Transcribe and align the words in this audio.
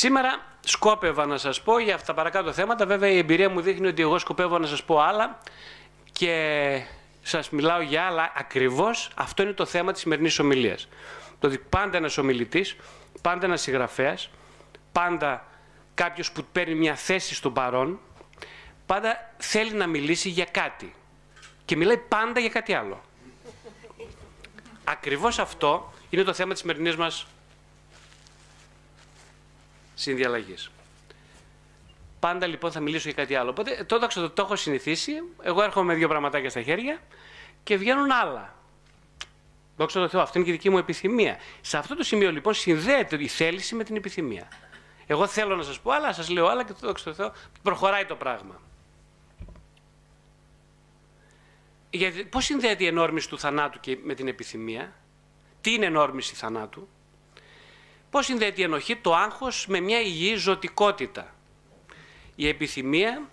Σήμερα 0.00 0.42
σκόπευα 0.60 1.26
να 1.26 1.38
σας 1.38 1.62
πω 1.62 1.78
για 1.78 1.94
αυτά 1.94 2.06
τα 2.06 2.14
παρακάτω 2.14 2.52
θέματα. 2.52 2.86
Βέβαια 2.86 3.10
η 3.10 3.18
εμπειρία 3.18 3.50
μου 3.50 3.60
δείχνει 3.60 3.86
ότι 3.86 4.02
εγώ 4.02 4.18
σκοπεύω 4.18 4.58
να 4.58 4.66
σας 4.66 4.84
πω 4.84 5.00
άλλα 5.00 5.38
και 6.12 6.82
σας 7.22 7.50
μιλάω 7.50 7.80
για 7.80 8.02
άλλα. 8.06 8.32
Ακριβώς 8.36 9.10
αυτό 9.14 9.42
είναι 9.42 9.52
το 9.52 9.64
θέμα 9.64 9.92
της 9.92 10.00
σημερινής 10.00 10.38
ομιλίας. 10.38 10.88
Το 11.38 11.46
ότι 11.46 11.58
πάντα 11.58 11.96
ένας 11.96 12.18
ομιλητής, 12.18 12.76
πάντα 13.22 13.46
ένας 13.46 13.60
συγγραφέας, 13.60 14.30
πάντα 14.92 15.44
κάποιος 15.94 16.32
που 16.32 16.44
παίρνει 16.52 16.74
μια 16.74 16.94
θέση 16.94 17.34
στον 17.34 17.52
παρόν, 17.52 18.00
πάντα 18.86 19.32
θέλει 19.36 19.72
να 19.72 19.86
μιλήσει 19.86 20.28
για 20.28 20.44
κάτι. 20.44 20.94
Και 21.64 21.76
μιλάει 21.76 21.98
πάντα 21.98 22.40
για 22.40 22.48
κάτι 22.48 22.74
άλλο. 22.74 23.00
Ακριβώς 24.84 25.38
αυτό 25.38 25.92
είναι 26.10 26.22
το 26.22 26.32
θέμα 26.32 26.52
της 26.52 26.60
σημερινής 26.60 26.96
μας 26.96 27.26
συνδιαλλαγής. 30.00 30.70
Πάντα 32.20 32.46
λοιπόν 32.46 32.72
θα 32.72 32.80
μιλήσω 32.80 33.08
για 33.08 33.16
κάτι 33.22 33.34
άλλο. 33.34 33.50
Οπότε 33.50 33.84
το, 33.86 33.98
το, 33.98 34.30
το 34.30 34.42
έχω 34.42 34.56
συνηθίσει. 34.56 35.12
Εγώ 35.42 35.62
έρχομαι 35.62 35.86
με 35.92 35.94
δύο 35.94 36.08
πραγματάκια 36.08 36.50
στα 36.50 36.62
χέρια 36.62 37.00
και 37.62 37.76
βγαίνουν 37.76 38.10
άλλα. 38.10 38.54
Δόξα 39.76 40.00
τω 40.00 40.08
Θεώ, 40.08 40.20
αυτή 40.20 40.38
είναι 40.38 40.46
και 40.46 40.52
η 40.52 40.56
δική 40.56 40.70
μου 40.70 40.78
επιθυμία. 40.78 41.38
Σε 41.60 41.78
αυτό 41.78 41.96
το 41.96 42.02
σημείο 42.02 42.32
λοιπόν 42.32 42.54
συνδέεται 42.54 43.16
η 43.22 43.28
θέληση 43.28 43.74
με 43.74 43.84
την 43.84 43.96
επιθυμία. 43.96 44.48
Εγώ 45.06 45.26
θέλω 45.26 45.56
να 45.56 45.62
σας 45.62 45.80
πω 45.80 45.90
άλλα, 45.90 46.12
σας 46.12 46.28
λέω 46.28 46.46
άλλα 46.46 46.64
και 46.64 46.72
το 46.72 46.86
δόξα 46.86 47.04
τω 47.04 47.14
Θεώ 47.14 47.32
προχωράει 47.62 48.04
το 48.04 48.14
πράγμα. 48.14 48.60
Γιατί, 51.90 52.24
πώς 52.24 52.44
συνδέεται 52.44 52.84
η 52.84 52.86
ενόρμηση 52.86 53.28
του 53.28 53.38
θανάτου 53.38 53.80
και 53.80 53.98
με 54.02 54.14
την 54.14 54.28
επιθυμία; 54.28 54.92
Τι 55.60 55.72
είναι 55.72 55.86
ενόρμηση 55.86 56.34
θανάτου; 56.34 56.88
Πώς 58.10 58.24
συνδέεται 58.24 58.60
η 58.60 58.64
ενοχή, 58.64 58.96
το 58.96 59.14
άγχος 59.14 59.66
με 59.66 59.80
μια 59.80 60.00
υγιή 60.00 60.34
ζωτικότητα; 60.34 61.34
Η 62.34 62.48
επιθυμία, 62.48 63.28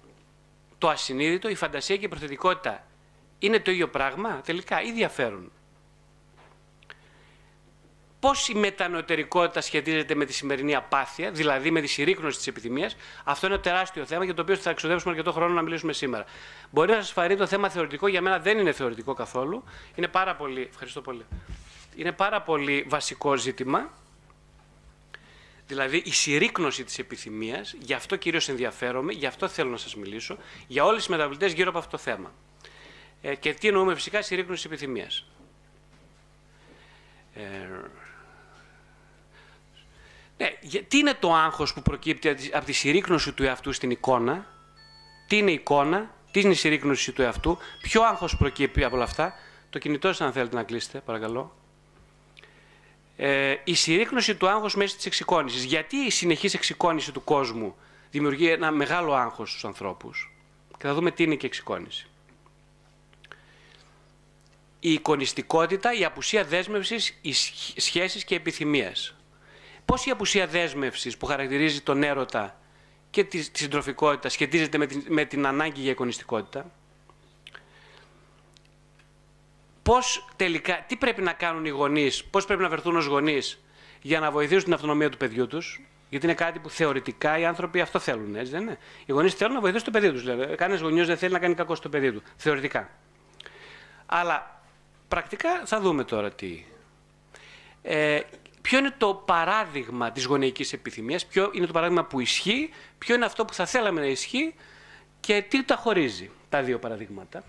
το 0.78 0.90
ασυνείδητο, 0.90 1.50
η 1.50 1.56
φαντασία 1.56 1.98
και 1.98 2.06
η 2.06 2.10
προθετικότητα 2.10 2.88
είναι 3.40 3.60
το 3.60 3.72
ίδιο 3.72 3.90
πράγμα 3.90 4.42
τελικά 4.46 4.82
ή 4.82 4.92
διαφέρουν; 4.92 5.52
Πώς 8.20 8.48
η 8.48 8.56
μετανοτερικότητα 8.56 9.62
σχετίζεται 9.62 10.16
με 10.16 10.26
τη 10.26 10.34
σημερινή 10.34 10.76
απάθεια, 10.76 11.32
δηλαδή 11.32 11.72
με 11.72 11.82
τη 11.82 11.88
συρρήκνωση 11.88 12.38
της 12.38 12.48
επιθυμίας, 12.48 12.96
αυτό 13.24 13.46
είναι 13.46 13.56
ένα 13.56 13.64
τεράστιο 13.64 14.06
θέμα 14.06 14.24
για 14.24 14.34
το 14.34 14.42
οποίο 14.42 14.56
θα 14.56 14.70
εξοδεύσουμε 14.70 15.12
αρκετό 15.12 15.32
χρόνο 15.32 15.54
να 15.54 15.62
μιλήσουμε 15.62 15.94
σήμερα. 15.94 16.26
Μπορεί 16.70 16.92
να 16.92 16.96
σας 16.96 17.12
φαρεί 17.12 17.36
το 17.36 17.48
θέμα 17.48 17.70
θεωρητικό, 17.70 18.08
για 18.08 18.22
μένα 18.22 18.40
δεν 18.40 18.58
είναι 18.58 18.72
θεωρητικό 18.72 19.14
καθόλου. 19.14 19.64
Είναι 19.96 20.08
πάρα 20.08 20.36
πολύ, 20.36 20.68
ευχαριστώ 20.70 21.02
πολύ. 21.02 21.26
Είναι 21.96 22.12
πάρα 22.12 22.42
πολύ 22.42 22.86
βασικό 22.88 23.36
ζήτημα 23.36 23.90
Δηλαδή 25.68 26.02
η 26.06 26.12
συρρήκνωση 26.12 26.84
της 26.84 27.00
επιθυμίας, 27.00 27.76
γι' 27.80 27.94
αυτό 27.94 28.16
κυρίως 28.16 28.50
ενδιαφέρομαι, 28.50 29.14
γι' 29.14 29.26
αυτό 29.26 29.48
θέλω 29.48 29.70
να 29.70 29.78
σας 29.78 29.96
μιλήσω, 29.96 30.38
για 30.68 30.84
όλες 30.84 30.98
τις 30.98 31.08
μεταβλητές 31.08 31.54
γύρω 31.54 31.70
από 31.70 31.78
αυτό 31.78 31.92
το 31.92 31.98
θέμα. 31.98 32.34
Ε, 33.22 33.36
και 33.36 33.54
τι 33.54 33.68
εννοούμε 33.68 33.96
φυσικά 33.96 34.22
συρρήκνωση 34.22 34.62
της 34.62 34.72
επιθυμίας. 34.72 35.26
Ε, 37.34 37.42
ναι, 40.38 40.82
τι 40.88 40.98
είναι 40.98 41.14
το 41.14 41.34
άγχος 41.34 41.74
που 41.74 41.82
προκύπτει 41.82 42.30
από 42.54 42.66
τη 42.66 42.72
συρρήκνωση 42.72 43.32
του 43.32 43.44
εαυτού 43.44 43.72
στην 43.74 43.92
εικόνα, 43.92 44.48
τι 45.28 45.38
είναι 45.38 45.52
η 45.52 45.54
εικόνα, 45.54 46.16
τι 46.32 46.40
είναι 46.40 46.52
η 46.52 46.56
συρρήκνωση 46.56 47.12
του 47.12 47.22
εαυτού, 47.22 47.58
ποιο 47.82 48.04
άγχος 48.04 48.38
προκύπτει 48.38 48.84
από 48.84 48.96
όλα 48.96 49.04
αυτά; 49.04 49.34
Το 49.70 49.80
κινητό 49.80 50.08
σας 50.08 50.22
αν 50.22 50.32
θέλετε 50.32 50.56
να 50.56 50.64
κλείσετε, 50.64 51.00
παρακαλώ 51.00 51.57
ε, 53.18 53.56
η 53.64 53.74
συρρήκνωση 53.74 54.36
του 54.36 54.48
άγχους 54.48 54.76
μέσα 54.76 54.96
της 54.96 55.06
εξοικόνησης. 55.06 55.64
Γιατί 55.64 55.96
η 55.96 56.10
συνεχής 56.10 56.54
εξοικόνηση 56.54 57.12
του 57.12 57.24
κόσμου 57.24 57.76
δημιουργεί 58.12 58.50
ένα 58.50 58.72
μεγάλο 58.72 59.14
άγχος 59.14 59.50
στους 59.50 59.66
ανθρώπους; 59.66 60.34
Και 60.78 60.88
θα 60.88 60.94
δούμε 60.94 61.12
τι 61.12 61.24
είναι 61.24 61.36
και 61.36 61.46
εξοικόνηση. 61.46 62.08
Η 64.80 64.94
εικονιστικότητα, 64.94 65.94
η 65.94 66.06
απουσία 66.06 66.44
δέσμευσης, 66.44 67.18
οι 67.22 67.34
σχέσεις 67.82 68.24
και 68.24 68.36
επιθυμίες. 68.36 69.16
Πώς 69.86 70.06
η 70.06 70.10
απουσία 70.10 70.48
δέσμευσης 70.48 71.18
που 71.18 71.26
χαρακτηρίζει 71.26 71.82
τον 71.82 72.04
έρωτα 72.04 72.60
και 73.10 73.24
τη, 73.24 73.42
συντροφικότητα 73.42 74.30
σχετίζεται 74.30 74.78
με 74.78 74.86
την, 74.86 75.04
με 75.08 75.26
την 75.26 75.46
ανάγκη 75.46 75.82
για 75.82 75.92
εικονιστικότητα; 75.92 76.72
Πώς 79.88 80.28
τελικά, 80.36 80.84
τι 80.88 80.96
πρέπει 80.96 81.22
να 81.22 81.34
κάνουν 81.34 81.66
οι 81.66 81.70
γονείς, 81.70 82.24
πώς 82.24 82.46
πρέπει 82.46 82.62
να 82.62 82.70
βρεθούν 82.70 82.96
ως 82.96 83.06
γονείς 83.06 83.64
για 84.02 84.20
να 84.20 84.32
βοηθήσουν 84.32 84.64
την 84.64 84.74
αυτονομία 84.74 85.10
του 85.10 85.18
παιδιού 85.18 85.48
τους, 85.48 85.82
γιατί 86.10 86.26
είναι 86.26 86.36
κάτι 86.36 86.60
που 86.60 86.70
θεωρητικά 86.70 87.38
οι 87.38 87.46
άνθρωποι 87.46 87.82
αυτό 87.82 88.00
θέλουν, 88.00 88.36
έτσι 88.36 88.52
δεν 88.52 88.62
είναι. 88.62 88.78
Οι 89.06 89.12
γονείς 89.12 89.34
θέλουν 89.34 89.54
να 89.54 89.60
βοηθήσουν 89.60 89.86
το 89.86 89.92
παιδί 89.92 90.12
τους. 90.12 90.22
Δηλαδή. 90.22 90.56
Κανένας 90.56 90.82
γονιός 90.82 91.08
δεν 91.08 91.18
θέλει 91.18 91.34
να 91.34 91.40
κάνει 91.40 91.54
κακό 91.54 91.76
στο 91.76 91.90
παιδί 91.90 92.12
του, 92.12 92.24
θεωρητικά. 92.36 92.90
Αλλά 94.06 94.62
πρακτικά 95.08 95.66
θα 95.66 95.80
δούμε 95.80 96.04
τώρα 96.04 96.32
τι. 96.32 96.66
Ε, 97.82 98.20
ποιο 98.62 98.78
είναι 98.78 98.94
το 98.98 99.14
παράδειγμα 99.14 100.12
της 100.12 100.26
γονεϊκής 100.26 100.74
επιθυμίας, 100.74 101.26
ποιο 101.26 101.50
είναι 101.54 101.66
το 101.66 101.74
παράδειγμα 101.74 102.04
που 102.04 102.20
ισχύει, 102.20 102.70
ποιο 102.98 103.16
είναι 103.16 103.26
αυτό 103.26 103.46
που 103.46 103.54
θα 103.54 103.66
θέλαμε 103.66 104.00
να 104.00 104.08
ισχύει 104.08 104.56
και 105.20 105.46
τι 105.50 105.64
τα 105.64 105.76
χωρίζει 105.76 106.30
τα 106.50 106.62
δύο 106.62 106.80
παραδείγματα. 106.80 107.44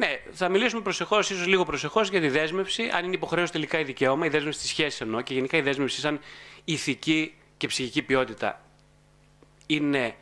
Ναι, 0.00 0.20
θα 0.32 0.48
μιλήσουμε 0.48 0.82
προσεχώς, 0.82 1.30
ίσως 1.30 1.46
λίγο 1.46 1.64
προσεχώς 1.64 2.08
για 2.08 2.20
τη 2.20 2.28
δέσμευση, 2.28 2.90
αν 2.92 3.04
είναι 3.04 3.14
υποχρέωση 3.14 3.52
τελικά 3.52 3.78
η 3.78 3.84
δικαίωμα, 3.84 4.26
η 4.26 4.28
δέσμευση 4.28 4.58
στη 4.58 4.68
σχέσης 4.68 5.00
εννοώ 5.00 5.20
και 5.20 5.34
γενικά 5.34 5.56
η 5.56 5.60
δέσμευση 5.60 6.00
σαν 6.00 6.20
ηθική 6.64 7.34
και 7.56 7.66
ψυχική 7.66 8.02
ποιότητα 8.02 8.60
είναι 9.66 10.14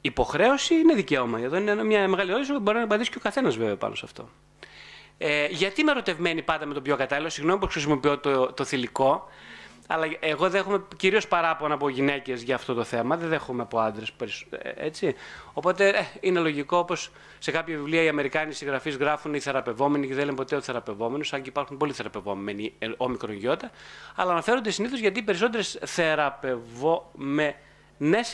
υποχρέωση 0.00 0.74
ή 0.74 0.78
είναι 0.82 0.94
δικαίωμα. 0.94 1.40
Εδώ 1.40 1.56
είναι 1.56 1.84
μια 1.84 2.08
μεγάλη 2.08 2.30
ερώτηση 2.30 2.52
που 2.52 2.60
μπορεί 2.60 2.78
να 2.78 2.84
απαντήσει 2.84 3.10
και 3.10 3.16
ο 3.18 3.20
καθένας 3.20 3.56
βέβαια 3.56 3.76
πάνω 3.76 3.94
σε 3.94 4.02
αυτό. 4.04 4.28
Ε, 5.18 5.46
γιατί 5.46 5.80
είμαι 5.80 5.90
ερωτευμένη 5.90 6.42
πάντα 6.42 6.66
με 6.66 6.74
τον 6.74 6.82
πιο 6.82 6.96
κατάλληλο, 6.96 7.28
συγγνώμη 7.28 7.60
που 7.60 7.66
χρησιμοποιώ 7.66 8.18
το, 8.18 8.52
το 8.52 8.64
θηλυκό, 8.64 9.28
αλλά 9.90 10.06
εγώ 10.20 10.50
δέχομαι 10.50 10.82
κυρίως 10.96 11.28
παράπονα 11.28 11.74
από 11.74 11.88
γυναίκες 11.88 12.42
για 12.42 12.54
αυτό 12.54 12.74
το 12.74 12.84
θέμα. 12.84 13.16
Δεν 13.16 13.28
δέχομαι 13.28 13.62
από 13.62 13.78
άντρες. 13.78 14.12
Ε, 14.50 14.70
έτσι. 14.74 15.14
Οπότε 15.52 15.88
ε, 15.88 16.06
είναι 16.20 16.40
λογικό 16.40 16.76
όπως 16.76 17.10
σε 17.38 17.50
κάποια 17.50 17.76
βιβλία 17.76 18.02
οι 18.02 18.08
Αμερικάνοι 18.08 18.52
συγγραφείς 18.52 18.96
γράφουν 18.96 19.34
οι 19.34 19.40
θεραπευόμενοι 19.40 20.06
και 20.06 20.14
δεν 20.14 20.24
λένε 20.24 20.36
ποτέ 20.36 20.56
ο 20.56 20.60
θεραπευόμενος, 20.60 21.32
αν 21.32 21.42
και 21.42 21.48
υπάρχουν 21.48 21.76
πολλοί 21.76 21.92
θεραπευόμενοι 21.92 22.74
ε, 22.78 22.88
όμικρον 22.96 23.34
γιώτα. 23.34 23.70
Αλλά 24.14 24.30
αναφέρονται 24.30 24.70
συνήθως 24.70 24.98
γιατί 24.98 25.18
οι 25.18 25.22
περισσότερες 25.22 25.78
θεραπευόμενε 25.84 27.54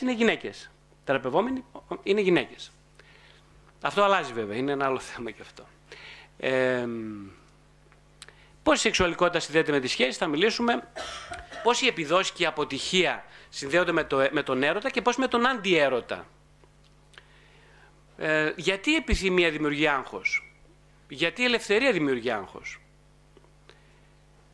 είναι 0.00 0.12
γυναίκες. 0.12 0.70
Θεραπευόμενοι 1.04 1.64
είναι 2.02 2.20
γυναίκες. 2.20 2.70
Αυτό 3.80 4.02
αλλάζει 4.02 4.32
βέβαια. 4.32 4.56
Είναι 4.56 4.72
ένα 4.72 4.84
άλλο 4.84 4.98
θέμα 4.98 5.30
και 5.30 5.42
αυτό. 5.42 5.64
Ε, 6.38 6.86
Πώς 8.64 8.76
η 8.76 8.80
σεξουαλικότητα 8.80 9.40
συνδέεται 9.40 9.72
με 9.72 9.80
τη 9.80 9.88
σχέση, 9.88 10.18
θα 10.18 10.26
μιλήσουμε. 10.26 10.82
Πώς 11.64 11.80
η 11.82 11.86
επιδόση 11.86 12.32
και 12.32 12.42
η 12.42 12.46
αποτυχία 12.46 13.24
συνδέονται 13.48 13.92
με, 13.92 14.04
το, 14.04 14.28
με 14.30 14.42
τον 14.42 14.62
έρωτα 14.62 14.90
και 14.90 15.02
πώς 15.02 15.16
με 15.16 15.28
τον 15.28 15.46
αντιέρωτα. 15.46 16.26
Ε, 18.16 18.52
γιατί 18.56 18.90
η 18.90 18.94
επιθυμία 18.94 19.50
δημιουργεί 19.50 19.86
άγχος; 19.86 20.54
Γιατί 21.08 21.42
η 21.42 21.44
ελευθερία 21.44 21.92
δημιουργεί 21.92 22.30
άγχος; 22.30 22.80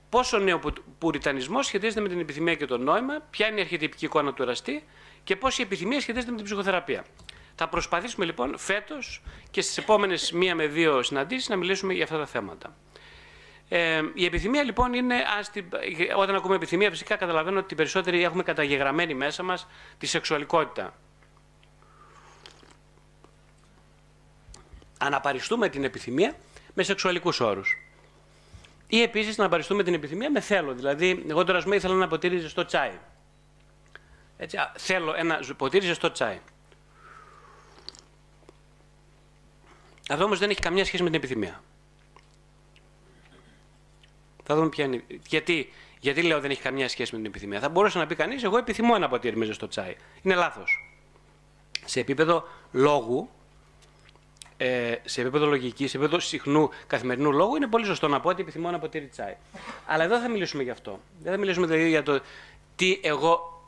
Πόσο 0.08 0.38
νέο 0.38 0.60
πουριτανισμό 0.98 1.62
σχετίζεται 1.62 2.00
με 2.00 2.08
την 2.08 2.20
επιθυμία 2.20 2.54
και 2.54 2.66
το 2.66 2.78
νόημα, 2.78 3.20
ποια 3.30 3.46
είναι 3.46 3.58
η 3.58 3.60
αρχιτυπική 3.60 4.04
εικόνα 4.04 4.32
του 4.32 4.42
εραστή; 4.42 4.84
Και 5.24 5.36
πώς 5.36 5.58
η 5.58 5.62
επιθυμία 5.62 6.00
σχετίζεται 6.00 6.30
με 6.30 6.36
την 6.36 6.46
ψυχοθεραπεία; 6.46 7.04
Θα 7.54 7.68
προσπαθήσουμε 7.68 8.24
λοιπόν 8.24 8.58
φέτος 8.58 9.22
και 9.50 9.60
στις 9.60 9.78
επόμενες 9.78 10.32
μία 10.32 10.54
με 10.54 10.66
δύο 10.66 11.02
συναντήσεις 11.02 11.48
να 11.48 11.56
μιλήσουμε 11.56 11.92
για 11.92 12.04
αυτά 12.04 12.18
τα 12.18 12.26
θέματα. 12.26 12.76
Ε, 13.72 14.02
η 14.14 14.24
επιθυμία 14.24 14.62
λοιπόν 14.62 14.92
είναι, 14.92 15.14
όταν 16.16 16.34
ακούμε 16.34 16.54
επιθυμία 16.54 16.90
φυσικά 16.90 17.16
καταλαβαίνω 17.16 17.58
ότι 17.58 17.74
οι 17.74 17.76
περισσότεροι 17.76 18.24
έχουμε 18.24 18.42
καταγεγραμμένη 18.42 19.14
μέσα 19.14 19.42
μας 19.42 19.66
τη 19.98 20.06
σεξουαλικότητα. 20.06 20.94
Αναπαριστούμε 24.98 25.68
την 25.68 25.84
επιθυμία 25.84 26.34
με 26.74 26.82
σεξουαλικούς 26.82 27.40
όρους. 27.40 27.78
Ή 28.86 29.02
επίσης 29.02 29.36
να 29.36 29.44
απαριστούμε 29.44 29.82
την 29.82 29.94
επιθυμία 29.94 30.30
με 30.30 30.40
θέλω. 30.40 30.74
Δηλαδή, 30.74 31.24
εγώ 31.28 31.44
τώρα 31.44 31.62
πούμε 31.62 31.76
ήθελα 31.76 31.94
ένα 31.94 32.08
ποτήρι 32.08 32.38
ζεστό 32.38 32.64
τσάι. 32.64 32.92
Έτσι, 34.36 34.58
θέλω 34.76 35.14
ένα 35.16 35.40
ποτήρι 35.56 35.86
ζεστό 35.86 36.10
τσάι. 36.10 36.38
Αυτό 40.10 40.24
όμως 40.24 40.38
δεν 40.38 40.50
έχει 40.50 40.60
καμιά 40.60 40.84
σχέση 40.84 41.02
με 41.02 41.10
την 41.10 41.18
επιθυμία. 41.18 41.62
Θα 44.50 44.56
δούμε 44.56 44.68
ποια 44.68 44.84
είναι. 44.84 45.04
Γιατί, 45.28 45.72
γιατί 46.00 46.22
λέω 46.22 46.40
δεν 46.40 46.50
έχει 46.50 46.60
καμία 46.60 46.88
σχέση 46.88 47.10
με 47.12 47.18
την 47.20 47.30
επιθυμία. 47.30 47.60
Θα 47.60 47.68
μπορούσε 47.68 47.98
να 47.98 48.06
πει 48.06 48.14
κανείς: 48.14 48.42
Εγώ 48.42 48.58
επιθυμώ 48.58 48.92
ένα 48.96 49.08
ποτήρι 49.08 49.36
με 49.36 49.44
ζεστό 49.44 49.68
τσάι. 49.68 49.96
Είναι 50.22 50.34
λάθος. 50.34 50.94
Σε 51.84 52.00
επίπεδο 52.00 52.44
λόγου, 52.72 53.28
ε, 54.56 54.94
σε 55.04 55.20
επίπεδο 55.20 55.46
λογικής, 55.46 55.90
σε 55.90 55.96
επίπεδο 55.96 56.20
συχνού 56.20 56.70
καθημερινού 56.86 57.32
λόγου, 57.32 57.56
είναι 57.56 57.66
πολύ 57.66 57.84
σωστό 57.84 58.08
να 58.08 58.20
πω 58.20 58.28
ότι 58.28 58.42
επιθυμώ 58.42 58.70
να 58.70 58.78
ποτήρι 58.78 59.06
τσάι. 59.06 59.36
Αλλά 59.86 60.04
εδώ 60.04 60.18
θα 60.18 60.28
μιλήσουμε 60.28 60.62
γι' 60.62 60.70
αυτό. 60.70 61.00
Δεν 61.22 61.32
θα 61.32 61.38
μιλήσουμε 61.38 61.66
δηλαδή 61.66 61.88
για 61.88 62.02
το 62.02 62.20
τι 62.76 63.00
εγώ 63.02 63.64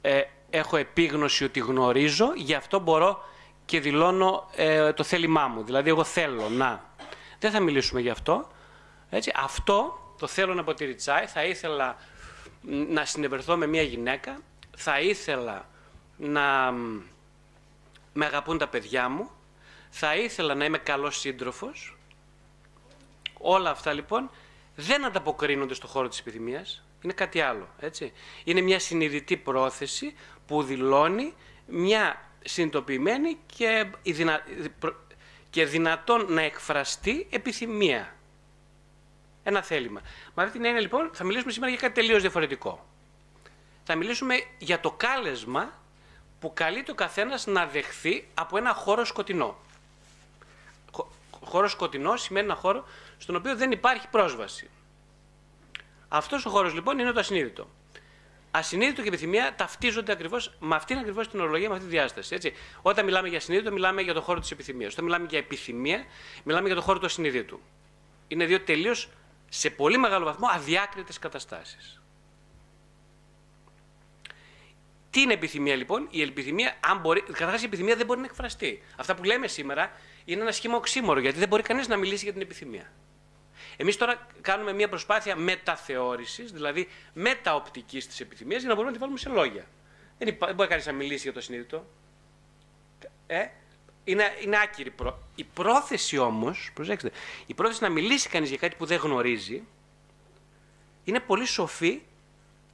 ε, 0.00 0.20
έχω 0.50 0.76
επίγνωση 0.76 1.44
ότι 1.44 1.60
γνωρίζω, 1.60 2.32
γι' 2.36 2.54
αυτό 2.54 2.78
μπορώ 2.78 3.22
και 3.64 3.80
δηλώνω 3.80 4.48
ε, 4.56 4.92
το 4.92 5.02
θέλημά 5.02 5.46
μου. 5.46 5.62
Δηλαδή, 5.62 5.88
εγώ 5.88 6.04
θέλω 6.04 6.48
να. 6.48 6.84
Δεν 7.38 7.50
θα 7.50 7.60
μιλήσουμε 7.60 8.00
γι' 8.00 8.10
αυτό. 8.10 8.46
Έτσι. 9.10 9.32
Αυτό 9.36 9.98
το 10.18 10.26
θέλω 10.26 10.54
να 10.54 10.64
ποτήρι 10.64 10.94
τσάι. 10.94 11.26
Θα 11.26 11.44
ήθελα 11.44 11.96
να 12.88 13.04
συνευρεθώ 13.04 13.56
με 13.56 13.66
μια 13.66 13.82
γυναίκα. 13.82 14.40
Θα 14.76 15.00
ήθελα 15.00 15.68
να 16.16 16.72
με 18.12 18.24
αγαπούν 18.26 18.58
τα 18.58 18.68
παιδιά 18.68 19.08
μου. 19.08 19.30
Θα 19.90 20.16
ήθελα 20.16 20.54
να 20.54 20.64
είμαι 20.64 20.78
καλός 20.78 21.18
σύντροφος. 21.18 21.96
Όλα 23.38 23.70
αυτά 23.70 23.92
λοιπόν 23.92 24.30
δεν 24.74 25.04
ανταποκρίνονται 25.04 25.74
στο 25.74 25.86
χώρο 25.86 26.08
της 26.08 26.18
επιθυμίας. 26.18 26.82
Είναι 27.02 27.12
κάτι 27.12 27.40
άλλο. 27.40 27.68
Έτσι. 27.78 28.12
Είναι 28.44 28.60
μια 28.60 28.78
συνειδητή 28.78 29.36
πρόθεση 29.36 30.14
που 30.46 30.62
δηλώνει 30.62 31.34
μια 31.66 32.30
συνειδητοποιημένη 32.44 33.38
και, 33.46 33.86
δυνα... 34.02 34.40
και 35.50 35.64
δυνατόν 35.64 36.32
να 36.32 36.42
εκφραστεί 36.42 37.26
επιθυμία. 37.30 38.16
Ένα 39.48 39.62
θέλημα. 39.62 40.00
Με 40.34 40.42
αυτή 40.42 40.56
την 40.56 40.64
έννοια 40.64 40.80
λοιπόν 40.80 41.10
θα 41.12 41.24
μιλήσουμε 41.24 41.52
σήμερα 41.52 41.72
για 41.72 41.80
κάτι 41.80 41.94
τελείως 41.94 42.20
διαφορετικό. 42.20 42.86
Θα 43.84 43.94
μιλήσουμε 43.94 44.34
για 44.58 44.80
το 44.80 44.90
κάλεσμα 44.90 45.72
που 46.40 46.52
καλεί 46.54 46.82
το 46.82 46.94
καθένας 46.94 47.46
να 47.46 47.66
δεχθεί 47.66 48.28
από 48.34 48.56
ένα 48.56 48.74
χώρο 48.74 49.04
σκοτεινό. 49.04 49.56
Χώρος 51.44 51.70
σκοτεινό 51.72 52.16
σημαίνει 52.16 52.46
ένα 52.46 52.54
χώρο 52.54 52.84
στον 53.18 53.36
οποίο 53.36 53.56
δεν 53.56 53.70
υπάρχει 53.70 54.08
πρόσβαση. 54.08 54.70
Αυτός 56.08 56.46
ο 56.46 56.50
χώρος 56.50 56.74
λοιπόν 56.74 56.98
είναι 56.98 57.12
το 57.12 57.20
ασυνείδητο. 57.20 57.68
Ασυνείδητο 58.50 59.02
και 59.02 59.08
επιθυμία 59.08 59.54
ταυτίζονται 59.54 60.12
ακριβώς 60.12 60.56
με 60.58 60.74
αυτήν 60.74 60.98
ακριβώς 60.98 61.28
την 61.28 61.40
ορολογία, 61.40 61.68
με 61.68 61.74
αυτή 61.74 61.86
τη 61.86 61.92
διάσταση. 61.92 62.34
Έτσι. 62.34 62.52
Όταν 62.82 63.04
μιλάμε 63.04 63.28
για 63.28 63.38
ασυνείδητο, 63.38 63.72
μιλάμε 63.72 64.02
για 64.02 64.14
το 64.14 64.20
χώρο 64.20 64.40
της 64.40 64.50
επιθυμίας. 64.50 64.92
Όταν 64.92 65.04
μιλάμε 65.04 65.26
για 65.28 65.38
επιθυμία, 65.38 66.04
μιλάμε 66.44 66.66
για 66.66 66.76
το 66.76 66.82
χώρο 66.82 66.98
του 66.98 67.06
ασυνείδητου. 67.06 67.60
Είναι 68.28 68.44
δύο 68.44 68.60
τελείως 68.60 69.08
σε 69.48 69.70
πολύ 69.70 69.98
μεγάλο 69.98 70.24
βαθμό 70.24 70.46
αδιάκριτες 70.50 71.18
καταστάσεις. 71.18 72.02
Τι 75.10 75.20
είναι 75.20 75.32
επιθυμία 75.32 75.76
λοιπόν, 75.76 76.08
η 76.10 76.22
επιθυμία, 76.22 76.76
αν 76.80 77.00
μπορεί, 77.00 77.22
καταρχάς 77.22 77.62
η 77.62 77.64
επιθυμία 77.64 77.96
δεν 77.96 78.06
μπορεί 78.06 78.20
να 78.20 78.26
εκφραστεί. 78.26 78.82
Αυτά 78.96 79.14
που 79.14 79.24
λέμε 79.24 79.46
σήμερα 79.46 79.90
είναι 80.24 80.40
ένα 80.40 80.52
σχήμα 80.52 80.76
οξύμορο, 80.76 81.20
γιατί 81.20 81.38
δεν 81.38 81.48
μπορεί 81.48 81.62
κανείς 81.62 81.88
να 81.88 81.96
μιλήσει 81.96 82.24
για 82.24 82.32
την 82.32 82.42
επιθυμία. 82.42 82.92
Εμείς 83.76 83.96
τώρα 83.96 84.26
κάνουμε 84.40 84.72
μια 84.72 84.88
προσπάθεια 84.88 85.36
μεταθεώρησης, 85.36 86.52
δηλαδή 86.52 86.88
μεταοπτικής 87.12 88.06
της 88.06 88.20
επιθυμίας, 88.20 88.60
για 88.60 88.68
να 88.68 88.74
μπορούμε 88.74 88.92
να 88.92 88.98
τη 88.98 89.02
βάλουμε 89.02 89.18
σε 89.18 89.28
λόγια. 89.28 89.66
Δεν, 90.18 90.28
υπά... 90.28 90.46
δεν 90.46 90.54
μπορεί 90.54 90.68
κανείς 90.68 90.86
να 90.86 90.92
μιλήσει 90.92 91.22
για 91.22 91.32
το 91.32 91.40
συνείδητο. 91.40 91.86
Ε; 93.26 93.46
Είναι, 94.08 94.36
είναι 94.44 94.58
άκυρη. 94.60 94.90
Προ... 94.90 95.18
Η 95.34 95.44
πρόθεση 95.44 96.18
όμως, 96.18 96.70
προσέξτε, 96.74 97.10
η 97.46 97.54
πρόθεση 97.54 97.82
να 97.82 97.88
μιλήσει 97.88 98.28
κανείς 98.28 98.48
για 98.48 98.58
κάτι 98.58 98.76
που 98.76 98.86
δεν 98.86 98.98
γνωρίζει 98.98 99.62
είναι 101.04 101.20
πολύ 101.20 101.46
σοφή 101.46 102.02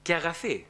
και 0.03 0.15
αγαθή. 0.15 0.67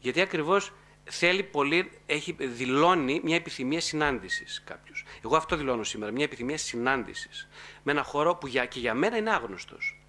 Γιατί 0.00 0.20
ακριβώς 0.20 0.72
θέλει 1.04 1.42
πολύ, 1.42 1.90
έχει, 2.06 2.36
δηλώνει 2.38 3.20
μια 3.24 3.36
επιθυμία 3.36 3.80
συνάντησης 3.80 4.62
κάποιο. 4.64 4.94
Εγώ 5.24 5.36
αυτό 5.36 5.56
δηλώνω 5.56 5.84
σήμερα, 5.84 6.12
μια 6.12 6.24
επιθυμία 6.24 6.58
συνάντησης. 6.58 7.48
Με 7.82 7.92
ένα 7.92 8.02
χώρο 8.02 8.34
που 8.34 8.46
για, 8.46 8.66
και 8.66 8.78
για 8.78 8.94
μένα 8.94 9.16
είναι 9.16 9.30
άγνωστος. 9.30 10.00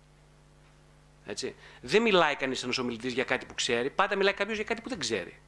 Έτσι. 1.25 1.56
Δεν 1.81 2.01
μιλάει 2.01 2.36
κανείς 2.36 2.63
ένας 2.63 2.77
ομιλητής 2.77 3.13
για 3.13 3.24
κάτι 3.24 3.45
που 3.45 3.54
ξέρει, 3.54 3.89
πάντα 3.89 4.15
μιλάει 4.15 4.33
κάποιος 4.33 4.56
για 4.56 4.65
κάτι 4.65 4.81
που 4.81 4.89
δεν 4.89 5.00
ξέρει. 5.00 5.39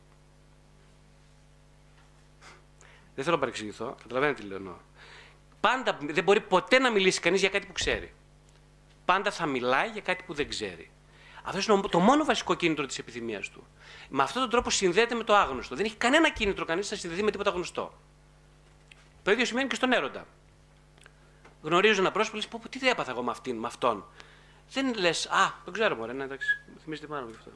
Δεν 3.16 3.24
θέλω 3.24 3.36
να 3.36 3.42
παρεξηγηθώ, 3.42 3.96
καταλαβαίνετε 4.02 4.42
τι 4.42 4.48
λέω. 4.48 4.82
Πάντα 5.60 5.98
δεν 6.02 6.24
μπορεί 6.24 6.42
ποτέ 6.42 6.80
να 6.80 6.92
μιλήσει 6.92 7.20
κανείς 7.20 7.40
για 7.40 7.50
κάτι 7.50 7.66
που 7.66 7.72
ξέρει. 7.72 8.14
Πάντα 9.06 9.32
θα 9.32 9.46
μιλάει 9.46 9.90
για 9.90 10.02
κάτι 10.02 10.24
που 10.24 10.34
δεν 10.34 10.50
ξέρει. 10.50 10.92
Αυτό 11.44 11.74
είναι 11.74 11.82
το 11.90 12.00
μόνο 12.00 12.24
βασικό 12.24 12.54
κίνητρο 12.56 12.86
της 12.86 12.98
επιθυμίας 12.98 13.50
του. 13.50 13.68
Με 14.10 14.24
αυτόν 14.24 14.42
τον 14.42 14.52
τρόπο 14.52 14.70
συνδέεται 14.70 15.16
με 15.16 15.24
το 15.24 15.36
άγνωστο. 15.36 15.76
Δεν 15.76 15.86
έχει 15.86 15.96
κανένα 15.96 16.30
κίνητρο 16.30 16.66
κανείς 16.66 16.92
να 16.92 16.98
συνδεθεί 16.98 17.24
με 17.24 17.32
τίποτα 17.32 17.50
γνωστό. 17.50 17.94
Το 19.24 19.32
ίδιο 19.32 19.46
σημαίνει 19.46 19.68
και 19.68 19.76
στον 19.76 19.92
έρωτα. 19.92 20.26
Γνωρίζω 21.62 22.00
ένα 22.02 22.12
πρόσωπο, 22.12 22.36
λες: 22.36 22.48
Πω, 22.48 22.62
τι 22.70 22.90
έπαθα 22.90 23.12
εγώ 23.12 23.24
με, 23.24 23.32
αυτήν, 23.32 23.58
με 23.58 23.68
αυτόν. 23.68 24.06
Δεν 24.72 24.94
λες, 24.94 25.26
Α, 25.26 25.52
δεν 25.64 25.74
ξέρω, 25.74 25.96
Μωρέ, 25.96 26.14
ναι, 26.14 26.24
εντάξει, 26.24 26.48
θυμίζετε 26.84 27.08
πάνω 27.08 27.28
γι' 27.30 27.36
αυτό. 27.38 27.52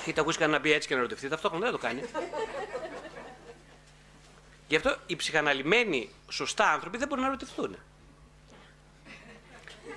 Έχετε 0.00 0.20
ακούσει 0.20 0.38
κανένα 0.38 0.58
να 0.58 0.64
πει 0.64 0.72
έτσι 0.72 0.88
και 0.88 0.94
να 0.94 1.00
ερωτευτεί, 1.00 1.28
ταυτόχρονα 1.28 1.64
δεν 1.64 1.72
το 1.72 1.78
κάνει. 1.78 2.02
Γι' 4.68 4.76
αυτό 4.76 4.96
οι 5.06 5.16
ψυχαναλυμένοι 5.16 6.10
σωστά 6.28 6.70
άνθρωποι 6.70 6.98
δεν 6.98 7.08
μπορούν 7.08 7.24
να 7.24 7.30
ερωτηθούν. 7.30 7.76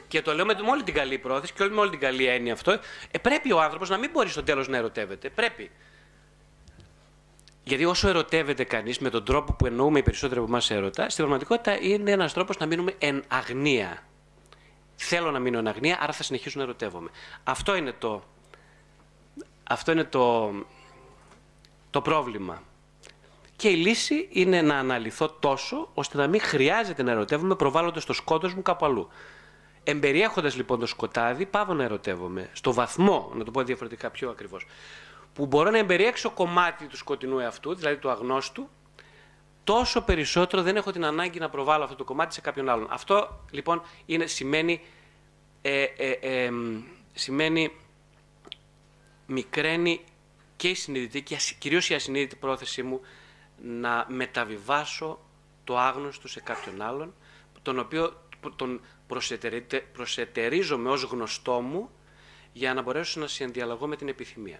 Και 0.08 0.22
το 0.22 0.34
λέω 0.34 0.46
με 0.46 0.56
όλη 0.70 0.84
την 0.84 0.94
καλή 0.94 1.18
πρόθεση 1.18 1.54
και 1.54 1.64
με 1.64 1.80
όλη 1.80 1.90
την 1.90 2.00
καλή 2.00 2.26
έννοια 2.26 2.54
αυτό. 2.54 2.72
Ε, 3.12 3.18
πρέπει 3.22 3.52
ο 3.52 3.62
άνθρωπος 3.62 3.90
να 3.90 3.98
μην 3.98 4.10
μπορεί 4.12 4.30
στο 4.30 4.44
τέλος 4.44 4.68
να 4.68 4.78
ερωτεύεται. 4.78 5.30
Πρέπει. 5.30 5.72
Γιατί 7.64 7.86
όσο 7.86 8.08
ερωτεύεται 8.08 8.64
κανείς 8.64 9.00
με 9.00 9.10
τον 9.10 9.26
τρόπο 9.26 9.54
που 9.54 9.66
εννοούμε 9.66 10.00
οι 10.00 10.04
περισσότεροι 10.04 10.40
από 10.40 10.50
εμάς 10.50 10.72
έρωτα, 10.72 11.10
στην 11.10 11.18
πραγματικότητα 11.18 11.80
είναι 11.82 12.12
ένας 12.12 12.34
τρόπος 12.34 12.58
να 12.58 12.66
μείνουμε 12.66 12.94
εν 13.00 13.24
αγνία. 13.28 14.04
Θέλω 14.96 15.32
να 15.32 15.40
μείνω 15.40 15.58
εν 15.58 15.68
αγνία, 15.68 15.98
άρα 16.02 16.14
θα 16.14 16.24
συνεχίσω 16.24 16.58
να 16.58 16.64
ερωτεύομαι. 16.64 17.10
Αυτό 17.44 17.76
είναι 17.76 17.92
το, 17.92 18.24
αυτό 19.72 19.92
είναι 19.92 20.04
το, 20.04 20.52
το 21.90 22.02
πρόβλημα. 22.02 22.62
Και 23.56 23.70
η 23.70 23.76
λύση 23.76 24.28
είναι 24.32 24.62
να 24.62 24.78
αναλυθώ 24.78 25.30
τόσο 25.30 25.90
ώστε 25.94 26.18
να 26.18 26.28
μην 26.28 26.42
χρειάζεται 26.42 27.04
να 27.04 27.12
ερωτεύομαι 27.12 27.56
προβάλλοντας 27.56 28.06
το 28.06 28.14
σκότος 28.14 28.54
μου 28.54 28.62
κάπου 28.62 28.86
αλλού. 28.86 29.08
Εμπεριέχοντας 29.84 30.56
λοιπόν 30.56 30.80
το 30.80 30.86
σκοτάδι, 30.86 31.46
πάω 31.46 31.74
να 31.74 31.84
ερωτεύομαι. 31.84 32.50
Στο 32.54 32.74
βαθμό, 32.74 33.32
να 33.34 33.44
το 33.44 33.52
πω 33.52 33.64
διαφορετικά 33.64 34.10
πιο 34.10 34.30
ακριβώς, 34.30 34.66
που 35.34 35.46
μπορώ 35.46 35.70
να 35.70 35.78
εμπεριέξω 35.78 36.30
κομμάτι 36.30 36.86
του 36.86 36.98
σκοτεινού 36.98 37.40
εαυτού, 37.40 37.76
δηλαδή 37.76 37.98
του 37.98 38.10
αγνώστου, 38.10 38.70
τόσο 39.64 40.02
περισσότερο 40.02 40.62
δεν 40.62 40.76
έχω 40.76 40.92
την 40.92 41.06
ανάγκη 41.06 41.40
να 41.40 41.50
προβάλλω 41.50 41.84
αυτό 41.84 41.96
το 41.96 42.04
κομμάτι 42.04 42.34
σε 42.34 42.42
κάποιον 42.42 42.70
άλλον. 42.70 42.88
Αυτό 42.90 43.40
λοιπόν 43.52 43.82
είναι, 44.06 44.26
σημαίνει, 44.26 44.82
ε, 45.62 45.84
ε, 45.84 46.10
ε, 46.12 46.52
σημαίνει 47.14 47.72
μικραίνει 49.32 50.02
και 50.56 50.70
η 50.70 50.74
συνειδητή 50.74 51.22
και 51.22 51.38
κυρίως 51.60 51.90
η 51.90 51.94
ασυνείδητη 51.94 52.36
πρόθεσή 52.36 52.84
μου 52.84 53.02
να 53.64 54.06
μεταβιβάσω 54.10 55.20
το 55.64 55.78
άγνωστο 55.78 56.28
σε 56.28 56.40
κάποιον 56.42 56.82
άλλον, 56.82 57.14
τον 57.62 57.80
οποίο 57.80 58.28
τον 58.56 58.82
προσετερίζομαι 59.94 60.90
ως 60.90 61.04
γνωστό 61.04 61.62
μου 61.62 61.90
για 62.54 62.74
να 62.74 62.82
μπορέσω 62.82 63.20
να 63.20 63.28
συνδιαλλαγώ 63.28 63.88
με 63.88 63.96
την 63.96 64.08
επιθυμία. 64.08 64.60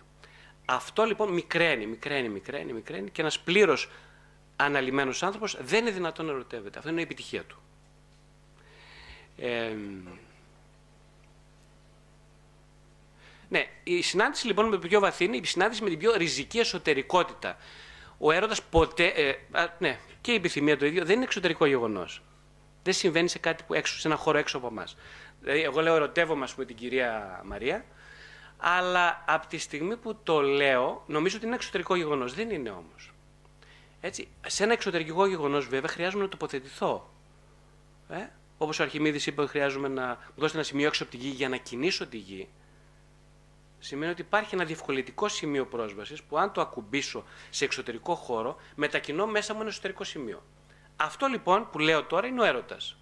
Αυτό 0.66 1.04
λοιπόν 1.04 1.34
μικραίνει, 1.34 1.86
μικραίνει, 1.88 2.30
μικραίνει, 2.30 2.74
μικραίνει 2.74 3.10
και 3.10 3.22
ένας 3.22 3.40
πλήρως 3.40 3.90
αναλυμένος 4.56 5.24
άνθρωπος 5.24 5.58
δεν 5.62 5.82
είναι 5.82 5.92
δυνατόν 5.92 6.26
να 6.26 6.32
ερωτεύεται. 6.32 6.78
Αυτό 6.78 6.90
είναι 6.90 7.00
η 7.00 7.04
επιτυχία 7.04 7.44
του. 7.44 7.62
Ε, 9.38 9.76
ναι, 13.52 13.68
η 13.84 14.02
συνάντηση 14.02 14.48
λοιπόν 14.48 14.66
με 14.66 14.80
την 14.80 14.90
πιο 14.90 15.00
βαθύ 15.00 15.24
είναι 15.24 15.38
η 15.38 15.46
συνάντηση 15.46 15.84
με 15.84 15.90
την 15.90 15.98
πιο 15.98 16.14
ριζική 16.18 16.60
εσωτερικότητα. 16.60 17.58
Ο 18.18 18.32
έρωτας 18.32 18.62
ποτέ, 18.62 19.06
ε, 19.06 19.36
ναι, 19.80 20.00
και 20.22 20.32
η 20.32 20.36
επιθυμία 20.36 20.78
το 20.78 20.86
ίδιο, 20.86 21.06
δεν 21.06 21.16
είναι 21.16 21.24
εξωτερικό 21.24 21.66
γεγονός 21.66 22.22
δεν 22.84 22.94
συμβαίνει 22.94 23.28
σε 23.28 23.40
κάτι 23.40 23.64
που 23.68 23.74
έξω, 23.74 24.00
σε 24.00 24.08
ένα 24.08 24.18
χώρο 24.18 24.38
έξω 24.38 24.58
από 24.58 24.68
εμάς. 24.68 24.98
Δηλαδή, 25.42 25.62
εγώ 25.62 25.82
λέω 25.82 25.96
ερωτεύομαι, 25.96 26.48
με 26.58 26.66
την 26.66 26.76
κυρία 26.76 27.42
Μαρία, 27.46 27.86
αλλά 28.58 29.24
από 29.28 29.48
τη 29.48 29.58
στιγμή 29.58 29.98
που 29.98 30.16
το 30.24 30.42
λέω, 30.42 31.04
νομίζω 31.08 31.38
ότι 31.38 31.46
είναι 31.46 31.56
εξωτερικό 31.56 31.96
γεγονός. 31.96 32.34
Δεν 32.34 32.50
είναι 32.50 32.70
όμως. 32.70 33.14
Έτσι, 34.02 34.28
σε 34.48 34.64
ένα 34.64 34.74
εξωτερικό 34.74 35.26
γεγονός, 35.26 35.68
βέβαια, 35.68 35.90
χρειάζομαι 35.90 36.24
να 36.24 36.30
τοποθετηθώ. 36.30 37.10
Ε; 38.10 38.28
Όπως 38.58 38.80
ο 38.80 38.84
Αρχιμίδης 38.84 39.26
είπε, 39.26 39.46
χρειάζομαι 39.46 39.88
να 39.88 40.08
μου 40.08 40.34
δώσετε 40.36 40.58
ένα 40.58 40.68
σημείο 40.68 40.88
έξω 40.88 41.04
από 41.04 41.12
τη 41.12 41.18
γη 41.18 41.30
για 41.30 41.50
να 41.50 41.58
κινήσω 41.58 42.08
τη 42.08 42.18
γη. 42.18 42.48
Σημαίνει 43.84 44.12
ότι 44.12 44.22
υπάρχει 44.22 44.56
ένα 44.56 44.66
διευκολυντικό 44.66 45.28
σημείο 45.28 45.66
πρόσβασης 45.66 46.24
που, 46.24 46.38
αν 46.38 46.52
το 46.52 46.62
ακουμπήσω 46.62 47.24
σε 47.50 47.66
εξωτερικό 47.66 48.16
χώρο, 48.16 48.56
μετακινώ 48.76 49.28
μέσα 49.28 49.54
μου 49.54 49.62
ένα 49.62 49.70
εσωτερικό 49.70 50.04
σημείο. 50.04 50.44
Αυτό 50.96 51.28
λοιπόν 51.28 51.70
που 51.72 51.80
λέω 51.80 52.04
τώρα 52.04 52.28
είναι 52.28 52.42
ο 52.42 52.44
έρωτας. 52.44 52.98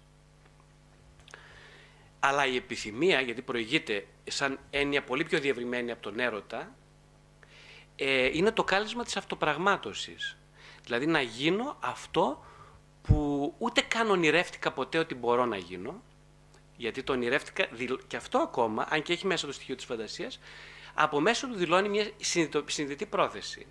Αλλά 2.20 2.46
η 2.46 2.56
επιθυμία, 2.56 3.20
γιατί 3.20 3.42
προηγείται 3.42 4.06
σαν 4.24 4.58
έννοια 4.70 5.02
πολύ 5.02 5.24
πιο 5.24 5.40
διευρυμένη 5.40 5.90
από 5.90 6.02
τον 6.02 6.18
έρωτα, 6.18 6.74
ε, 7.96 8.30
είναι 8.32 8.50
το 8.50 8.64
κάλεσμα 8.64 9.04
της 9.04 9.16
αυτοπραγμάτωσης. 9.16 10.36
Δηλαδή 10.84 11.06
να 11.06 11.20
γίνω 11.20 11.76
αυτό 11.80 12.44
που 13.02 13.54
ούτε 13.58 13.80
καν 13.80 14.10
ονειρεύτηκα 14.10 14.72
ποτέ 14.72 14.98
ότι 14.98 15.14
μπορώ 15.14 15.44
να 15.44 15.56
γίνω, 15.56 16.02
γιατί 16.80 17.02
το 17.02 17.12
ονειρεύτηκα 17.12 17.66
και 18.06 18.16
αυτό 18.16 18.38
ακόμα, 18.38 18.86
αν 18.90 19.02
και 19.02 19.12
έχει 19.12 19.26
μέσα 19.26 19.46
το 19.46 19.52
στοιχείο 19.52 19.74
της 19.74 19.84
φαντασίας, 19.84 20.40
από 20.94 21.20
μέσα 21.20 21.48
του 21.48 21.54
δηλώνει 21.54 21.88
μια 21.88 22.10
συνειδητή 22.66 23.06
πρόθεση. 23.06 23.66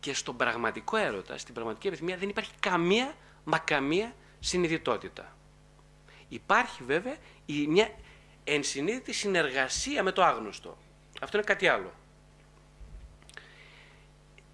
Και 0.00 0.14
στον 0.14 0.36
πραγματικό 0.36 0.96
έρωτα, 0.96 1.38
στην 1.38 1.54
πραγματική 1.54 1.86
επιθυμία 1.86 2.16
δεν 2.16 2.28
υπάρχει 2.28 2.50
καμία 2.60 3.16
μα 3.44 3.58
καμία 3.58 4.14
συνειδητότητα. 4.40 5.36
Υπάρχει 6.28 6.82
βέβαια 6.84 7.16
η, 7.46 7.66
μια 7.66 7.94
ενσυνείδητη 8.44 9.12
συνεργασία 9.12 10.02
με 10.02 10.12
το 10.12 10.24
άγνωστο. 10.24 10.78
Αυτό 11.20 11.36
είναι 11.36 11.46
κάτι 11.46 11.68
άλλο. 11.68 11.92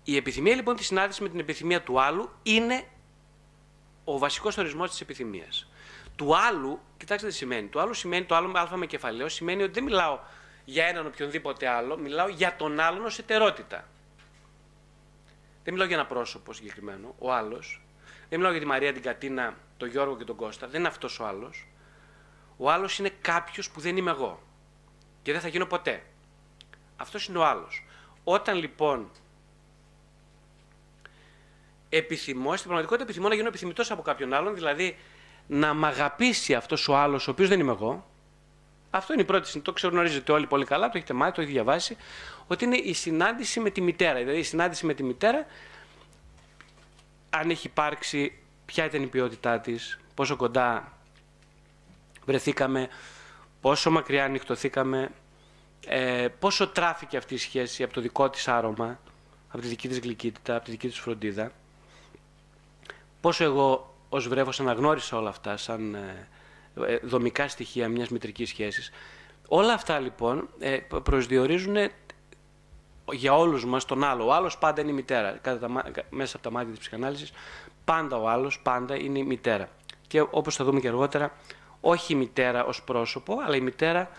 Η 0.05 0.17
επιθυμία 0.17 0.55
λοιπόν 0.55 0.77
τη 0.77 0.85
συνάντηση 0.85 1.23
με 1.23 1.29
την 1.29 1.39
επιθυμία 1.39 1.83
του 1.83 2.01
άλλου 2.01 2.31
είναι 2.43 2.87
ο 4.05 4.19
βασικός 4.19 4.59
ορισμός 4.59 4.91
της 4.91 5.01
επιθυμίας. 5.01 5.72
Του 6.23 6.37
άλλου, 6.37 6.81
κοιτάξτε 6.97 7.29
τι 7.29 7.35
σημαίνει. 7.35 7.69
Του 7.69 7.81
άλλου 7.81 7.95
σημαίνει, 7.95 8.25
το 8.25 8.35
άλλο 8.35 8.49
με 8.49 8.59
α 8.59 8.77
με 8.77 8.87
κεφαλαίο, 8.87 9.29
σημαίνει 9.29 9.63
ότι 9.63 9.73
δεν 9.73 9.83
μιλάω 9.83 10.19
για 10.65 10.87
έναν 10.87 11.07
οποιονδήποτε 11.07 11.69
άλλο, 11.69 11.97
μιλάω 11.97 12.29
για 12.29 12.57
τον 12.57 12.81
άλλον 12.81 13.05
ως 13.05 13.19
ετερότητα. 13.19 13.89
Δεν 15.65 15.73
μιλάω 15.73 15.87
για 15.87 15.97
ένα 15.97 16.07
πρόσωπο 16.07 16.53
συγκεκριμένο, 16.53 17.15
ο 17.19 17.33
άλλος. 17.33 17.83
Δεν 18.29 18.39
μιλάω 18.39 18.51
για 18.51 18.61
τη 18.61 18.67
Μαρία, 18.67 18.93
την 18.93 19.03
Κατίνα, 19.03 19.57
τον 19.77 19.89
Γιώργο 19.89 20.17
και 20.17 20.25
τον 20.25 20.37
Κώστα. 20.37 20.67
Δεν 20.67 20.79
είναι 20.79 20.89
αυτός 20.89 21.21
ο 21.21 21.27
άλλος. 21.27 21.67
Ο 22.57 22.71
άλλος 22.71 22.99
είναι 22.99 23.11
κάποιος 23.21 23.71
που 23.71 23.81
δεν 23.81 23.97
είμαι 23.97 24.11
εγώ. 24.11 24.43
Και 25.23 25.33
δεν 25.33 25.41
θα 25.41 25.49
γίνω 25.49 25.67
ποτέ. 25.67 26.03
Αυτός 26.97 27.27
είναι 27.27 27.39
ο 27.39 27.45
άλλος. 27.45 27.85
Όταν 28.25 28.57
λοιπόν 28.57 29.11
επιθυμώ, 31.89 32.51
στην 32.51 32.63
πραγματικότητα 32.63 33.05
επιθυμώ 33.05 33.29
να 33.29 33.35
γίνω 33.35 33.49
επιθυμητός 33.49 33.91
από 33.91 34.03
κάποιον 34.03 34.33
άλλον, 34.33 34.55
δηλαδή 34.55 34.97
να 35.47 35.75
μ' 35.75 35.85
αγαπήσει 35.85 36.55
αυτός 36.55 36.89
ο 36.89 36.97
άλλος, 36.97 37.29
ο 37.29 37.31
οποίος 37.31 37.49
δεν 37.49 37.61
είμαι 37.61 37.73
εγώ, 37.73 38.07
αυτό 38.95 39.13
είναι 39.13 39.23
η 39.23 39.25
πρώτη 39.25 39.49
συνήθεια. 39.49 39.73
Το 39.73 39.73
ξεγνωρίζετε 39.73 40.33
όλοι 40.33 40.47
πολύ 40.47 40.65
καλά, 40.65 40.89
το 40.89 40.99
έχετε 40.99 41.13
μάθει, 41.13 41.33
το 41.33 41.41
έχετε 41.41 41.57
διαβάσει. 41.57 41.97
Ότι 42.47 42.65
είναι 42.65 42.77
η 42.77 42.93
συνάντηση 42.93 43.61
με 43.61 43.71
τη 43.71 43.81
μητέρα. 43.81 44.19
Δηλαδή 44.19 44.39
η 44.39 44.43
συνάντηση 44.43 44.87
με 44.87 44.95
τη 44.95 45.03
μητέρα, 45.03 45.47
αν 47.31 47.51
έχει 47.51 47.67
υπάρξει, 47.67 48.39
ποια 48.65 48.85
ήταν 48.85 49.03
η 49.03 49.07
ποιότητά 49.07 49.61
της, 49.61 50.01
πόσο 50.15 50.37
κοντά 50.37 50.93
βρεθήκαμε, 52.25 52.89
πόσο 53.61 53.91
μακριά 53.91 54.25
ανοιχτωθήκαμε, 54.25 55.11
ε, 55.87 56.29
πόσο 56.39 56.69
τράφηκε 56.69 57.17
αυτή 57.17 57.35
η 57.35 57.39
σχέση 57.39 57.83
από 57.83 57.93
το 57.93 58.01
δικό 58.01 58.31
της 58.31 58.49
άρωμα, 58.49 59.01
από 59.49 59.63
τη 59.63 59.69
δική 59.69 59.89
της 59.89 59.99
γλυκύτητα, 59.99 60.57
από 60.57 60.65
τη 60.65 60.71
δική 60.71 60.89
της 60.89 60.99
φροντίδα. 60.99 61.53
Πόσο 63.21 63.45
εγώ 63.45 63.92
ως 64.15 64.29
βρέφος 64.29 64.61
αναγνώρισα 64.61 65.17
όλα 65.17 65.29
αυτά 65.29 65.57
σαν 65.57 65.95
ε, 65.95 66.29
ε, 66.87 66.99
δομικά 67.03 67.49
στοιχεία 67.49 67.89
μιας 67.89 68.09
μητρικής 68.09 68.49
σχέσης. 68.49 68.91
Όλα 69.49 69.73
αυτά 69.73 69.99
λοιπόν 69.99 70.49
ε, 70.59 70.79
προσδιορίζουν 71.03 71.77
για 73.13 73.37
όλους 73.37 73.65
μας 73.65 73.85
τον 73.85 74.05
άλλο. 74.05 74.27
Ο 74.27 74.33
άλλος 74.33 74.59
πάντα 74.59 74.81
είναι 74.81 74.91
η 74.91 74.95
μητέρα. 74.95 75.31
Κατά 75.31 75.59
τα, 75.59 75.83
μέσα 76.11 76.37
από 76.37 76.45
τα 76.45 76.51
μάτια 76.51 76.71
της 76.71 76.79
ψυχανάλυσης 76.79 77.33
πάντα 77.85 78.17
ο 78.17 78.29
άλλος, 78.29 78.61
πάντα 78.61 78.97
είναι 78.97 79.19
η 79.19 79.23
μητέρα. 79.23 79.69
Και 80.07 80.21
όπως 80.21 80.57
θα 80.57 80.65
δούμε 80.65 80.81
και 80.81 80.89
αργότερα, 80.89 81.37
όχι 81.81 82.13
η 82.13 82.17
μητέρα 82.17 82.65
ως 82.65 82.83
πρόσωπο, 82.83 83.41
αλλά 83.45 83.57
η 83.57 83.61
μητέρα 83.61 84.11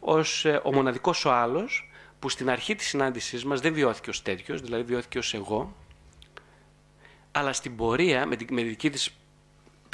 ως 0.00 0.44
ε, 0.44 0.60
ο 0.64 0.72
μοναδικός 0.72 1.24
ο 1.24 1.32
άλλος, 1.32 1.90
που 2.18 2.28
στην 2.28 2.50
αρχή 2.50 2.74
της 2.74 2.86
συνάντησής 2.86 3.44
μας 3.44 3.60
δεν 3.60 3.72
βιώθηκε 3.72 4.10
ως 4.10 4.22
τέτοιος, 4.22 4.60
δηλαδή 4.60 4.82
βιώθηκε 4.82 5.18
ως 5.18 5.34
εγώ, 5.34 5.74
αλλά 7.32 7.52
στην 7.52 7.76
πορεία, 7.76 8.26
με, 8.26 8.36
τη, 8.36 8.52
με 8.52 8.62
δική 8.62 8.90
της 8.90 9.10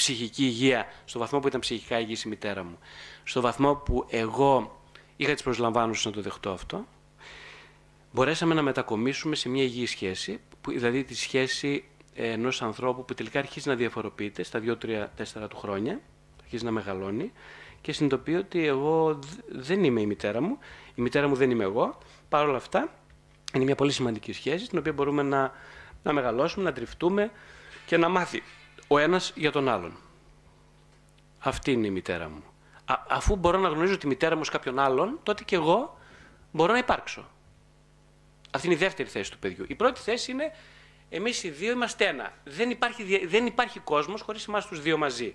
ψυχική 0.01 0.45
υγεία, 0.45 0.87
στο 1.05 1.19
βαθμό 1.19 1.41
που 1.41 1.49
ήταν 1.49 1.61
ψυχικά 1.61 2.01
υγιής 2.01 2.23
η 2.23 2.29
μητέρα 2.29 2.65
μου, 2.65 2.79
στο 3.25 3.41
βαθμό 3.41 3.75
που 3.75 4.07
εγώ 4.09 4.81
είχα 5.17 5.33
τις 5.33 5.43
προσλαμβάνωσες 5.43 6.05
να 6.05 6.11
το 6.11 6.21
δεχτώ 6.21 6.51
αυτό, 6.51 6.87
μπορέσαμε 8.13 8.55
να 8.55 8.63
μετακομίσουμε 8.63 9.35
σε 9.35 9.49
μια 9.49 9.63
υγιή 9.63 9.87
σχέση, 9.87 10.41
που, 10.61 10.71
δηλαδή 10.71 11.05
τη 11.05 11.15
σχέση 11.15 11.85
ενός 12.15 12.63
ανθρώπου 12.63 13.05
που 13.05 13.15
τελικά 13.15 13.39
αρχίζει 13.39 13.69
να 13.69 13.75
διαφοροποιείται 13.75 14.43
στα 14.43 14.61
2-3-4 14.65 15.07
του 15.49 15.57
χρόνια, 15.57 16.01
αρχίζει 16.43 16.65
να 16.65 16.71
μεγαλώνει 16.71 17.33
και 17.81 17.93
συνειδητοποιεί 17.93 18.37
ότι 18.39 18.67
εγώ 18.67 19.19
δεν 19.49 19.85
είμαι 19.85 20.01
η 20.01 20.07
μητέρα 20.07 20.41
μου, 20.41 20.59
η 20.95 21.03
μητέρα 21.03 21.29
μου 21.29 21.35
δεν 21.35 21.51
είμαι 21.51 21.65
εγώ. 21.65 21.99
Παρ' 22.29 22.49
όλα 22.49 22.57
αυτά, 22.57 22.95
είναι 23.55 23.65
μια 23.65 23.75
πολύ 23.75 23.93
σημαντική 23.93 24.33
σχέση, 24.33 24.65
στην 24.65 24.79
οποία 24.79 24.93
μπορούμε 24.93 25.23
να, 25.23 25.53
να 26.03 26.13
μεγαλώσουμε, 26.13 26.65
να 26.65 26.73
τριφτούμε 26.73 27.31
και 27.87 27.97
να 27.97 28.09
μάθει 28.09 28.43
ο 28.93 28.99
ένας 28.99 29.33
για 29.35 29.53
τον 29.53 29.69
άλλον. 29.69 29.97
Αυτή 31.39 31.73
είναι 31.73 31.87
η 31.87 31.91
μητέρα 31.91 32.29
μου. 32.29 32.43
αφού 33.09 33.37
μπορώ 33.37 33.59
να 33.59 33.69
γνωρίζω 33.69 33.99
τη 33.99 34.07
μητέρα 34.07 34.37
μου 34.37 34.45
σε 34.45 34.51
κάποιον 34.51 34.79
άλλον, 34.79 35.19
τότε 35.23 35.45
και 35.45 35.55
εγώ 35.55 35.99
μπορώ 36.53 36.73
να 36.73 36.79
υπάρξω. 36.79 37.29
Αυτή 38.51 38.67
είναι 38.67 38.77
η 38.77 38.79
δεύτερη 38.79 39.09
θέση 39.09 39.31
του 39.31 39.39
παιδιού. 39.39 39.65
Η 39.69 39.75
πρώτη 39.75 40.01
θέση 40.01 40.31
είναι 40.31 40.53
εμείς 41.09 41.43
οι 41.43 41.51
δύο 41.51 41.73
είμαστε 41.73 42.07
ένα. 42.07 42.33
Δεν 42.45 42.71
υπάρχει, 42.71 43.27
δεν 43.27 43.47
υπάρχει 43.47 43.79
κόσμος 43.79 44.21
χωρίς 44.21 44.49
εμάς 44.49 44.67
τους 44.67 44.83
δύο 44.83 44.99
μαζί. 44.99 45.35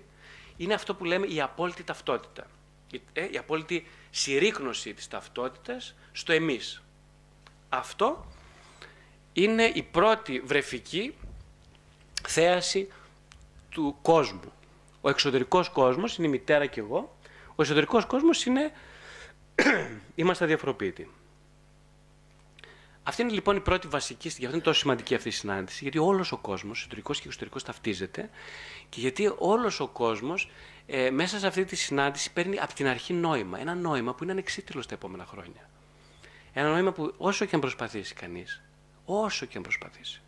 Είναι 0.56 0.74
αυτό 0.74 0.94
που 0.94 1.04
λέμε 1.04 1.26
η 1.26 1.40
απόλυτη 1.40 1.84
ταυτότητα. 1.84 2.46
Η, 2.90 3.00
ε, 3.12 3.28
η 3.30 3.38
απόλυτη 3.38 3.86
συρρήκνωση 4.10 4.94
της 4.94 5.08
ταυτότητας 5.08 5.94
στο 6.12 6.32
εμείς. 6.32 6.82
Αυτό 7.68 8.26
είναι 9.32 9.64
η 9.64 9.82
πρώτη 9.82 10.40
βρεφική 10.40 11.14
θέαση 12.28 12.88
του 13.76 13.96
κόσμου. 14.02 14.52
Ο 15.00 15.08
εξωτερικός 15.08 15.68
κόσμος 15.68 16.16
είναι 16.16 16.26
η 16.26 16.30
μητέρα 16.30 16.66
και 16.66 16.80
εγώ. 16.80 17.16
Ο 17.54 17.62
εσωτερικός 17.62 18.06
κόσμος 18.06 18.44
είναι 18.44 18.72
είμαστε 20.14 20.44
αδιαφοροποίητοι. 20.44 21.10
Αυτή 23.02 23.22
είναι 23.22 23.32
λοιπόν 23.32 23.56
η 23.56 23.60
πρώτη 23.60 23.88
βασική, 23.88 24.28
γι' 24.28 24.44
αυτό 24.44 24.56
είναι 24.56 24.64
τόσο 24.64 24.78
σημαντική 24.78 25.14
αυτή 25.14 25.28
η 25.28 25.32
συνάντηση, 25.32 25.78
γιατί 25.82 25.98
όλος 25.98 26.32
ο 26.32 26.36
κόσμος, 26.36 26.78
εσωτερικός 26.78 27.20
και 27.20 27.26
εξωτερικός, 27.26 27.62
ταυτίζεται 27.62 28.30
και 28.88 29.00
γιατί 29.00 29.34
όλος 29.38 29.80
ο 29.80 29.88
κόσμος 29.88 30.50
ε, 30.86 31.10
μέσα 31.10 31.38
σε 31.38 31.46
αυτή 31.46 31.64
τη 31.64 31.76
συνάντηση 31.76 32.32
παίρνει 32.32 32.58
από 32.58 32.74
την 32.74 32.86
αρχή 32.86 33.12
νόημα. 33.12 33.60
Ένα 33.60 33.74
νόημα 33.74 34.14
που 34.14 34.22
είναι 34.22 34.32
ανεξίτηλος 34.32 34.84
στα 34.84 34.94
επόμενα 34.94 35.26
χρόνια. 35.26 35.70
Ένα 36.52 36.68
νόημα 36.68 36.92
που 36.92 37.14
όσο 37.16 37.44
και 37.44 37.54
αν 37.54 37.60
προσπαθήσει 37.60 38.14
κανείς, 38.14 38.62
όσο 39.04 39.46
και 39.46 39.56
αν 39.56 39.62
προσπαθήσει, 39.62 40.20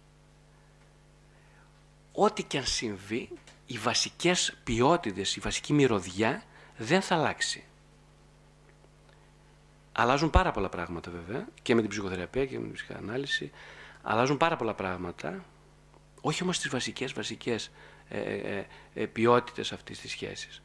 ό,τι 2.20 2.42
και 2.42 2.58
αν 2.58 2.64
συμβεί, 2.64 3.28
οι 3.66 3.78
βασικές 3.78 4.56
ποιότητες, 4.64 5.36
η 5.36 5.40
βασική 5.40 5.72
μυρωδιά 5.72 6.42
δεν 6.76 7.02
θα 7.02 7.14
αλλάξει. 7.14 7.64
Αλλάζουν 9.92 10.30
πάρα 10.30 10.50
πολλά 10.50 10.68
πράγματα 10.68 11.10
βέβαια 11.10 11.48
και 11.62 11.74
με 11.74 11.80
την 11.80 11.90
ψυχοθεραπεία 11.90 12.46
και 12.46 12.58
με 12.58 12.64
την 12.64 12.74
ψυχοανάλυση. 12.74 13.50
Αλλάζουν 14.02 14.36
πάρα 14.36 14.56
πολλά 14.56 14.74
πράγματα, 14.74 15.44
όχι 16.20 16.42
όμως 16.42 16.58
τις 16.58 16.70
βασικές, 16.70 17.12
βασικές 17.12 17.70
ε, 18.08 18.20
ε, 18.20 18.66
ε, 18.94 19.06
ποιότητες 19.06 19.72
αυτής 19.72 20.00
της 20.00 20.10
σχέσης. 20.10 20.62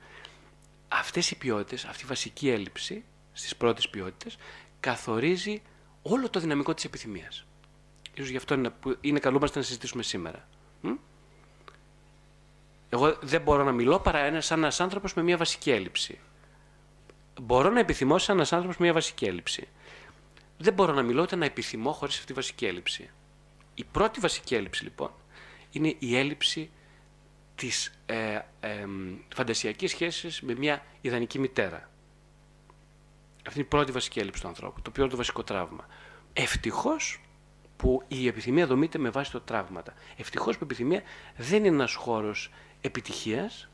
Αυτές 0.88 1.32
οι 1.32 1.38
ποιότητες, 1.38 1.86
αυτή 1.86 2.04
η 2.04 2.08
βασική 2.08 2.50
έλλειψη 2.50 3.04
στις 3.34 3.56
πρώτες 3.56 3.90
ποιότητες 3.90 4.38
καθορίζει 4.80 5.62
όλο 6.02 6.30
το 6.30 6.40
δυναμικό 6.40 6.74
της 6.74 6.84
επιθυμίας. 6.84 7.46
Ίσως 8.14 8.30
γι' 8.30 8.38
αυτό 8.38 8.54
είναι, 8.54 8.70
που 8.70 8.98
είναι 9.02 9.20
καλούμαστε 9.20 9.60
να 9.60 9.66
συζητήσουμε 9.66 10.04
σήμερα. 10.04 10.48
Εγώ 12.94 13.18
δεν 13.22 13.42
μπορώ 13.42 13.64
να 13.64 13.72
μιλώ 13.72 14.00
παρά 14.00 14.20
ένας 14.20 14.46
σαν 14.46 14.60
ένας 14.60 14.80
άνθρωπος 14.80 15.14
με 15.14 15.22
μια 15.24 15.38
βασική 15.38 15.72
έλλειψη. 15.72 16.20
Μπορώ 17.42 17.70
να 17.70 17.80
επιθυμώ 17.80 18.18
σαν 18.18 18.36
ένας 18.36 18.54
άνθρωπος 18.54 18.78
με 18.78 18.86
μια 18.86 18.94
βασική 18.94 19.26
έλλειψη. 19.26 19.68
Δεν 20.58 20.74
μπορώ 20.74 20.94
να 20.94 21.02
μιλώ 21.02 21.22
ούτε 21.22 21.36
να 21.36 21.46
επιθυμώ 21.46 21.92
χωρίς 21.92 22.14
αυτή 22.16 22.28
τη 22.28 22.34
βασική 22.34 22.66
έλλειψη. 22.66 23.10
Η 23.74 23.84
πρώτη 23.84 24.20
βασική 24.20 24.56
έλλειψη 24.56 24.84
λοιπόν 24.84 25.12
είναι 25.72 25.96
η 26.00 26.18
έλλειψη 26.18 26.70
της 27.56 27.94
ε, 28.06 28.40
ε, 28.60 28.86
φαντασιακής 29.36 29.92
σχέσης 29.92 30.42
με 30.42 30.56
μια 30.56 30.86
ιδανική 31.02 31.40
μητέρα. 31.40 31.90
Αυτή 33.48 33.60
είναι 33.60 33.68
η 33.68 33.70
πρώτη 33.70 33.92
βασική 33.92 34.20
έλλειψη 34.20 34.42
του 34.42 34.48
ανθρώπου, 34.48 34.82
το 34.82 34.90
οποίο 34.90 35.04
είναι 35.04 35.12
το 35.12 35.18
βασικό 35.18 35.44
τραύμα. 35.44 35.88
Ευτυχώς 36.34 37.22
που 37.76 38.04
η 38.08 38.28
επιθυμία 38.28 38.68
δομείται 38.68 38.98
με 38.98 39.10
βάση 39.10 39.32
τα 39.32 39.42
τραύματα. 39.42 39.94
Ευτυχώς 40.18 40.58
που 40.58 40.64
η 40.64 40.66
επιθυμία 40.66 41.02
δεν 41.38 41.66
είναι 41.66 41.76
ένας 41.76 41.94
χώρος 41.94 42.52
επιτυχίας, 42.84 43.70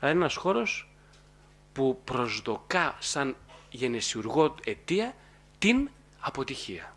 αλλά 0.00 0.10
είναι 0.10 0.20
ένας 0.20 0.36
χώρος 0.36 0.90
που 1.72 2.00
προσδοκά 2.04 2.96
σαν 2.98 3.36
γενεσιουργό 3.70 4.54
αιτία 4.64 5.14
την 5.58 5.90
αποτυχία. 6.20 6.94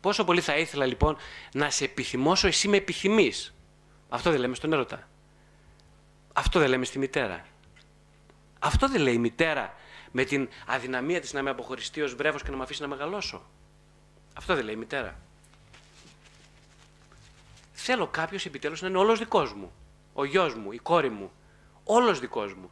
Πόσο 0.00 0.24
πολύ 0.24 0.40
θα 0.40 0.56
ήθελα 0.56 0.86
λοιπόν 0.86 1.16
να 1.52 1.70
σε 1.70 1.84
επιθυμώσω, 1.84 2.46
εσύ 2.46 2.68
με 2.68 2.76
επιθυμείς. 2.76 3.54
Αυτό 4.08 4.30
δεν 4.30 4.40
λέμε 4.40 4.54
στον 4.54 4.72
έρωτα. 4.72 5.08
Αυτό 6.32 6.58
δεν 6.58 6.68
λέμε 6.68 6.84
στη 6.84 6.98
μητέρα. 6.98 7.46
Αυτό 8.58 8.88
δεν 8.88 9.00
λέει 9.00 9.14
η 9.14 9.18
μητέρα 9.18 9.74
με 10.12 10.24
την 10.24 10.48
αδυναμία 10.66 11.20
της 11.20 11.32
να 11.32 11.42
με 11.42 11.50
αποχωριστεί 11.50 12.02
ως 12.02 12.14
βρέφος 12.14 12.42
και 12.42 12.50
να 12.50 12.56
με 12.56 12.62
αφήσει 12.62 12.82
να 12.82 12.88
μεγαλώσω. 12.88 13.42
Αυτό 14.34 14.54
δεν 14.54 14.64
λέει 14.64 14.74
η 14.74 14.78
μητέρα. 14.78 15.20
Θέλω 17.90 18.06
κάποιος 18.06 18.46
επιτέλους 18.46 18.82
να 18.82 18.88
είναι 18.88 18.98
όλος 18.98 19.18
δικός 19.18 19.52
μου. 19.52 19.72
Ο 20.12 20.24
γιος 20.24 20.54
μου, 20.54 20.72
η 20.72 20.78
κόρη 20.78 21.10
μου. 21.10 21.30
Όλος 21.84 22.20
δικός 22.20 22.54
μου. 22.54 22.70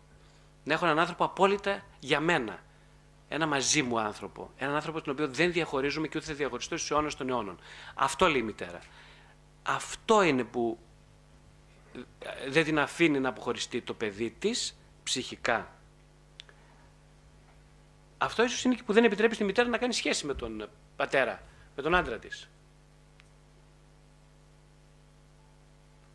Να 0.64 0.75
έχω 0.75 0.85
έναν 0.85 0.99
άνθρωπο 0.99 1.25
απόλυτα 1.25 1.85
για 1.99 2.20
μένα. 2.20 2.58
Ένα 3.28 3.46
μαζί 3.46 3.82
μου 3.82 4.00
άνθρωπο. 4.00 4.50
Έναν 4.56 4.75
άνθρωπο 4.75 5.00
τον 5.00 5.12
οποίο 5.12 5.28
δεν 5.28 5.52
διαχωρίζουμε 5.52 6.08
και 6.08 6.18
ούτε 6.18 6.26
θα 6.26 6.35
διαχωριστώ 6.35 6.76
στους 6.76 6.90
αιώνες 6.90 7.14
των 7.14 7.28
αιώνων. 7.28 7.58
Αυτό 7.94 8.26
λέει 8.28 8.40
η 8.40 8.42
μητέρα. 8.42 8.80
Αυτό 9.62 10.23
είναι 10.23 10.44
που 10.44 10.78
ε, 12.18 12.50
δεν 12.50 12.64
την 12.64 12.78
αφήνει 12.78 13.20
να 13.20 13.28
αποχωριστεί 13.28 13.80
το 13.80 13.94
παιδί 13.94 14.30
της 14.38 14.78
ψυχικά. 15.02 15.70
Αυτό 18.18 18.42
ίσως 18.44 18.64
είναι 18.64 18.75
και 18.75 18.82
που 18.82 18.92
δεν 18.92 19.04
επιτρέπει 19.04 19.35
στη 19.35 19.44
μητέρα 19.44 19.68
να 19.68 19.78
κάνει 19.78 19.92
σχέση 19.92 20.26
με 20.26 20.35
τον 20.35 20.68
πατέρα, 20.96 21.42
με 21.76 21.82
τον 21.82 21.94
άντρα 21.94 22.18
της. 22.18 22.50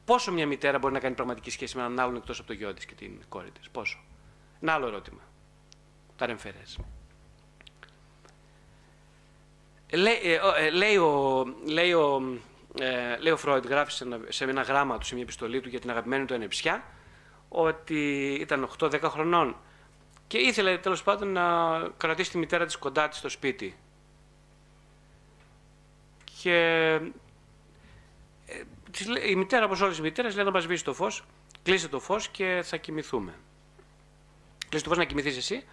Πόσο 0.05 0.31
μια 0.31 0.47
μητέρα 0.47 0.79
μπορεί 0.79 0.93
να 0.93 0.99
κάνει 0.99 1.15
πραγματική 1.15 1.49
σχέση 1.49 1.77
με 1.77 1.83
έναν 1.83 1.99
άλλον 1.99 2.15
εκτός 2.15 2.39
από 2.39 2.47
το 2.47 2.53
γιο 2.53 2.73
της 2.73 2.85
και 2.85 2.95
την 2.95 3.21
κόρη 3.29 3.51
της; 3.51 3.69
Πόσο; 3.69 3.99
Ένα 4.61 4.73
άλλο 4.73 4.87
ερώτημα. 4.87 5.21
Τα 6.15 6.25
ρεμφερές. 6.25 6.79
Λέει, 9.93 10.19
ε, 10.23 10.39
ε, 10.57 10.69
λέει, 10.69 10.97
ο, 10.97 11.43
λέει, 11.65 11.93
ο, 11.93 12.21
ε, 12.79 13.17
λέει 13.17 13.31
ο 13.33 13.37
Φρόιντ, 13.37 13.65
γράφει 13.65 13.91
σε 13.91 14.03
ένα, 14.03 14.19
σε 14.29 14.43
ένα 14.43 14.61
γράμμα 14.61 14.97
του, 14.97 15.05
σε 15.05 15.13
μια 15.13 15.23
επιστολή 15.23 15.59
του 15.59 15.69
για 15.69 15.79
την 15.79 15.89
αγαπημένη 15.89 16.25
του 16.25 16.33
ενεψιά, 16.33 16.83
ότι 17.49 18.33
ήταν 18.39 18.69
8-10 18.79 18.99
χρονών 19.03 19.55
και 20.31 20.37
ήθελε 20.37 20.77
τέλος 20.77 21.03
πάντων 21.03 21.31
να 21.31 21.43
κρατήσει 21.97 22.31
τη 22.31 22.37
μητέρα 22.37 22.65
της 22.65 22.77
κοντά 22.77 23.09
της 23.09 23.17
στο 23.17 23.29
σπίτι. 23.29 23.77
Και 26.41 26.55
ε, 28.45 28.61
η 29.29 29.35
μητέρα, 29.35 29.65
όπως 29.65 29.81
όλες 29.81 29.97
οι 29.97 30.01
μητέρες, 30.01 30.35
λέει 30.35 30.45
να 30.45 30.51
μας 30.51 30.63
σβήσει 30.63 30.83
το 30.83 30.93
φως, 30.93 31.23
κλείσε 31.63 31.87
το 31.87 31.99
φως 31.99 32.27
και 32.27 32.61
θα 32.63 32.77
κοιμηθούμε. 32.77 33.33
Κλείσε 34.69 34.83
το 34.83 34.89
φως 34.89 34.97
να 34.97 35.05
κοιμηθείς 35.05 35.37
εσύ, 35.37 35.63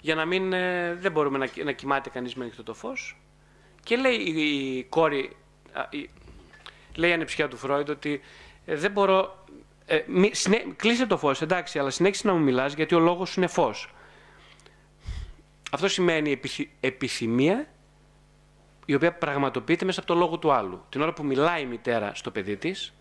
για 0.00 0.14
να 0.14 0.24
μην, 0.24 0.52
ε, 0.52 0.94
δεν 0.94 1.12
μπορούμε 1.12 1.38
να, 1.38 1.48
να 1.64 1.72
κοιμάται 1.72 2.10
κανείς 2.10 2.34
με 2.34 2.44
ανοιχτό 2.44 2.62
το 2.62 2.74
φως. 2.74 3.16
Και 3.84 3.96
λέει 3.96 4.14
η, 4.14 4.84
κόρη, 4.84 5.36
η, 5.90 6.10
λέει 6.94 7.10
η 7.10 7.12
ανεψιά 7.12 7.48
του 7.48 7.56
Φρόιντ 7.56 7.90
ότι 7.90 8.20
ε, 8.64 8.76
δεν 8.76 8.90
μπορώ, 8.90 9.44
ε, 9.86 10.00
κλείσε 10.76 11.06
το 11.06 11.18
φως, 11.18 11.42
εντάξει, 11.42 11.78
αλλά 11.78 11.90
συνέχισε 11.90 12.26
να 12.26 12.32
μου 12.32 12.40
μιλάς 12.40 12.74
γιατί 12.74 12.94
ο 12.94 12.98
λόγος 12.98 13.28
σου 13.28 13.40
είναι 13.40 13.48
φως. 13.48 13.94
Αυτό 15.70 15.88
σημαίνει 15.88 16.40
επιθυμία 16.80 17.68
η 18.86 18.94
οποία 18.94 19.12
πραγματοποιείται 19.12 19.84
μέσα 19.84 20.00
από 20.00 20.08
το 20.08 20.14
λόγο 20.14 20.38
του 20.38 20.52
άλλου. 20.52 20.84
Την 20.88 21.00
ώρα 21.00 21.12
που 21.12 21.24
μιλάει 21.24 21.62
η 21.62 21.66
μητέρα 21.66 22.14
στο 22.14 22.30
παιδί 22.30 22.56
της, 22.56 22.94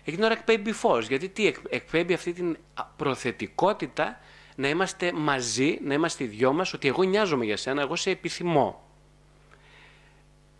εκείνη 0.00 0.16
την 0.16 0.24
ώρα 0.24 0.34
εκπέμπει 0.34 0.72
φως. 0.72 1.08
Γιατί 1.08 1.28
τι 1.28 1.54
εκπέμπει 1.68 2.14
αυτή 2.14 2.32
την 2.32 2.56
προθετικότητα 2.96 4.20
να 4.56 4.68
είμαστε 4.68 5.12
μαζί, 5.12 5.78
να 5.84 5.94
είμαστε 5.94 6.24
οι 6.24 6.26
δυο 6.26 6.52
μας, 6.52 6.72
ότι 6.72 6.88
εγώ 6.88 7.02
νοιάζομαι 7.02 7.44
για 7.44 7.56
σένα, 7.56 7.82
εγώ 7.82 7.96
σε 7.96 8.10
επιθυμώ. 8.10 8.84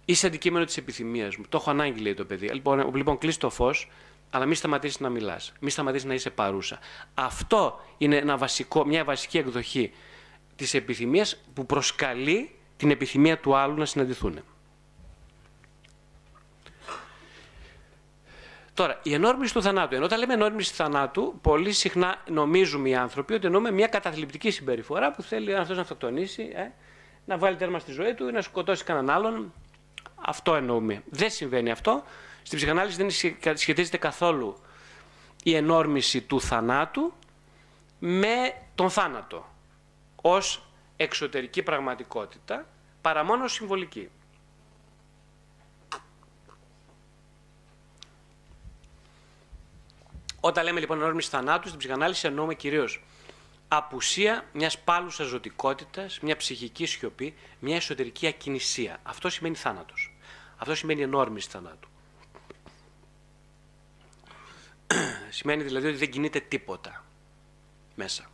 Είσαι 0.04 0.26
αντικείμενο 0.26 0.64
της 0.64 0.76
επιθυμίας 0.76 1.36
μου. 1.36 1.44
Το 1.48 1.56
έχω 1.56 1.70
ανάγκη, 1.70 2.00
λέει 2.00 2.14
το 2.14 2.24
παιδί. 2.24 2.48
Λοιπόν, 2.48 2.94
λοιπόν 2.94 3.18
κλείσει 3.18 3.38
το 3.38 3.50
φως, 3.50 3.90
αλλά 4.30 4.46
μην 4.46 4.54
σταματήσεις 4.54 5.00
να 5.00 5.08
μιλάς. 5.08 5.52
Μην 5.60 5.70
σταματήσεις 5.70 6.06
να 6.06 6.14
είσαι 6.14 6.30
παρούσα. 6.30 6.78
Αυτό 7.14 7.80
είναι 7.98 8.16
ένα 8.16 8.36
βασικό, 8.36 8.86
μια 8.86 9.04
βασική 9.04 9.38
εκδοχή 9.38 9.92
της 10.56 10.74
επιθυμίας 10.74 11.36
που 11.54 11.66
προσκαλεί 11.66 12.50
την 12.76 12.90
επιθυμία 12.90 13.38
του 13.38 13.56
άλλου 13.56 13.74
να 13.74 13.84
συναντηθούν. 13.84 14.40
Τώρα, 18.80 18.98
η 19.02 19.14
ενόρμηση 19.14 19.52
του 19.52 19.62
θανάτου. 19.62 19.94
Ενώ 19.94 20.04
όταν 20.04 20.18
λέμε 20.18 20.32
ενόρμηση 20.32 20.72
θανάτου, 20.72 21.38
πολύ 21.42 21.72
συχνά 21.72 22.22
νομίζουμε 22.28 22.88
οι 22.88 22.94
άνθρωποι 22.94 23.34
ότι 23.34 23.46
εννοούμε 23.46 23.70
μια 23.70 23.86
καταθλιπτική 23.86 24.50
συμπεριφορά 24.50 25.10
που 25.10 25.22
θέλει 25.22 25.56
αυτό 25.56 25.74
να 25.74 25.80
αυτοκτονήσει, 25.80 26.52
ε, 26.54 26.70
να 27.24 27.38
βάλει 27.38 27.56
τέρμα 27.56 27.78
στη 27.78 27.92
ζωή 27.92 28.14
του 28.14 28.28
ή 28.28 28.32
να 28.32 28.40
σκοτώσει 28.40 28.84
κανέναν 28.84 29.16
άλλον 29.16 29.52
αυτό 30.14 30.54
εννοούμε. 30.54 31.02
Δεν 31.10 31.30
συμβαίνει 31.30 31.70
αυτό. 31.70 32.02
Στην 32.42 32.58
ψυχανάλυση 32.58 32.96
δεν 32.96 33.10
σχετίζεται 33.56 33.96
καθόλου 33.96 34.56
η 35.42 35.54
ενόρμηση 35.54 36.20
του 36.20 36.40
θανάτου 36.40 37.12
με 37.98 38.54
τον 38.74 38.90
θάνατο 38.90 39.48
ως 40.22 40.66
εξωτερική 40.96 41.62
πραγματικότητα 41.62 42.66
παρά 43.00 43.24
μόνο 43.24 43.48
συμβολική. 43.48 44.10
Όταν 50.40 50.64
λέμε 50.64 50.80
λοιπόν 50.80 51.00
ενόρμηση 51.00 51.28
θανάτου, 51.28 51.66
στην 51.66 51.78
ψυχανάλυση 51.78 52.26
εννοούμε 52.26 52.54
κυρίως 52.54 53.02
απουσία 53.68 54.44
μιας 54.52 54.78
πάλουσας 54.78 55.26
ζωτικότητας, 55.26 56.20
μια 56.20 56.36
ψυχική 56.36 56.86
σιωπή, 56.86 57.34
μια 57.58 57.76
εσωτερική 57.76 58.26
ακινησία. 58.26 58.98
Αυτό 59.02 59.28
σημαίνει 59.30 59.54
θάνατος. 59.54 60.14
Αυτό 60.56 60.74
σημαίνει 60.74 61.02
ενόρμηση 61.02 61.48
θανάτου. 61.48 61.88
σημαίνει 65.30 65.62
δηλαδή 65.62 65.86
ότι 65.86 65.96
δεν 65.96 66.10
κινείται 66.10 66.40
τίποτα 66.40 67.04
μέσα. 67.94 68.30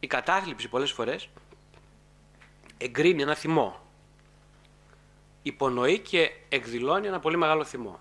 Η 0.00 0.06
κατάθλιψη 0.06 0.68
πολλές 0.68 0.90
φορές 0.90 1.28
εγκρίνει 2.78 3.22
ένα 3.22 3.34
θυμό. 3.34 3.80
Υπονοεί 5.42 5.98
και 5.98 6.30
εκδηλώνει 6.48 7.06
ένα 7.06 7.20
πολύ 7.20 7.36
μεγάλο 7.36 7.64
θυμό. 7.64 8.00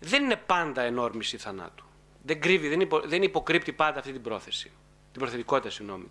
Δεν 0.00 0.24
είναι 0.24 0.36
πάντα 0.36 0.82
ενόρμηση 0.82 1.36
θανάτου 1.36 1.86
δεν 2.26 2.40
κρύβει, 2.40 2.68
δεν, 2.68 2.80
υπο, 2.80 3.00
δεν 3.00 3.22
υποκρύπτει 3.22 3.72
πάντα 3.72 3.98
αυτή 3.98 4.12
την 4.12 4.22
πρόθεση. 4.22 4.70
Την 5.12 5.20
προθετικότητα, 5.20 5.70
συγγνώμη, 5.70 6.10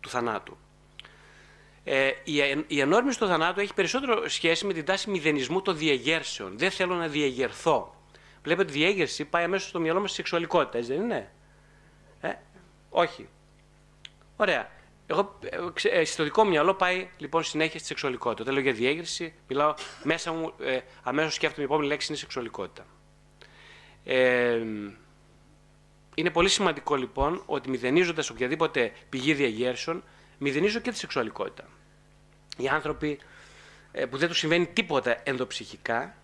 του 0.00 0.08
θανάτου. 0.08 0.56
Ε, 1.84 2.10
η, 2.24 2.34
η 2.66 2.80
ενόρμηση 2.80 3.18
του 3.18 3.26
θανάτου 3.26 3.60
έχει 3.60 3.74
περισσότερο 3.74 4.28
σχέση 4.28 4.66
με 4.66 4.72
την 4.72 4.84
τάση 4.84 5.10
μηδενισμού 5.10 5.62
των 5.62 5.76
διεγέρσεων. 5.76 6.58
Δεν 6.58 6.70
θέλω 6.70 6.94
να 6.94 7.08
διεγερθώ. 7.08 7.94
Βλέπετε 8.42 8.68
ότι 8.68 8.78
η 8.78 8.82
διέγερση 8.82 9.24
πάει 9.24 9.44
αμέσως 9.44 9.68
στο 9.68 9.80
μυαλό 9.80 10.00
μας 10.00 10.08
στη 10.08 10.16
σεξουαλικότητας, 10.16 10.80
έτσι 10.80 10.92
δεν 10.92 11.02
είναι; 11.02 11.32
Ε, 12.20 12.32
όχι. 12.90 13.28
Ωραία. 14.36 14.70
Εγώ, 15.06 15.38
ε, 15.82 15.98
ε 16.00 16.04
στο 16.04 16.22
δικό 16.24 16.44
μου 16.44 16.50
μυαλό 16.50 16.74
πάει 16.74 17.08
λοιπόν 17.16 17.42
συνέχεια 17.42 17.78
στη 17.78 17.88
σεξουαλικότητα. 17.88 18.42
Όταν 18.42 18.54
λέω 18.54 18.62
για 18.62 18.72
διέγερση, 18.72 19.34
μιλάω 19.48 19.74
μέσα 20.02 20.32
μου, 20.32 20.52
ε, 20.60 20.78
αμέσως 21.02 21.34
σκέφτομαι 21.34 21.62
η 21.62 21.64
επόμενη 21.64 21.88
λέξη 21.88 22.06
είναι 22.08 22.18
σεξουαλικότητα. 22.18 22.86
Ε, 24.04 24.62
είναι 26.14 26.30
πολύ 26.30 26.48
σημαντικό 26.48 26.96
λοιπόν 26.96 27.42
ότι 27.46 27.70
μηδενίζοντας 27.70 28.30
οποιαδήποτε 28.30 28.92
πηγή 29.08 29.34
διαγέρσεων, 29.34 30.02
μηδενίζω 30.38 30.80
και 30.80 30.90
τη 30.90 30.96
σεξουαλικότητα. 30.96 31.68
Οι 32.56 32.68
άνθρωποι 32.68 33.18
ε, 33.92 34.06
που 34.06 34.16
δεν 34.16 34.28
τους 34.28 34.38
συμβαίνει 34.38 34.66
τίποτα 34.66 35.20
ενδοψυχικά 35.24 36.16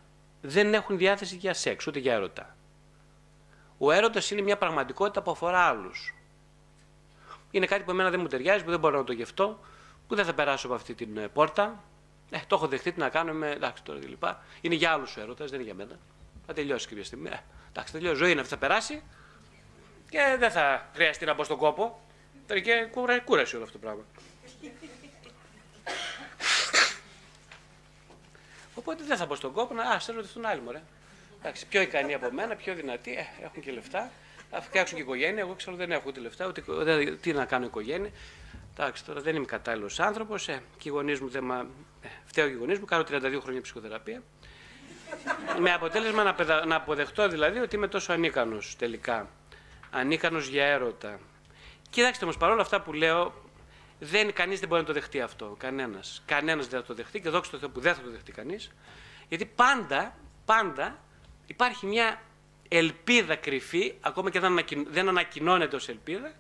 δεν 0.42 0.74
έχουν 0.74 0.98
διάθεση 0.98 1.36
για 1.36 1.54
σεξ 1.54 1.86
ούτε 1.86 1.98
για 1.98 2.14
έρωτα. 2.14 2.56
Ο 3.78 3.90
έρωτας 3.90 4.30
είναι 4.30 4.42
μια 4.42 4.56
πραγματικότητα 4.56 5.22
που 5.22 5.30
αφορά 5.30 5.58
άλλους. 5.58 6.14
Είναι 7.50 7.66
κάτι 7.66 7.82
που 7.82 7.90
εμένα 7.90 8.10
δεν 8.10 8.20
μου 8.20 8.26
ταιριάζει, 8.26 8.64
που 8.64 8.70
δεν 8.70 8.78
μπορώ 8.78 8.98
να 8.98 9.04
το 9.04 9.12
γευτώ, 9.12 9.60
που 10.08 10.14
δεν 10.14 10.24
θα 10.24 10.34
περάσω 10.34 10.66
από 10.66 10.74
αυτή 10.74 10.94
την 10.94 11.16
ε, 11.16 11.28
πόρτα. 11.28 11.82
Ε, 12.30 12.38
το 12.46 12.54
έχω 12.54 12.66
δεχτεί, 12.66 12.92
τι 12.92 12.98
να 12.98 13.08
κάνουμε, 13.08 13.50
εντάξει 13.50 13.82
τώρα 13.82 13.98
κλπ. 13.98 14.22
Είναι 14.60 14.74
για 14.74 14.92
άλλους 14.92 15.16
ο 15.16 15.20
έρωτας, 15.20 15.50
δεν 15.50 15.60
είναι 15.60 15.68
για 15.68 15.74
μένα. 15.74 15.98
Θα 16.46 16.52
τελειώσει 16.52 16.88
κάποια 16.88 17.04
στιγμή. 17.04 17.28
Ε, 17.28 17.42
εντάξει, 17.70 17.92
τελειώσει. 17.92 18.16
Ζωή 18.16 18.30
είναι 18.30 18.40
αυτή, 18.40 18.52
θα 18.52 18.60
περάσει 18.60 19.02
και 20.10 20.36
δεν 20.38 20.50
θα 20.50 20.90
χρειαστεί 20.94 21.24
να 21.24 21.34
μπω 21.34 21.44
στον 21.44 21.56
κόπο. 21.56 22.00
Και 22.46 22.88
κούραση 23.24 23.56
όλο 23.56 23.64
αυτό 23.64 23.78
το 23.78 23.84
πράγμα. 23.84 24.02
Οπότε 28.74 29.04
δεν 29.04 29.16
θα 29.16 29.26
μπω 29.26 29.34
στον 29.34 29.52
κόπο 29.52 29.74
να 29.74 29.82
ας, 29.82 30.04
σε 30.04 30.12
ρωτηθούν 30.12 30.44
άλλοι 30.44 30.60
μωρέ. 30.60 30.82
Εντάξει, 31.38 31.66
πιο 31.66 31.80
ικανοί 31.80 32.14
από 32.14 32.30
μένα, 32.32 32.54
πιο 32.54 32.74
δυνατοί, 32.74 33.12
ε, 33.12 33.44
έχουν 33.44 33.62
και 33.62 33.72
λεφτά. 33.72 34.10
Θα 34.50 34.60
φτιάξουν 34.60 34.96
και 34.96 35.02
οικογένεια. 35.02 35.42
Εγώ 35.42 35.54
ξέρω 35.54 35.76
δεν 35.76 35.92
έχω 35.92 36.02
ούτε 36.06 36.20
λεφτά, 36.20 36.46
ούτε, 36.46 36.62
ούτε 36.72 37.16
τι 37.20 37.32
να 37.32 37.44
κάνω 37.44 37.64
οικογένεια. 37.64 38.10
Εντάξει, 38.72 39.04
τώρα 39.04 39.20
δεν 39.20 39.36
είμαι 39.36 39.44
κατάλληλος 39.44 40.00
άνθρωπος. 40.00 40.48
Ε, 40.48 40.62
και 40.78 40.88
οι 40.88 40.92
γονείς 40.92 41.20
μου 41.20 41.28
δεν 41.28 41.44
μα. 41.44 41.66
Ε, 42.02 42.08
φταίω 42.24 42.46
οι 42.46 42.52
γονείς 42.52 42.78
μου, 42.78 42.84
κάνω 42.84 43.04
32 43.08 43.38
χρόνια 43.42 43.60
ψυχοθεραπεία. 43.60 44.22
Με 45.58 45.72
αποτέλεσμα 45.72 46.22
να, 46.22 46.66
να 46.66 46.74
αποδεχτώ 46.74 47.28
δηλαδή 47.28 47.58
ότι 47.58 47.76
είμαι 47.76 47.88
τόσο 47.88 48.12
ανίκανος 48.12 48.76
τελικά 48.78 49.28
ανίκανος 49.90 50.46
για 50.46 50.64
έρωτα. 50.64 51.18
Κοιτάξτε 51.90 52.24
όμως, 52.24 52.36
παρόλα 52.36 52.62
αυτά 52.62 52.80
που 52.80 52.92
λέω, 52.92 53.34
δεν, 53.98 54.32
κανείς 54.32 54.60
δεν 54.60 54.68
μπορεί 54.68 54.80
να 54.80 54.86
το 54.86 54.92
δεχτεί 54.92 55.20
αυτό. 55.20 55.56
Κανένας. 55.58 56.22
Κανένας 56.26 56.68
δεν 56.68 56.80
θα 56.80 56.86
το 56.86 56.94
δεχτεί 56.94 57.20
και 57.20 57.28
δόξα 57.28 57.50
τω 57.50 57.58
Θεώ 57.58 57.68
που 57.68 57.80
δεν 57.80 57.94
θα 57.94 58.02
το 58.02 58.10
δεχτεί 58.10 58.32
κανείς. 58.32 58.70
Γιατί 59.28 59.44
πάντα, 59.46 60.16
πάντα 60.44 60.98
υπάρχει 61.46 61.86
μια 61.86 62.22
ελπίδα 62.68 63.36
κρυφή, 63.36 63.94
ακόμα 64.00 64.30
και 64.30 64.40
δεν 64.88 65.08
ανακοινώνεται 65.08 65.76
ως 65.76 65.88
ελπίδα, 65.88 66.32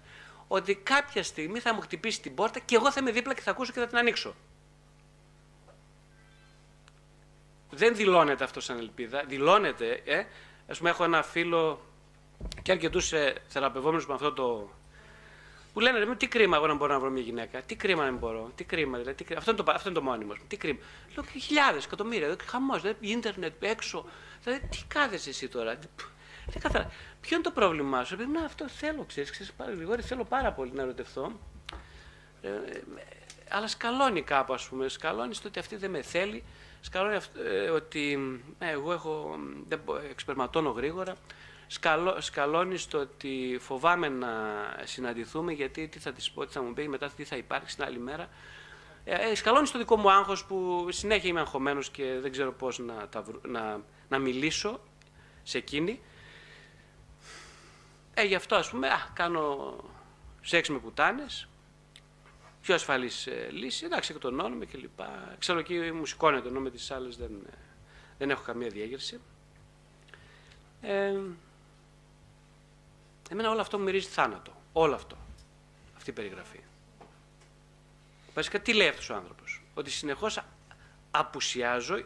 ότι 0.48 0.74
κάποια 0.74 1.22
στιγμή 1.22 1.58
θα 1.60 1.74
μου 1.74 1.80
χτυπήσει 1.80 2.20
την 2.20 2.34
πόρτα 2.34 2.58
και 2.58 2.74
εγώ 2.74 2.92
θα 2.92 3.00
είμαι 3.00 3.10
δίπλα 3.10 3.34
και 3.34 3.40
θα 3.40 3.50
ακούσω 3.50 3.72
και 3.72 3.80
θα 3.80 3.86
την 3.86 3.98
ανοίξω. 3.98 4.34
Δεν 7.70 7.96
δηλώνεται 7.96 8.44
αυτό 8.44 8.60
σαν 8.60 8.78
ελπίδα. 8.78 9.24
Δηλώνεται, 9.26 10.00
ε. 10.04 10.24
Ας 10.68 10.78
πούμε, 10.78 10.90
έχω 10.90 11.04
ένα 11.04 11.22
φίλο 11.22 11.80
και 12.62 12.72
αρκετούς 12.72 13.12
ε, 13.12 13.34
θεραπευόμενους 13.48 14.06
με 14.06 14.14
αυτό 14.14 14.32
το. 14.32 14.70
Που 15.72 15.80
λένε, 15.80 15.98
ρε, 15.98 16.14
τι 16.14 16.28
κρίμα 16.28 16.56
εγώ 16.56 16.66
να 16.66 16.74
μπορώ 16.74 16.92
να 16.92 16.98
βρω 17.00 17.10
μια 17.10 17.22
γυναίκα. 17.22 17.62
Τι 17.62 17.76
κρίμα 17.76 18.04
να 18.04 18.16
μπορώ. 18.16 18.52
Τι 18.54 18.64
κρίμα, 18.64 18.98
δηλαδή. 18.98 19.16
Τι 19.16 19.24
κρίμα. 19.24 19.38
Αυτό, 19.38 19.50
είναι 19.50 19.62
το, 19.62 19.72
αυτό 19.72 19.88
είναι 19.88 19.98
το 19.98 20.04
μόνιμο. 20.04 20.32
Τι 20.48 20.56
κρίμα. 20.56 20.78
Λέω 21.14 21.24
και 21.32 21.38
χιλιάδες, 21.38 21.84
εκατομμύρια. 21.84 22.36
Χαμός. 22.46 22.80
Δηλαδή, 22.80 23.08
ίντερνετ 23.08 23.62
έξω. 23.62 24.04
Δηλαδή, 24.42 24.66
τι 24.66 24.78
κάθεσαι 24.88 25.30
εσύ 25.30 25.48
τώρα. 25.48 25.78
Δεν 26.46 26.62
καθαρά. 26.62 26.90
Ποιο 27.20 27.36
είναι 27.36 27.44
το 27.44 27.50
πρόβλημά 27.50 28.04
σου. 28.04 28.14
Επειδή, 28.14 28.30
να, 28.30 28.44
αυτό 28.44 28.68
θέλω, 28.68 29.04
ξέρεις. 29.04 29.30
Ξέρεις, 29.30 29.52
πάρα 29.52 29.70
λίγο, 29.70 30.00
θέλω 30.00 30.24
πάρα 30.24 30.52
πολύ 30.52 30.72
να 30.74 30.82
ερωτευτώ. 30.82 31.32
Ε, 32.42 32.48
ε, 32.48 32.82
αλλά 33.50 33.66
σκαλώνει 33.66 34.22
κάπου, 34.22 34.52
ας 34.52 34.68
πούμε. 34.68 34.88
Σκαλώνεις 34.88 35.36
στο 35.36 35.48
ότι 35.48 35.58
αυτή 35.58 35.76
δεν 35.76 35.90
με 35.90 36.02
θέλει. 36.02 36.44
Σκαλώνει 36.80 37.18
ε, 37.44 37.68
ότι 37.70 38.18
ε, 38.58 38.70
εγώ 38.70 38.92
έχω, 38.92 39.38
δεν, 39.68 39.80
εξπερματώνω 40.10 40.70
γρήγορα. 40.70 41.16
Σκαλώ, 41.66 42.20
σκαλώνει 42.20 42.76
στο 42.76 42.98
ότι 42.98 43.58
φοβάμαι 43.60 44.08
να 44.08 44.28
συναντηθούμε 44.84 45.52
γιατί 45.52 45.88
τι 45.88 45.98
θα 45.98 46.12
της 46.12 46.30
πω, 46.30 46.46
τι 46.46 46.52
θα 46.52 46.62
μου 46.62 46.72
πει, 46.72 46.88
μετά 46.88 47.10
τι 47.16 47.24
θα 47.24 47.36
υπάρξει 47.36 47.76
την 47.76 47.84
άλλη 47.84 47.98
μέρα. 47.98 48.28
Ε, 49.04 49.30
ε 49.30 49.34
σκαλώνει 49.34 49.66
στο 49.66 49.78
δικό 49.78 49.96
μου 49.96 50.10
άγχος 50.10 50.44
που 50.44 50.86
συνέχεια 50.90 51.28
είμαι 51.28 51.40
αγχωμένος 51.40 51.90
και 51.90 52.18
δεν 52.20 52.30
ξέρω 52.32 52.52
πώς 52.52 52.78
να, 52.78 53.08
να, 53.42 53.80
να 54.08 54.18
μιλήσω 54.18 54.80
σε 55.42 55.58
εκείνη. 55.58 56.00
Ε, 58.14 58.24
γι' 58.24 58.34
αυτό 58.34 58.54
ας 58.54 58.70
πούμε, 58.70 58.88
α, 58.88 58.98
κάνω 59.12 59.76
σεξ 60.40 60.68
με 60.68 60.78
πουτάνες, 60.78 61.48
πιο 62.62 62.74
ασφαλής 62.74 63.26
ε, 63.26 63.48
λύση, 63.50 63.84
εντάξει 63.84 64.12
εκτονώνουμε 64.12 64.64
και 64.64 64.78
λοιπά. 64.78 65.34
Ξέρω 65.38 65.58
εκεί 65.58 65.74
μου 65.92 66.06
σηκώνεται, 66.06 66.48
ενώ 66.48 66.60
με 66.60 66.70
τις 66.70 66.90
άλλες 66.90 67.16
δεν, 67.16 67.30
ε, 67.46 67.54
δεν 68.18 68.30
έχω 68.30 68.42
καμία 68.42 68.68
διέγερση. 68.68 69.20
Ε, 70.80 71.18
εμένα 73.30 73.50
όλο 73.50 73.60
αυτό 73.60 73.78
μου 73.78 73.84
μυρίζει 73.84 74.08
θάνατο. 74.08 74.52
Όλο 74.72 74.94
αυτό. 74.94 75.16
Αυτή 75.96 76.10
η 76.10 76.12
περιγραφή. 76.12 76.60
Βασικά 78.34 78.60
τι 78.60 78.72
λέει 78.72 78.88
αυτός 78.88 79.10
ο 79.10 79.14
άνθρωπος; 79.14 79.62
Ότι 79.74 79.90
συνεχώς 79.90 80.38
απουσιάζω 81.10 82.04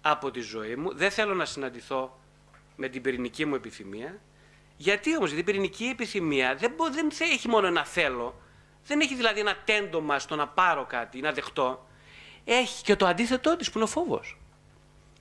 από 0.00 0.30
τη 0.30 0.40
ζωή 0.40 0.76
μου, 0.76 0.94
δεν 0.94 1.10
θέλω 1.10 1.34
να 1.34 1.44
συναντηθώ 1.44 2.20
με 2.76 2.88
την 2.88 3.02
πυρηνική 3.02 3.44
μου 3.44 3.54
επιθυμία. 3.54 4.20
Γιατί 4.76 5.16
όμως, 5.16 5.30
γιατί 5.30 5.50
η 5.50 5.52
πυρηνική 5.52 5.84
επιθυμία 5.84 6.54
δεν, 6.54 6.74
δεν 6.92 7.08
έχει 7.20 7.48
μόνο 7.48 7.66
ένα 7.66 7.84
θέλω, 7.84 8.40
δεν 8.86 9.00
έχει 9.00 9.14
δηλαδή 9.14 9.40
ένα 9.40 9.56
τέντομα 9.64 10.18
στο 10.18 10.36
να 10.36 10.48
πάρω 10.48 10.84
κάτι 10.84 11.18
ή 11.18 11.20
να 11.20 11.32
δεχτώ. 11.32 11.86
Έχει 12.44 12.82
και 12.82 12.96
το 12.96 13.06
αντίθετό 13.06 13.56
της 13.56 13.70
που 13.70 13.78
είναι 13.78 13.86
ο 13.86 13.90
φόβος. 13.90 14.38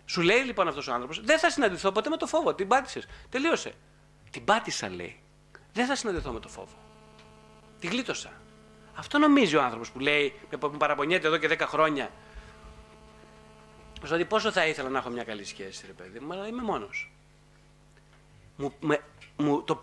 Σου 0.06 0.22
λέει 0.22 0.42
λοιπόν 0.42 0.68
αυτός 0.68 0.88
ο 0.88 0.94
άνθρωπος: 0.94 1.22
Δεν 1.22 1.40
θα 1.40 1.50
συναντηθώ 1.50 1.92
ποτέ 1.92 2.10
με 2.10 2.18
το 2.18 2.28
φόβο. 2.28 2.54
Την 2.54 2.68
πάτησες. 2.68 3.08
Τελείωσε. 3.30 3.74
Την 4.32 4.44
πάτησα, 4.44 4.90
λέει. 4.90 5.20
Δεν 5.74 5.86
θα 5.86 5.96
συναντηθώ 5.96 6.32
με 6.32 6.40
το 6.40 6.48
φόβο. 6.48 6.78
Τη 7.80 7.88
γλίτωσα. 7.88 8.32
Αυτό 8.96 9.18
νομίζει 9.18 9.56
ο 9.56 9.62
άνθρωπος 9.64 9.92
που 9.92 10.00
λέει, 10.00 10.34
που 10.60 10.72
παραπονιέται 10.72 11.28
εδώ 11.28 11.38
και 11.38 11.48
10 11.48 11.60
χρόνια. 11.60 12.12
Δηλαδή, 14.02 14.26
πόσο 14.26 14.52
θα 14.52 14.66
ήθελα 14.68 14.90
να 14.90 14.98
έχω 14.98 15.10
μια 15.10 15.24
καλή 15.24 15.44
σχέση, 15.44 15.86
ρε 15.86 15.92
παιδί 15.92 16.20
μου, 16.20 16.34
αλλά 16.34 16.48
είμαι 16.48 16.62
μόνος. 16.62 17.12
Μου, 18.56 18.74
μου, 19.38 19.64
το, 19.64 19.80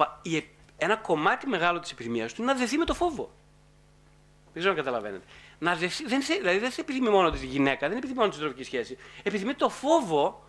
ένα 0.77 0.97
κομμάτι 0.97 1.47
μεγάλο 1.47 1.81
της 1.81 1.90
επιθυμίας 1.90 2.33
του 2.33 2.43
είναι 2.43 2.53
να 2.53 2.59
δεθεί 2.59 2.77
με 2.77 2.85
το 2.85 2.95
φόβο. 2.95 3.31
Δεν 4.53 4.63
ξέρω 4.63 4.71
αν 4.71 4.77
καταλαβαίνετε. 4.77 5.25
Να 5.59 5.75
δεν, 5.75 5.91
δηλαδή 6.41 6.59
δεν 6.59 6.73
επιθυμεί 6.77 7.09
μόνο 7.09 7.31
τη 7.31 7.47
γυναίκα, 7.47 7.89
δεν 7.89 7.97
επιθυμεί 7.97 8.19
μόνο 8.19 8.29
τη 8.31 8.35
συντροφική 8.35 8.63
σχέση. 8.63 8.97
Επιθυμεί 9.23 9.55
το 9.55 9.69
φόβο, 9.69 10.45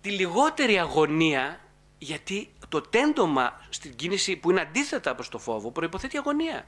τη 0.00 0.10
λιγότερη 0.10 0.78
αγωνία, 0.78 1.60
γιατί 1.98 2.52
το 2.68 2.80
τέντομα 2.80 3.60
στην 3.68 3.96
κίνηση 3.96 4.36
που 4.36 4.50
είναι 4.50 4.60
αντίθετα 4.60 5.14
προς 5.14 5.28
το 5.28 5.38
φόβο 5.38 5.70
προποθέτει 5.70 6.16
αγωνία. 6.16 6.66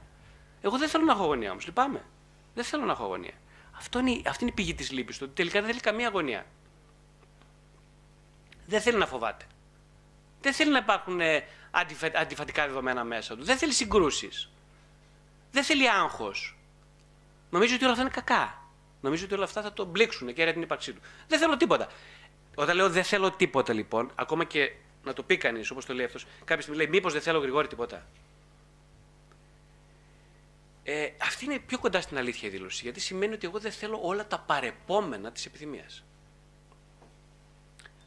Εγώ 0.61 0.77
δεν 0.77 0.89
θέλω 0.89 1.05
να 1.05 1.11
έχω 1.11 1.23
αγωνία 1.23 1.51
όμως, 1.51 1.65
λυπάμαι. 1.65 2.05
Δεν 2.53 2.63
θέλω 2.63 2.85
να 2.85 2.91
έχω 2.91 3.03
αγωνία. 3.03 3.33
Αυτό 3.77 3.99
είναι, 3.99 4.21
αυτή 4.27 4.43
είναι 4.43 4.51
η 4.51 4.55
πηγή 4.55 4.73
της 4.73 4.91
λύπης 4.91 5.17
του. 5.17 5.29
Τελικά 5.29 5.59
δεν 5.59 5.69
θέλει 5.69 5.79
καμία 5.79 6.07
αγωνία. 6.07 6.45
Δεν 8.65 8.81
θέλει 8.81 8.97
να 8.97 9.05
φοβάται. 9.05 9.45
Δεν 10.41 10.53
θέλει 10.53 10.71
να 10.71 10.77
υπάρχουν 10.77 11.19
ε, 12.01 12.11
αντιφατικά 12.13 12.67
δεδομένα 12.67 13.03
μέσα 13.03 13.35
του. 13.35 13.43
Δεν 13.43 13.57
θέλει 13.57 13.73
συγκρούσεις. 13.73 14.49
Δεν 15.51 15.63
θέλει 15.63 15.89
άγχος. 15.89 16.57
Νομίζω 17.49 17.75
ότι 17.75 17.83
όλα 17.83 17.91
αυτά 17.91 18.03
είναι 18.03 18.13
κακά. 18.13 18.61
Νομίζω 19.01 19.25
ότι 19.25 19.33
όλα 19.33 19.43
αυτά 19.43 19.61
θα 19.61 19.73
το 19.73 19.85
μπλήξουν 19.85 20.33
και 20.33 20.43
για 20.43 20.53
την 20.53 20.61
ύπαρξή 20.61 20.93
του. 20.93 21.01
Δεν 21.27 21.39
θέλω 21.39 21.57
τίποτα. 21.57 21.87
Όταν 22.55 22.75
λέω 22.75 22.89
δεν 22.89 23.03
θέλω 23.03 23.31
τίποτα 23.31 23.73
λοιπόν, 23.73 24.11
ακόμα 24.15 24.43
και 24.43 24.71
να 25.03 25.13
το 25.13 25.23
πει 25.23 25.37
κανείς 25.37 25.69
όπως 25.69 25.85
το 25.85 25.93
λέει 25.93 26.05
αυτός, 26.05 26.25
κάποια 26.45 26.61
στιγμή 26.61 26.77
λέει 26.77 26.87
Μήπως 26.87 27.13
δεν 27.13 27.21
θέλω 27.21 27.39
γρηγόρη 27.39 27.67
τίποτα. 27.67 28.05
Ε, 30.83 31.09
αυτή 31.21 31.45
είναι 31.45 31.59
πιο 31.59 31.79
κοντά 31.79 32.01
στην 32.01 32.17
αλήθεια 32.17 32.47
η 32.47 32.51
δήλωση. 32.51 32.83
Γιατί 32.83 32.99
σημαίνει 32.99 33.33
ότι 33.33 33.47
εγώ 33.47 33.59
δεν 33.59 33.71
θέλω 33.71 33.99
όλα 34.01 34.27
τα 34.27 34.39
παρεπόμενα 34.39 35.31
της 35.31 35.45
επιθυμίας. 35.45 36.03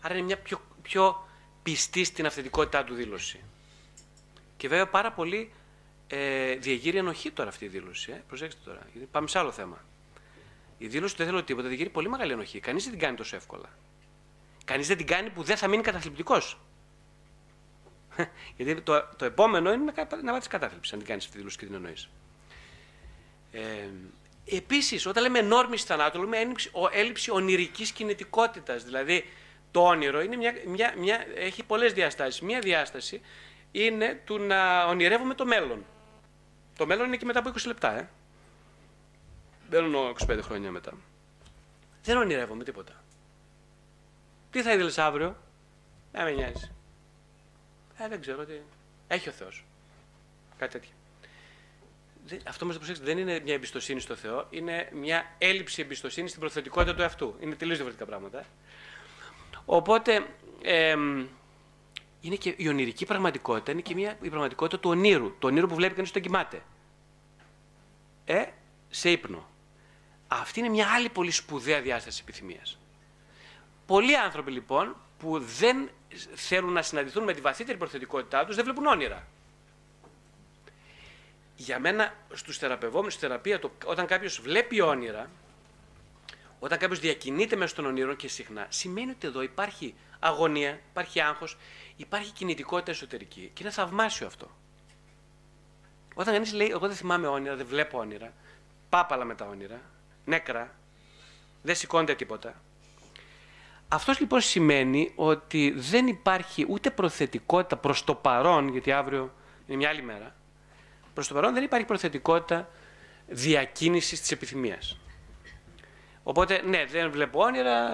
Άρα 0.00 0.14
είναι 0.14 0.24
μια 0.24 0.38
πιο, 0.38 0.60
πιο 0.82 1.28
πιστή 1.62 2.04
στην 2.04 2.26
αυθεντικότητά 2.26 2.84
του 2.84 2.94
δήλωση. 2.94 3.40
Και 4.56 4.68
βέβαια 4.68 4.86
πάρα 4.86 5.12
πολύ 5.12 5.52
ε, 6.06 6.54
διεγείρει 6.54 6.96
ενοχή 6.96 7.30
τώρα 7.30 7.48
αυτή 7.48 7.64
η 7.64 7.68
δήλωση. 7.68 8.12
Ε. 8.12 8.22
Προσέξτε 8.28 8.60
τώρα, 8.64 8.86
γιατί 8.92 9.08
πάμε 9.10 9.28
σε 9.28 9.38
άλλο 9.38 9.52
θέμα. 9.52 9.84
Η 10.78 10.86
δήλωση 10.86 11.12
του 11.12 11.22
δεν 11.22 11.30
θέλω 11.30 11.42
τίποτα 11.44 11.68
διεγείρει 11.68 11.88
πολύ 11.88 12.08
μεγάλη 12.08 12.32
ενοχή. 12.32 12.60
Κανείς 12.60 12.82
δεν 12.82 12.92
την 12.92 13.00
κάνει 13.00 13.16
τόσο 13.16 13.36
εύκολα. 13.36 13.68
Κανείς 14.64 14.86
δεν 14.86 14.96
την 14.96 15.06
κάνει 15.06 15.30
που 15.30 15.42
δεν 15.42 15.56
θα 15.56 15.68
μείνει 15.68 15.82
καταθλιπτικός. 15.82 16.60
γιατί 18.56 18.80
το, 18.80 19.08
το 19.16 19.24
επόμενο 19.24 19.72
είναι 19.72 19.92
να, 19.96 20.22
να 20.22 20.32
βάλεις 20.32 20.46
κατάθλιψη, 20.46 20.90
αν 20.92 20.98
την 20.98 21.08
κάνεις 21.08 21.24
αυτή 21.24 21.36
τη 21.36 21.38
δήλωση 21.38 21.58
και 21.58 21.66
την 21.66 21.74
εννοείς. 21.74 22.08
Ε, 23.52 23.88
Επίσης, 24.50 25.06
όταν 25.06 25.22
λέμε 25.22 25.38
ενόρμηση 25.38 25.86
θανάτου, 25.86 26.20
λέμε 26.20 26.38
έλλειψη, 26.38 26.70
έλλειψη 26.92 27.30
ονειρικής 27.30 27.90
κινητικότητας. 27.90 28.84
Δηλαδή, 28.84 29.24
το 29.70 29.80
όνειρο 29.80 30.22
είναι 30.22 30.36
μια, 30.36 30.54
μια, 30.66 30.94
μια, 30.98 31.26
έχει 31.34 31.62
πολλές 31.62 31.92
διαστάσεις. 31.92 32.40
Μία 32.40 32.60
διάσταση 32.60 33.20
είναι 33.72 34.22
του 34.24 34.38
να 34.38 34.84
ονειρεύουμε 34.84 35.34
το 35.34 35.46
μέλλον. 35.46 35.84
Το 36.76 36.86
μέλλον 36.86 37.06
είναι 37.06 37.16
και 37.16 37.24
μετά 37.24 37.38
από 37.38 37.50
20 37.50 37.66
λεπτά, 37.66 37.98
ε. 37.98 38.08
Δεν 39.70 39.84
εννοώ 39.84 40.12
25 40.28 40.38
χρόνια 40.42 40.70
μετά. 40.70 40.92
Δεν 42.02 42.16
ονειρεύομαι 42.16 42.64
τίποτα. 42.64 42.92
Τι 44.50 44.62
θα 44.62 44.72
ήθελες 44.72 44.98
αύριο, 44.98 45.36
δεν 46.12 46.24
με 46.24 46.30
νοιάζει. 46.30 46.70
Ε, 47.98 48.08
δεν 48.08 48.20
ξέρω 48.20 48.44
τι. 48.44 48.54
Έχει 49.08 49.28
ο 49.28 49.32
Θεός. 49.32 49.64
Κάτι 50.58 50.72
τέτοιο. 50.72 50.90
Αυτό 52.46 52.64
όμως 52.64 52.76
προσέξτε, 52.76 53.04
δεν 53.04 53.18
είναι 53.18 53.40
μια 53.40 53.54
εμπιστοσύνη 53.54 54.00
στο 54.00 54.14
Θεό, 54.14 54.46
είναι 54.50 54.88
μια 54.92 55.34
έλλειψη 55.38 55.82
εμπιστοσύνης 55.82 56.30
στην 56.30 56.42
προθετικότητα 56.42 56.94
του 56.94 57.02
εαυτού. 57.02 57.36
Είναι 57.40 57.54
τελείως 57.54 57.76
διαφορετικά 57.76 58.06
πράγματα. 58.06 58.44
Οπότε 59.64 60.26
είναι 62.26 62.36
και 62.36 62.54
η 62.56 62.68
ονειρική 62.68 63.06
πραγματικότητα, 63.06 63.72
είναι 63.72 63.80
και 63.80 63.94
μια, 63.94 64.18
η 64.22 64.28
πραγματικότητα 64.28 64.78
του 64.78 64.90
ονείρου. 64.90 65.34
Το 65.38 65.46
ονείρο 65.46 65.66
που 65.66 65.74
βλέπει 65.74 65.94
κανείς 65.94 66.10
όταν 66.10 66.22
κοιμάται. 66.22 66.62
Ε, 68.24 68.44
σε 68.90 69.10
ύπνο. 69.10 69.48
Αυτή 70.28 70.60
είναι 70.60 70.68
μια 70.68 70.88
άλλη 70.88 71.08
πολύ 71.08 71.30
σπουδαία 71.30 71.80
διάσταση 71.80 72.20
επιθυμίας. 72.22 72.78
Πολλοί 73.86 74.16
άνθρωποι 74.16 74.50
λοιπόν 74.50 74.96
που 75.18 75.38
δεν 75.38 75.90
θέλουν 76.34 76.72
να 76.72 76.82
συναντηθούν 76.82 77.24
με 77.24 77.32
τη 77.32 77.40
βαθύτερη 77.40 77.78
προθετικότητά 77.78 78.44
τους 78.44 78.54
δεν 78.54 78.64
βλέπουν 78.64 78.86
όνειρα. 78.86 79.26
Για 81.56 81.78
μένα, 81.78 82.14
στους 82.32 82.58
θεραπευόμενους, 82.58 83.12
στη 83.12 83.26
θεραπεία, 83.26 83.58
το, 83.58 83.70
όταν 83.84 84.06
κάποιος 84.06 84.40
βλέπει 84.40 84.80
όνειρα, 84.80 85.30
όταν 86.58 86.78
κάποιος 86.78 87.00
διακινείται 87.00 87.56
μέσα 87.56 87.74
των 87.74 87.86
ονείρων 87.86 88.16
και 88.16 88.28
συχνά, 88.28 88.66
σημαίνει 88.68 89.10
ότι 89.10 89.26
εδώ 89.26 89.42
υπάρχει 89.42 89.94
αγωνία, 90.18 90.80
υπάρχει 90.90 91.20
άγχος, 91.20 91.56
υπάρχει 91.96 92.32
κινητικότητα 92.32 92.90
εσωτερική. 92.90 93.50
Και 93.54 93.62
είναι 93.62 93.72
θαυμάσιο 93.72 94.26
αυτό. 94.26 94.50
Όταν 96.14 96.32
κανείς 96.32 96.52
λέει: 96.52 96.68
Εγώ 96.70 96.86
δεν 96.86 96.96
θυμάμαι 96.96 97.26
όνειρα, 97.26 97.56
δεν 97.56 97.66
βλέπω 97.66 97.98
όνειρα, 97.98 98.32
πάπαλα 98.88 99.24
με 99.24 99.34
τα 99.34 99.46
όνειρα, 99.46 99.80
νέκρα, 100.24 100.74
δεν 101.62 101.74
σηκώνεται 101.74 102.14
τίποτα. 102.14 102.60
Αυτός 103.88 104.20
λοιπόν 104.20 104.40
σημαίνει 104.40 105.12
ότι 105.14 105.74
δεν 105.76 106.06
υπάρχει 106.06 106.66
ούτε 106.68 106.90
προθετικότητα 106.90 107.76
προς 107.76 108.04
το 108.04 108.14
παρόν, 108.14 108.68
γιατί 108.68 108.92
αύριο 108.92 109.34
είναι 109.66 109.76
μια 109.76 109.88
άλλη 109.88 110.02
μέρα. 110.02 110.34
Προς 111.14 111.28
το 111.28 111.34
παρόν 111.34 111.54
δεν 111.54 111.62
υπάρχει 111.62 111.86
προθετικότητα 111.86 112.68
διακίνησης 113.26 114.20
της 114.20 114.30
επιθυμίας. 114.30 114.98
Οπότε, 116.28 116.62
ναι, 116.64 116.84
δεν 116.84 117.10
βλέπω 117.10 117.40
όνειρα. 117.42 117.90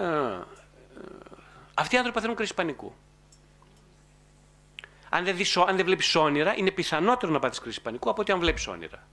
Αυτοί 1.73 1.95
οι 1.95 1.97
άνθρωποι 1.97 2.11
παθαίνουν 2.11 2.35
κρίση 2.35 2.53
πανικού. 2.53 2.93
Αν 5.09 5.23
δεν, 5.23 5.35
δεις, 5.35 5.57
αν 5.57 5.75
δεν 5.75 5.85
βλέπεις 5.85 6.15
όνειρα, 6.15 6.57
είναι 6.57 6.71
πιθανότερο 6.71 7.31
να 7.31 7.39
πάθεις 7.39 7.59
κρίση 7.59 7.81
πανικού 7.81 8.09
από 8.09 8.21
ότι 8.21 8.31
αν 8.31 8.39
βλέπεις 8.39 8.67
όνειρα. 8.67 9.07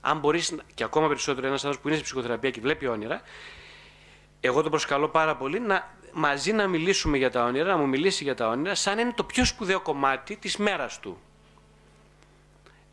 Αν 0.00 0.18
μπορείς, 0.18 0.56
και 0.74 0.84
ακόμα 0.84 1.08
περισσότερο 1.08 1.46
ένας 1.46 1.64
άνθρωπος 1.64 1.80
που 1.80 1.88
είναι 1.88 1.96
σε 1.96 2.02
ψυχοθεραπεία 2.02 2.50
και 2.50 2.60
βλέπει 2.60 2.86
όνειρα, 2.86 3.20
εγώ 4.40 4.60
τον 4.62 4.70
προσκαλώ 4.70 5.08
πάρα 5.08 5.36
πολύ 5.36 5.60
να 5.60 5.94
μαζί 6.12 6.52
να 6.52 6.66
μιλήσουμε 6.66 7.16
για 7.16 7.30
τα 7.30 7.44
όνειρα, 7.44 7.68
να 7.68 7.76
μου 7.76 7.88
μιλήσει 7.88 8.24
για 8.24 8.34
τα 8.34 8.48
όνειρα, 8.48 8.74
σαν 8.74 8.98
είναι 8.98 9.12
το 9.12 9.24
πιο 9.24 9.44
σπουδαίο 9.44 9.80
κομμάτι 9.80 10.36
της 10.36 10.56
μέρας 10.56 11.00
του. 11.00 11.18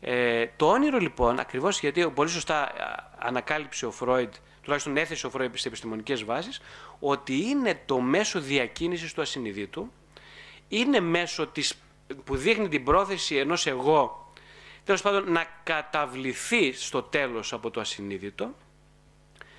Ε, 0.00 0.46
το 0.56 0.68
όνειρο 0.68 0.98
λοιπόν, 0.98 1.38
ακριβώς 1.38 1.80
γιατί 1.80 2.10
πολύ 2.10 2.28
σωστά 2.28 2.72
ανακάλυψε 3.18 3.86
ο 3.86 3.90
Φρόιντ, 3.90 4.32
τουλάχιστον 4.68 4.96
έθεσε 4.96 5.26
ο 5.26 5.30
Φρόιντ 5.30 5.56
σε 5.56 5.68
επιστημονικές 5.68 6.24
βάσεις, 6.24 6.60
ότι 6.98 7.40
είναι 7.40 7.80
το 7.86 8.00
μέσο 8.00 8.40
διακίνησης 8.40 9.12
του 9.12 9.20
ασυνειδήτου, 9.20 9.92
είναι 10.68 11.00
μέσο 11.00 11.46
της, 11.46 11.74
που 12.24 12.36
δείχνει 12.36 12.68
την 12.68 12.84
πρόθεση 12.84 13.36
ενός 13.36 13.66
εγώ, 13.66 14.32
τέλος 14.84 15.02
πάντων 15.02 15.32
να 15.32 15.46
καταβληθεί 15.62 16.72
στο 16.72 17.02
τέλος 17.02 17.52
από 17.52 17.70
το 17.70 17.80
ασυνείδητο, 17.80 18.54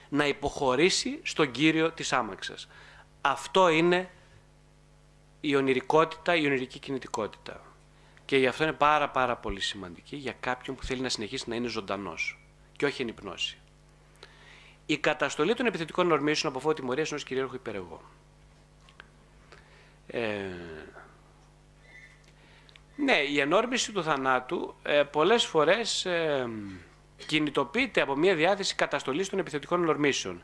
να 0.10 0.28
υποχωρήσει 0.28 1.20
στον 1.24 1.52
κύριο 1.52 1.92
της 1.92 2.14
άμαξας. 2.14 2.68
Αυτό 3.22 3.70
είναι 3.70 4.10
η 5.42 5.56
ονειρικότητα, 5.56 6.36
η 6.36 6.46
ονειρική 6.46 6.80
κινητικότητα. 6.80 7.62
Και 8.26 8.38
γι' 8.38 8.48
αυτό 8.48 8.64
είναι 8.64 8.74
πάρα 8.74 9.10
πάρα 9.10 9.36
πολύ 9.36 9.60
σημαντική 9.60 10.16
για 10.16 10.36
κάποιον 10.40 10.76
που 10.76 10.84
θέλει 10.84 11.02
να 11.02 11.10
συνεχίσει 11.10 11.50
να 11.50 11.56
είναι 11.56 11.68
ζωντανός 11.68 12.40
και 12.76 12.86
όχι 12.86 13.02
εν 13.02 13.08
υπνώση. 13.08 13.59
Η 14.90 14.98
καταστολή 14.98 15.54
των 15.54 15.66
επιθετικών 15.66 16.08
νορμήσεων 16.08 16.52
από 16.52 16.62
φώτη 16.62 16.82
τιμωρίας 16.82 17.10
ενός 17.10 17.24
κυρίαρχου 17.24 17.56
υπερεγώ. 17.56 18.02
Ε, 20.08 20.22
ναι, 22.96 23.18
η 23.18 23.40
ενόρμηση 23.40 23.92
του 23.92 24.04
θανάτου 24.04 24.76
ε, 24.84 25.04
πολλές 25.04 25.46
φορές 25.46 26.06
ε, 26.06 26.50
κινητοποιείται 27.26 28.02
από 28.02 28.16
μια 28.16 28.36
διάθεση 28.36 28.76
καταστολής 28.76 29.30
των 29.30 29.40
επιθετικών 29.40 29.82
νορμήσεων. 29.82 30.44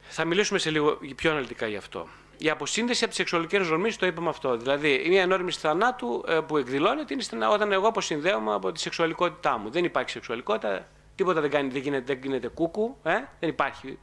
Θα 0.00 0.24
μιλήσουμε 0.24 0.58
σε 0.58 0.70
λίγο 0.70 0.98
πιο 1.16 1.30
αναλυτικά 1.30 1.66
γι' 1.66 1.76
αυτό. 1.76 2.08
Η 2.38 2.50
αποσύνδεση 2.50 2.98
από 2.98 3.08
τις 3.08 3.16
σεξουαλικές 3.16 3.68
ορμήσει, 3.68 3.98
το 3.98 4.06
είπαμε 4.06 4.28
αυτό. 4.28 4.56
Δηλαδή, 4.56 5.04
μια 5.08 5.22
ενόρμηση 5.22 5.58
θανάτου 5.58 6.24
ε, 6.28 6.40
που 6.40 6.56
εκδηλώνεται 6.56 7.14
είναι 7.32 7.46
όταν 7.46 7.72
εγώ 7.72 7.88
αποσυνδέομαι 7.88 8.54
από 8.54 8.72
τη 8.72 8.80
σεξουαλικότητά 8.80 9.58
μου. 9.58 9.70
Δεν 9.70 9.84
υπάρχει 9.84 10.10
σεξουαλικότητα, 10.10 10.86
τίποτα 11.14 11.40
δεν, 11.40 11.50
κάνει, 11.50 11.68
δεν, 11.68 11.82
γίνεται, 11.82 12.04
δεν 12.14 12.22
γίνεται 12.22 12.48
κούκου, 12.48 12.96
ε, 13.02 13.12
δεν 13.40 13.48
υπάρχει 13.48 13.98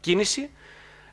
κίνηση. 0.00 0.50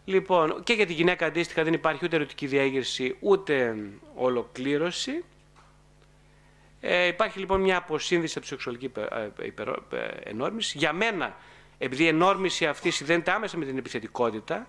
Λοιπόν, 0.05 0.63
και 0.63 0.73
για 0.73 0.85
τη 0.85 0.93
γυναίκα 0.93 1.25
αντίστοιχα 1.25 1.63
δεν 1.63 1.73
υπάρχει 1.73 2.05
ούτε 2.05 2.15
ερωτική 2.15 2.47
διέγερση 2.47 3.15
ούτε 3.19 3.77
ολοκλήρωση. 4.15 5.23
Ε, 6.81 7.07
υπάρχει 7.07 7.39
λοιπόν 7.39 7.61
μια 7.61 7.77
αποσύνδεση 7.77 8.33
από 8.37 8.41
τη 8.41 8.47
σεξουαλική 8.47 8.91
ε, 8.95 10.29
ενόρμηση. 10.29 10.77
Για 10.77 10.93
μένα 10.93 11.35
επειδή 11.77 12.03
η 12.03 12.07
ενόρμηση 12.07 12.65
αυτή 12.67 12.91
συνδέεται 12.91 13.31
άμεσα 13.31 13.57
με 13.57 13.65
την 13.65 13.77
επιθετικότητα, 13.77 14.67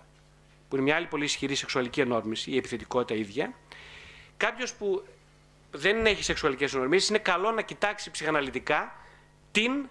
που 0.68 0.76
είναι 0.76 0.84
μια 0.84 0.96
άλλη 0.96 1.06
πολύ 1.06 1.24
ισχυρή 1.24 1.54
σεξουαλική 1.54 2.00
ενόρμηση, 2.00 2.50
η 2.50 2.56
επιθετικότητα 2.56 3.14
ίδια, 3.20 3.54
κάποιος 4.36 4.74
που 4.74 5.04
δεν 5.70 6.06
έχει 6.06 6.22
σεξουαλικές 6.22 6.74
ενορμήσεις, 6.74 7.08
είναι 7.08 7.18
καλό 7.18 7.50
να 7.50 7.62
κοιτάξει 7.62 8.10
ψυχαναλυτικά 8.10 8.96
την 9.52 9.88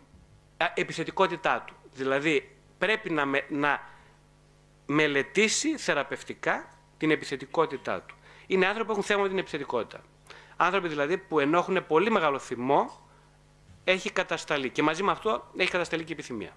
επιθετικότητά 0.75 1.63
του. 1.67 1.75
Δηλαδή, 1.93 2.55
πρέπει 2.77 3.09
να, 3.09 3.25
να 3.49 3.81
μελετήσει 4.85 5.77
θεραπευτικά 5.77 6.69
την 6.97 7.11
επιθετικότητά 7.11 8.01
του. 8.01 8.15
Είναι 8.47 8.65
άνθρωποι 8.65 8.85
που 8.85 8.91
έχουν 8.91 9.03
θέμα 9.03 9.21
με 9.21 9.29
την 9.29 9.37
επιθετικότητα. 9.37 10.01
Άνθρωποι 10.57 10.87
δηλαδή 10.87 11.17
που 11.17 11.39
ενώ 11.39 11.57
έχουν 11.57 11.85
πολύ 11.87 12.11
μεγάλο 12.11 12.39
θυμό, 12.39 13.09
έχει 13.83 14.11
κατασταλεί. 14.11 14.69
Και 14.69 14.83
μαζί 14.83 15.03
με 15.03 15.11
αυτό 15.11 15.51
έχει 15.57 15.69
κατασταλεί 15.69 16.03
και 16.03 16.11
η 16.11 16.13
επιθυμία. 16.13 16.55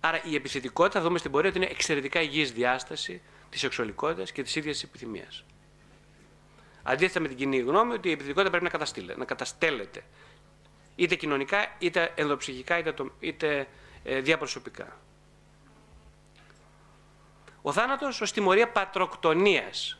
Άρα 0.00 0.20
η 0.24 0.34
επιθετικότητα, 0.34 0.98
θα 0.98 1.04
δούμε 1.06 1.18
στην 1.18 1.30
πορεία, 1.30 1.48
ότι 1.48 1.58
είναι 1.58 1.68
εξαιρετικά 1.70 2.20
υγιής 2.20 2.52
διάσταση 2.52 3.22
της 3.50 3.60
σεξουαλικότητας 3.60 4.32
και 4.32 4.42
της 4.42 4.56
ίδιας 4.56 4.74
της 4.74 4.88
επιθυμίας. 4.88 5.44
Αντίθετα 6.82 7.20
με 7.20 7.28
την 7.28 7.36
κοινή 7.36 7.58
γνώμη 7.58 7.92
ότι 7.92 8.08
η 8.08 8.12
επιθετικότητα 8.12 8.50
πρέπει 8.50 8.64
να, 8.64 8.70
καταστήλε, 8.70 9.14
να 9.14 9.24
καταστέλλεται. 9.24 10.04
Είτε 10.98 11.14
κοινωνικά, 11.14 11.74
είτε 11.78 12.12
ενδοψυχικά, 12.14 12.78
είτε, 12.78 12.92
το, 12.92 13.10
είτε 13.20 13.68
ε, 14.04 14.20
διαπροσωπικά. 14.20 14.96
Ο 17.62 17.72
θάνατος 17.72 18.20
ως 18.20 18.32
τιμωρία 18.32 18.68
πατροκτονίας. 18.68 19.98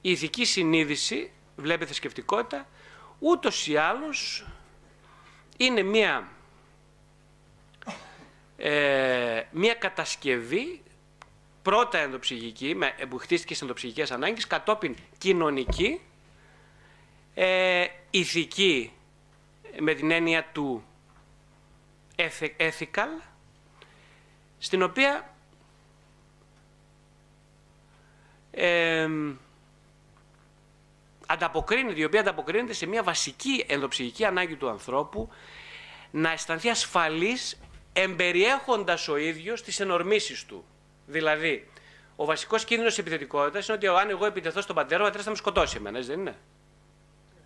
Η 0.00 0.10
ηθική 0.10 0.44
συνείδηση, 0.44 1.32
βλέπει 1.56 1.84
θρησκευτικότητα, 1.84 2.66
ούτως 3.18 3.66
ή 3.66 3.76
άλλως 3.76 4.46
είναι 5.56 5.82
μία 5.82 6.28
ε, 8.56 9.42
μια 9.50 9.74
κατασκευή 9.74 10.82
πρώτα 11.62 11.98
ενδοψυχική, 11.98 12.74
με, 12.74 12.94
που 13.08 13.18
χτίστηκε 13.18 13.54
σε 13.54 13.64
ενδοψυχικές 13.64 14.10
ανάγκες, 14.10 14.46
κατόπιν 14.46 14.96
κοινωνική, 15.18 16.00
ε, 17.34 17.86
ηθική 18.10 18.92
με 19.78 19.94
την 19.94 20.10
έννοια 20.10 20.44
του 20.52 20.84
ethical, 22.58 23.22
στην 24.58 24.82
οποία 24.82 25.34
ε, 28.50 29.08
ανταποκρίνεται, 31.26 32.00
η 32.00 32.04
οποία 32.04 32.20
ανταποκρίνεται 32.20 32.72
σε 32.72 32.86
μια 32.86 33.02
βασική 33.02 33.64
ενδοψυχική 33.68 34.24
ανάγκη 34.24 34.56
του 34.56 34.68
ανθρώπου 34.68 35.28
να 36.10 36.30
αισθανθεί 36.30 36.68
ασφαλής 36.68 37.60
εμπεριέχοντας 37.92 39.08
ο 39.08 39.16
ίδιος 39.16 39.62
τις 39.62 39.80
ενορμήσεις 39.80 40.46
του. 40.46 40.64
Δηλαδή, 41.06 41.68
ο 42.16 42.24
βασικός 42.24 42.64
κίνδυνος 42.64 42.98
επιθετικότητας 42.98 43.66
είναι 43.66 43.76
ότι 43.76 43.86
αν 43.86 44.10
εγώ 44.10 44.26
επιτεθώ 44.26 44.60
στον 44.60 44.74
πατέρα, 44.74 45.00
ο 45.00 45.04
πατέρας 45.04 45.24
θα 45.24 45.30
με 45.30 45.36
σκοτώσει 45.36 45.76
εμένα, 45.76 45.98
έτσι 45.98 46.10
δεν 46.10 46.20
είναι; 46.20 46.36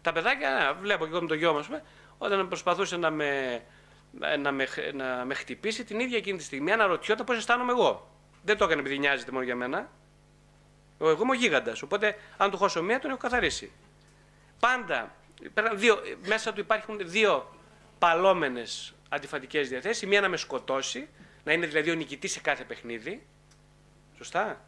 Τα 0.02 0.12
παιδάκια, 0.12 0.50
ναι, 0.50 0.80
βλέπω 0.80 1.04
και 1.04 1.10
εγώ 1.10 1.20
με 1.20 1.28
το 1.28 1.34
γιο 1.34 1.52
μα, 1.52 1.82
όταν 2.18 2.48
προσπαθούσε 2.48 2.96
να 2.96 3.10
με, 3.10 3.62
να, 4.38 4.52
με, 4.52 4.66
να 4.94 5.24
με 5.24 5.34
χτυπήσει, 5.34 5.84
την 5.84 6.00
ίδια 6.00 6.16
εκείνη 6.16 6.38
τη 6.38 6.44
στιγμή 6.44 6.72
αναρωτιόταν 6.72 7.26
πώς 7.26 7.36
αισθάνομαι 7.36 7.72
εγώ. 7.72 8.10
Δεν 8.42 8.56
το 8.56 8.64
έκανε 8.64 8.80
επειδή 8.80 8.98
νοιάζεται 8.98 9.30
μόνο 9.30 9.44
για 9.44 9.56
μένα. 9.56 9.90
Εγώ 11.00 11.22
είμαι 11.22 11.30
ο 11.30 11.34
γίγαντας. 11.34 11.82
Οπότε, 11.82 12.16
αν 12.36 12.50
του 12.50 12.56
χώσω 12.56 12.82
μία, 12.82 12.98
τον 12.98 13.10
έχω 13.10 13.18
καθαρίσει. 13.18 13.72
Πάντα 14.60 15.14
δύο, 15.74 15.98
μέσα 16.26 16.52
του 16.52 16.60
υπάρχουν 16.60 16.98
δύο 17.02 17.54
παλόμενες 17.98 18.94
αντιφατικές 19.08 19.68
διαθέσεις. 19.68 20.02
Η 20.02 20.06
μία 20.06 20.20
να 20.20 20.28
με 20.28 20.36
σκοτώσει, 20.36 21.08
να 21.44 21.52
είναι 21.52 21.66
δηλαδή 21.66 21.90
ο 21.90 21.94
νικητής 21.94 22.32
σε 22.32 22.40
κάθε 22.40 22.64
παιχνίδι. 22.64 23.26
Σωστά. 24.16 24.64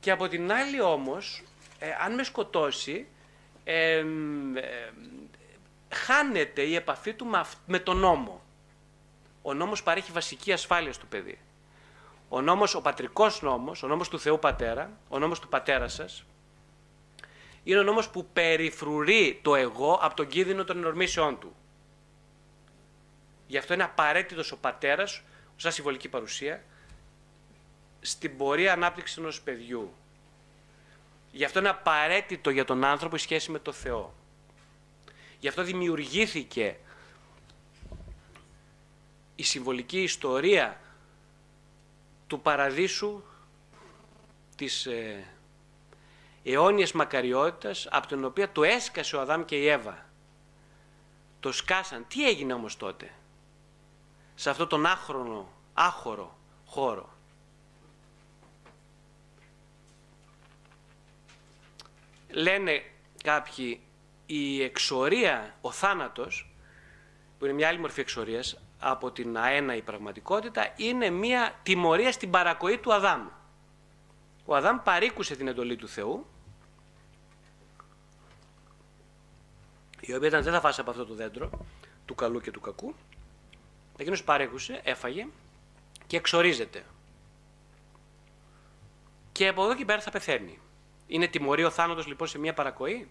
Και 0.00 0.10
από 0.10 0.28
την 0.28 0.52
άλλη 0.52 0.80
όμως, 0.80 1.42
ε, 1.78 1.88
αν 2.04 2.14
με 2.14 2.22
σκοτώσει, 2.22 3.06
ε, 3.64 4.04
χάνεται 5.90 6.62
η 6.62 6.74
επαφή 6.74 7.14
του 7.14 7.26
με, 7.66 7.78
τον 7.78 7.96
νόμο. 7.96 8.42
Ο 9.42 9.54
νόμος 9.54 9.82
παρέχει 9.82 10.12
βασική 10.12 10.52
ασφάλεια 10.52 10.92
στο 10.92 11.06
παιδί. 11.06 11.38
Ο 12.28 12.40
νόμος, 12.40 12.74
ο 12.74 12.80
πατρικός 12.80 13.42
νόμος, 13.42 13.82
ο 13.82 13.86
νόμος 13.86 14.08
του 14.08 14.20
Θεού 14.20 14.38
Πατέρα, 14.38 14.90
ο 15.08 15.18
νόμος 15.18 15.40
του 15.40 15.48
πατέρα 15.48 15.88
σας, 15.88 16.24
είναι 17.64 17.78
ο 17.78 17.82
νόμος 17.82 18.08
που 18.08 18.26
περιφρουρεί 18.32 19.38
το 19.42 19.54
εγώ 19.54 19.98
από 20.02 20.16
τον 20.16 20.26
κίνδυνο 20.26 20.64
των 20.64 20.76
ενορμήσεών 20.76 21.38
του. 21.38 21.54
Γι' 23.46 23.58
αυτό 23.58 23.74
είναι 23.74 23.82
απαραίτητος 23.82 24.52
ο 24.52 24.56
πατέρας, 24.56 25.22
σαν 25.56 25.72
συμβολική 25.72 26.08
παρουσία, 26.08 26.64
στην 28.00 28.36
πορεία 28.36 28.72
ανάπτυξης 28.72 29.16
ενός 29.16 29.40
παιδιού. 29.40 29.92
Γι' 31.32 31.44
αυτό 31.44 31.58
είναι 31.58 31.68
απαραίτητο 31.68 32.50
για 32.50 32.64
τον 32.64 32.84
άνθρωπο 32.84 33.16
η 33.16 33.18
σχέση 33.18 33.50
με 33.50 33.58
το 33.58 33.72
Θεό. 33.72 34.14
Γι' 35.40 35.48
αυτό 35.48 35.62
δημιουργήθηκε 35.62 36.76
η 39.36 39.42
συμβολική 39.42 40.02
ιστορία 40.02 40.80
του 42.26 42.40
παραδείσου 42.40 43.22
της 44.56 44.86
ε, 44.86 45.26
αιώνιας 46.44 46.92
μακαριότητας 46.92 47.86
από 47.90 48.06
την 48.06 48.24
οποία 48.24 48.52
το 48.52 48.64
έσκασε 48.64 49.16
ο 49.16 49.20
Αδάμ 49.20 49.44
και 49.44 49.56
η 49.56 49.66
Εύα. 49.66 50.06
Το 51.40 51.52
σκάσαν. 51.52 52.06
Τι 52.08 52.28
έγινε 52.28 52.52
όμως 52.52 52.76
τότε 52.76 53.12
σε 54.34 54.50
αυτό 54.50 54.66
τον 54.66 54.86
άχρονο, 54.86 55.52
άχωρο 55.74 56.38
χώρο; 56.66 57.12
Λένε 62.30 62.82
κάποιοι 63.22 63.80
η 64.30 64.62
εξορία, 64.62 65.54
ο 65.60 65.70
θάνατος, 65.70 66.50
που 67.38 67.44
είναι 67.44 67.54
μια 67.54 67.68
άλλη 67.68 67.78
μορφή 67.78 68.00
εξορίας, 68.00 68.62
από 68.78 69.10
την 69.10 69.36
αέναη 69.36 69.82
πραγματικότητα, 69.82 70.72
είναι 70.76 71.10
μια 71.10 71.58
τιμωρία 71.62 72.12
στην 72.12 72.30
παρακοή 72.30 72.78
του 72.78 72.92
Αδάμ. 72.94 73.28
Ο 74.44 74.56
Αδάμ 74.56 74.78
παρήκουσε 74.82 75.36
την 75.36 75.48
εντολή 75.48 75.76
του 75.76 75.88
Θεού 75.88 76.26
η 80.00 80.14
οποία 80.14 80.28
ήταν 80.28 80.42
δεν 80.42 80.52
θα 80.52 80.60
φάσει 80.60 80.80
από 80.80 80.90
αυτό 80.90 81.06
το 81.06 81.14
δέντρο 81.14 81.50
του 82.06 82.14
καλού 82.14 82.40
και 82.40 82.50
του 82.50 82.60
κακού. 82.60 82.94
Εκείνος 83.96 84.24
παρέκουσε, 84.24 84.80
έφαγε 84.84 85.26
και 86.06 86.16
εξορίζεται. 86.16 86.84
Και 89.32 89.48
από 89.48 89.64
εδώ 89.64 89.74
και 89.74 89.84
πέρα 89.84 90.00
θα 90.00 90.10
πεθαίνει. 90.10 90.58
Είναι 91.06 91.26
τιμωρεί 91.26 91.64
ο 91.64 91.70
θάνατος 91.70 92.06
λοιπόν 92.06 92.28
σε 92.28 92.38
μια 92.38 92.54
παρακοή; 92.54 93.08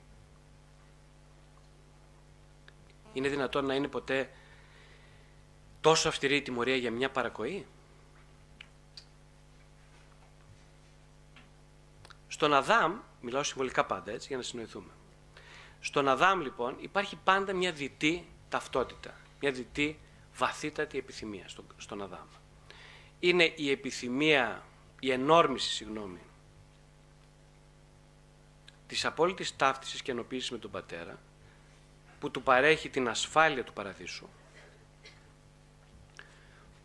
Είναι 3.17 3.29
δυνατόν 3.29 3.65
να 3.65 3.75
είναι 3.75 3.87
ποτέ 3.87 4.29
τόσο 5.81 6.07
αυστηρή 6.07 6.35
η 6.35 6.41
τιμωρία 6.41 6.75
για 6.75 6.91
μια 6.91 7.09
παρακοή; 7.09 7.65
Στον 12.27 12.53
Αδάμ, 12.53 12.99
μιλάω 13.21 13.43
συμβολικά 13.43 13.85
πάντα 13.85 14.11
έτσι 14.11 14.27
για 14.27 14.37
να 14.37 14.43
συνοηθούμε. 14.43 14.91
Στον 15.79 16.07
Αδάμ 16.07 16.41
λοιπόν 16.41 16.75
υπάρχει 16.79 17.15
πάντα 17.23 17.53
μια 17.53 17.71
διτή 17.71 18.27
ταυτότητα, 18.49 19.17
μια 19.39 19.51
διτή 19.51 19.99
βαθύτατη 20.35 20.97
επιθυμία 20.97 21.45
στον 21.77 22.01
Αδάμ. 22.01 22.27
Είναι 23.19 23.53
η 23.55 23.71
επιθυμία, 23.71 24.63
η 24.99 25.11
ενόρμηση, 25.11 25.69
συγγνώμη, 25.69 26.21
της 28.87 29.05
απόλυτης 29.05 29.55
ταύτισης 29.55 30.01
και 30.01 30.11
ενοποίησης 30.11 30.51
με 30.51 30.57
τον 30.57 30.71
Πατέρα, 30.71 31.19
που 32.19 32.31
του 32.31 32.43
παρέχει 32.43 32.89
την 32.89 33.07
ασφάλεια 33.07 33.63
του 33.63 33.73
παραδείσου. 33.73 34.27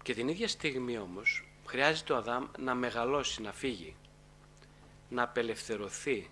Και 0.02 0.14
την 0.14 0.28
ίδια 0.28 0.48
στιγμή 0.48 0.98
όμως 0.98 1.48
χρειάζεται 1.66 2.12
ο 2.12 2.16
Αδάμ 2.16 2.46
να 2.58 2.74
μεγαλώσει, 2.74 3.42
να 3.42 3.52
φύγει, 3.52 3.96
να 5.08 5.22
απελευθερωθεί. 5.22 6.30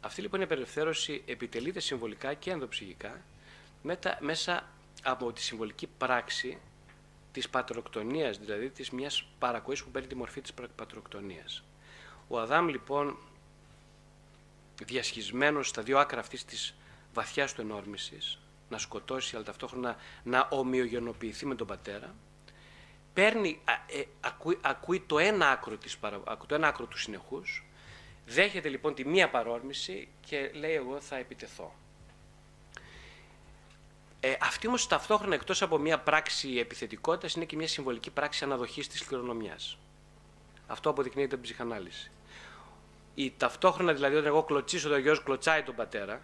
Αυτή 0.00 0.20
λοιπόν 0.20 0.40
η 0.40 0.44
απελευθέρωση 0.44 1.22
επιτελείται 1.26 1.80
συμβολικά 1.80 2.34
και 2.34 2.50
ενδοψυχικά 2.50 3.22
μέσα 4.20 4.68
από 5.02 5.32
τη 5.32 5.42
συμβολική 5.42 5.86
πράξη 5.98 6.58
της 7.32 7.48
πατροκτονίας, 7.48 8.38
δηλαδή 8.38 8.70
της 8.70 8.90
μιας 8.90 9.28
παρακοής 9.38 9.82
που 9.84 9.90
παίρνει 9.90 10.08
τη 10.08 10.14
μορφή 10.14 10.40
της 10.40 10.52
πατροκτονίας. 10.76 11.64
Ο 12.28 12.38
Αδάμ 12.38 12.68
λοιπόν 12.68 13.18
διασχισμένος 14.84 15.68
στα 15.68 15.82
δύο 15.82 15.98
άκρα 15.98 16.20
αυτής 16.20 16.44
της 16.44 16.74
βαθιάς 17.14 17.52
του 17.52 17.60
ενόρμησης, 17.60 18.38
να 18.68 18.78
σκοτώσει 18.78 19.36
αλλά 19.36 19.44
ταυτόχρονα 19.44 19.96
να 20.22 20.48
ομοιογενοποιηθεί 20.50 21.46
με 21.46 21.54
τον 21.54 21.66
πατέρα, 21.66 22.14
παίρνει, 23.12 23.60
ε, 23.86 24.02
ακούει, 24.60 25.00
το, 25.00 25.18
ένα 25.18 25.50
άκρο 25.50 25.76
της, 25.76 25.98
το 26.46 26.54
ένα 26.54 26.68
άκρο 26.68 26.86
του 26.86 26.98
συνεχούς, 26.98 27.64
δέχεται 28.26 28.68
λοιπόν 28.68 28.94
τη 28.94 29.04
μία 29.04 29.30
παρόρμηση 29.30 30.08
και 30.20 30.50
λέει 30.54 30.74
εγώ 30.74 31.00
θα 31.00 31.16
επιτεθώ. 31.16 31.74
Ε, 34.20 34.36
αυτή 34.40 34.66
όμως 34.66 34.86
ταυτόχρονα 34.86 35.34
εκτός 35.34 35.62
από 35.62 35.78
μια 35.78 35.98
πράξη 35.98 36.56
επιθετικότητας 36.58 37.34
είναι 37.34 37.44
και 37.44 37.56
μια 37.56 37.68
συμβολική 37.68 38.10
πράξη 38.10 38.44
αναδοχής 38.44 38.88
της 38.88 39.04
κληρονομιάς. 39.04 39.78
Αυτό 40.66 40.90
αποδεικνύεται 40.90 41.34
από 41.34 41.44
την 41.44 41.52
ψυχανάλυση. 41.52 42.10
Η 43.18 43.32
ταυτόχρονα 43.36 43.92
δηλαδή 43.92 44.14
όταν 44.14 44.26
εγώ 44.26 44.42
κλωτσίσω 44.42 44.88
το 44.88 44.96
γιος 44.96 45.22
κλωτσάει 45.22 45.62
τον 45.62 45.74
πατέρα, 45.74 46.20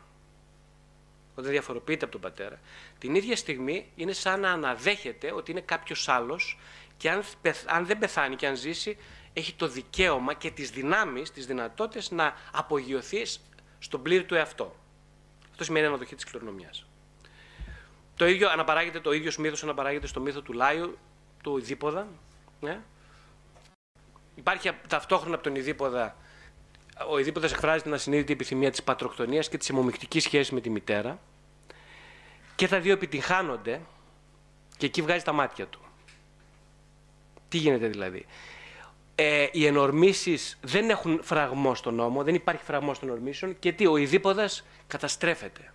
όταν 1.35 1.51
διαφοροποιείται 1.51 2.05
από 2.05 2.13
τον 2.13 2.21
πατέρα, 2.21 2.61
την 2.99 3.15
ίδια 3.15 3.37
στιγμή 3.37 3.91
είναι 3.95 4.13
σαν 4.13 4.41
να 4.41 4.51
αναδέχεται 4.51 5.33
ότι 5.33 5.51
είναι 5.51 5.61
κάποιος 5.61 6.09
άλλος 6.09 6.59
και 6.97 7.11
αν, 7.11 7.23
αν 7.67 7.87
δεν 7.87 7.99
πεθάνει 7.99 8.37
και 8.37 8.47
αν 8.47 8.57
ζήσει, 8.57 8.97
έχει 9.33 9.55
το 9.55 9.69
δικαίωμα 9.69 10.35
και 10.35 10.51
τις 10.51 10.71
δυνάμεις, 10.71 11.31
τις 11.31 11.47
δυνατότητες 11.47 12.11
να 12.11 12.35
απογειωθεί 12.53 13.23
στον 13.79 14.03
πλήρη 14.03 14.25
του 14.25 14.35
εαυτό. 14.35 14.77
Αυτό 15.51 15.65
σημαίνει 15.65 15.87
αναδοχή 15.87 16.15
της 16.15 16.25
κληρονομιάς. 16.25 16.87
Το 18.17 18.27
ίδιο 18.27 18.51
αναπαράγεται, 18.51 19.01
το 19.01 19.13
ίδιο 19.13 19.33
μύθος 19.39 19.63
αναπαράγεται 19.63 20.07
στο 20.07 20.21
μύθο 20.21 20.41
του 20.41 20.53
Λάιου, 20.53 20.99
του 21.43 21.59
Ιδίποδα. 21.59 22.09
Ναι. 22.61 22.81
Υπάρχει 24.35 24.71
ταυτόχρονα 24.89 25.35
από 25.35 25.45
τον 25.45 25.55
Ιδίποδα, 25.55 26.17
ο 27.11 27.19
Ιδίποδας 27.19 27.53
εκφράζει 27.53 27.83
την 27.83 27.95
ασυνείδητη 27.95 28.33
επιθυμία 28.33 28.71
της 28.71 28.83
πατροκτονίας 28.83 29.49
και 29.49 29.59
της 29.59 29.69
αιμομιχτικής 29.69 30.23
σχέσης 30.23 30.51
με 30.51 30.61
τη 30.61 30.71
μητέρα 30.71 31.19
και 32.55 32.69
τα 32.69 32.81
δύο 32.81 32.93
επιτυγχάνονται 32.93 33.81
και 34.77 34.87
εκεί 34.87 35.03
βγάζει 35.03 35.25
τα 35.25 35.33
μάτια 35.33 35.67
του. 35.67 35.81
Τι 37.49 37.59
γίνεται 37.59 37.87
δηλαδή; 37.87 38.27
Ε, 39.15 39.47
οι 39.53 39.67
ενορμήσεις 39.67 40.59
δεν 40.61 40.91
έχουν 40.91 41.21
φραγμό 41.23 41.75
στον 41.75 41.95
νόμο, 41.95 42.23
δεν 42.23 42.35
υπάρχει 42.35 42.65
φραγμό 42.65 42.93
των 42.93 43.09
ενορμήσεων 43.09 43.59
και 43.59 43.73
τι, 43.73 43.87
ο 43.87 43.97
Ιδίποδας 43.97 44.65
καταστρέφεται. 44.87 45.73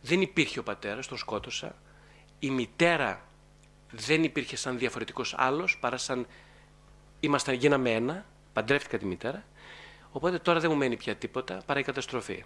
Δεν 0.00 0.20
υπήρχε 0.20 0.58
ο 0.58 0.62
πατέρας, 0.62 1.06
τον 1.06 1.18
σκότωσα. 1.18 1.74
Η 2.38 2.50
μητέρα 2.50 3.22
δεν 3.90 4.24
υπήρχε 4.24 4.56
σαν 4.56 4.78
διαφορετικός 4.78 5.34
άλλος, 5.38 5.78
παρά 5.78 5.96
σαν 5.96 6.26
ήμασταν, 7.20 7.54
γίναμε 7.54 7.90
ένα, 7.90 8.26
παντρεύτηκα 8.52 8.98
τη 8.98 9.06
μητέρα. 9.06 9.44
Οπότε 10.12 10.38
τώρα 10.38 10.60
δεν 10.60 10.70
μου 10.70 10.76
μένει 10.76 10.96
πια 10.96 11.16
τίποτα 11.16 11.62
παρά 11.66 11.80
η 11.80 11.82
καταστροφή. 11.82 12.44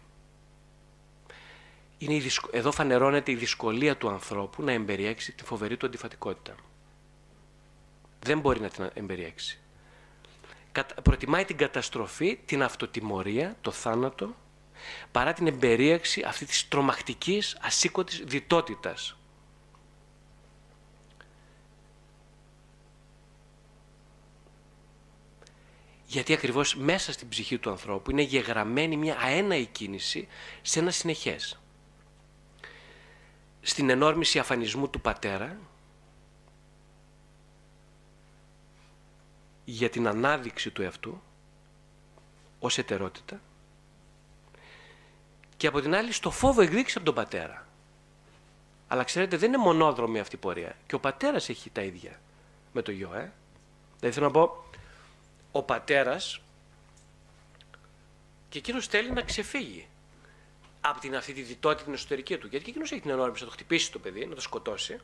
Είναι 1.98 2.14
η 2.14 2.22
Εδώ 2.50 2.72
φανερώνεται 2.72 3.30
η 3.30 3.34
δυσκολία 3.34 3.96
του 3.96 4.08
ανθρώπου 4.08 4.62
να 4.62 4.72
εμπεριέξει 4.72 5.32
τη 5.32 5.44
φοβερή 5.44 5.76
του 5.76 5.86
αντιφατικότητα. 5.86 6.54
Δεν 8.18 8.40
μπορεί 8.40 8.60
να 8.60 8.68
την 8.68 8.90
εμπεριέξει. 8.94 9.58
Προτιμάει 11.02 11.44
την 11.44 11.56
καταστροφή, 11.56 12.38
την 12.44 12.62
αυτοτιμωρία, 12.62 13.56
το 13.60 13.70
θάνατο, 13.70 14.34
παρά 15.12 15.32
την 15.32 15.46
εμπερίαξη 15.46 16.22
αυτή 16.26 16.44
της 16.44 16.68
τρομακτικής 16.68 17.58
ασήκωτης 17.60 18.22
διτότητας. 18.24 19.15
Γιατί 26.06 26.32
ακριβώς 26.32 26.74
μέσα 26.74 27.12
στην 27.12 27.28
ψυχή 27.28 27.58
του 27.58 27.70
ανθρώπου 27.70 28.10
είναι 28.10 28.22
γεγραμμένη 28.22 28.96
μια 28.96 29.16
αέναη 29.18 29.66
κίνηση 29.66 30.28
σε 30.62 30.78
ένα 30.78 30.90
συνεχές. 30.90 31.58
Στην 33.60 33.90
ενόρμηση 33.90 34.38
αφανισμού 34.38 34.88
του 34.88 35.00
πατέρα, 35.00 35.58
για 39.64 39.90
την 39.90 40.06
ανάδειξη 40.08 40.70
του 40.70 40.82
εαυτού 40.82 41.22
ως 42.58 42.78
ετερότητα 42.78 43.40
και 45.56 45.66
από 45.66 45.80
την 45.80 45.94
άλλη 45.94 46.12
στο 46.12 46.30
φόβο 46.30 46.60
εκδίκηση 46.60 46.96
από 46.96 47.06
τον 47.06 47.14
πατέρα. 47.14 47.66
Αλλά 48.88 49.04
ξέρετε 49.04 49.36
δεν 49.36 49.48
είναι 49.48 49.62
μονόδρομη 49.62 50.18
αυτή 50.18 50.34
η 50.34 50.38
πορεία. 50.38 50.76
Και 50.86 50.94
ο 50.94 51.00
πατέρας 51.00 51.48
έχει 51.48 51.70
τα 51.70 51.82
ίδια 51.82 52.20
με 52.72 52.82
το 52.82 52.90
γιο. 52.90 53.14
Ε; 53.14 53.32
Δηλαδή 53.98 54.14
θέλω 54.14 54.26
να 54.26 54.32
πω, 54.32 54.64
ο 55.56 55.62
πατέρας 55.62 56.40
και 58.48 58.58
εκείνος 58.58 58.86
θέλει 58.86 59.10
να 59.10 59.22
ξεφύγει 59.22 59.88
από 60.80 61.00
την 61.00 61.16
αυτή 61.16 61.32
τη 61.32 61.42
διτότητα 61.42 61.84
την 61.84 61.92
εσωτερική 61.92 62.38
του. 62.38 62.46
Γιατί 62.46 62.64
και 62.64 62.70
εκείνος 62.70 62.92
έχει 62.92 63.00
την 63.00 63.10
ενόρμηση 63.10 63.42
να 63.42 63.48
το 63.48 63.54
χτυπήσει 63.54 63.92
το 63.92 63.98
παιδί, 63.98 64.26
να 64.26 64.34
το 64.34 64.40
σκοτώσει. 64.40 65.00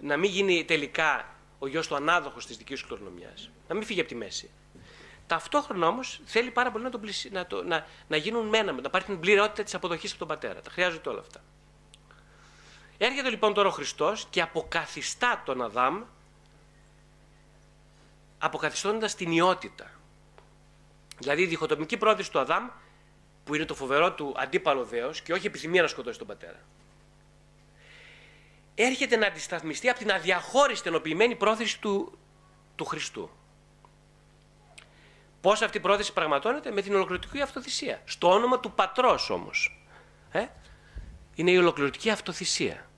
Να 0.00 0.16
μην 0.16 0.30
γίνει 0.30 0.64
τελικά 0.64 1.34
ο 1.58 1.66
γιος 1.66 1.86
του 1.86 1.94
ανάδοχος 1.94 2.46
της 2.46 2.56
δικής 2.56 2.78
σου 2.78 2.86
κληρονομιάς. 2.86 3.50
Να 3.68 3.74
μην 3.74 3.84
φύγει 3.84 4.00
από 4.00 4.08
τη 4.08 4.14
μέση. 4.14 4.50
Ταυτόχρονα 5.26 5.86
όμως 5.86 6.20
θέλει 6.24 6.50
πάρα 6.50 6.70
πολύ 6.70 6.84
να, 6.84 6.90
το 6.90 7.00
να, 7.30 7.46
το, 7.46 7.62
να, 7.62 7.86
να 8.08 8.16
γίνουν 8.16 8.46
μένα, 8.46 8.72
να 8.72 8.90
πάρει 8.90 9.04
την 9.04 9.20
πληρότητα 9.20 9.62
της 9.62 9.74
αποδοχής 9.74 10.10
από 10.10 10.18
τον 10.18 10.28
πατέρα. 10.28 10.60
Τα 10.60 10.70
χρειάζεται 10.70 11.08
όλα 11.08 11.20
αυτά. 11.20 11.40
Έρχεται 12.98 13.30
λοιπόν 13.30 13.54
τώρα 13.54 13.68
ο 13.68 13.72
Χριστός 13.72 14.26
και 14.30 14.40
αποκαθιστά 14.40 15.42
τον 15.44 15.62
Αδάμ, 15.62 16.02
αποκαθιστώντας 18.38 19.14
την 19.14 19.30
ιότητα. 19.30 19.90
Δηλαδή 21.18 21.42
η 21.42 21.46
διχοτομική 21.46 21.96
πρόθεση 21.96 22.30
του 22.30 22.38
Αδάμ, 22.38 22.68
που 23.44 23.54
είναι 23.54 23.64
το 23.64 23.74
φοβερό 23.74 24.12
του 24.12 24.34
αντίπαλο 24.36 24.84
δέος 24.84 25.20
και 25.20 25.32
όχι 25.32 25.46
επιθυμία 25.46 25.82
να 25.82 25.88
σκοτώσει 25.88 26.18
τον 26.18 26.26
πατέρα. 26.26 26.60
Έρχεται 28.74 29.16
να 29.16 29.26
αντισταθμιστεί 29.26 29.88
από 29.88 29.98
την 29.98 30.12
αδιαχώριστη 30.12 30.88
ενοποιημένη 30.88 31.36
πρόθεση 31.36 31.80
του, 31.80 32.18
του 32.76 32.84
Χριστού. 32.84 33.30
Πώς 35.40 35.62
αυτή 35.62 35.76
η 35.76 35.80
πρόθεση 35.80 36.12
πραγματώνεται; 36.12 36.70
Με 36.70 36.82
την 36.82 36.94
ολοκληρωτική 36.94 37.40
αυτοθυσία. 37.40 38.02
Στο 38.04 38.30
όνομα 38.30 38.60
του 38.60 38.72
πατρός 38.72 39.30
όμως. 39.30 39.86
Ε; 40.30 40.46
Είναι 41.34 41.50
η 41.50 41.56
ολοκληρωτική 41.56 42.10
αυτοθυσία. 42.10 42.88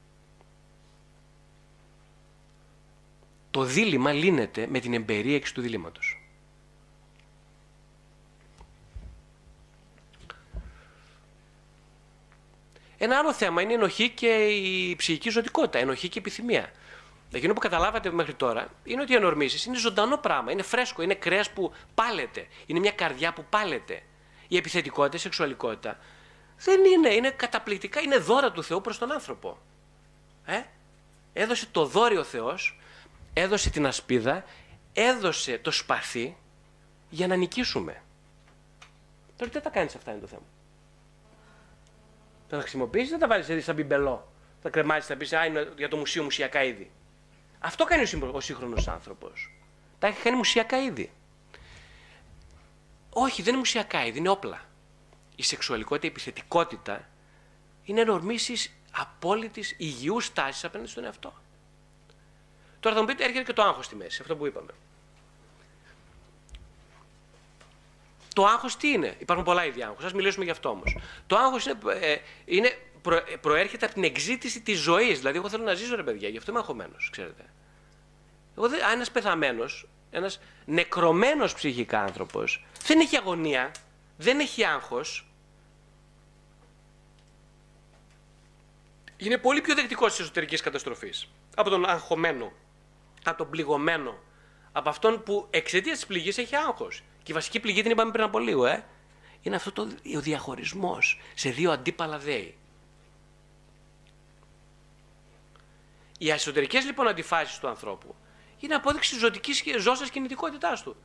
Το 3.56 3.62
δίλημα 3.62 4.12
λύνεται 4.12 4.66
με 4.70 4.80
την 4.80 4.94
εμπερίεξη 4.94 5.54
του 5.54 5.60
διλήμματος. 5.60 6.20
Ένα 12.98 13.18
άλλο 13.18 13.32
θέμα 13.32 13.62
είναι 13.62 13.72
η 13.72 13.74
ενοχή 13.74 14.10
και 14.10 14.46
η 14.46 14.96
ψυχική 14.96 15.30
ζωτικότητα, 15.30 15.78
ενοχή 15.78 16.08
και 16.08 16.18
επιθυμία. 16.18 16.72
Εκείνο 17.32 17.52
που 17.52 17.60
καταλάβατε 17.60 18.10
μέχρι 18.10 18.34
τώρα 18.34 18.68
είναι 18.84 19.02
ότι 19.02 19.12
οι 19.12 19.16
ενορμήσει 19.16 19.68
είναι 19.68 19.78
ζωντανό 19.78 20.16
πράγμα, 20.16 20.52
είναι 20.52 20.62
φρέσκο, 20.62 21.02
είναι 21.02 21.14
κρέας 21.14 21.50
που 21.50 21.72
πάλεται, 21.94 22.46
είναι 22.66 22.78
μια 22.78 22.92
καρδιά 22.92 23.32
που 23.32 23.44
πάλεται. 23.50 24.02
Η 24.48 24.56
επιθετικότητα, 24.56 25.16
η 25.16 25.20
σεξουαλικότητα 25.20 25.98
Δεν 26.58 26.84
είναι, 26.84 27.14
είναι 27.14 27.30
καταπληκτικά, 27.30 28.00
είναι 28.00 28.16
δώρα 28.18 28.52
του 28.52 28.62
Θεού 28.62 28.80
προς 28.80 28.98
τον 28.98 29.12
άνθρωπο. 29.12 29.58
Ε; 30.44 30.62
Έδωσε 31.32 31.66
το 31.70 31.84
δώριο 31.84 32.20
ο 32.20 32.24
Θεός, 32.24 32.78
έδωσε 33.38 33.70
την 33.70 33.86
ασπίδα, 33.86 34.44
έδωσε 34.92 35.58
το 35.58 35.70
σπαθί 35.70 36.36
για 37.10 37.26
να 37.26 37.36
νικήσουμε. 37.36 38.02
Τώρα 39.36 39.50
τι 39.50 39.56
θα 39.56 39.62
τα 39.62 39.70
κάνεις 39.70 39.94
αυτά 39.94 40.10
είναι 40.10 40.20
το 40.20 40.26
θέμα. 40.26 40.46
Θα 42.48 42.56
τα 42.56 42.62
χρησιμοποιήσεις, 42.62 43.10
θα 43.10 43.18
τα 43.18 43.26
βάλεις 43.26 43.48
έτσι 43.48 43.64
σαν 43.64 43.74
μπιμπελό; 43.74 44.32
Θα 44.62 44.70
κρεμάσεις, 44.70 45.06
θα 45.06 45.16
πεις 45.16 45.32
Α, 45.32 45.44
είναι 45.44 45.72
για 45.76 45.88
το 45.88 45.96
μουσείο 45.96 46.22
μουσιακά 46.22 46.62
είδη. 46.62 46.90
Αυτό 47.58 47.84
κάνει 47.84 48.02
ο 48.32 48.40
σύγχρονος 48.40 48.88
άνθρωπος. 48.88 49.52
Τα 49.98 50.06
έχει 50.06 50.22
κάνει 50.22 50.36
μουσιακά 50.36 50.82
είδη. 50.82 51.10
Όχι, 53.10 53.42
δεν 53.42 53.48
είναι 53.48 53.58
μουσιακά 53.58 54.04
είδη, 54.04 54.18
είναι 54.18 54.28
όπλα. 54.28 54.60
Η 55.36 55.42
σεξουαλικότητα, 55.42 56.06
η 56.06 56.10
επιθετικότητα 56.10 57.08
είναι 57.84 58.00
ενορμήσει 58.00 58.72
απόλυτης 58.90 59.74
υγιούς 59.78 60.32
τάση 60.32 60.66
απέναντι 60.66 60.90
στον 60.90 61.04
εαυτό. 61.04 61.34
Τώρα 62.80 62.94
θα 62.94 63.00
μου 63.00 63.06
πείτε, 63.06 63.24
έρχεται 63.24 63.44
και 63.44 63.52
το 63.52 63.62
άγχος 63.62 63.84
στη 63.84 63.96
μέση, 63.96 64.18
αυτό 64.20 64.36
που 64.36 64.46
είπαμε. 64.46 64.72
Το 68.34 68.44
άγχος 68.44 68.76
τι 68.76 68.88
είναι, 68.88 69.14
υπάρχουν 69.18 69.44
πολλά 69.44 69.64
είδη 69.64 69.82
άγχο. 69.82 70.06
Α 70.06 70.10
μιλήσουμε 70.14 70.44
γι' 70.44 70.50
αυτό 70.50 70.68
όμως. 70.68 70.98
Το 71.26 71.36
άγχος 71.36 71.66
είναι, 71.66 71.78
ε, 72.00 72.16
είναι 72.44 72.78
προ, 73.02 73.20
προέρχεται 73.40 73.84
από 73.84 73.94
την 73.94 74.04
εξήτηση 74.04 74.60
της 74.60 74.78
ζωής. 74.78 75.18
Δηλαδή, 75.18 75.38
εγώ 75.38 75.48
θέλω 75.48 75.64
να 75.64 75.74
ζήσω, 75.74 75.96
ρε 75.96 76.02
παιδιά, 76.02 76.28
γι' 76.28 76.36
αυτό 76.36 76.50
είμαι 76.50 76.60
αγχωμένος, 76.60 77.08
ξέρετε. 77.12 77.44
Εγώ 78.56 78.68
δεν, 78.68 78.80
ένας 78.92 79.10
πεθαμένος, 79.10 79.88
ένας 80.10 80.40
νεκρωμένος 80.64 81.54
ψυχικά 81.54 82.00
άνθρωπος, 82.00 82.64
δεν 82.86 83.00
έχει 83.00 83.16
αγωνία, 83.16 83.70
δεν 84.16 84.40
έχει 84.40 84.64
άγχος. 84.64 85.26
Είναι 89.16 89.38
πολύ 89.38 89.60
πιο 89.60 89.74
δεκτικός 89.74 90.10
της 90.10 90.20
εσωτερικής 90.20 90.60
καταστροφής 90.60 91.28
από 91.56 91.70
τον 91.70 91.84
αγχωμένο, 91.88 92.52
από 93.30 93.38
τον 93.38 93.50
πληγωμένο, 93.50 94.18
από 94.72 94.88
αυτόν 94.88 95.22
που 95.22 95.46
εξαιτίας 95.50 95.96
της 95.96 96.06
πληγής 96.06 96.38
έχει 96.38 96.56
άγχος. 96.56 97.02
Και 97.22 97.32
η 97.32 97.34
βασική 97.34 97.60
πληγή 97.60 97.82
την 97.82 97.90
είπαμε 97.90 98.10
πριν 98.10 98.24
από 98.24 98.38
λίγο, 98.38 98.66
ε. 98.66 98.84
Είναι 99.42 99.56
αυτό 99.56 99.72
το, 99.72 99.88
ο 100.16 100.20
διαχωρισμός 100.20 101.20
σε 101.34 101.50
δύο 101.50 101.70
αντίπαλα 101.70 102.18
δέη. 102.18 102.56
Οι 106.18 106.30
εσωτερικές 106.30 106.84
λοιπόν 106.84 107.08
αντιφάσεις 107.08 107.58
του 107.58 107.68
ανθρώπου 107.68 108.14
είναι 108.58 108.74
απόδειξη 108.74 109.18
ζωτικής 109.18 109.64
ζώσα 109.78 110.08
κινητικότητάς 110.08 110.82
του. 110.82 110.96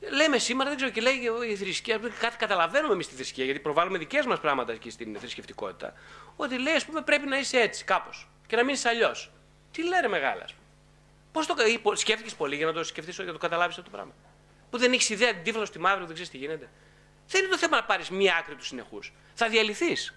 Λέμε 0.00 0.38
σήμερα, 0.38 0.68
δεν 0.68 0.76
ξέρω, 0.76 0.92
και 0.92 1.00
λέει 1.00 1.20
η 1.50 1.56
θρησκεία, 1.56 1.98
κάτι 2.18 2.36
καταλαβαίνουμε 2.36 2.92
εμείς 2.92 3.08
τη 3.08 3.14
θρησκεία, 3.14 3.44
γιατί 3.44 3.60
προβάλλουμε 3.60 3.98
δικές 3.98 4.26
μας 4.26 4.40
πράγματα 4.40 4.72
εκεί 4.72 4.90
στην 4.90 5.18
θρησκευτικότητα. 5.18 5.92
Ότι 6.36 6.58
λέει, 6.58 6.74
ας 6.74 6.84
πούμε, 6.84 7.02
πρέπει 7.02 7.26
να 7.26 7.38
είσαι 7.38 7.60
έτσι, 7.60 7.84
κάπως. 7.84 8.28
Και 8.46 8.56
να 8.56 8.64
μείνεις 8.64 8.84
αλλιώς. 8.84 9.30
Τι 9.70 9.82
λένε 9.82 10.08
μεγάλα, 10.08 10.42
ας 10.44 10.52
πούμε. 10.52 10.67
Πώς 11.38 11.46
το 11.46 11.96
σκέφτηκες 11.96 12.34
πολύ 12.34 12.56
για 12.56 12.66
να 12.66 12.72
το 12.72 12.84
σκεφτείς, 12.84 13.14
για 13.14 13.24
να 13.24 13.32
το 13.32 13.38
καταλάβεις 13.38 13.78
αυτό 13.78 13.90
το 13.90 13.96
πράγμα; 13.96 14.12
Που 14.70 14.78
δεν 14.78 14.92
έχεις 14.92 15.08
ιδέα, 15.08 15.30
αντίφαλο 15.30 15.64
στη 15.64 15.78
μαύρη, 15.78 16.04
δεν 16.04 16.12
ξέρεις 16.12 16.30
τι 16.30 16.36
γίνεται. 16.36 16.70
Δεν 17.28 17.40
είναι 17.42 17.50
το 17.50 17.58
θέμα 17.58 17.76
να 17.76 17.84
πάρεις 17.84 18.10
μία 18.10 18.36
άκρη 18.36 18.54
τους 18.54 18.66
συνεχούς. 18.66 19.12
Θα 19.34 19.48
διαλυθείς. 19.48 20.14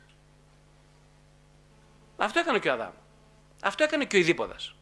Αυτό 2.18 2.40
έκανε 2.40 2.60
και 2.60 2.70
ο 2.70 2.72
Αδάμ. 2.74 2.94
Αυτό 3.62 3.84
έκανε 3.84 4.06
και 4.06 4.16
ο 4.16 4.20
Ιδίποδας. 4.20 4.76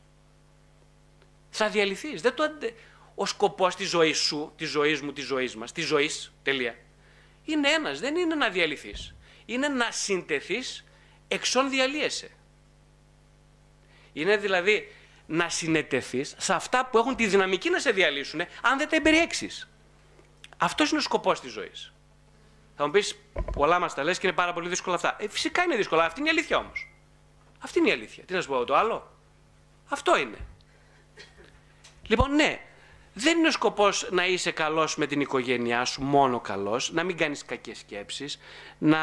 Θα 1.50 1.70
διαλυθείς. 1.70 2.22
Δεν 2.22 2.34
το 2.34 2.44
αντε... 2.44 2.74
Ο 3.16 3.26
σκοπός 3.26 3.76
της 3.76 3.90
ζωής 3.90 4.18
σου, 4.18 4.54
της 4.56 4.70
ζωής 4.70 5.02
μου, 5.02 5.14
της 5.14 5.26
ζωής 5.26 5.56
μας, 5.56 5.72
της 5.72 5.86
ζωής, 5.86 6.34
τελεία. 6.44 6.76
Είναι 7.44 7.70
ένας. 7.70 8.00
Δεν 8.00 8.16
είναι 8.16 8.36
να 8.36 8.50
διαλυθείς. 8.50 9.16
Είναι 9.46 9.68
να 9.68 9.92
συντεθείς 9.92 10.86
εξών 11.28 11.70
διαλύεσαι. 11.70 12.32
Είναι 14.14 14.38
δηλαδή 14.38 14.94
να 15.32 15.50
συνετεθεί 15.50 16.24
σε 16.24 16.54
αυτά 16.54 16.86
που 16.86 16.98
έχουν 16.98 17.16
τη 17.16 17.28
δυναμική 17.28 17.70
να 17.70 17.80
σε 17.80 17.92
διαλύσουν, 17.92 18.42
αν 18.62 18.78
δεν 18.78 18.90
τα 18.90 18.96
εμπεριέξεις. 18.96 19.70
Αυτός 20.58 20.90
είναι 20.90 21.00
ο 21.00 21.02
σκοπός 21.02 21.40
της 21.40 21.52
ζωής. 21.52 21.94
Θα 22.76 22.86
μου 22.86 22.92
πεις, 22.92 23.20
πολλά 23.52 23.80
μας 23.80 23.94
τα 23.94 24.04
λες 24.04 24.20
και 24.20 24.28
είναι 24.28 24.36
πάρα 24.36 24.54
πολύ 24.54 24.70
δύσκολα 24.70 24.96
αυτά. 24.96 25.16
Ε, 25.20 25.30
φυσικά 25.30 25.64
είναι 25.64 25.76
δύσκολα. 25.76 26.06
Αυτή 26.06 26.20
είναι 26.20 26.30
η 26.30 26.32
αλήθεια 26.32 26.58
όμως. 26.58 26.92
Αυτή 27.60 27.80
είναι 27.80 27.90
η 27.90 27.92
αλήθεια. 27.92 28.24
Τι 28.24 28.34
να 28.34 28.42
σου 28.42 28.48
πω 28.48 28.66
το 28.66 28.76
άλλο. 28.76 29.12
Αυτό 29.90 30.18
είναι. 30.18 30.38
Λοιπόν, 32.08 32.36
ναι, 32.36 32.60
δεν 33.14 33.38
είναι 33.38 33.48
ο 33.48 33.52
σκοπός 33.52 34.08
να 34.12 34.26
είσαι 34.26 34.52
καλός 34.52 34.98
με 34.98 35.06
την 35.06 35.22
οικογένειά 35.22 35.86
σου, 35.86 36.02
μόνο 36.02 36.40
καλός, 36.40 36.92
να 36.92 37.04
μην 37.04 37.18
κάνεις 37.18 37.46
κακές 37.46 37.78
σκέψεις, 37.78 38.40
να 38.78 39.00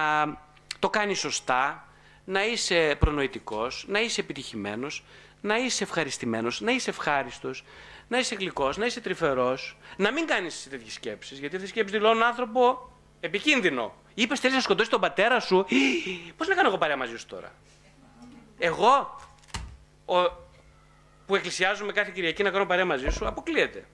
το 0.78 0.90
κάνεις 0.90 1.18
σωστά, 1.18 1.88
να 2.24 2.46
είσαι 2.46 2.96
προνοητικός, 2.98 3.84
να 3.88 4.00
είσαι 4.00 4.20
επιτυχημένος, 4.20 5.04
να 5.40 5.56
είσαι 5.56 5.82
ευχαριστημένος, 5.84 6.60
να 6.60 6.72
είσαι 6.72 6.90
ευχάριστος, 6.90 7.64
να 8.08 8.18
είσαι 8.18 8.34
γλυκός, 8.34 8.76
να 8.76 8.86
είσαι 8.86 9.00
τρυφερός, 9.00 9.76
να 9.96 10.12
μην 10.12 10.26
κάνεις 10.26 10.66
τέτοιες 10.70 10.92
σκέψεις, 10.92 11.38
γιατί 11.38 11.54
αυτές 11.54 11.70
οι 11.70 11.72
σκέψεις 11.72 11.98
δηλώνουν 11.98 12.22
άνθρωπο 12.22 12.90
επικίνδυνο. 13.20 13.94
Είπες 14.14 14.40
θέλεις 14.40 14.56
να 14.56 14.62
σκοτώσεις 14.62 14.90
τον 14.90 15.00
πατέρα 15.00 15.40
σου; 15.40 15.66
Πώς 16.36 16.48
να 16.48 16.54
κάνω 16.54 16.68
εγώ 16.68 16.78
παρέα 16.78 16.96
μαζί 16.96 17.16
σου 17.16 17.26
τώρα; 17.26 17.52
Εγώ, 18.58 19.20
ο, 20.04 20.14
που 21.26 21.34
εκκλησιάζομαι 21.34 21.92
κάθε 21.92 22.10
Κυριακή 22.14 22.42
να 22.42 22.50
κάνω 22.50 22.66
παρέα 22.66 22.84
μαζί 22.84 23.08
σου, 23.08 23.26
αποκλείεται. 23.26 23.86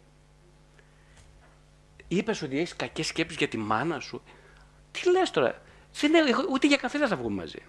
Είπες 2.09 2.43
ότι 2.43 2.59
έχεις 2.59 2.77
κακές 2.77 3.07
σκέψεις 3.07 3.39
για 3.39 3.49
τη 3.49 3.57
μάνα 3.57 4.01
σου; 4.01 4.23
Τι 4.91 5.11
λες 5.11 5.31
τώρα; 5.31 5.63
Δεν, 6.01 6.13
ούτε 6.53 6.67
για 6.67 6.77
καφέ 6.77 6.99
δεν 6.99 7.09
θα 7.09 7.17
βγούμε 7.17 7.35
μαζί. 7.35 7.63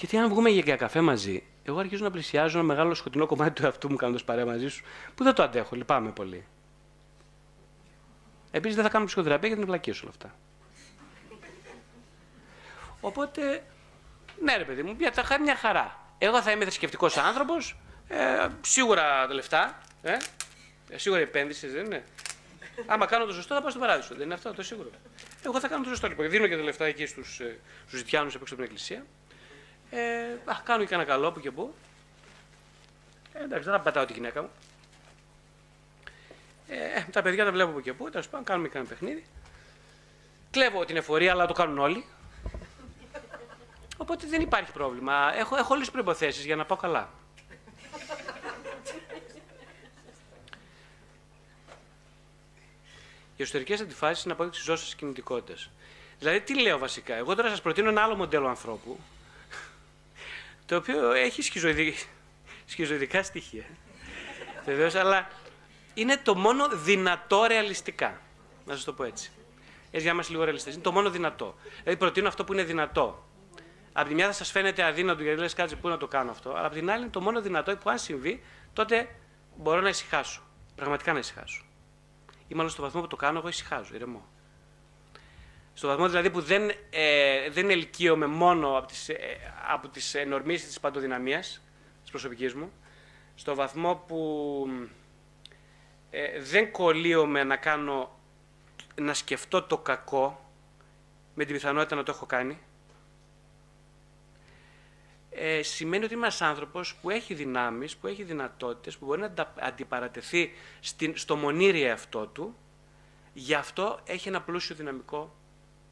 Γιατί 0.00 0.16
αν 0.16 0.28
βγούμε 0.28 0.50
για 0.50 0.76
καφέ 0.76 1.00
μαζί, 1.00 1.42
εγώ 1.62 1.78
αρχίζω 1.78 2.04
να 2.04 2.10
πλησιάζω 2.10 2.58
ένα 2.58 2.66
μεγάλο 2.66 2.94
σκοτεινό 2.94 3.26
κομμάτι 3.26 3.50
του 3.50 3.64
εαυτού 3.64 3.90
μου 3.90 3.96
κάνοντας 3.96 4.24
παρέα 4.24 4.46
μαζί 4.46 4.68
σου, 4.68 4.84
που 5.14 5.24
δεν 5.24 5.34
το 5.34 5.42
αντέχω, 5.42 5.76
λυπάμαι 5.76 6.10
πολύ. 6.10 6.46
Επίσης 8.50 8.76
δεν 8.76 8.84
θα 8.84 8.90
κάνω 8.90 9.04
ψυχοθεραπεία 9.04 9.48
γιατί 9.48 9.62
είναι 9.62 9.70
βλακίες 9.70 10.00
όλα 10.00 10.10
αυτά. 10.10 10.34
Οπότε, 13.00 13.62
ναι, 14.42 14.56
ρε 14.56 14.64
παιδί 14.64 14.82
μου, 14.82 14.94
μια, 14.98 15.12
θα 15.12 15.40
μια 15.40 15.56
χαρά. 15.56 16.14
Εγώ 16.18 16.42
θα 16.42 16.50
είμαι 16.50 16.64
θρησκευτικός 16.64 17.16
άνθρωπος, 17.16 17.76
ε, 18.08 18.46
σίγουρα 18.60 19.26
τα 19.26 19.34
λεφτά, 19.34 19.80
ε, 20.02 20.16
ε, 20.88 20.98
σίγουρα 20.98 21.20
επένδυση, 21.20 21.66
δεν 21.66 21.84
είναι. 21.84 22.04
Άμα 22.86 23.06
κάνω 23.06 23.24
το 23.24 23.32
σωστό, 23.32 23.54
θα 23.54 23.60
πάω 23.60 23.70
στον 23.70 23.82
παράδεισο. 23.82 24.14
Δεν 24.14 24.24
είναι 24.24 24.34
αυτό, 24.34 24.52
το 24.52 24.62
σίγουρο. 24.62 24.90
Εγώ 25.42 25.60
θα 25.60 25.68
κάνω 25.68 25.82
το 25.82 25.88
σωστό 25.88 26.08
λοιπόν. 26.08 26.30
Δίνω 26.30 26.46
και 26.46 26.56
τα 26.56 26.62
λεφτά 26.62 26.84
εκεί 26.84 27.06
στους 27.06 27.40
ε, 27.40 27.58
ζητιάνου 27.90 28.26
απ' 28.26 28.42
έξω 28.42 28.54
από 28.54 28.54
την 28.54 28.64
εκκλησία. 28.64 29.04
Ε, 29.90 30.32
α, 30.44 30.60
κάνω 30.64 30.82
και 30.82 30.88
κανένα 30.88 31.08
καλό 31.08 31.32
που 31.32 31.40
και 31.40 31.50
που. 31.50 31.74
Ε, 33.32 33.42
εντάξει, 33.42 33.64
δεν 33.64 33.72
θα 33.72 33.80
πατάω 33.80 34.04
τη 34.04 34.12
γυναίκα 34.12 34.42
μου. 34.42 34.50
Ε, 36.68 37.04
τα 37.12 37.22
παιδιά 37.22 37.44
τα 37.44 37.52
βλέπω 37.52 37.70
που 37.70 37.80
και 37.80 37.92
που. 37.92 38.10
Τέλος 38.10 38.28
πάντων, 38.28 38.46
κάνουμε 38.46 38.68
και 38.68 38.78
ένα 38.78 38.86
παιχνίδι. 38.86 39.24
Κλέβω 40.50 40.84
την 40.84 40.96
εφορία, 40.96 41.32
αλλά 41.32 41.46
το 41.46 41.52
κάνουν 41.52 41.78
όλοι. 41.78 42.04
Οπότε 43.96 44.26
δεν 44.26 44.40
υπάρχει 44.40 44.72
πρόβλημα. 44.72 45.34
Έχω, 45.36 45.56
έχω 45.56 45.74
όλες 45.74 45.84
τις 45.86 45.94
προποθέσει 45.94 46.42
για 46.42 46.56
να 46.56 46.64
πάω 46.64 46.78
καλά. 46.78 47.10
Οι 53.36 53.42
εσωτερικές 53.42 53.80
αντιφάσεις 53.80 54.24
είναι 54.24 54.32
απόδειξη 54.32 54.62
ζώσης 54.62 54.94
κινητικότητας. 54.94 55.70
Δηλαδή, 56.18 56.40
τι 56.40 56.60
λέω 56.60 56.78
βασικά; 56.78 57.14
Εγώ 57.14 57.34
τώρα 57.34 57.48
σας 57.48 57.60
προτείνω 57.60 57.88
ένα 57.88 58.02
άλλο 58.02 58.14
μοντέλο 58.14 58.48
ανθρώπου 58.48 58.98
το 60.70 60.76
οποίο 60.76 61.12
έχει 61.12 61.42
σχιζοειδικά 62.66 63.22
στοιχεία. 63.22 63.64
Βεβαίως, 64.64 64.94
αλλά 64.94 65.28
είναι 65.94 66.16
το 66.16 66.34
μόνο 66.34 66.68
δυνατό 66.68 67.44
ρεαλιστικά. 67.48 68.20
Να 68.66 68.74
σας 68.74 68.84
το 68.84 68.92
πω 68.92 69.04
έτσι. 69.04 69.30
Έτσι 69.84 70.00
για 70.00 70.04
να 70.04 70.10
είμαστε 70.10 70.32
λίγο 70.32 70.44
ρεαλιστές. 70.44 70.74
Είναι 70.74 70.82
το 70.82 70.92
μόνο 70.92 71.10
δυνατό. 71.10 71.54
Δηλαδή, 71.82 71.98
προτείνω 71.98 72.28
αυτό 72.28 72.44
που 72.44 72.52
είναι 72.52 72.62
δυνατό. 72.62 73.28
Απ' 73.92 74.08
τη 74.08 74.14
μια 74.14 74.26
θα 74.26 74.32
σας 74.32 74.50
φαίνεται 74.50 74.82
αδύνατο 74.84 75.22
γιατί 75.22 75.40
λες 75.40 75.54
κάτσε 75.54 75.76
πού 75.76 75.88
να 75.88 75.96
το 75.96 76.08
κάνω 76.08 76.30
αυτό. 76.30 76.50
Αλλά 76.50 76.66
απ' 76.66 76.72
την 76.72 76.90
άλλη 76.90 77.02
είναι 77.02 77.10
το 77.10 77.20
μόνο 77.20 77.40
δυνατό 77.40 77.76
που 77.76 77.90
αν 77.90 77.98
συμβεί, 77.98 78.42
τότε 78.72 79.08
μπορώ 79.56 79.80
να 79.80 79.88
ησυχάσω. 79.88 80.42
Πραγματικά 80.74 81.12
να 81.12 81.18
ησυχάσω. 81.18 81.64
Ή 82.48 82.54
μάλλον 82.54 82.70
στο 82.70 82.82
βαθμό 82.82 83.00
που 83.00 83.06
το 83.06 83.16
κάνω, 83.16 83.38
εγώ 83.38 83.48
ησυχάζω, 83.48 83.94
ηρεμώ. 83.94 84.28
Στο 85.80 85.88
βαθμό 85.88 86.08
δηλαδή 86.08 86.30
που 86.30 86.40
δεν, 86.40 86.70
ε, 86.90 87.50
δεν 87.50 87.70
ελκύομαι 87.70 88.26
μόνο 88.26 88.76
από 88.76 88.86
τις, 88.86 89.08
ε, 89.08 89.16
από 89.68 89.88
τις 89.88 90.14
ενορμήσεις 90.14 90.66
της 90.66 90.80
παντοδυναμίας 90.80 91.62
της 92.02 92.10
προσωπικής 92.10 92.54
μου, 92.54 92.72
στο 93.34 93.54
βαθμό 93.54 94.04
που 94.06 94.68
ε, 96.10 96.40
δεν 96.40 96.72
κολλείομαι 96.72 97.44
να 97.44 97.56
κάνω, 97.56 98.18
να 98.94 99.14
σκεφτώ 99.14 99.62
το 99.62 99.78
κακό 99.78 100.50
με 101.34 101.44
την 101.44 101.54
πιθανότητα 101.54 101.96
να 101.96 102.02
το 102.02 102.12
έχω 102.14 102.26
κάνει, 102.26 102.58
ε, 105.30 105.62
σημαίνει 105.62 106.04
ότι 106.04 106.14
είμαι 106.14 106.22
ένας 106.22 106.42
άνθρωπος 106.42 106.94
που 106.94 107.10
έχει 107.10 107.34
δυνάμεις, 107.34 107.96
που 107.96 108.06
έχει 108.06 108.22
δυνατότητες, 108.22 108.96
που 108.96 109.04
μπορεί 109.04 109.20
να 109.20 109.52
αντιπαρατεθεί 109.60 110.52
στην, 110.80 111.16
στο 111.16 111.36
μονήρι 111.36 111.90
αυτό 111.90 112.26
του, 112.26 112.56
Γι' 113.32 113.54
αυτό 113.54 113.98
έχει 114.04 114.28
ένα 114.28 114.42
πλούσιο 114.42 114.74
δυναμικό 114.74 115.34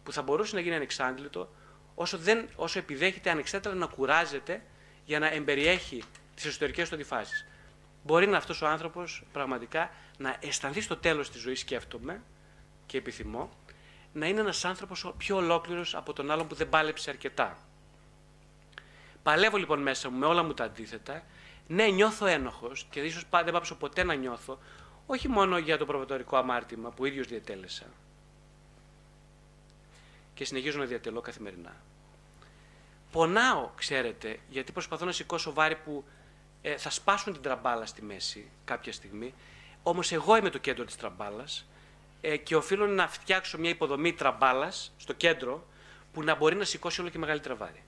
που 0.08 0.14
θα 0.14 0.22
μπορούσε 0.22 0.54
να 0.54 0.60
γίνει 0.60 0.74
ανεξάντλητο 0.74 1.48
όσο, 1.94 2.18
δεν, 2.18 2.48
όσο 2.56 2.78
επιδέχεται 2.78 3.30
ανεξάρτητα 3.30 3.74
να 3.74 3.86
κουράζεται 3.86 4.62
για 5.04 5.18
να 5.18 5.26
εμπεριέχει 5.26 6.02
τις 6.34 6.44
εσωτερικές 6.44 6.88
του 6.88 6.94
αντιφάσεις. 6.94 7.46
Μπορεί 8.02 8.26
να 8.26 8.36
αυτός 8.36 8.62
ο 8.62 8.66
άνθρωπος 8.66 9.24
πραγματικά 9.32 9.90
να 10.18 10.36
αισθανθεί 10.40 10.80
στο 10.80 10.96
τέλος 10.96 11.30
της 11.30 11.40
ζωής, 11.40 11.60
σκέφτομαι 11.60 12.22
και 12.86 12.98
επιθυμώ, 12.98 13.50
να 14.12 14.26
είναι 14.26 14.40
ένας 14.40 14.64
άνθρωπος 14.64 15.12
πιο 15.16 15.36
ολόκληρος 15.36 15.94
από 15.94 16.12
τον 16.12 16.30
άλλον 16.30 16.46
που 16.46 16.54
δεν 16.54 16.68
πάλεψε 16.68 17.10
αρκετά. 17.10 17.58
Παλεύω 19.22 19.56
λοιπόν 19.56 19.82
μέσα 19.82 20.10
μου 20.10 20.18
με 20.18 20.26
όλα 20.26 20.42
μου 20.42 20.54
τα 20.54 20.64
αντίθετα. 20.64 21.22
Ναι, 21.66 21.86
νιώθω 21.86 22.26
ένοχος 22.26 22.86
και 22.90 23.00
ίσως 23.00 23.24
δεν 23.30 23.52
πάψω 23.52 23.74
ποτέ 23.74 24.04
να 24.04 24.14
νιώθω, 24.14 24.58
όχι 25.06 25.28
μόνο 25.28 25.58
για 25.58 25.78
το 25.78 25.86
προβατορικό 25.86 26.36
αμάρτημα 26.36 26.90
που 26.90 27.04
ίδιος 27.04 27.26
διατέλεσα. 27.26 27.86
Και 30.38 30.44
συνεχίζω 30.44 30.78
να 30.78 30.84
διατελώ 30.84 31.20
καθημερινά. 31.20 31.76
Πονάω, 33.10 33.70
ξέρετε, 33.76 34.38
γιατί 34.48 34.72
προσπαθώ 34.72 35.04
να 35.04 35.12
σηκώσω 35.12 35.52
βάρη 35.52 35.76
που 35.76 36.04
ε, 36.62 36.76
θα 36.76 36.90
σπάσουν 36.90 37.32
την 37.32 37.42
τραμπάλα 37.42 37.86
στη 37.86 38.02
μέση 38.02 38.50
κάποια 38.64 38.92
στιγμή. 38.92 39.34
Όμως 39.82 40.12
εγώ 40.12 40.36
είμαι 40.36 40.50
το 40.50 40.58
κέντρο 40.58 40.84
της 40.84 40.96
τραμπάλας 40.96 41.68
ε, 42.20 42.36
και 42.36 42.56
οφείλω 42.56 42.86
να 42.86 43.08
φτιάξω 43.08 43.58
μια 43.58 43.70
υποδομή 43.70 44.12
τραμπάλας 44.12 44.94
στο 44.96 45.12
κέντρο 45.12 45.66
που 46.12 46.22
να 46.22 46.34
μπορεί 46.34 46.56
να 46.56 46.64
σηκώσει 46.64 47.00
όλο 47.00 47.10
και 47.10 47.18
μεγαλύτερα 47.18 47.54
βάρη. 47.54 47.82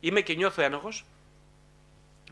Είμαι 0.00 0.20
και 0.20 0.34
νιώθω 0.34 0.62
ένοχος 0.62 1.04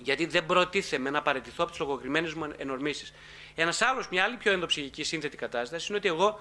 γιατί 0.01 0.27
δεν 0.27 0.47
προτίθεμαι 0.47 1.11
να 1.11 1.23
παραιτηθώ 1.23 1.63
από 1.63 1.71
τις 1.71 1.81
λογοκριμένες 1.81 2.35
μου 2.35 2.53
ενορμήσεις. 2.57 3.13
Ένας 3.55 3.83
άλλος, 3.83 4.09
μια 4.09 4.25
άλλη 4.25 4.37
πιο 4.37 4.53
ενδοψυχική 4.53 5.03
σύνθετη 5.03 5.37
κατάσταση 5.37 5.87
είναι 5.89 5.97
ότι 5.97 6.09
εγώ, 6.09 6.41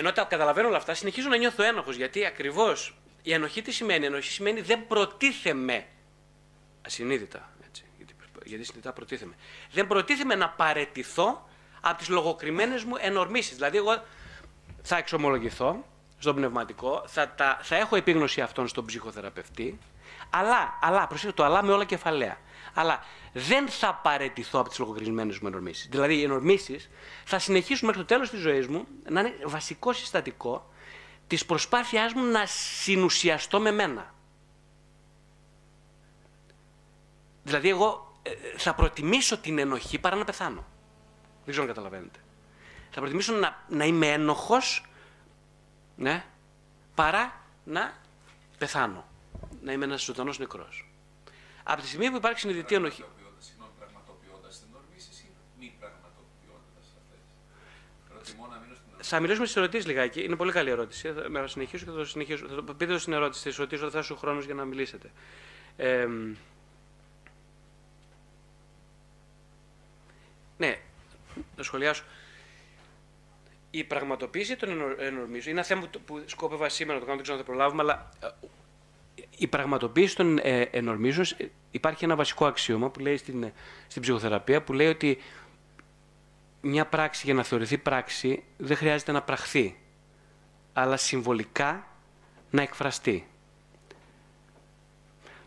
ενώ 0.00 0.12
τα 0.12 0.24
καταλαβαίνω 0.24 0.68
όλα 0.68 0.76
αυτά, 0.76 0.94
συνεχίζω 0.94 1.28
να 1.28 1.36
νιώθω 1.36 1.62
ένοχος 1.62 1.96
γιατί 1.96 2.24
ακριβώς 2.24 2.94
η 3.22 3.32
ενοχή 3.32 3.62
τι 3.62 3.72
σημαίνει; 3.72 4.04
Η 4.04 4.06
ενοχή 4.06 4.30
σημαίνει 4.30 4.60
δεν 4.60 4.86
προτίθεμαι. 4.86 5.86
Ασυνείδητα. 6.86 7.52
Έτσι, 7.66 7.84
γιατί, 7.96 8.14
γιατί 8.44 8.64
συνειδητά 8.64 8.92
προτίθεμαι. 8.92 9.34
Δεν 9.70 9.86
προτίθεμαι 9.86 10.34
να 10.34 10.48
παρετηθώ 10.48 11.48
από 11.80 11.98
τις 11.98 12.08
λογοκριμένες 12.08 12.84
μου 12.84 12.94
ενορμήσεις. 12.98 13.54
Δηλαδή, 13.54 13.76
εγώ 13.76 14.02
θα 14.82 14.96
εξομολογηθώ 14.96 15.84
στον 16.18 16.34
πνευματικό, 16.34 17.04
θα, 17.06 17.28
τα, 17.28 17.58
θα 17.62 17.76
έχω 17.76 17.96
επίγνωση 17.96 18.40
αυτών 18.40 18.68
στον 18.68 18.84
ψυχοθεραπευτή, 18.86 19.78
αλλά, 20.30 20.78
αλλά, 20.80 21.06
προσέξτε 21.06 21.32
το 21.32 21.44
αλλά 21.44 21.62
με 21.62 21.72
όλα 21.72 21.84
κεφαλαία. 21.84 22.38
Αλλά 22.74 23.04
δεν 23.32 23.68
θα 23.68 23.94
παρετηθώ 23.94 24.60
από 24.60 24.68
τις 24.68 24.78
λογοκρισμένε 24.78 25.36
μου 25.40 25.48
ενορμήσεις. 25.48 25.88
Δηλαδή, 25.90 26.14
οι 26.14 26.22
ενορμήσεις 26.22 26.90
θα 27.24 27.38
συνεχίσουν 27.38 27.86
μέχρι 27.86 28.02
το 28.02 28.08
τέλος 28.08 28.30
της 28.30 28.40
ζωής 28.40 28.66
μου 28.66 28.86
να 29.08 29.20
είναι 29.20 29.34
βασικό 29.44 29.92
συστατικό 29.92 30.70
της 31.26 31.46
προσπάθειάς 31.46 32.12
μου 32.12 32.24
να 32.24 32.46
συνουσιαστώ 32.46 33.60
με 33.60 33.70
μένα. 33.70 34.14
Δηλαδή, 37.42 37.68
εγώ 37.68 38.16
ε, 38.22 38.30
θα 38.56 38.74
προτιμήσω 38.74 39.38
την 39.38 39.58
ενοχή 39.58 39.98
παρά 39.98 40.16
να 40.16 40.24
πεθάνω. 40.24 40.66
Δεν 41.44 41.50
ξέρω 41.50 41.62
αν 41.62 41.74
καταλαβαίνετε. 41.74 42.18
Θα 42.90 43.00
προτιμήσω 43.00 43.32
να, 43.32 43.64
να 43.68 43.84
είμαι 43.84 44.06
ένοχος 44.06 44.84
ναι, 45.96 46.24
παρά 46.94 47.44
να 47.64 47.92
πεθάνω. 48.58 49.04
Να 49.62 49.72
είμαι 49.72 49.84
ένας 49.84 50.04
ζωντανός 50.04 50.38
νεκρός. 50.38 50.89
Από 51.62 51.80
τη 51.80 51.86
στιγμή 51.86 52.10
που 52.10 52.16
υπάρχει 52.16 52.38
συνειδητή 52.38 52.74
ενοχή... 52.74 53.04
Θα 59.02 59.20
μιλήσουμε 59.20 59.46
στις 59.46 59.56
ερωτήσεις 59.56 59.86
λιγάκι. 59.86 60.24
Είναι 60.24 60.36
πολύ 60.36 60.52
καλή 60.52 60.70
ερώτηση. 60.70 61.12
Θα 61.32 61.46
συνεχίσω 61.46 61.84
και 61.84 61.90
θα 61.90 61.96
το 61.96 62.04
συνεχίσω. 62.04 62.46
Θα 62.48 62.64
το 62.64 62.74
πείτε 62.74 62.98
στην 62.98 63.12
ερώτηση, 63.12 63.50
θα 63.50 63.56
ρωτήσω, 63.58 63.90
θα 63.90 64.02
σου 64.02 64.16
χρόνος 64.16 64.44
για 64.44 64.54
να 64.54 64.64
μιλήσετε. 64.64 65.10
Ε, 65.76 66.06
ναι, 70.56 70.80
να 71.56 71.62
σχολιάσω. 71.62 72.04
Η 73.70 73.84
πραγματοποίηση 73.84 74.56
των 74.56 74.68
ενορμήσεων 74.98 75.30
είναι 75.32 75.50
ένα 75.50 75.62
θέμα 75.62 75.88
που 76.06 76.22
σκόπευα 76.26 76.68
σήμερα 76.68 76.94
να 76.94 77.00
το 77.00 77.06
κάνω, 77.06 77.16
δεν 77.16 77.22
ξέρω 77.22 77.38
αν 77.38 77.44
θα 77.44 77.50
προλάβουμε, 77.50 77.82
αλλά 77.82 78.08
ε, 78.22 78.46
η 79.40 79.46
πραγματοποίηση 79.46 80.16
των 80.16 80.38
ε, 80.42 80.60
ενορμήσεων 80.60 81.26
υπάρχει 81.70 82.04
ένα 82.04 82.16
βασικό 82.16 82.46
αξίωμα 82.46 82.90
που 82.90 83.00
λέει 83.00 83.16
στην, 83.16 83.52
στην 83.86 84.02
ψυχοθεραπεία 84.02 84.62
που 84.62 84.72
λέει 84.72 84.86
ότι 84.86 85.18
μια 86.60 86.86
πράξη 86.86 87.22
για 87.24 87.34
να 87.34 87.42
θεωρηθεί 87.42 87.78
πράξη 87.78 88.42
δεν 88.56 88.76
χρειάζεται 88.76 89.12
να 89.12 89.22
πραχθεί, 89.22 89.76
αλλά 90.72 90.96
συμβολικά 90.96 91.86
να 92.50 92.62
εκφραστεί. 92.62 93.26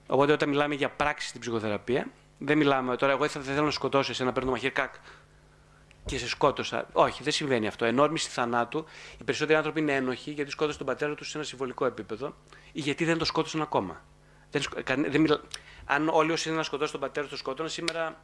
Οπότε 0.07 0.31
όταν 0.31 0.49
μιλάμε 0.49 0.75
για 0.75 0.89
πράξη 0.89 1.27
στην 1.27 1.41
ψυχοθεραπεία, 1.41 2.07
δεν 2.37 2.57
μιλάμε 2.57 2.95
τώρα, 2.95 3.11
εγώ 3.11 3.27
θα 3.27 3.41
θέλω 3.41 3.65
να 3.65 3.71
σκοτώσω 3.71 4.11
εσένα, 4.11 4.31
παίρνω 4.31 4.51
μαχαίρι 4.51 4.73
κακ 4.73 4.93
και 6.05 6.17
σε 6.17 6.27
σκότωσα. 6.27 6.87
Όχι, 6.93 7.23
δεν 7.23 7.31
συμβαίνει 7.31 7.67
αυτό. 7.67 7.85
Ενόρμηση 7.85 8.29
θανάτου. 8.29 8.85
Οι 9.19 9.23
περισσότεροι 9.23 9.57
άνθρωποι 9.57 9.79
είναι 9.79 9.93
ένοχοι 9.93 10.31
γιατί 10.31 10.51
σκότωσαν 10.51 10.77
τον 10.77 10.87
πατέρα 10.87 11.15
τους 11.15 11.29
σε 11.29 11.37
ένα 11.37 11.45
συμβολικό 11.45 11.85
επίπεδο 11.85 12.35
ή 12.71 12.79
γιατί 12.79 13.05
δεν 13.05 13.17
το 13.17 13.25
σκότωσαν 13.25 13.61
ακόμα. 13.61 14.05
Δεν, 14.51 14.63
δεν 15.09 15.21
μιλα... 15.21 15.41
Αν 15.85 16.09
όλοι 16.09 16.31
όσοι 16.31 16.47
είναι 16.47 16.57
να 16.57 16.63
σκοτώσουν 16.63 16.91
τον 16.91 17.01
πατέρα 17.01 17.27
τους 17.27 17.35
το 17.35 17.37
σκότωναν, 17.37 17.71
σήμερα 17.71 18.23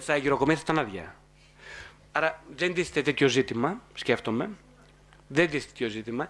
θα 0.00 0.16
γυροκομεία 0.16 0.54
θα 0.56 0.60
ήταν 0.64 0.78
άδεια. 0.78 1.16
Άρα 2.12 2.42
δεν 2.56 2.74
τίθεται 2.74 3.02
τέτοιο 3.02 3.28
ζήτημα, 3.28 3.82
σκέφτομαι. 3.94 4.50
Δεν 5.28 5.50
τίθεται 5.50 5.72
τέτοιο 5.72 5.88
ζήτημα. 5.88 6.28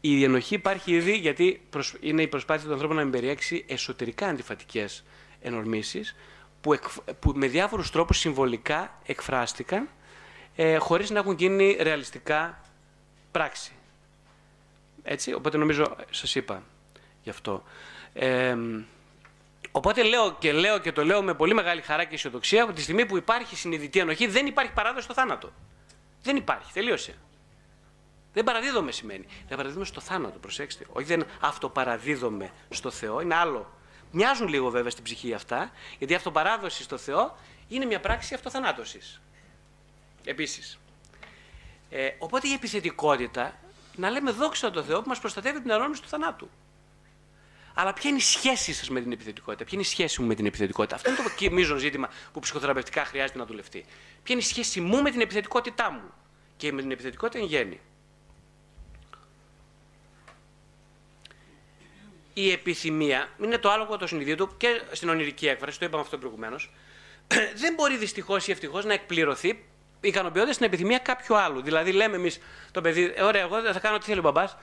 Η 0.00 0.24
ενοχή 0.24 0.54
υπάρχει 0.54 0.92
ήδη 0.92 1.16
γιατί 1.16 1.60
είναι 2.00 2.22
η 2.22 2.28
προσπάθεια 2.28 2.66
του 2.66 2.72
ανθρώπου 2.72 2.94
να 2.94 3.00
εμπεριέξει 3.00 3.64
εσωτερικά 3.68 4.26
αντιφατικές 4.26 5.04
ενορμήσεις 5.40 6.16
που, 6.60 6.78
που 7.18 7.32
με 7.34 7.46
διάφορους 7.46 7.90
τρόπους 7.90 8.18
συμβολικά 8.18 8.98
εκφράστηκαν 9.06 9.88
ε, 10.62 10.76
χωρίς 10.76 11.10
να 11.10 11.18
έχουν 11.18 11.34
γίνει 11.34 11.76
ρεαλιστικά 11.80 12.60
πράξη. 13.30 13.72
Έτσι, 15.02 15.32
οπότε 15.32 15.58
νομίζω 15.58 15.96
σας 16.10 16.34
είπα 16.34 16.62
γι' 17.22 17.30
αυτό. 17.30 17.62
Ε, 18.12 18.56
οπότε 19.70 20.02
λέω 20.02 20.36
και 20.38 20.52
λέω 20.52 20.78
και 20.78 20.92
το 20.92 21.04
λέω 21.04 21.22
με 21.22 21.34
πολύ 21.34 21.54
μεγάλη 21.54 21.80
χαρά 21.80 22.04
και 22.04 22.14
αισιοδοξία 22.14 22.64
ότι 22.64 22.72
τη 22.72 22.82
στιγμή 22.82 23.06
που 23.06 23.16
υπάρχει 23.16 23.56
συνειδητή 23.56 23.98
ενοχή 23.98 24.26
δεν 24.26 24.46
υπάρχει 24.46 24.72
παράδοση 24.72 25.04
στο 25.04 25.14
θάνατο. 25.14 25.52
Δεν 26.22 26.36
υπάρχει, 26.36 26.72
τελείωσε. 26.72 27.14
Δεν 28.32 28.44
παραδίδομαι 28.44 28.92
σημαίνει. 28.92 29.26
Δεν 29.48 29.56
παραδίδομαι 29.56 29.84
στο 29.84 30.00
θάνατο, 30.00 30.38
προσέξτε. 30.38 30.84
Όχι 30.92 31.06
δεν 31.06 31.26
αυτοπαραδίδομαι 31.40 32.50
στο 32.70 32.90
Θεό, 32.90 33.20
είναι 33.20 33.34
άλλο. 33.34 33.72
Μοιάζουν 34.10 34.48
λίγο 34.48 34.70
βέβαια 34.70 34.90
στην 34.90 35.04
ψυχή 35.04 35.34
αυτά, 35.34 35.70
γιατί 35.98 36.12
η 36.12 36.16
αυτοπαράδοση 36.16 36.82
στο 36.82 36.96
Θεό 36.96 37.36
είναι 37.68 37.84
μια 37.84 38.00
πράξη 38.00 38.34
αυτοθανάτωσης. 38.34 39.20
Επίσης. 40.24 40.78
Ε, 41.90 42.10
οπότε 42.18 42.48
η 42.48 42.52
επιθετικότητα, 42.52 43.58
να 43.96 44.10
λέμε 44.10 44.30
δόξα 44.30 44.70
τω 44.70 44.82
Θεώ 44.82 45.02
που 45.02 45.08
μας 45.08 45.18
προστατεύει 45.18 45.60
την 45.60 45.72
αρρώμηση 45.72 46.02
του 46.02 46.08
θανάτου. 46.08 46.50
Αλλά 47.74 47.92
ποια 47.92 48.10
είναι 48.10 48.18
η 48.18 48.22
σχέση 48.22 48.72
σας 48.72 48.88
με 48.88 49.00
την 49.00 49.12
επιθετικότητα, 49.12 49.64
ποια 49.64 49.72
είναι 49.72 49.82
η 49.82 49.90
σχέση 49.90 50.20
μου 50.20 50.26
με 50.26 50.34
την 50.34 50.46
επιθετικότητα; 50.46 50.94
Αυτό 50.94 51.10
είναι 51.10 51.18
το 51.48 51.54
μείζον 51.54 51.78
ζήτημα 51.78 52.08
που 52.32 52.40
ψυχοθεραπευτικά 52.40 53.04
χρειάζεται 53.04 53.38
να 53.38 53.44
δουλευτεί. 53.46 53.84
Ποια 54.22 54.34
είναι 54.34 54.42
η 54.42 54.46
σχέση 54.46 54.80
μου 54.80 55.02
με 55.02 55.10
την 55.10 55.20
επιθετικότητά 55.20 55.90
μου; 55.90 56.12
Και 56.56 56.72
με 56.72 56.80
την 56.80 56.90
επιθετικότητα 56.90 57.38
εν 57.38 57.44
γέννη. 57.44 57.80
Η 62.34 62.50
επιθυμία 62.50 63.28
είναι 63.42 63.58
το 63.58 63.70
άλογο 63.70 63.96
το 63.96 64.06
συνειδητό 64.06 64.46
του 64.46 64.56
και 64.56 64.82
στην 64.92 65.08
ονειρική 65.08 65.48
έκφραση, 65.48 65.78
το 65.78 65.84
είπαμε 65.84 66.02
αυτό 66.02 66.18
προηγουμένως. 66.18 66.72
Δεν 67.62 67.74
μπορεί 67.74 67.96
δυστυχώς 67.96 68.48
ή 68.48 68.50
ευτυχώς 68.50 68.84
να 68.84 68.92
εκπληρωθεί 68.92 69.64
ικανοποιώντας 70.00 70.56
την 70.56 70.66
επιθυμία 70.66 70.98
κάποιου 70.98 71.36
άλλου. 71.36 71.62
Δηλαδή, 71.62 71.92
λέμε 71.92 72.16
εμείς 72.16 72.40
το 72.70 72.80
παιδί, 72.80 73.12
«Ε, 73.14 73.22
ωραία, 73.22 73.42
εγώ 73.42 73.72
θα 73.72 73.80
κάνω 73.80 73.98
τι 73.98 74.04
θέλει 74.04 74.18
ο 74.18 74.22
μπαμπάς. 74.22 74.56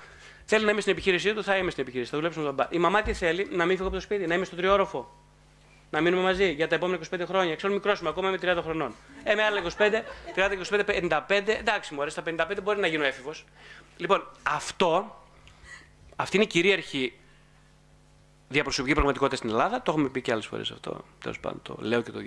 Θέλει 0.45 0.65
να 0.65 0.71
είμαι 0.71 0.81
στην 0.81 0.93
επιχείρησή 0.93 1.33
του, 1.33 1.43
θα 1.43 1.57
είμαι 1.57 1.71
στην 1.71 1.83
επιχείρηση. 1.83 2.11
Θα 2.11 2.17
δουλέψουμε 2.17 2.45
τον 2.45 2.53
μπαμπά. 2.53 2.69
Η 2.71 2.77
μαμά 2.77 3.01
τι 3.01 3.13
θέλει, 3.13 3.47
να 3.51 3.65
μην 3.65 3.75
φύγω 3.75 3.87
από 3.87 3.95
το 3.95 4.01
σπίτι, 4.01 4.27
να 4.27 4.35
είμαι 4.35 4.45
στο 4.45 4.55
τριόροφο. 4.55 5.25
Να 5.89 6.01
μείνουμε 6.01 6.21
μαζί 6.21 6.51
για 6.51 6.67
τα 6.67 6.75
επόμενα 6.75 6.99
25 7.11 7.21
χρόνια. 7.25 7.55
Ξέρω 7.55 7.73
μικρός 7.73 7.99
είμαι, 7.99 8.09
ακόμα 8.09 8.27
είμαι 8.27 8.37
30 8.41 8.61
χρονών. 8.63 8.93
Ε, 9.23 9.35
με 9.35 9.43
άλλα 9.43 9.61
25, 9.77 10.03
30, 10.35 10.57
25, 10.69 10.83
55. 10.85 11.57
Εντάξει, 11.59 11.93
μου 11.93 12.01
αρέσει, 12.01 12.21
στα 12.21 12.47
55 12.49 12.61
μπορεί 12.63 12.79
να 12.79 12.87
γίνω 12.87 13.03
έφηβος. 13.03 13.45
Λοιπόν, 13.97 14.27
αυτό, 14.43 15.21
αυτή 16.15 16.35
είναι 16.35 16.45
η 16.45 16.47
κυρίαρχη 16.47 17.13
διαπροσωπική 18.49 18.93
πραγματικότητα 18.93 19.37
στην 19.37 19.49
Ελλάδα. 19.49 19.81
Το 19.81 19.91
έχουμε 19.91 20.09
πει 20.09 20.21
και 20.21 20.31
άλλες 20.31 20.45
φορές 20.45 20.71
αυτό. 20.71 21.05
Τέλος 21.21 21.39
πάντων, 21.39 21.61
το 21.61 21.77
λέω 21.79 22.01
και 22.01 22.11
το 22.11 22.19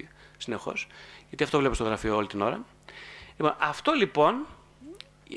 συνεχώς. 0.42 0.86
Γιατί 1.28 1.44
αυτό 1.44 1.58
βλέπω 1.58 1.74
στο 1.74 1.84
γραφείο 1.84 2.16
όλη 2.16 2.26
την 2.26 2.40
ώρα. 2.40 2.64
Λοιπόν, 3.36 3.56
αυτό 3.58 3.92
λοιπόν, 3.92 4.46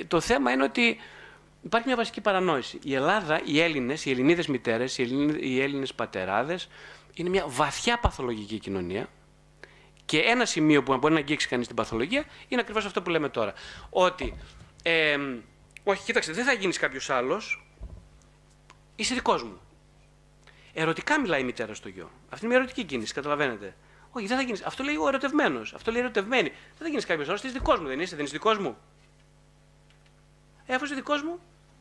το 0.07 0.19
θέμα 0.19 0.51
είναι 0.51 0.63
ότι 0.63 0.97
υπάρχει 1.61 1.87
μια 1.87 1.95
βασική 1.95 2.21
παρανόηση. 2.21 2.79
Η 2.83 2.95
Ελλάδα, 2.95 3.41
οι 3.45 3.59
Έλληνες, 3.59 4.05
οι 4.05 4.11
Ελληνίδες 4.11 4.47
μητέρες, 4.47 4.97
οι 4.97 5.61
Έλληνες 5.61 5.93
πατεράδες, 5.93 6.69
είναι 7.13 7.29
μια 7.29 7.45
βαθιά 7.47 7.99
παθολογική 7.99 8.59
κοινωνία 8.59 9.09
Και 10.05 10.19
ένα 10.19 10.45
σημείο 10.45 10.83
που 10.83 10.97
μπορεί 10.97 11.13
να 11.13 11.19
αγγίξει 11.19 11.47
κανείς 11.47 11.67
την 11.67 11.75
παθολογία 11.75 12.25
είναι 12.47 12.61
ακριβώς 12.61 12.85
αυτό 12.85 13.01
που 13.01 13.09
λέμε 13.09 13.29
τώρα. 13.29 13.53
Ότι. 13.89 14.37
Ε, 14.83 15.17
όχι, 15.83 16.03
κοίταξε, 16.03 16.31
δεν 16.31 16.45
θα 16.45 16.53
γίνεις 16.53 16.77
κάποιος 16.77 17.09
άλλος. 17.09 17.67
Είσαι 18.95 19.13
δικός 19.13 19.43
μου. 19.43 19.59
Ερωτικά 20.73 21.19
μιλάει 21.19 21.41
η 21.41 21.43
μητέρα 21.43 21.73
στο 21.73 21.89
γιο. 21.89 22.09
Αυτή 22.29 22.45
είναι 22.45 22.53
μια 22.53 22.63
ερωτική 22.63 22.83
κίνηση, 22.83 23.13
καταλαβαίνετε. 23.13 23.75
Όχι, 24.15 24.27
δεν 24.27 24.37
θα 24.37 24.43
γίνεις. 24.43 24.61
Αυτό 24.61 24.83
λέει 24.83 24.95
ο 24.95 25.07
ερωτευμένος. 25.07 25.73
Αυτό 25.73 25.91
λέει 25.91 26.01
ερωτευμένη. 26.01 26.49
Δεν 26.49 26.77
θα 26.79 26.87
γίνεις 26.87 27.05
κάποιος 27.05 27.27
άλλος. 27.27 27.43
Είσαι 27.43 27.53
δικός 27.53 27.79
μου, 27.79 27.87
δεν 27.87 27.99
είσαι, 27.99 28.15
δεν 28.15 28.25
είσαι 28.25 28.33
δικός 28.33 28.57
μου. 28.57 28.77
Ε, 30.65 30.73
αφού 30.73 30.85
είσαι 30.85 30.95
δικός 30.95 31.23
μου, 31.23 31.39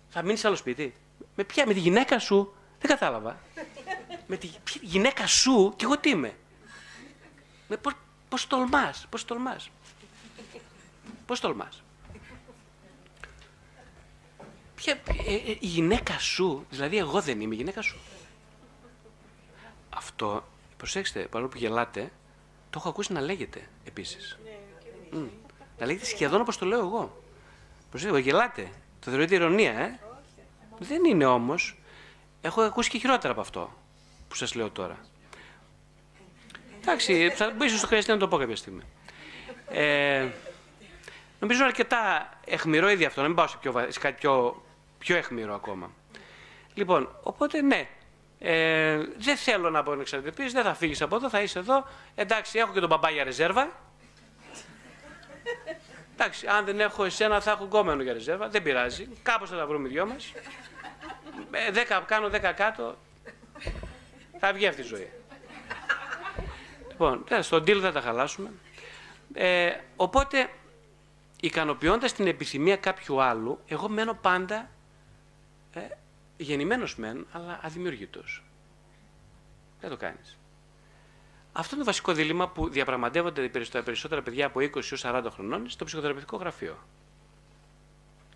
θα 0.09 0.23
μείνεις 0.23 0.41
σε 0.41 0.47
άλλο 0.47 0.57
σπίτι. 0.57 0.95
Με 1.35 1.45
ποια, 1.45 1.67
με 1.67 1.73
τη 1.73 1.81
γυναίκα 1.81 2.19
σου. 2.19 2.55
Δεν 2.81 2.91
κατάλαβα. 2.91 3.39
με 4.27 4.37
τη 4.37 4.51
γυναίκα 4.81 5.27
σου 5.27 5.73
και 5.77 5.85
εγώ 5.85 5.99
τι 5.99 6.11
είμαι. 6.11 6.37
Με, 7.69 7.77
πώς, 7.77 7.93
πώς 8.29 8.47
τολμάς, 8.47 9.07
πώς 9.11 9.25
τολμάς. 9.25 9.71
Πώς 11.27 11.41
τολμάς. 11.41 11.83
Ποια, 14.75 14.93
ε, 15.27 15.35
ε, 15.35 15.51
η 15.61 15.67
γυναίκα 15.67 16.19
σου, 16.19 16.67
δηλαδή 16.71 16.99
εγώ 16.99 17.21
δεν 17.21 17.41
είμαι 17.41 17.55
η 17.55 17.57
γυναίκα 17.57 17.83
σου. 17.83 17.99
Αυτό, 19.91 20.45
προσέξτε, 20.77 21.21
παρόλο 21.21 21.49
που 21.49 21.59
γελάτε, 21.59 22.13
το 22.73 22.79
έχω 22.79 22.89
ακούσει 22.89 23.13
να 23.13 23.21
λέγεται 23.21 23.69
επίσης. 23.85 24.39
Mm. 25.13 25.29
Να 25.79 25.87
λέγεται 25.87 26.05
σχεδόν 26.05 26.41
όπως 26.41 26.59
το 26.59 26.67
λέω 26.67 26.79
εγώ. 26.79 27.23
Προσέξτε, 27.91 28.19
γελάτε. 28.21 28.69
Το 29.05 29.11
θεωρείτε 29.11 29.35
ηρωνία, 29.35 29.73
ε; 29.73 29.99
Δεν 30.79 31.05
είναι 31.05 31.27
όμως. 31.27 31.79
Έχω 32.41 32.63
ακούσει 32.63 32.91
και 32.91 32.99
χειρότερα 32.99 33.33
από 33.33 33.41
αυτό 33.41 33.73
που 34.29 34.35
σας 34.35 34.55
λέω 34.55 34.71
τώρα. 34.71 34.99
Εντάξει, 36.81 37.31
θα, 37.31 37.53
ίσως 37.63 37.81
το 37.81 37.87
χρειαστεί 37.87 38.11
να 38.11 38.17
το 38.17 38.29
πω 38.29 38.37
κάποια 38.37 38.57
στιγμή. 38.57 38.83
Ε, 39.69 40.29
νομίζω 41.41 41.65
αρκετά 41.65 42.31
εχμηρό 42.45 42.91
ήδη 42.91 43.05
αυτό, 43.05 43.21
να 43.21 43.27
μην 43.27 43.37
πάω 43.37 43.47
σε, 43.47 43.57
πιο, 43.61 43.87
σε 43.89 43.99
κάτι 43.99 44.15
πιο, 44.21 44.63
πιο 44.99 45.17
εχμηρό 45.17 45.55
ακόμα. 45.55 45.91
Λοιπόν, 46.75 47.17
οπότε 47.23 47.63
ναι, 47.63 47.89
ε, 48.45 48.99
δεν 49.19 49.37
θέλω 49.37 49.71
να 49.71 49.83
πω 49.83 49.93
εξαρτητή, 49.93 50.49
δεν 50.49 50.63
θα 50.65 50.75
φύγεις 50.75 51.03
από 51.03 51.17
εδώ, 51.17 51.29
θα 51.29 51.43
είσαι 51.43 51.59
εδώ. 51.59 51.87
Εντάξει, 52.15 52.59
έχω 52.59 52.73
και 52.73 52.81
τον 52.81 52.89
μπαμπά 52.89 53.11
για 53.11 53.25
ρεζέρβα. 53.25 53.71
Εντάξει, 56.13 56.47
αν 56.47 56.65
δεν 56.65 56.81
έχω 56.81 57.05
εσένα, 57.05 57.41
θα 57.41 57.51
έχω 57.51 57.65
γκόμενο 57.65 58.03
για 58.03 58.13
ρεζέρβα. 58.13 58.49
Δεν 58.49 58.63
πειράζει. 58.63 59.09
Κάπως 59.23 59.51
θα 59.51 59.57
τα 59.57 59.67
βρούμε 59.67 59.89
οι 59.89 59.91
δυο 59.91 60.07
μας. 60.07 60.33
Ε, 61.51 62.01
κάνω 62.07 62.29
δέκα 62.29 62.53
κάτω. 62.53 62.97
Θα 64.39 64.53
βγει 64.53 64.67
αυτή 64.67 64.81
η 64.81 64.85
ζωή. 64.85 65.11
Λοιπόν, 66.89 67.25
στον 67.41 67.63
deal 67.63 67.79
δεν 67.81 67.93
τα 67.93 68.01
χαλάσουμε. 68.01 68.51
Ε, 69.35 69.73
οπότε, 69.97 70.51
ικανοποιώντας 71.41 72.13
την 72.13 72.27
επιθυμία 72.27 72.77
κάποιου 72.77 73.23
άλλου, 73.23 73.61
εγώ 73.67 73.89
μένω 73.89 74.15
πάντα 74.15 74.71
ε, 75.75 75.81
γεννημένος 76.43 76.97
μεν, 76.97 77.27
αλλά 77.33 77.61
αδημιούργητο. 77.63 78.23
Δεν 79.81 79.91
το 79.91 79.97
κάνεις. 79.97 80.37
Αυτό 81.53 81.75
είναι 81.75 81.85
το 81.85 81.91
βασικό 81.91 82.13
δίλημα 82.13 82.49
που 82.49 82.69
διαπραγματεύονται 82.69 83.49
τα 83.49 83.83
περισσότερα 83.83 84.23
παιδιά 84.23 84.47
από 84.47 84.61
20 84.61 84.75
έως 84.75 85.05
40 85.07 85.27
χρονών 85.31 85.71
στο 85.71 85.85
ψυχοθεραπευτικό 85.85 86.37
γραφείο. 86.37 86.79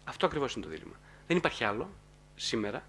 Αυτό 0.04 0.26
ακριβώς 0.26 0.54
είναι 0.54 0.64
το 0.64 0.70
δίλημα. 0.70 0.94
Δεν 1.26 1.36
υπάρχει 1.36 1.64
άλλο 1.64 1.90
σήμερα. 2.36 2.84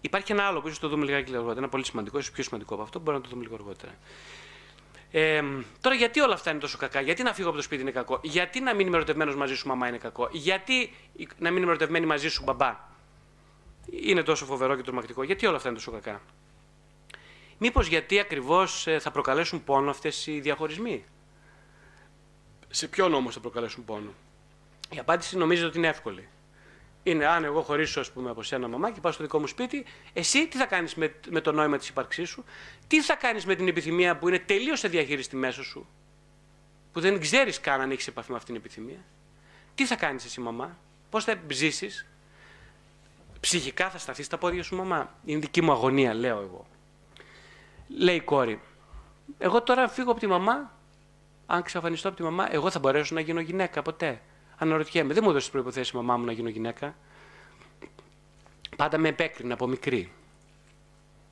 Υπάρχει 0.00 0.32
ένα 0.32 0.42
άλλο 0.42 0.60
που 0.60 0.66
ίσως 0.66 0.78
το 0.78 0.88
δούμε 0.88 1.04
λιγάκι 1.04 1.34
αργότερα. 1.34 1.58
Ένα 1.58 1.68
πολύ 1.68 1.84
σημαντικό, 1.84 2.18
ίσως 2.18 2.32
πιο 2.32 2.42
σημαντικό 2.42 2.74
από 2.74 2.82
αυτό, 2.82 2.98
που 2.98 3.04
μπορούμε 3.04 3.22
να 3.24 3.28
το 3.30 3.34
δούμε 3.36 3.48
λίγο 3.48 3.62
αργότερα. 3.64 3.92
Ε, 5.10 5.42
τώρα, 5.80 5.94
γιατί 5.94 6.20
όλα 6.20 6.34
αυτά 6.34 6.50
είναι 6.50 6.60
τόσο 6.60 6.78
κακά, 6.78 7.00
γιατί 7.00 7.22
να 7.22 7.34
φύγω 7.34 7.48
από 7.48 7.56
το 7.56 7.62
σπίτι 7.62 7.82
είναι 7.82 7.90
κακό, 7.90 8.20
γιατί 8.22 8.60
να 8.60 8.74
μην 8.74 8.86
είμαι 8.86 8.96
ερωτευμένος 8.96 9.36
μαζί 9.36 9.54
σου 9.54 9.68
μαμά 9.68 9.88
είναι 9.88 9.98
κακό, 9.98 10.28
γιατί 10.32 10.92
να 11.38 11.50
μην 11.50 11.62
είμαι 11.62 11.70
ερωτευμένη 11.70 12.06
μαζί 12.06 12.28
σου 12.28 12.42
μπαμπά; 12.42 12.91
Είναι 13.90 14.22
τόσο 14.22 14.44
φοβερό 14.44 14.76
και 14.76 14.82
τρομακτικό, 14.82 15.22
γιατί 15.22 15.46
όλα 15.46 15.56
αυτά 15.56 15.68
είναι 15.68 15.78
τόσο 15.78 15.90
κακά; 15.90 16.20
Μήπως 17.58 17.86
γιατί 17.86 18.18
ακριβώς 18.18 18.86
ε, 18.86 18.98
θα 18.98 19.10
προκαλέσουν 19.10 19.64
πόνο 19.64 19.90
αυτές 19.90 20.26
οι 20.26 20.40
διαχωρισμοί; 20.40 21.04
Σε 22.68 22.88
ποιον 22.88 23.14
όμως 23.14 23.34
θα 23.34 23.40
προκαλέσουν 23.40 23.84
πόνο; 23.84 24.14
Η 24.90 24.98
απάντηση 24.98 25.36
νομίζω 25.36 25.66
ότι 25.66 25.78
είναι 25.78 25.88
εύκολη. 25.88 26.28
Είναι 27.02 27.26
αν 27.26 27.44
εγώ 27.44 27.62
χωρίσω 27.62 28.00
ας 28.00 28.12
πούμε, 28.12 28.30
από 28.30 28.42
σένα 28.42 28.68
μαμά 28.68 28.90
και 28.90 29.00
πάω 29.00 29.12
στο 29.12 29.22
δικό 29.22 29.38
μου 29.38 29.46
σπίτι, 29.46 29.84
εσύ 30.12 30.48
τι 30.48 30.56
θα 30.56 30.66
κάνεις 30.66 30.94
με, 30.94 31.14
με 31.30 31.40
το 31.40 31.52
νόημα 31.52 31.78
της 31.78 31.88
ύπαρξής 31.88 32.28
σου, 32.28 32.44
τι 32.86 33.02
θα 33.02 33.14
κάνεις 33.14 33.46
με 33.46 33.54
την 33.54 33.68
επιθυμία 33.68 34.16
που 34.18 34.28
είναι 34.28 34.38
τελείως 34.38 34.78
σε 34.78 34.88
διαχείριστη 34.88 35.36
μέσω 35.36 35.64
σου, 35.64 35.86
που 36.92 37.00
δεν 37.00 37.20
ξέρεις 37.20 37.60
καν 37.60 37.80
αν 37.80 37.90
έχεις 37.90 38.06
επαφή 38.06 38.30
με 38.30 38.36
αυτήν 38.36 38.54
την 38.54 38.64
επιθυμία; 38.64 39.04
Τι 39.74 39.86
θα 39.86 39.96
κάνεις 39.96 40.24
εσύ, 40.24 40.40
μαμά, 40.40 40.78
πώς 41.10 41.24
θα 41.24 41.42
ζήσεις, 41.50 42.06
ψυχικά 43.42 43.90
θα 43.90 43.98
σταθεί 43.98 44.22
στα 44.22 44.38
πόδια 44.38 44.62
σου, 44.62 44.76
μαμά. 44.76 45.14
Είναι 45.24 45.38
δική 45.38 45.62
μου 45.62 45.72
αγωνία, 45.72 46.14
λέω 46.14 46.40
εγώ. 46.40 46.66
Λέει 47.88 48.16
η 48.16 48.20
κόρη, 48.20 48.60
εγώ 49.38 49.62
τώρα 49.62 49.88
φύγω 49.88 50.10
από 50.10 50.20
τη 50.20 50.26
μαμά, 50.26 50.72
αν 51.46 51.62
ξαφανιστώ 51.62 52.08
από 52.08 52.16
τη 52.16 52.22
μαμά, 52.22 52.54
εγώ 52.54 52.70
θα 52.70 52.78
μπορέσω 52.78 53.14
να 53.14 53.20
γίνω 53.20 53.40
γυναίκα 53.40 53.82
ποτέ. 53.82 54.20
Αναρωτιέμαι, 54.56 55.14
δεν 55.14 55.22
μου 55.24 55.30
έδωσε 55.30 55.50
προποθέσει 55.50 55.90
η 55.94 55.96
μαμά 55.96 56.16
μου 56.16 56.24
να 56.24 56.32
γίνω 56.32 56.48
γυναίκα. 56.48 56.94
Πάντα 58.76 58.98
με 58.98 59.08
επέκρινε 59.08 59.52
από 59.52 59.66
μικρή. 59.66 60.12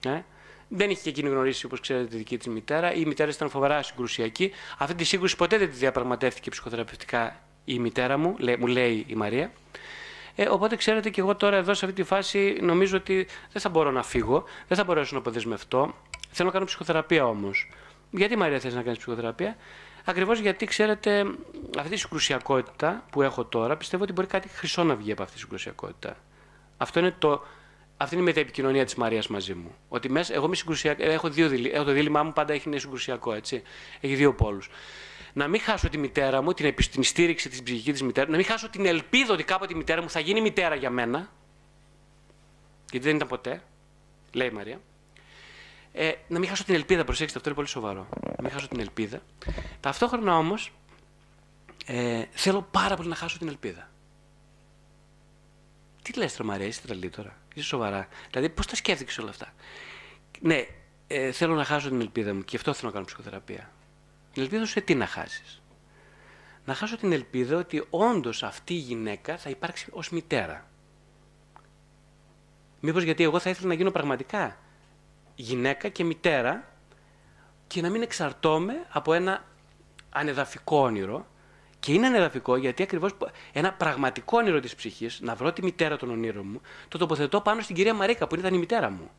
Ε; 0.04 0.20
Δεν 0.68 0.90
είχε 0.90 1.02
και 1.02 1.08
εκείνη 1.08 1.28
γνωρίσει, 1.28 1.66
όπως 1.66 1.80
ξέρετε, 1.80 2.06
τη 2.06 2.16
δική 2.16 2.38
της 2.38 2.46
μητέρα. 2.46 2.92
Η 2.92 3.04
μητέρα 3.04 3.30
ήταν 3.30 3.48
φοβερά 3.48 3.82
συγκρουσιακή. 3.82 4.50
Αυτή 4.78 4.94
τη 4.94 5.04
σύγκρουση 5.04 5.36
ποτέ 5.36 5.58
δεν 5.58 5.70
τη 5.70 5.76
διαπραγματεύτηκε 5.76 6.50
ψυχοθεραπευτικά 6.50 7.42
η 7.64 7.78
μητέρα 7.78 8.16
μου, 8.16 8.36
μου 8.58 8.66
λέει 8.66 9.04
η 9.08 9.14
Μαρία. 9.14 9.52
Ε, 10.40 10.48
οπότε 10.48 10.76
ξέρετε 10.76 11.10
και 11.10 11.20
εγώ 11.20 11.36
τώρα 11.36 11.56
εδώ 11.56 11.74
σε 11.74 11.84
αυτή 11.84 12.02
τη 12.02 12.08
φάση 12.08 12.58
νομίζω 12.60 12.96
ότι 12.96 13.26
δεν 13.52 13.62
θα 13.62 13.68
μπορώ 13.68 13.90
να 13.90 14.02
φύγω, 14.02 14.44
δεν 14.68 14.76
θα 14.76 14.84
μπορέσω 14.84 15.14
να 15.14 15.20
αποδεσμευτώ. 15.20 15.94
Θέλω 16.30 16.48
να 16.48 16.54
κάνω 16.54 16.64
ψυχοθεραπεία 16.66 17.26
όμως. 17.26 17.70
Γιατί 18.10 18.36
Μαρία 18.36 18.58
θες 18.58 18.74
να 18.74 18.82
κάνεις 18.82 18.98
ψυχοθεραπεία, 18.98 19.56
Ακριβώς 20.04 20.38
γιατί 20.38 20.66
ξέρετε, 20.66 21.24
αυτή 21.78 21.94
η 21.94 21.96
συγκρουσιακότητα 21.96 23.04
που 23.10 23.22
έχω 23.22 23.44
τώρα 23.44 23.76
πιστεύω 23.76 24.02
ότι 24.02 24.12
μπορεί 24.12 24.26
κάτι 24.26 24.48
χρυσό 24.48 24.84
να 24.84 24.94
βγει 24.94 25.12
από 25.12 25.22
αυτή 25.22 25.34
τη 25.34 25.40
συγκρουσιακότητα. 25.40 26.16
Αυτό 26.76 26.98
είναι 26.98 27.14
το, 27.18 27.42
αυτή 27.96 28.14
είναι 28.14 28.24
η 28.24 28.26
μεταεπικοινωνία 28.26 28.84
της 28.84 28.94
Μαρίας 28.94 29.26
μαζί 29.26 29.54
μου. 29.54 29.74
Ότι 29.88 30.10
μέσα, 30.10 30.34
εγώ 30.34 30.46
είμαι 30.46 30.56
συγκρουσιακό. 30.56 31.02
Έχω, 31.04 31.28
δύο, 31.28 31.50
έχω 31.72 31.84
το 31.84 31.92
δίλημά 31.92 32.22
μου 32.22 32.32
πάντα 32.32 32.52
έχει 32.52 32.68
είναι 32.68 32.78
συγκρουσιακό, 32.78 33.32
έτσι. 33.32 33.62
Έχει 34.00 34.14
δύο 34.14 34.34
πόλους. 34.34 34.70
Να 35.32 35.48
μην 35.48 35.60
χάσω 35.60 35.88
τη 35.88 35.98
μητέρα 35.98 36.42
μου, 36.42 36.52
την, 36.52 36.74
την 36.90 37.02
στήριξη 37.02 37.48
της 37.48 37.62
ψυχικής 37.62 37.92
της 37.92 38.02
μητέρας, 38.02 38.30
να 38.30 38.36
μην 38.36 38.46
χάσω 38.46 38.68
την 38.68 38.86
ελπίδα 38.86 39.32
ότι 39.32 39.44
κάποτε 39.44 39.72
η 39.72 39.76
μητέρα 39.76 40.02
μου 40.02 40.10
θα 40.10 40.20
γίνει 40.20 40.40
μητέρα 40.40 40.74
για 40.74 40.90
μένα. 40.90 41.30
Γιατί 42.90 43.06
δεν 43.06 43.16
ήταν 43.16 43.28
ποτέ, 43.28 43.62
λέει 44.32 44.48
η 44.48 44.50
Μαρία. 44.50 44.80
Ε, 45.92 46.12
να 46.28 46.38
μην 46.38 46.48
χάσω 46.48 46.64
την 46.64 46.74
ελπίδα, 46.74 47.04
προσέξτε, 47.04 47.38
αυτό 47.38 47.48
είναι 47.48 47.58
πολύ 47.58 47.70
σοβαρό. 47.70 48.08
Να 48.22 48.42
μην 48.42 48.50
χάσω 48.50 48.68
την 48.68 48.80
ελπίδα. 48.80 49.22
Ταυτόχρονα 49.80 50.36
όμως 50.36 50.72
ε, 51.86 52.24
θέλω 52.30 52.68
πάρα 52.70 52.96
πολύ 52.96 53.08
να 53.08 53.14
χάσω 53.14 53.38
την 53.38 53.48
ελπίδα. 53.48 53.90
Τι 56.02 56.12
λες 56.18 56.36
τώρα 56.36 56.48
Μαρία, 56.50 56.66
είσαι 56.66 56.80
τρελή 56.80 57.08
τώρα, 57.08 57.36
είσαι 57.54 57.66
σοβαρά. 57.66 58.08
Δηλαδή 58.30 58.48
πώς 58.48 58.66
τα 58.66 58.76
σκέφτηκες 58.76 59.18
όλα 59.18 59.30
αυτά; 59.30 59.54
Ναι, 60.40 60.66
ε, 61.06 61.32
θέλω 61.32 61.54
να 61.54 61.64
χάσω 61.64 61.88
την 61.88 62.00
ελπίδα 62.00 62.34
μου 62.34 62.40
και 62.40 62.48
γι' 62.50 62.56
αυτό 62.56 62.72
θέλω 62.72 62.86
να 62.86 62.92
κάνω 62.92 63.04
ψυχοθεραπεία. 63.04 63.70
Την 64.32 64.42
ελπίδα 64.42 64.64
σου 64.64 64.70
σε 64.70 64.80
τι 64.80 64.94
να 64.94 65.06
χάσεις; 65.06 65.62
Να 66.64 66.74
χάσω 66.74 66.96
την 66.96 67.12
ελπίδα 67.12 67.56
ότι 67.56 67.86
όντως 67.90 68.42
αυτή 68.42 68.74
η 68.74 68.78
γυναίκα 68.78 69.36
θα 69.36 69.50
υπάρξει 69.50 69.86
ως 69.90 70.10
μητέρα. 70.10 70.66
Μήπως 72.80 73.02
γιατί 73.02 73.22
εγώ 73.22 73.38
θα 73.38 73.50
ήθελα 73.50 73.68
να 73.68 73.74
γίνω 73.74 73.90
πραγματικά 73.90 74.56
γυναίκα 75.34 75.88
και 75.88 76.04
μητέρα 76.04 76.68
και 77.66 77.80
να 77.80 77.90
μην 77.90 78.02
εξαρτώμαι 78.02 78.86
από 78.88 79.12
ένα 79.12 79.44
ανεδαφικό 80.10 80.80
όνειρο. 80.80 81.26
Και 81.80 81.92
είναι 81.92 82.06
ανεδαφικό 82.06 82.56
γιατί 82.56 82.82
ακριβώς 82.82 83.16
ένα 83.52 83.72
πραγματικό 83.72 84.38
όνειρο 84.38 84.60
της 84.60 84.74
ψυχής, 84.74 85.20
να 85.20 85.34
βρω 85.34 85.52
τη 85.52 85.62
μητέρα 85.62 85.96
των 85.96 86.10
ονείρων 86.10 86.46
μου, 86.46 86.60
το 86.88 86.98
τοποθετώ 86.98 87.40
πάνω 87.40 87.60
στην 87.60 87.74
κυρία 87.74 87.94
Μαρίκα 87.94 88.26
που 88.26 88.34
ήταν 88.34 88.54
η 88.54 88.58
μητέρα 88.58 88.90
μου. 88.90 89.10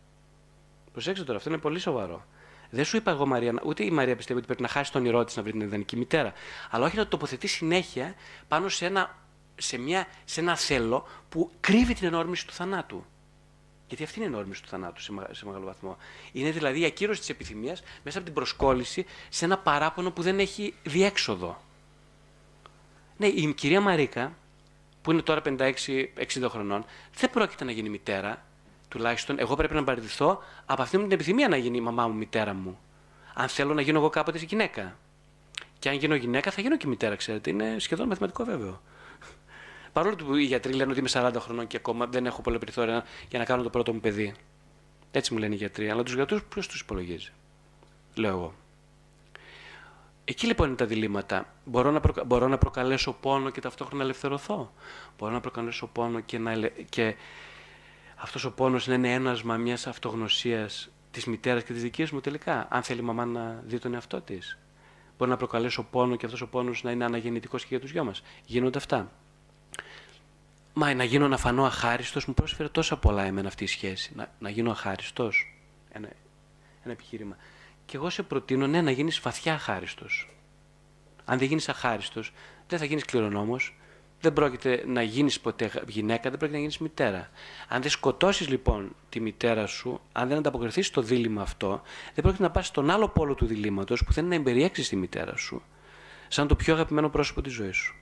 Προσέξτε 0.92 1.26
τώρα, 1.26 1.38
αυτό 1.38 1.50
είναι 1.50 1.58
πολύ 1.58 1.80
σοβαρό. 1.80 2.26
Δεν 2.74 2.86
σου 2.86 2.98
είπα 2.98 3.12
εγώ, 3.12 3.26
Μαρία, 3.26 3.54
ούτε 3.64 3.86
η 3.86 3.92
Μαρία 3.92 4.16
πιστεύει 4.16 4.38
ότι 4.38 4.48
πρέπει 4.48 4.62
να 4.62 4.68
χάσει 4.68 4.92
τον 4.92 5.02
όνειρό 5.02 5.24
της 5.24 5.36
να 5.36 5.42
βρει 5.42 5.52
την 5.52 5.62
ιδανική 5.62 5.98
μητέρα. 5.98 6.34
Αλλά 6.70 6.86
όχι 6.86 6.96
να 6.96 7.04
το 7.04 7.10
τοποθετεί 7.10 7.48
συνέχεια 7.48 8.16
πάνω 8.48 8.70
σε 8.70 8.86
ένα, 8.86 9.18
σε 9.56 9.78
μια, 9.78 10.08
σε 10.26 10.40
ένα 10.40 10.56
θέλω 10.56 11.08
που 11.30 11.52
κρύβει 11.60 11.94
την 11.94 12.08
ενόρμηση 12.08 12.48
του 12.48 12.54
θανάτου. 12.54 13.06
Γιατί 13.88 14.04
αυτή 14.04 14.20
είναι 14.20 14.28
η 14.28 14.32
ενόρμηση 14.32 14.62
του 14.62 14.68
θανάτου 14.68 15.02
σε, 15.02 15.12
σε 15.32 15.46
μεγάλο 15.46 15.66
βαθμό. 15.66 15.98
Είναι 16.32 16.52
δηλαδή 16.52 16.80
η 16.80 16.86
ακύρωση 16.86 17.20
της 17.20 17.30
επιθυμίας 17.30 17.84
μέσα 18.04 18.18
από 18.18 18.26
την 18.26 18.36
προσκόλληση 18.36 19.06
σε 19.30 19.46
ένα 19.46 19.58
παράπονο 19.58 20.12
που 20.12 20.22
δεν 20.22 20.40
έχει 20.40 20.74
διέξοδο. 20.84 21.62
Ναι, 23.18 23.28
η 23.28 23.54
κυρία 23.54 23.82
Μαρίκα, 23.82 24.36
που 25.02 25.12
είναι 25.12 25.22
τώρα 25.22 25.42
56-60 25.46 25.78
χρονών, 26.48 26.86
δεν 27.16 27.30
πρόκειται 27.30 27.64
να 27.64 27.72
γίνει 27.72 27.90
μητέρα. 27.90 28.46
Τουλάχιστον 28.92 29.40
εγώ 29.40 29.56
πρέπει 29.56 29.74
να 29.74 29.84
παραιτηθώ 29.84 30.44
από 30.66 30.82
αυτήν 30.82 31.02
την 31.02 31.12
επιθυμία 31.12 31.48
να 31.48 31.58
γίνει 31.58 31.78
η 31.78 31.82
μαμά 31.82 32.08
μου 32.08 32.14
μητέρα 32.14 32.54
μου. 32.54 32.80
Αν 33.34 33.48
θέλω 33.48 33.74
να 33.74 33.82
γίνω 33.82 33.98
εγώ 33.98 34.10
κάποτε 34.10 34.38
γυναίκα. 34.38 34.98
Και 35.80 35.90
αν 35.90 35.96
γίνω 35.96 36.16
γυναίκα, 36.16 36.52
θα 36.52 36.62
γίνω 36.62 36.78
και 36.78 36.88
μητέρα, 36.88 37.16
ξέρετε. 37.16 37.50
Είναι 37.50 37.76
σχεδόν 37.80 38.08
μαθηματικό 38.08 38.44
βέβαιο. 38.44 38.82
Παρόλο 39.94 40.16
που 40.16 40.36
οι 40.36 40.44
γιατροί 40.44 40.74
λένε 40.74 40.92
ότι 40.92 41.00
είμαι 41.00 41.10
40 41.12 41.32
χρονών 41.38 41.68
και 41.68 41.78
ακόμα 41.78 42.06
δεν 42.06 42.26
έχω 42.26 42.42
πολλά 42.42 42.58
περιθώρια 42.58 43.06
για 43.30 43.40
να 43.40 43.46
κάνω 43.46 43.64
το 43.64 43.70
πρώτο 43.70 43.94
μου 43.94 44.00
παιδί. 44.00 44.34
Έτσι 45.12 45.34
μου 45.34 45.40
λένε 45.40 45.54
οι 45.54 45.58
γιατροί. 45.58 45.90
Αλλά 45.90 46.04
τους 46.04 46.14
γιατρούς 46.14 46.44
ποιος 46.44 46.68
τους 46.68 46.80
υπολογίζει. 46.82 47.32
Λέω 48.16 48.30
εγώ. 48.30 48.54
Εκεί 50.26 50.48
λοιπόν 50.48 50.68
είναι 50.68 50.76
τα 50.76 50.86
διλήμματα. 50.86 51.54
Μπορώ 51.66 51.92
να, 51.92 52.02
μπορώ 52.26 52.48
να 52.48 52.58
προκαλέσω 52.58 53.14
πόνο 53.14 53.50
και 53.50 53.62
ταυτόχρονα 53.62 54.04
ελευθερωθώ. 54.04 54.74
Μπορώ 55.18 55.34
να 55.34 55.40
προκαλέσω 55.40 55.88
πόνο 55.88 56.20
και, 56.20 56.38
να... 56.38 56.54
και 56.90 57.16
αυτός 58.22 58.44
ο 58.44 58.52
πόνος 58.52 58.88
να 58.88 58.94
είναι 58.94 59.14
ένασμα 59.14 59.58
μιας 59.58 59.88
αυτογνωσίας 59.88 60.90
της 61.12 61.26
μητέρας 61.26 61.64
και 61.64 61.74
της 61.74 61.82
δικής 61.82 62.12
μου 62.12 62.22
τελικά. 62.22 62.68
Αν 62.70 62.84
θέλει 62.84 63.00
η 63.00 63.04
μαμά 63.04 63.26
να 63.26 63.64
δει 63.66 63.80
τον 63.80 63.94
εαυτό 63.94 64.22
της. 64.22 64.58
Μπορεί 65.18 65.32
να 65.32 65.38
προκαλέσω 65.38 65.84
πόνο 65.84 66.16
και 66.16 66.26
αυτός 66.26 66.42
ο 66.42 66.48
πόνος 66.48 66.84
να 66.84 66.92
είναι 66.92 67.06
αναγεννητικός 67.06 67.62
και 67.62 67.68
για 67.70 67.80
τους 67.80 67.92
δυο 67.92 68.04
μας. 68.04 68.24
Γίνονται 68.46 68.78
αυτά. 68.78 69.12
Μα 70.74 70.94
να 70.94 71.04
γίνω 71.04 71.28
να 71.28 71.38
φανώ 71.38 71.66
αχάριστος 71.66 72.26
μου 72.26 72.34
πρόσφερε 72.34 72.70
τόσα 72.70 72.98
πολλά 72.98 73.24
εμένα 73.24 73.48
αυτή 73.48 73.64
η 73.64 73.68
σχέση. 73.68 74.12
Να, 74.16 74.32
να 74.40 74.50
γίνω 74.50 74.72
αχάριστος. 74.72 75.56
Ένα, 75.92 76.10
ένα 76.84 76.94
επιχείρημα. 76.94 77.36
Και 77.86 77.98
εγώ 77.98 78.10
σε 78.10 78.24
προτείνω 78.24 78.68
ναι, 78.68 78.82
να 78.82 78.92
γίνεις 78.92 79.20
βαθιά 79.20 79.54
αχάριστος. 79.54 80.30
Αν 81.26 81.38
δεν 81.38 81.48
γίνεις 81.48 81.70
αχάριστος, 81.70 82.34
δεν 82.68 82.80
θα 82.80 82.86
γίνεις 82.86 83.06
κληρονόμος, 83.06 83.76
δεν 84.22 84.34
πρόκειται 84.34 84.84
να 84.88 85.02
γίνεις 85.02 85.40
ποτέ 85.40 85.72
γυναίκα, 85.88 86.22
δεν 86.22 86.32
πρόκειται 86.32 86.52
να 86.52 86.58
γίνεις 86.58 86.78
μητέρα. 86.78 87.30
Αν 87.68 87.82
δεν 87.82 87.92
σκοτώσεις 87.92 88.48
λοιπόν 88.48 88.96
τη 89.10 89.20
μητέρα 89.20 89.66
σου, 89.66 90.02
αν 90.12 90.28
δεν 90.28 90.38
ανταποκριθείς 90.38 90.88
στο 90.88 91.02
δίλημα 91.02 91.42
αυτό, 91.42 91.82
δεν 92.14 92.24
πρόκειται 92.24 92.44
να 92.44 92.52
πας 92.52 92.68
στον 92.68 92.90
άλλο 92.90 93.08
πόλο 93.08 93.36
του 93.36 93.46
διλήμματος 93.46 94.04
που 94.04 94.14
θέλει 94.14 94.28
να 94.28 94.36
εμπεριέξεις 94.36 94.90
τη 94.90 94.96
μητέρα 94.96 95.38
σου, 95.38 95.62
σαν 96.28 96.48
το 96.48 96.56
πιο 96.56 96.74
αγαπημένο 96.74 97.10
πρόσωπο 97.10 97.42
της 97.42 97.54
ζωής 97.54 97.78
σου. 97.78 97.96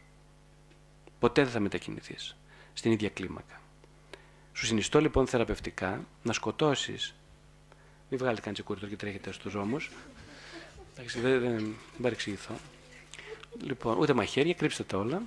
Ποτέ 1.19 1.43
δεν 1.43 1.51
θα 1.51 1.59
μετακινηθείς 1.59 2.35
στην 2.73 2.91
ίδια 2.91 3.09
κλίμακα. 3.09 3.61
Σου 4.53 4.65
συνιστώ 4.65 4.99
λοιπόν 4.99 5.27
θεραπευτικά 5.27 6.05
να 6.23 6.33
σκοτώσεις 6.33 7.13
μην 8.09 8.19
βγάλετε 8.19 8.41
κανένα 8.41 8.63
τσεκούρι 8.63 8.87
και 8.87 8.95
τρέχετε 8.95 9.31
στους 9.31 9.53
δρόμους. 9.53 9.91
Εντάξει, 10.93 11.19
δεν, 11.19 11.39
δεν, 11.39 11.75
παρεξηγηθώ. 12.01 12.53
Λοιπόν, 13.63 13.97
ούτε 13.97 14.13
μαχαίρια, 14.13 14.53
κρύψτε 14.53 14.83
τα 14.83 14.97
όλα. 14.97 15.21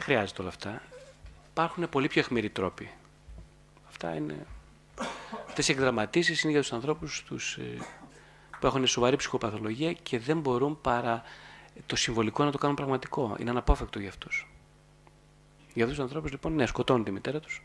Δεν 0.00 0.08
χρειάζεται 0.08 0.40
όλα 0.40 0.50
αυτά. 0.50 0.82
Υπάρχουν 1.50 1.88
πολύ 1.88 2.08
πιο 2.08 2.20
αιχμηροί 2.20 2.50
τρόποι. 2.50 2.90
Αυτά 3.88 4.14
είναι. 4.14 4.46
Αυτέ 5.46 5.62
οι 5.62 5.70
εκδραματίσεις 5.70 6.42
είναι 6.42 6.52
για 6.52 6.60
τους 6.60 6.72
ανθρώπους 6.72 7.22
τους, 7.22 7.56
ε, 7.56 7.78
που 8.60 8.66
έχουν 8.66 8.86
σοβαρή 8.86 9.16
ψυχοπαθολογία 9.16 9.92
και 9.92 10.18
δεν 10.18 10.40
μπορούν 10.40 10.80
παρά 10.80 11.22
το 11.86 11.96
συμβολικό 11.96 12.44
να 12.44 12.50
το 12.50 12.58
κάνουν 12.58 12.76
πραγματικό. 12.76 13.36
Είναι 13.38 13.50
αναπόφευκτο 13.50 13.98
για 13.98 14.08
αυτούς. 14.08 14.48
Για 15.74 15.84
αυτούς 15.84 15.98
τους 15.98 16.06
ανθρώπους, 16.06 16.30
λοιπόν, 16.30 16.54
ναι, 16.54 16.66
σκοτώνουν 16.66 17.04
τη 17.04 17.10
μητέρα 17.10 17.40
τους, 17.40 17.62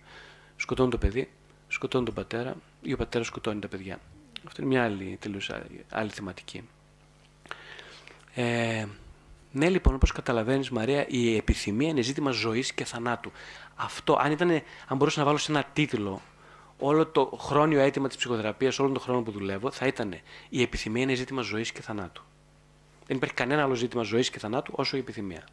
σκοτώνουν 0.56 0.92
το 0.92 0.98
παιδί, 0.98 1.30
σκοτώνουν 1.68 2.06
τον 2.06 2.16
πατέρα 2.16 2.56
ή 2.82 2.94
ο 2.94 2.98
πατέρας 2.98 3.28
σκοτώνει 3.28 3.60
τα 3.60 3.68
παιδιά. 3.68 4.00
Αυτό 4.48 4.62
είναι 4.62 4.72
μια 4.72 4.84
άλλη, 4.84 5.18
τελείως 5.20 5.52
άλλη 5.90 6.10
θεματική. 6.10 6.70
Ε, 8.34 8.86
ναι, 9.56 9.70
λοιπόν, 9.70 9.94
όπως 9.96 10.12
καταλαβαίνεις, 10.12 10.70
Μαρία, 10.70 11.06
η 11.08 11.36
επιθυμία 11.36 11.90
είναι 11.90 12.02
ζήτημα 12.02 12.32
ζωής 12.32 12.74
και 12.74 12.86
θανάτου. 12.86 13.32
Αυτό, 13.76 14.18
αν, 14.20 14.32
ήταν, 14.32 14.50
αν 14.88 14.98
μπορούσα 14.98 15.20
να 15.20 15.26
βάλω 15.26 15.38
σε 15.38 15.52
ένα 15.52 15.64
τίτλο 15.74 16.22
όλο 16.80 17.08
το 17.08 17.26
χρόνιο 17.26 17.80
αίτημα 17.80 18.08
της 18.08 18.18
ψυχοθεραπείας, 18.18 18.80
όλο 18.80 18.92
τον 18.92 19.02
χρόνο 19.02 19.22
που 19.22 19.32
δουλεύω, 19.32 19.72
θα 19.72 19.88
ήταν 19.88 20.14
η 20.50 20.62
επιθυμία 20.62 21.02
είναι 21.02 21.14
ζήτημα 21.14 21.42
ζωής 21.42 21.72
και 21.72 21.82
θανάτου. 21.82 22.24
Δεν 23.08 23.18
υπάρχει 23.18 23.36
κανένα 23.36 23.64
άλλο 23.64 23.76
ζήτημα 23.76 24.04
ζωής 24.04 24.30
και 24.30 24.40
θανάτου 24.40 24.74
όσο 24.76 24.98
η 24.98 25.00
επιθυμία. 25.00 25.44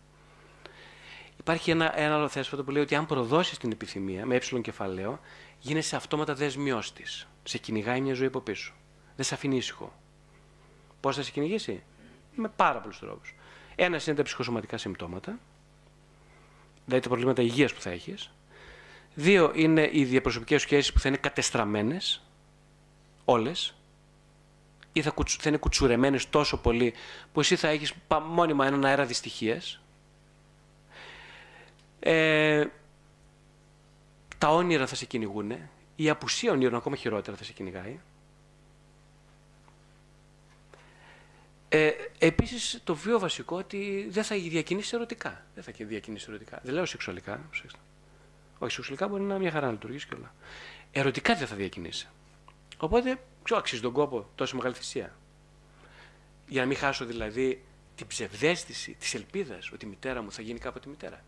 Υπάρχει 1.39 1.71
ένα, 1.71 1.99
ένα 1.99 2.15
άλλο 2.15 2.29
θέσφατο 2.29 2.65
που 2.65 2.71
λέει 2.71 2.83
ότι 2.83 2.95
αν 2.95 3.07
προδώσεις 3.07 3.59
την 3.59 3.71
επιθυμία 3.71 4.27
με 4.27 4.35
ε 4.35 4.61
κεφαλαίο, 4.61 5.21
γίνεσαι 5.59 5.97
αυτόματα 5.97 6.35
δεσμιό 6.35 6.83
της. 6.95 7.27
Σε 7.43 7.59
κυνηγάει 7.59 8.01
μια 8.01 8.15
ζωή 8.15 8.27
από 8.27 8.41
πίσω 8.41 8.73
δεν 9.17 9.25
σε 9.25 9.35
αφήνει 9.35 9.57
ήσυχο. 9.57 9.93
Πώς 11.01 11.17
θα 11.17 11.23
σε 11.23 11.31
κυνηγήσει, 11.31 11.83
με 12.35 12.49
πάρα 12.57 12.81
πολλούς 12.81 12.99
τρόπους. 12.99 13.35
Ένα 13.75 14.01
είναι 14.07 14.17
τα 14.17 14.23
ψυχοσωματικά 14.23 14.79
συμπτώματα, 14.79 15.39
δηλαδή 16.85 17.03
τα 17.03 17.09
προβλήματα 17.09 17.43
υγείας 17.43 17.75
που 17.75 17.81
θα 17.81 17.91
έχεις. 17.91 18.31
Δύο 19.15 19.53
είναι 19.55 19.91
οι 19.93 20.05
διαπροσωπικές 20.05 20.63
σχέσεις 20.63 20.93
που 20.93 20.99
θα 20.99 21.09
είναι 21.09 21.17
κατεστραμμένες, 21.17 22.23
όλες, 23.25 23.75
ή 24.93 25.03
θα, 25.03 25.15
θα 25.27 25.49
είναι 25.49 25.59
κουτσουρεμένες 25.59 26.31
τόσο 26.31 26.57
πολύ 26.57 26.95
που 27.33 27.41
εσύ 27.41 27.57
θα 27.57 27.69
έχεις 27.69 27.93
μόνιμα 28.27 28.67
έναν 28.67 28.85
αέρα 28.85 29.05
δυστυχίας. 29.05 29.81
Ε, 32.01 32.67
τα 34.39 34.49
όνειρα 34.49 34.87
θα 34.87 34.95
σε 34.95 35.05
κυνηγούν, 35.05 35.53
η 35.97 36.11
απουσία 36.11 36.53
όνειρων 36.53 36.75
ακόμα 36.75 36.97
χειρότερα 36.97 37.37
θα 37.37 37.45
σε 37.45 37.53
κυνηγάει. 37.53 37.99
Ε, 41.75 41.91
Επίσης, 42.19 42.81
το 42.85 42.95
πιο 42.95 43.19
βασικό 43.19 43.57
ότι 43.57 44.07
δεν 44.11 44.25
θα 44.25 44.37
διακινήσει 44.37 44.95
ερωτικά. 44.95 45.45
Δεν 45.55 45.65
θα 45.65 45.73
διακινήσει 45.79 46.27
ερωτικά. 46.29 46.61
Δεν 46.63 46.75
λέω 46.75 46.87
σεξουαλικά. 46.87 47.41
Όχι, 48.59 48.73
σεξουαλικά 48.73 49.09
μπορεί 49.09 49.23
να 49.23 49.35
είναι 49.35 49.43
μια 49.43 49.51
χαρά 49.51 49.67
να 49.67 49.73
λειτουργήσει 49.73 50.07
και 50.07 50.15
όλα. 50.15 50.35
Ερωτικά 50.93 51.35
δεν 51.35 51.47
θα 51.47 51.57
διακινήσει. 51.57 52.09
Οπότε, 52.77 53.21
ποιο 53.43 53.57
αξίζει 53.57 53.83
τον 53.83 53.93
κόπο 53.93 54.29
τόσο 54.35 54.57
μεγάλη 54.57 54.75
θυσία. 54.75 55.17
Για 56.47 56.61
να 56.61 56.67
μην 56.67 56.77
χάσω 56.77 57.05
δηλαδή 57.05 57.65
την 57.95 58.07
ψευδέστηση 58.07 58.97
της 58.99 59.15
ελπίδας 59.15 59.71
ότι 59.73 59.85
η 59.85 59.89
μητέρα 59.89 60.23
μου 60.23 60.33
θα 60.33 60.43
γίνει 60.43 60.59
κάποτε 60.59 60.89
μητέρα. 60.89 61.25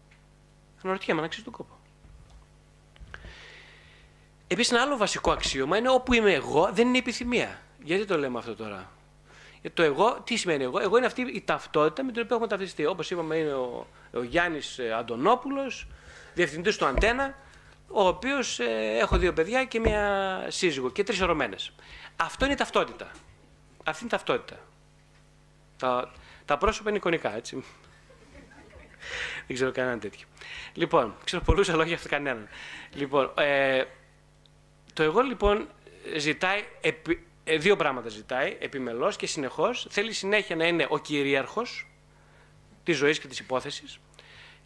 Αναρωτιέμαι 0.82 1.20
αν 1.20 1.26
αξίζει 1.26 1.44
τον 1.44 1.52
κόπο. 1.52 1.78
Επίσης, 4.46 4.72
ένα 4.72 4.82
άλλο 4.82 4.96
βασικό 4.96 5.30
αξίωμα 5.30 5.76
είναι 5.76 5.88
όπου 5.88 6.12
είμαι 6.12 6.32
εγώ 6.32 6.70
δεν 6.72 6.86
είναι 6.86 6.96
η 6.96 7.00
επιθυμία. 7.00 7.60
Γιατί 7.82 8.04
το 8.04 8.18
λέμε 8.18 8.38
αυτό 8.38 8.56
τώρα; 8.56 8.90
Ε, 9.64 9.70
το 9.70 9.82
εγώ, 9.82 10.20
τι 10.24 10.36
σημαίνει 10.36 10.64
εγώ; 10.64 10.78
Εγώ 10.78 10.96
είναι 10.96 11.06
αυτή 11.06 11.22
η 11.22 11.40
ταυτότητα 11.40 12.04
με 12.04 12.12
την 12.12 12.20
οποία 12.22 12.36
έχουμε 12.36 12.48
ταυτιστεί. 12.48 12.86
Όπως 12.86 13.10
είπαμε, 13.10 13.36
είναι 13.36 13.52
ο, 13.52 13.86
ο 14.12 14.22
Γιάννης 14.22 14.78
ε, 14.78 14.92
Αντωνόπουλος, 14.92 15.86
διευθυντής 16.34 16.76
του 16.76 16.86
Αντένα, 16.86 17.34
ο 17.88 18.06
οποίος 18.06 18.60
ε, 18.60 18.96
έχω 19.00 19.16
δύο 19.16 19.32
παιδιά 19.32 19.64
και 19.64 19.80
μία 19.80 20.44
σύζυγο 20.48 20.90
και 20.90 21.02
τρεις 21.02 21.20
ορωμένες. 21.20 21.72
Αυτό 22.16 22.44
είναι 22.44 22.54
η 22.54 22.56
ταυτότητα. 22.56 23.10
Αυτή 23.84 24.04
είναι 24.04 24.12
η 24.14 24.16
ταυτότητα. 24.16 24.60
Τα, 25.76 26.12
τα 26.44 26.58
πρόσωπα 26.58 26.88
είναι 26.88 26.98
εικονικά, 26.98 27.36
έτσι. 27.36 27.54
Δεν 29.46 29.56
ξέρω 29.56 29.72
κανέναν 29.72 30.00
τέτοιο. 30.00 30.26
Λοιπόν, 30.74 31.14
ξέρω 31.24 31.42
πολλούς, 31.42 31.68
αλλά 31.68 31.82
όχι 31.82 31.94
αυτό 31.94 32.08
κανέναν. 32.08 32.48
Λοιπόν, 32.94 33.32
ε, 33.36 33.84
το 34.92 35.02
εγώ 35.02 35.20
λοιπόν 35.20 35.68
ζητάει 36.16 36.64
επί, 36.80 37.12
ε, 37.12 37.33
δύο 37.44 37.76
πράγματα 37.76 38.08
ζητάει 38.08 38.56
επιμελώς 38.60 39.16
και 39.16 39.26
συνεχώς. 39.26 39.86
Θέλει 39.90 40.12
συνέχεια 40.12 40.56
να 40.56 40.66
είναι 40.66 40.86
ο 40.88 40.98
κυρίαρχος 40.98 41.86
της 42.82 42.96
ζωής 42.96 43.18
και 43.18 43.28
της 43.28 43.38
υπόθεσης 43.38 43.98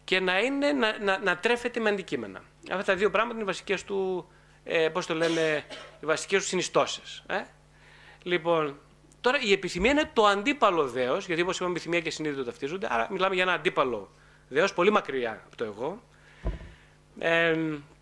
και 0.03 0.19
να, 0.19 0.39
είναι, 0.39 0.71
να, 0.71 0.99
να, 0.99 1.19
να 1.19 1.37
τρέφεται 1.37 1.79
με 1.79 1.89
αντικείμενα. 1.89 2.41
Αυτά 2.71 2.83
τα 2.83 2.95
δύο 2.95 3.09
πράγματα 3.09 3.33
είναι 3.33 3.43
οι 3.43 3.45
βασικές 3.45 3.83
του, 3.83 4.29
ε, 4.63 4.89
πώς 4.89 5.05
το 5.05 5.13
λένε, 5.13 5.65
οι 6.01 6.05
βασικές 6.05 6.41
του 6.41 6.47
συνιστώσεις. 6.47 7.23
Ε; 7.27 7.41
Λοιπόν, 8.23 8.79
τώρα 9.21 9.39
η 9.41 9.51
επιθυμία 9.51 9.91
είναι 9.91 10.09
το 10.13 10.25
αντίπαλο 10.25 10.87
δέος, 10.87 11.25
γιατί 11.25 11.41
όπως 11.41 11.55
είπαμε 11.55 11.71
επιθυμία 11.71 11.99
και 11.99 12.09
συνείδητο 12.09 12.43
ταυτίζονται, 12.43 12.87
άρα 12.89 13.07
μιλάμε 13.11 13.35
για 13.35 13.43
ένα 13.43 13.53
αντίπαλο 13.53 14.11
δέος, 14.47 14.73
πολύ 14.73 14.91
μακριά 14.91 15.41
από 15.45 15.55
το 15.55 15.63
εγώ, 15.63 16.01
ε, 17.19 17.57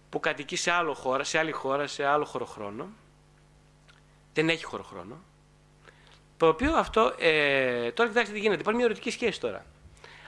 που 0.09 0.19
κατοικεί 0.19 0.55
σε, 0.55 0.71
άλλο 0.71 0.93
χώρα, 0.93 1.23
σε 1.23 1.37
άλλη 1.37 1.51
χώρα, 1.51 1.87
σε 1.87 2.05
άλλο 2.05 2.25
χωροχρόνο 2.25 2.87
δεν 4.41 4.49
έχει 4.49 4.63
χωροχρόνο. 4.63 5.23
Το 6.37 6.47
οποίο 6.47 6.75
αυτό, 6.75 7.15
ε, 7.19 7.91
τώρα 7.91 8.09
κοιτάξτε 8.09 8.33
τι 8.33 8.39
γίνεται. 8.39 8.59
Υπάρχει 8.59 8.79
μια 8.79 8.85
ερωτική 8.85 9.11
σχέση 9.11 9.39
τώρα. 9.39 9.65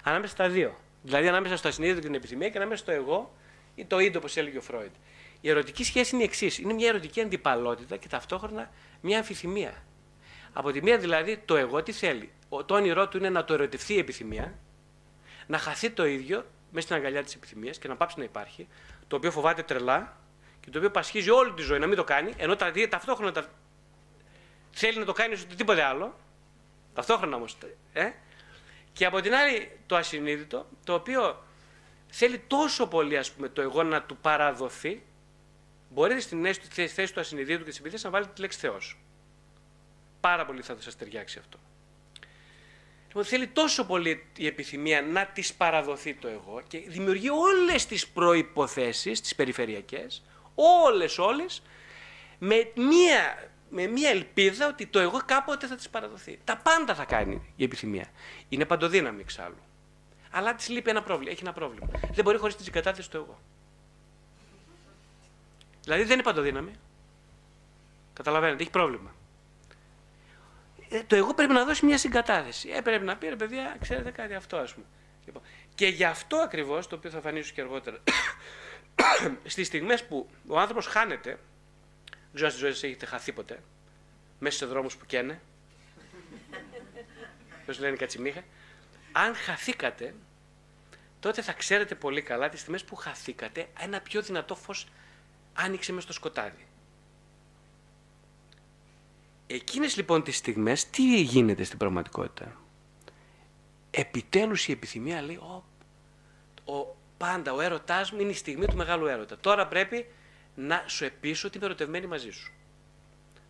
Ανάμεσα 0.03 0.31
στα 0.31 0.49
δύο. 0.49 0.75
Δηλαδή 1.01 1.27
ανάμεσα 1.27 1.57
στο 1.57 1.67
ασυνείδητο 1.67 1.99
και 1.99 2.05
την 2.05 2.15
επιθυμία 2.15 2.49
και 2.49 2.57
ανάμεσα 2.57 2.83
στο 2.83 2.91
εγώ 2.91 3.35
ή 3.75 3.85
το 3.85 3.99
ίδιο, 3.99 4.19
όπως 4.19 4.37
έλεγε 4.37 4.57
ο 4.57 4.61
Φρόιντ. 4.61 4.91
Η 5.41 5.49
ερωτική 5.49 5.83
σχέση 5.83 6.15
είναι 6.15 6.23
η 6.23 6.27
εξής. 6.27 6.57
Είναι 6.57 6.73
μια 6.73 6.87
ερωτική 6.87 7.21
αντιπαλότητα 7.21 7.97
και 7.97 8.07
ταυτόχρονα 8.07 8.71
μια 9.01 9.17
αμφιθυμία. 9.17 9.73
Από 10.53 10.71
τη 10.71 10.81
μία 10.81 10.97
δηλαδή 10.97 11.37
το 11.45 11.55
εγώ 11.55 11.83
τι 11.83 11.91
θέλει. 11.91 12.31
Το 12.65 12.75
όνειρό 12.75 13.07
του 13.07 13.17
είναι 13.17 13.29
να 13.29 13.43
το 13.43 13.53
ερωτηθεί 13.53 13.93
η 13.93 13.97
επιθυμία, 13.97 14.59
να 15.47 15.57
χαθεί 15.57 15.89
το 15.89 16.05
ίδιο 16.05 16.45
μέσα 16.71 16.85
στην 16.85 16.95
αγκαλιά 16.95 17.23
της 17.23 17.35
επιθυμίας 17.35 17.77
και 17.77 17.87
να 17.87 17.95
πάψει 17.95 18.15
να 18.17 18.23
υπάρχει, 18.23 18.67
το 19.07 19.15
οποίο 19.15 19.31
φοβάται 19.31 19.63
τρελά 19.63 20.17
και 20.59 20.69
το 20.69 20.77
οποίο 20.77 20.91
πασχίζει 20.91 21.29
όλη 21.29 21.51
τη 21.51 21.61
ζωή 21.61 21.79
να 21.79 21.87
μην 21.87 21.95
το 21.95 22.03
κάνει, 22.03 22.33
ενώ 22.37 22.55
ταυτόχρονα 22.89 23.31
θέλει 24.79 24.97
να 24.97 25.05
το 25.05 25.13
κάνει 25.13 25.33
οτιδήποτε 25.33 25.83
άλλο, 25.83 26.19
ταυτόχρονα 26.93 27.35
όμως. 27.35 27.57
Ε; 27.93 28.11
Και 28.93 29.05
από 29.05 29.21
την 29.21 29.33
άλλη 29.33 29.71
το 29.85 29.95
ασυνείδητο, 29.95 30.67
το 30.83 30.93
οποίο 30.93 31.43
θέλει 32.07 32.39
τόσο 32.39 32.87
πολύ 32.87 33.17
ας 33.17 33.31
πούμε, 33.31 33.49
το 33.49 33.61
εγώ 33.61 33.83
να 33.83 34.01
του 34.03 34.17
παραδοθεί, 34.17 35.03
μπορείτε 35.89 36.19
στην 36.19 36.55
θέση 36.89 37.13
του 37.13 37.19
ασυνείδητου 37.19 37.63
και 37.63 37.69
της 37.69 37.79
επιθέση 37.79 38.05
να 38.05 38.11
βάλετε 38.11 38.31
τη 38.33 38.41
λέξη 38.41 38.59
Θεός. 38.59 38.97
Πάρα 40.19 40.45
πολύ 40.45 40.61
θα 40.61 40.75
σας 40.79 40.95
ταιριάξει 40.95 41.39
αυτό. 41.39 41.59
Λοιπόν, 43.07 43.23
θέλει 43.23 43.47
τόσο 43.47 43.85
πολύ 43.85 44.25
η 44.37 44.47
επιθυμία 44.47 45.01
να 45.01 45.25
της 45.25 45.53
παραδοθεί 45.53 46.13
το 46.13 46.27
εγώ 46.27 46.61
και 46.67 46.79
δημιουργεί 46.79 47.29
όλες 47.29 47.85
τις 47.85 48.07
προποθέσει, 48.07 49.11
τις 49.11 49.35
περιφερειακές, 49.35 50.23
όλες, 50.55 51.17
όλες, 51.17 51.61
με 52.39 52.71
μία, 52.75 53.51
με 53.69 53.87
μία 53.87 54.09
ελπίδα 54.09 54.67
ότι 54.67 54.85
το 54.85 54.99
εγώ 54.99 55.21
κάποτε 55.25 55.67
θα 55.67 55.75
της 55.75 55.89
παραδοθεί. 55.89 56.39
Τα 56.43 56.57
πάντα 56.57 56.95
θα 56.95 57.05
κάνει 57.05 57.53
η 57.55 57.63
επιθυμία. 57.63 58.05
Είναι 58.49 58.65
παντοδύναμη 58.65 59.21
εξάλλου. 59.21 59.57
Αλλά 60.31 60.55
της 60.55 60.69
λείπει 60.69 60.89
ένα 60.89 61.03
πρόβλημα. 61.03 61.31
Έχει 61.31 61.41
ένα 61.43 61.53
πρόβλημα. 61.53 61.87
Δεν 62.13 62.23
μπορεί 62.23 62.37
χωρίς 62.37 62.55
τη 62.55 62.63
συγκατάθεση 62.63 63.09
του 63.09 63.17
εγώ. 63.17 63.39
Δηλαδή 65.83 66.03
δεν 66.03 66.13
είναι 66.13 66.23
παντοδύναμη. 66.23 66.71
Καταλαβαίνετε, 68.13 68.61
έχει 68.61 68.71
πρόβλημα. 68.71 69.15
Ε, 70.89 71.03
το 71.03 71.15
εγώ 71.15 71.33
πρέπει 71.33 71.53
να 71.53 71.65
δώσει 71.65 71.85
μια 71.85 71.97
συγκατάθεση. 71.97 72.69
Ε, 72.69 72.81
πρέπει 72.81 73.05
να 73.05 73.17
πει 73.17 73.27
ρε 73.27 73.35
παιδιά, 73.35 73.77
ξέρετε 73.81 74.11
κάτι 74.11 74.33
αυτό, 74.33 74.57
ας 74.57 74.73
πούμε. 74.73 74.85
Λοιπόν, 75.25 75.41
και 75.75 75.87
γι' 75.87 76.03
αυτό 76.03 76.37
ακριβώς, 76.37 76.87
το 76.87 76.95
οποίο 76.95 77.09
θα 77.09 77.21
φανίσω 77.21 77.53
και 77.53 77.61
αργότερα, 77.61 77.97
στις 79.45 79.67
στιγμές 79.67 80.05
που 80.05 80.29
ο 80.47 80.59
άνθρωπος 80.59 80.85
χάνεται, 80.85 81.39
δεν 82.31 82.35
ξέρω 82.35 82.47
αν 82.47 82.51
στη 82.51 82.59
ζωή 82.59 82.73
σα 82.73 82.87
έχετε 82.87 83.05
χαθεί 83.05 83.31
ποτέ, 83.31 83.59
μέσα 84.39 84.57
σε 84.57 84.65
δρόμους 84.65 84.95
που 84.95 85.05
καίνε. 85.05 85.41
Πώς 87.65 87.79
λένε 87.79 87.95
κατσιμίχα. 87.95 88.43
Αν 89.11 89.35
χαθήκατε, 89.35 90.15
τότε 91.19 91.41
θα 91.41 91.53
ξέρετε 91.53 91.95
πολύ 91.95 92.21
καλά 92.21 92.49
τις 92.49 92.59
στιγμές 92.59 92.83
που 92.83 92.95
χαθήκατε, 92.95 93.67
ένα 93.79 94.01
πιο 94.01 94.21
δυνατό 94.21 94.55
φως 94.55 94.87
άνοιξε 95.53 95.93
μες 95.93 96.03
στο 96.03 96.13
σκοτάδι. 96.13 96.67
Εκείνες 99.47 99.95
λοιπόν 99.95 100.23
τις 100.23 100.35
στιγμές, 100.37 100.89
τι 100.89 101.21
γίνεται 101.21 101.63
στην 101.63 101.77
πραγματικότητα; 101.77 102.57
Επιτέλους 103.91 104.67
η 104.67 104.71
επιθυμία 104.71 105.21
λέει, 105.21 105.35
ο, 105.35 105.63
ο, 106.73 106.95
πάντα 107.17 107.53
ο 107.53 107.61
έρωτάς 107.61 108.11
μου 108.11 108.19
είναι 108.19 108.31
η 108.31 108.33
στιγμή 108.33 108.65
του 108.65 108.75
μεγάλου 108.75 109.05
έρωτα. 109.05 109.37
Τώρα 109.37 109.67
πρέπει 109.67 110.05
να 110.59 110.83
σου 110.87 111.05
επίσω 111.05 111.47
ότι 111.47 111.57
είμαι 111.57 111.65
ερωτευμένη 111.65 112.07
μαζί 112.07 112.29
σου. 112.29 112.53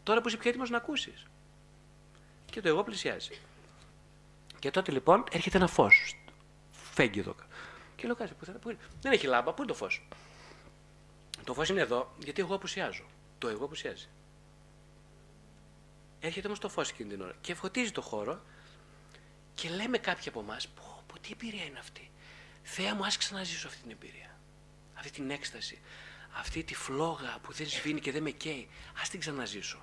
Τώρα 0.04 0.22
που 0.22 0.28
είσαι 0.28 0.38
πιο 0.38 0.50
έτοιμος 0.50 0.70
να 0.70 0.78
ακούσεις. 0.78 1.26
Και 2.46 2.62
το 2.62 2.68
εγώ 2.68 2.84
πλησιάζει. 2.84 3.40
Και 4.60 4.72
τότε 4.72 4.92
λοιπόν 4.92 5.24
έρχεται 5.32 5.58
ένα 5.58 5.68
φως. 5.68 6.24
Φέγγει 6.72 7.20
εδώ. 7.20 7.36
Και 7.96 8.06
λέω 8.06 8.16
κάτι, 8.16 8.34
πού 8.34 8.70
είναι. 8.70 8.80
Δεν 9.02 9.12
έχει 9.12 9.28
λάμπα, 9.28 9.54
πού 9.54 9.62
είναι 9.62 9.72
το 9.72 9.78
φως; 9.78 10.08
Το 11.44 11.54
φως 11.54 11.70
είναι 11.70 11.82
εδώ, 11.82 12.16
γιατί 12.24 12.42
εγώ 12.42 12.56
απουσιάζω. 12.56 13.06
Το 13.38 13.48
εγώ 13.48 13.66
απουσιάζει. 13.66 14.10
Έρχεται 16.20 16.48
όμως 16.48 16.60
το 16.60 16.70
φως 16.70 16.90
εκείνη 16.90 17.10
την 17.10 17.22
ώρα 17.22 17.34
και 17.42 17.54
φωτίζει 17.54 17.92
το 17.92 18.02
χώρο 18.02 18.42
και 19.56 19.70
λέμε 19.70 19.98
κάποιοι 19.98 20.28
από 20.28 20.40
εμάς: 20.40 20.68
Πω, 20.68 21.04
πω, 21.08 21.20
τι 21.20 21.30
εμπειρία 21.32 21.64
είναι 21.64 21.80
αυτή. 21.80 22.12
Θεέ 22.64 22.94
μου, 22.94 23.04
α 23.04 23.10
ξαναζήσω 23.18 23.68
αυτή 23.68 23.82
την 23.82 23.92
εμπειρία. 23.92 24.40
Αυτή 24.94 25.12
την 25.12 25.30
έκσταση. 25.30 25.80
Αυτή 26.32 26.64
τη 26.64 26.76
φλόγα 26.76 27.38
που 27.42 27.54
δεν 27.54 27.68
σβήνει 27.68 28.00
και 28.00 28.12
δεν 28.12 28.22
με 28.22 28.30
καίει. 28.30 28.68
Α 28.94 29.02
την 29.12 29.20
ξαναζήσω. 29.20 29.78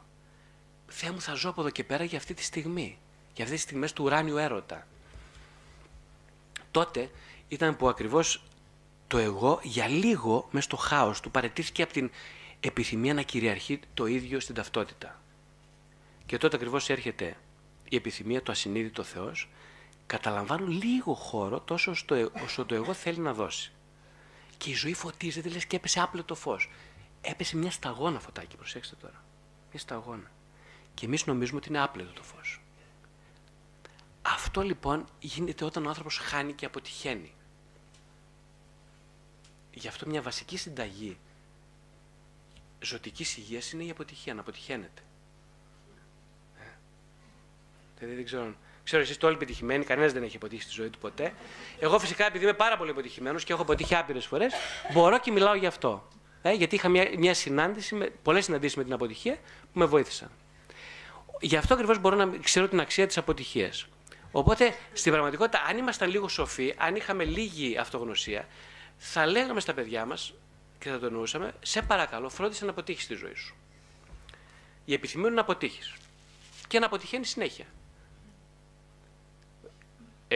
Θεέ 0.86 1.10
μου, 1.10 1.20
θα 1.20 1.34
ζω 1.34 1.48
από 1.48 1.60
εδώ 1.60 1.70
και 1.70 1.84
πέρα 1.84 2.04
για 2.04 2.18
αυτή 2.18 2.34
τη 2.34 2.42
στιγμή. 2.42 2.98
Για 3.34 3.44
αυτές 3.44 3.58
τις 3.58 3.68
στιγμές 3.68 3.92
του 3.92 4.04
ουράνιου 4.04 4.36
έρωτα. 4.36 4.86
Τότε 6.70 7.10
ήταν 7.48 7.76
που 7.76 7.88
ακριβώς 7.88 8.42
το 9.06 9.18
εγώ 9.18 9.60
για 9.62 9.88
λίγο 9.88 10.48
μες 10.50 10.64
στο 10.64 10.76
χάος 10.76 11.20
του 11.20 11.30
παρετήθηκε 11.30 11.82
από 11.82 11.92
την 11.92 12.10
επιθυμία 12.60 13.14
να 13.14 13.22
κυριαρχεί 13.22 13.80
το 13.94 14.06
ίδιο 14.06 14.40
στην 14.40 14.54
ταυτότητα. 14.54 15.20
Και 16.26 16.38
τότε 16.38 16.56
ακριβώς 16.56 16.90
έρχεται 16.90 17.36
η 17.88 17.96
επιθυμία 17.96 18.42
του 18.42 18.52
ασυνείδητο 18.52 19.02
Θεός, 19.02 19.48
καταλαμβάνουν 20.06 20.68
λίγο 20.68 21.14
χώρο 21.14 21.60
τόσο 21.60 21.94
όσο 22.44 22.64
το 22.64 22.74
εγώ 22.74 22.92
θέλει 22.92 23.18
να 23.18 23.34
δώσει. 23.34 23.72
Και 24.56 24.70
η 24.70 24.74
ζωή 24.74 24.94
φωτίζεται, 24.94 25.48
λες 25.48 25.66
και 25.66 25.76
έπεσε 25.76 26.00
άπλετο 26.00 26.34
φως. 26.34 26.70
Έπεσε 27.20 27.56
μια 27.56 27.70
σταγόνα 27.70 28.20
φωτάκι, 28.20 28.56
προσέξτε 28.56 28.94
τώρα. 29.00 29.24
Μια 29.70 29.80
σταγόνα. 29.80 30.30
Και 30.94 31.06
εμείς 31.06 31.26
νομίζουμε 31.26 31.58
ότι 31.58 31.68
είναι 31.68 31.82
άπλετο 31.82 32.12
το 32.12 32.22
φως. 32.22 32.60
Αυτό 34.22 34.62
λοιπόν 34.62 35.06
γίνεται 35.20 35.64
όταν 35.64 35.86
ο 35.86 35.88
άνθρωπος 35.88 36.18
χάνει 36.18 36.52
και 36.52 36.66
αποτυχαίνει. 36.66 37.32
Γι' 39.74 39.88
αυτό 39.88 40.06
μια 40.06 40.22
βασική 40.22 40.56
συνταγή 40.56 41.18
ζωτικής 42.80 43.36
υγείας 43.36 43.72
είναι 43.72 43.84
η 43.84 43.90
αποτυχία, 43.90 44.34
να 44.34 44.40
αποτυχαίνεται. 44.40 45.02
Δηλαδή 47.98 48.14
δεν 48.16 48.24
ξέρω. 48.24 48.54
Ξέρω 48.86 49.02
εσεί 49.02 49.18
το 49.18 49.26
όλοι 49.26 49.36
πετυχημένοι, 49.36 49.84
κανένας 49.84 50.12
δεν 50.12 50.22
έχει 50.22 50.36
αποτύχει 50.36 50.62
στη 50.62 50.72
ζωή 50.72 50.90
του 50.90 50.98
ποτέ. 50.98 51.32
Εγώ 51.78 51.98
φυσικά 51.98 52.26
επειδή 52.26 52.44
είμαι 52.44 52.52
πάρα 52.52 52.76
πολύ 52.76 52.90
αποτυχημένο 52.90 53.38
και 53.38 53.52
έχω 53.52 53.62
αποτύχει 53.62 53.94
άπειρες 53.94 54.26
φορές, 54.26 54.52
μπορώ 54.92 55.18
και 55.18 55.30
μιλάω 55.32 55.54
γι' 55.54 55.66
αυτό. 55.66 56.08
Ε, 56.42 56.52
γιατί 56.52 56.74
είχα 56.74 56.88
μια, 56.88 57.10
μια 57.18 57.34
συνάντηση, 57.34 58.12
πολλές 58.22 58.44
συναντήσεις 58.44 58.76
με 58.76 58.84
την 58.84 58.92
αποτυχία 58.92 59.36
που 59.72 59.78
με 59.78 59.84
βοήθησαν. 59.84 60.30
Γι' 61.40 61.56
αυτό 61.56 61.74
ακριβώς 61.74 61.98
μπορώ 61.98 62.16
να 62.16 62.38
ξέρω 62.42 62.68
την 62.68 62.80
αξία 62.80 63.06
της 63.06 63.18
αποτυχίας. 63.18 63.86
Οπότε 64.30 64.74
στην 64.92 65.12
πραγματικότητα, 65.12 65.62
αν 65.68 65.78
ήμασταν 65.78 66.10
λίγο 66.10 66.28
σοφοί, 66.28 66.74
αν 66.76 66.94
είχαμε 66.94 67.24
λίγη 67.24 67.76
αυτογνωσία, 67.78 68.48
θα 68.96 69.26
λέγαμε 69.26 69.60
στα 69.60 69.74
παιδιά 69.74 70.04
μας 70.04 70.34
και 70.78 70.90
θα 70.90 70.98
το 70.98 71.06
εννοούσαμε, 71.06 71.52
σε 71.62 71.82
παρακαλώ, 71.82 72.28
φρόντισε 72.28 72.64
να 72.64 72.70
αποτύχεις 72.70 73.06
τη 73.06 73.14
ζωή 73.14 73.34
σου. 73.34 73.56
Η 74.84 74.92
επιθυμία 74.92 75.26
είναι 75.26 75.34
να 75.34 75.40
αποτύχεις. 75.40 75.94
Και 76.68 76.78
να 76.78 76.86
αποτυχαίνει 76.86 77.24
συνέχεια. 77.24 77.66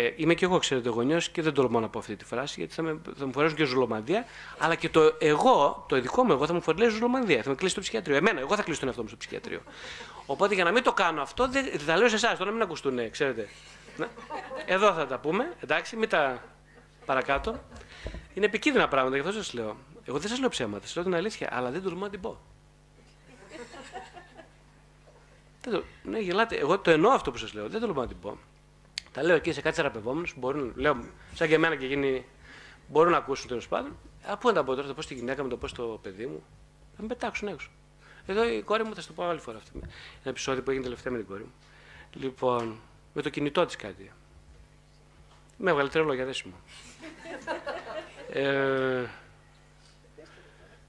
Ε, 0.02 0.12
είμαι 0.16 0.34
και 0.34 0.44
εγώ, 0.44 0.58
ξέρετε, 0.58 0.88
γονιός 0.88 1.28
και 1.28 1.42
δεν 1.42 1.52
τολμώ 1.52 1.80
να 1.80 1.88
πω 1.88 1.98
αυτή 1.98 2.16
τη 2.16 2.24
φράση, 2.24 2.54
γιατί 2.58 2.74
θα, 2.74 2.82
με, 2.82 3.00
θα 3.18 3.26
μου 3.26 3.32
φορέσουν 3.32 3.56
και 3.56 3.64
ζουλομανδία. 3.64 4.24
Αλλά 4.58 4.74
και 4.74 4.88
το 4.88 5.14
εγώ, 5.18 5.84
το 5.88 5.96
ειδικό 5.96 6.24
μου 6.24 6.32
εγώ, 6.32 6.46
θα 6.46 6.52
μου 6.52 6.60
φορέσει 6.62 6.94
ζουλομανδία. 6.94 7.42
Θα 7.42 7.48
με 7.48 7.54
κλείσει 7.54 7.72
στο 7.72 7.80
ψυχιατρίο. 7.80 8.16
Εμένα, 8.16 8.40
εγώ 8.40 8.56
θα 8.56 8.62
κλείσω 8.62 8.78
τον 8.78 8.88
εαυτό 8.88 9.02
μου 9.02 9.08
στο 9.08 9.16
ψυχιατρίο. 9.16 9.60
Οπότε 10.26 10.54
για 10.54 10.64
να 10.64 10.70
μην 10.70 10.82
το 10.82 10.92
κάνω 10.92 11.22
αυτό, 11.22 11.48
δεν, 11.48 11.64
θα 11.64 11.84
τα 11.84 11.96
λέω 11.96 12.08
σε 12.08 12.14
εσάς, 12.14 12.32
τώρα 12.32 12.44
να 12.44 12.50
μην 12.50 12.62
ακουστούν, 12.62 13.10
ξέρετε. 13.10 13.48
Εδώ 14.66 14.92
θα 14.92 15.06
τα 15.06 15.18
πούμε, 15.18 15.52
εντάξει, 15.60 15.96
μην 15.96 16.08
τα 16.08 16.42
παρακάτω. 17.04 17.60
Είναι 18.34 18.46
επικίνδυνα 18.46 18.88
πράγματα, 18.88 19.16
γι' 19.16 19.22
αυτό 19.22 19.32
σας 19.32 19.52
λέω. 19.52 19.76
Εγώ 20.04 20.18
δεν 20.18 20.28
σας 20.28 20.38
λέω 20.40 20.48
ψέματα, 20.48 20.86
σας 20.86 20.94
λέω 20.94 21.04
την 21.04 21.14
αλήθεια, 21.14 21.48
αλλά 21.52 21.70
δεν 21.70 21.82
τολμώ 21.82 22.04
να 22.04 22.10
την 22.10 22.20
πω. 22.20 22.38
το, 25.60 25.82
ναι, 26.02 26.18
γελάτε. 26.18 26.56
Εγώ 26.56 26.78
το 26.78 26.90
εννοώ 26.90 27.10
αυτό 27.10 27.30
που 27.30 27.36
σας 27.36 27.52
λέω, 27.52 27.68
δεν 27.68 27.80
τολμώ 27.80 28.00
να 28.00 28.06
την 28.06 28.18
πω. 28.20 28.38
Τα 29.12 29.22
λέω 29.22 29.36
εκεί 29.36 29.52
σε 29.52 29.60
κάτι 29.60 29.76
θεραπευόμενους 29.76 30.34
που 30.34 30.40
μπορούν, 30.40 30.72
λέω, 30.76 31.04
σαν 31.34 31.48
και 31.48 31.54
εμένα 31.54 31.76
και 31.76 31.86
γίνει, 31.86 32.24
μπορούν 32.88 33.10
να 33.10 33.16
ακούσουν 33.16 33.48
τέλος 33.48 33.68
πάντων. 33.68 33.96
Α, 34.30 34.36
πού 34.36 34.48
να 34.48 34.54
τα 34.54 34.64
πω 34.64 34.74
τώρα, 34.74 34.86
θα 34.86 34.94
πω 34.94 35.02
στη 35.02 35.14
γυναίκα 35.14 35.42
μου, 35.42 35.48
το 35.48 35.56
πω 35.56 35.66
στο 35.66 35.98
παιδί 36.02 36.26
μου. 36.26 36.42
Θα 36.96 37.02
με 37.02 37.08
πετάξουν 37.08 37.48
έξω. 37.48 37.70
Εδώ 38.26 38.48
η 38.48 38.62
κόρη 38.62 38.84
μου 38.84 38.94
θα 38.94 39.00
σου 39.00 39.06
το 39.06 39.12
πω 39.12 39.24
άλλη 39.24 39.40
φορά 39.40 39.56
αυτή. 39.56 39.70
Ένα 39.74 39.90
επεισόδιο 40.22 40.62
που 40.62 40.70
έγινε 40.70 40.84
τελευταία 40.84 41.12
με 41.12 41.18
την 41.18 41.26
κόρη 41.26 41.42
μου. 41.42 41.52
Λοιπόν, 42.12 42.80
με 43.12 43.22
το 43.22 43.28
κινητό 43.28 43.66
της 43.66 43.76
κάτι. 43.76 44.12
Με 45.56 45.70
έβγαλε 45.70 45.88
τρελό 45.88 46.12
για 46.12 46.24
δέσιμο. 46.24 46.54
ε, 48.32 49.06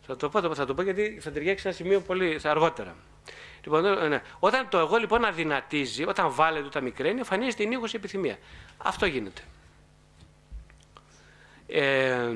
θα 0.01 0.15
το 0.15 0.29
πω, 0.29 0.53
θα 0.55 0.65
το 0.65 0.73
πω 0.73 0.81
γιατί 0.81 1.19
θα 1.21 1.31
ταιριάξει 1.31 1.67
ένα 1.67 1.75
σημείο 1.75 2.01
πολύ 2.01 2.39
αργότερα. 2.43 2.95
Λοιπόν, 3.63 3.85
ε, 3.85 4.07
ναι. 4.07 4.21
Όταν 4.39 4.69
το 4.69 4.77
εγώ 4.77 4.97
λοιπόν 4.97 5.25
αδυνατίζει, 5.25 6.07
όταν 6.07 6.33
βάλετε 6.33 6.69
τα 6.69 6.81
μικραίνει, 6.81 7.17
εμφανίζεται 7.17 7.63
η 7.63 7.65
νύχωση 7.65 7.95
επιθυμία. 7.95 8.37
Αυτό 8.77 9.05
γίνεται. 9.05 9.41
Ε, 11.67 12.33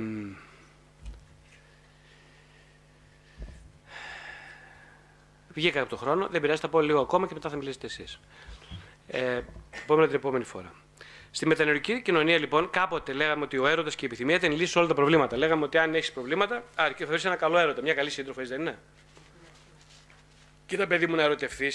Βγήκα 5.56 5.82
από 5.82 5.90
τον 5.90 5.98
χρόνο, 5.98 6.28
δεν 6.28 6.42
πειράζει, 6.42 6.62
θα 6.62 6.68
πω 6.68 6.82
λίγο 6.82 7.00
ακόμα 7.02 7.28
και 7.28 7.34
μετά 7.34 7.50
θα 7.50 7.56
μιλήσετε 7.56 7.86
εσείς. 7.86 8.20
Ε, 9.08 9.42
επόμενη 9.84 10.08
την 10.08 10.16
επόμενη 10.16 10.44
φορά. 10.44 10.72
Στη 11.32 11.48
μετανεωρική 11.48 12.02
κοινωνία, 12.02 12.38
λοιπόν, 12.38 12.70
κάποτε 12.70 13.14
λέγαμε 13.14 13.44
ότι 13.44 13.58
ο 13.58 13.68
έρωτας 13.68 13.96
και 13.96 14.06
η 14.06 14.08
επιθυμία 14.08 14.36
ήταν 14.36 14.52
η 14.52 14.56
λύση 14.56 14.72
σε 14.72 14.78
όλα 14.80 14.88
τα 14.88 14.94
προβλήματα. 14.94 15.38
Λέγαμε 15.38 15.64
ότι 15.64 15.78
αν 15.78 15.96
έχεις 15.96 16.12
προβλήματα, 16.12 16.64
αρκεί 16.76 17.06
θα 17.06 17.20
ένα 17.24 17.36
καλό 17.36 17.58
έρωτα, 17.58 17.82
μια 17.82 17.94
καλή 17.94 18.10
σύντροφο, 18.10 18.46
δεν 18.46 18.62
είναι; 18.62 18.78
Κοίτα, 20.66 20.88
παιδί 20.88 21.08
μου, 21.08 21.16
να 21.16 21.24
ερωτευτεί. 21.24 21.72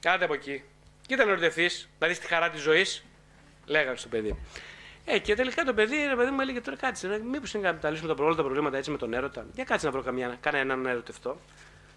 Κάτε 0.00 0.24
από 0.24 0.34
εκεί. 0.34 0.62
Κοίτα 1.06 1.24
να 1.24 1.30
ερωτευτεί, 1.30 1.70
να 1.98 2.06
δεις 2.06 2.18
τη 2.18 2.26
χαρά 2.26 2.50
της 2.50 2.60
ζωής. 2.60 3.04
Λέγανε 3.66 3.96
στο 3.96 4.08
παιδί. 4.08 4.38
Ε, 5.04 5.18
και 5.18 5.34
τελικά 5.34 5.64
το 5.64 5.74
παιδί, 5.74 5.96
ρε 6.08 6.16
παιδί 6.16 6.30
μου, 6.30 6.40
έλεγε 6.40 6.60
τώρα 6.60 6.76
κάτσε. 6.76 7.20
Μήπως 7.30 7.54
είναι 7.54 7.70
να 7.70 7.78
τα 7.78 7.90
λύσουμε 7.90 8.14
τα, 8.14 8.24
όλα 8.24 8.34
τα 8.34 8.42
προβλήματα 8.42 8.76
έτσι 8.76 8.90
με 8.90 8.96
τον 8.96 9.14
έρωτα. 9.14 9.46
Για 9.54 9.64
κάτσε 9.64 9.86
να 9.86 9.92
βρω 9.92 10.02
καμιά, 10.02 10.36
κανέναν 10.40 10.80
να 10.80 10.90
ερωτευτώ. 10.90 11.40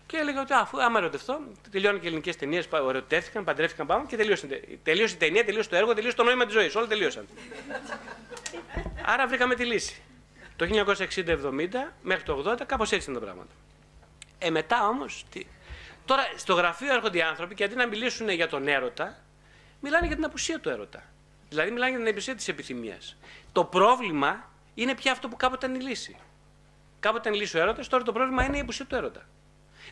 Και 0.06 0.18
έλεγα 0.18 0.42
ότι 0.42 0.54
αφού 0.54 0.82
άμα 0.82 1.00
ερωτευτώ, 1.00 1.40
τελειώνουν 1.72 2.02
και 2.02 2.08
ελληνικές 2.08 2.36
ταινίες, 2.36 2.68
ερωτεύτηκαν, 2.72 3.44
παντρεύτηκαν 3.44 3.88
πάμε 3.88 4.06
και 4.08 4.16
τελείωσαν. 4.16 4.50
Τελείωσε 4.84 5.14
η 5.14 5.18
ταινία, 5.18 5.46
τελείωσε 5.46 5.70
το 5.70 5.76
έργο, 5.76 5.94
τελείωσε 5.94 6.16
το 6.16 6.24
νόημα 6.24 6.46
της 6.46 6.54
ζωής. 6.54 6.76
Όλα 6.76 6.88
τελείωσαν. 6.88 7.28
Άρα 9.06 9.28
βρήκαμε 9.28 9.56
τη 9.56 9.66
λύση. 9.66 10.02
Το 10.56 10.68
1960-70 11.16 11.36
μέχρι 12.02 12.24
το 12.24 12.44
80 12.46 12.62
κάπως 12.66 12.92
έτσι 12.92 13.10
ήταν 13.10 13.22
τα 13.22 13.26
πράγματα. 13.26 13.52
Ε, 14.40 14.50
μετά 14.50 14.88
όμως, 14.88 15.26
Τώρα 16.10 16.24
στο 16.36 16.54
γραφείο 16.54 16.94
έρχονται 16.94 17.18
οι 17.18 17.22
άνθρωποι 17.22 17.56
και 17.56 17.64
αντί 17.64 17.76
να 17.76 17.88
μιλήσουν 17.88 18.30
για 18.30 18.48
τον 18.48 18.68
έρωτα, 18.68 19.18
μιλάνε 19.80 20.08
για 20.08 20.16
την 20.16 20.26
απουσία 20.26 20.60
του 20.60 20.70
έρωτα. 20.70 21.04
Δηλαδή 21.50 21.72
μιλάνε 21.72 21.90
για 21.90 22.00
την 22.00 22.10
απουσία 22.10 22.36
της 22.36 22.48
επιθυμίας. 22.48 23.18
Το 23.52 23.64
πρόβλημα 23.64 24.52
είναι 24.76 24.96
πια 24.96 25.12
αυτό 25.12 25.28
που 25.28 25.36
κάποτε 25.36 25.66
ήταν 25.66 25.82
η 25.82 25.84
λύση. 25.84 26.18
Κάποτε 27.00 27.20
ήταν 27.20 27.34
η 27.34 27.42
λύση 27.42 27.58
ο 27.58 27.62
έρωτας, 27.62 27.88
τώρα 27.88 28.04
το 28.04 28.12
πρόβλημα 28.12 28.44
είναι 28.44 28.58
η 28.58 28.60
απουσία 28.60 28.86
του 28.86 28.96
έρωτα. 28.96 29.28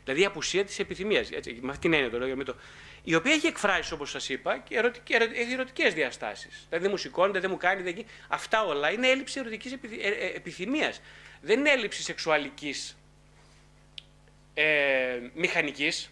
Δηλαδή 0.04 0.22
η 0.22 0.26
απουσία 0.26 0.66
της 0.66 0.80
επιθυμίας. 0.80 1.30
Με 1.30 1.72
αυτήν 1.72 1.80
την 1.80 1.94
έννοια 1.94 2.10
το 2.10 2.20
λέω. 2.20 2.44
Το... 2.44 2.56
Η 3.04 3.16
οποία 3.16 3.34
έχει 3.34 3.48
εκφράσει, 3.48 3.94
όπως 3.94 4.10
σας 4.10 4.30
είπα, 4.30 4.58
και 4.58 4.78
ερωτικ... 4.78 5.10
έχει 5.10 5.54
ερωτικές 5.54 5.94
διαστάσεις. 5.94 6.66
Δηλαδή 6.66 6.84
δεν 6.84 6.92
μου 6.92 6.98
σηκώνεται, 6.98 7.40
δεν 7.40 7.50
μου 7.50 7.58
κάνει. 7.58 7.82
Δεν... 7.82 8.06
Αυτά 8.28 8.64
όλα 8.64 8.92
είναι 8.92 9.08
έλλειψη 9.08 9.40
ερωτικής 9.40 9.72
επιθυμ... 9.72 10.00
Ε, 10.02 10.08
ε, 10.08 10.36
επιθυμίας. 10.36 11.02
Δεν 11.42 11.60
είναι 11.60 11.70
έλλειψη 11.70 12.02
σεξουαλικής 12.02 12.97
ε, 14.60 15.20
μηχανικής. 15.34 16.10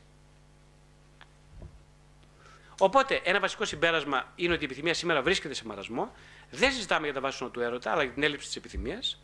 Οπότε, 2.80 3.22
ένα 3.24 3.40
βασικό 3.40 3.66
συμπέρασμα 3.66 4.32
είναι 4.36 4.54
ότι 4.54 4.62
η 4.62 4.66
επιθυμία 4.66 4.94
σήμερα 4.94 5.22
βρίσκεται 5.22 5.54
σε 5.54 5.66
μαρασμό. 5.66 6.12
Δεν 6.50 6.72
συζητάμε 6.72 7.06
για 7.06 7.14
τα 7.14 7.22
βάσιμα 7.22 7.50
του 7.50 7.62
έρωτα, 7.62 7.92
αλλά 7.92 8.04
για 8.04 8.12
την 8.12 8.24
έλλειψη 8.24 8.48
της 8.48 8.56
επιθυμίας. 8.56 9.22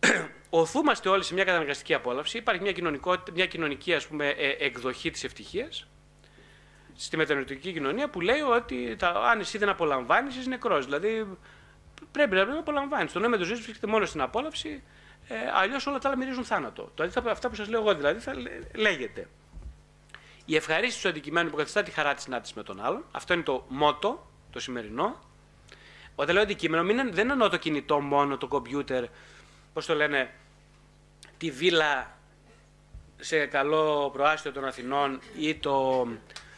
Οθούμαστε 0.50 1.08
όλοι 1.08 1.24
σε 1.24 1.34
μια 1.34 1.44
καταναγκαστική 1.44 1.94
απόλαυση. 1.94 2.38
Υπάρχει 2.38 2.62
μια, 2.62 2.98
μια 3.34 3.46
κοινωνική 3.46 3.94
ας 3.94 4.06
πούμε, 4.06 4.28
ε, 4.28 4.56
εκδοχή 4.58 5.10
της 5.10 5.24
ευτυχίας 5.24 5.86
στη 6.96 7.16
μετανοητική 7.16 7.72
κοινωνία 7.72 8.10
που 8.10 8.20
λέει 8.20 8.40
ότι 8.40 8.96
τα, 8.96 9.08
αν 9.08 9.40
εσύ 9.40 9.58
δεν 9.58 9.68
απολαμβάνεις, 9.68 10.36
είσαι 10.36 10.48
νεκρός. 10.48 10.84
Δηλαδή 10.84 11.26
πρέπει 12.12 12.34
να 12.34 12.58
απολαμβάνεις. 12.58 13.12
Το 13.12 13.18
νόημα 13.18 13.36
του 13.36 13.44
ζωής 13.44 13.60
βρίσκεται 13.60 13.86
μόνο 13.86 14.06
στην 14.06 14.20
απόλαυση, 14.20 14.82
ε, 15.32 15.50
αλλιώς 15.54 15.86
όλα 15.86 15.98
τα 15.98 16.08
άλλα 16.08 16.16
μυρίζουν 16.16 16.44
θάνατο. 16.44 16.90
Το 16.94 17.02
αντίθετο 17.02 17.30
αυτά 17.30 17.48
που 17.48 17.54
σας 17.54 17.68
λέω 17.68 17.80
εγώ 17.80 17.94
δηλαδή 17.94 18.20
θα 18.20 18.32
λέγεται. 18.74 19.28
Η 20.44 20.56
ευχαρίστηση 20.56 21.02
του 21.02 21.08
αντικειμένου 21.08 21.50
που 21.50 21.56
καθιστά 21.56 21.82
τη 21.82 21.90
χαρά 21.90 22.14
της 22.14 22.22
συνάντησης 22.22 22.54
με 22.54 22.62
τον 22.62 22.80
άλλον. 22.80 23.04
Αυτό 23.10 23.34
είναι 23.34 23.42
το 23.42 23.64
μότο, 23.68 24.26
το 24.50 24.60
σημερινό. 24.60 25.18
Όταν 26.14 26.34
λέω 26.34 26.42
αντικείμενο, 26.42 26.82
μην, 26.82 27.14
δεν 27.14 27.30
εννοώ 27.30 27.48
το 27.48 27.56
κινητό 27.56 28.00
μόνο, 28.00 28.36
το 28.36 28.46
κομπιούτερ, 28.46 29.04
πώς 29.72 29.86
το 29.86 29.94
λένε, 29.94 30.30
τη 31.36 31.50
βίλα 31.50 32.18
σε 33.20 33.46
καλό 33.46 34.10
προάστιο 34.12 34.52
των 34.52 34.64
Αθηνών 34.64 35.20
ή 35.38 35.54
το, 35.54 36.06
ε, 36.08 36.49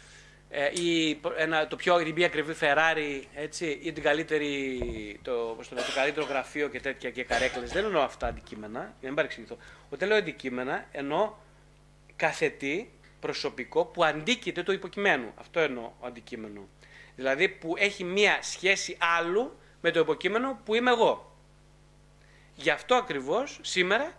ή 0.75 1.21
ένα, 1.37 1.67
το 1.67 1.77
πιο, 1.77 2.03
την 2.03 2.15
πιο 2.15 2.25
ακριβή 2.25 2.55
Ferrari 2.61 3.23
έτσι, 3.35 3.79
ή 3.83 3.93
την 3.93 4.03
καλύτερη, 4.03 5.21
το, 5.23 5.55
πώς 5.57 5.69
το, 5.69 5.75
το 5.75 5.83
καλύτερο 5.95 6.27
γραφείο 6.27 6.69
και 6.69 6.81
τέτοια 6.81 7.11
και 7.11 7.25
καρέκλες. 7.25 7.73
Δεν 7.73 7.85
εννοώ 7.85 8.03
αυτά 8.03 8.27
αντικείμενα, 8.27 8.79
για 8.81 8.91
να 9.01 9.07
μην 9.07 9.15
παρεξηγηθώ. 9.15 9.57
Όταν 9.91 10.09
λέω 10.09 10.19
αντικείμενα 10.19 10.87
εννοώ 10.93 11.33
καθετή 12.17 12.91
προσωπικό 13.21 13.85
που 13.85 14.05
αντίκειται 14.05 14.63
το 14.63 14.73
υποκειμένου. 14.73 15.33
Αυτό 15.35 15.61
εννοώ 15.61 15.91
αντικείμενο. 16.03 16.69
Δηλαδή 17.17 17.49
που 17.49 17.75
έχει 17.79 18.05
μία 18.05 18.39
σχέση 18.43 18.97
άλλου 19.19 19.57
με 19.81 19.91
το 19.91 20.01
υποκείμενο 20.01 20.61
που 20.65 20.75
είμαι 20.75 20.91
εγώ. 20.91 21.37
Γι' 22.55 22.71
αυτό 22.71 22.95
ακριβώς 22.95 23.59
σήμερα 23.63 24.13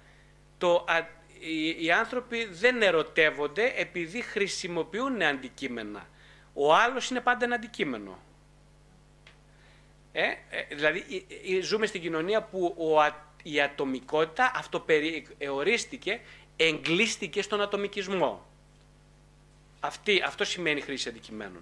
το, 0.58 0.86
οι, 1.40 1.86
οι 1.86 1.92
άνθρωποι 1.92 2.46
δεν 2.46 2.82
ερωτεύονται 2.82 3.74
επειδή 3.76 4.22
χρησιμοποιούν 4.22 5.22
αντικείμενα. 5.22 6.08
Ο 6.54 6.76
άλλος 6.76 7.10
είναι 7.10 7.22
πάντα 7.22 7.46
ένα 7.46 7.56
αντικείμενο. 7.56 8.20
Ε, 10.12 10.24
ε, 10.50 10.76
δηλαδή 10.76 11.26
ζούμε 11.62 11.86
στην 11.86 12.02
κοινωνία 12.02 12.42
που 12.42 12.76
ο, 12.78 13.14
η 13.44 13.62
ατομικότητα 13.62 14.52
αυτοπεριορίστηκε, 14.56 16.20
εγκλίστηκε 16.56 17.42
στον 17.42 17.62
ατομικισμό. 17.62 18.46
Αυτή, 19.80 20.22
αυτό 20.26 20.44
σημαίνει 20.44 20.82
χρήση 20.82 21.10
αντικειμένων. 21.10 21.62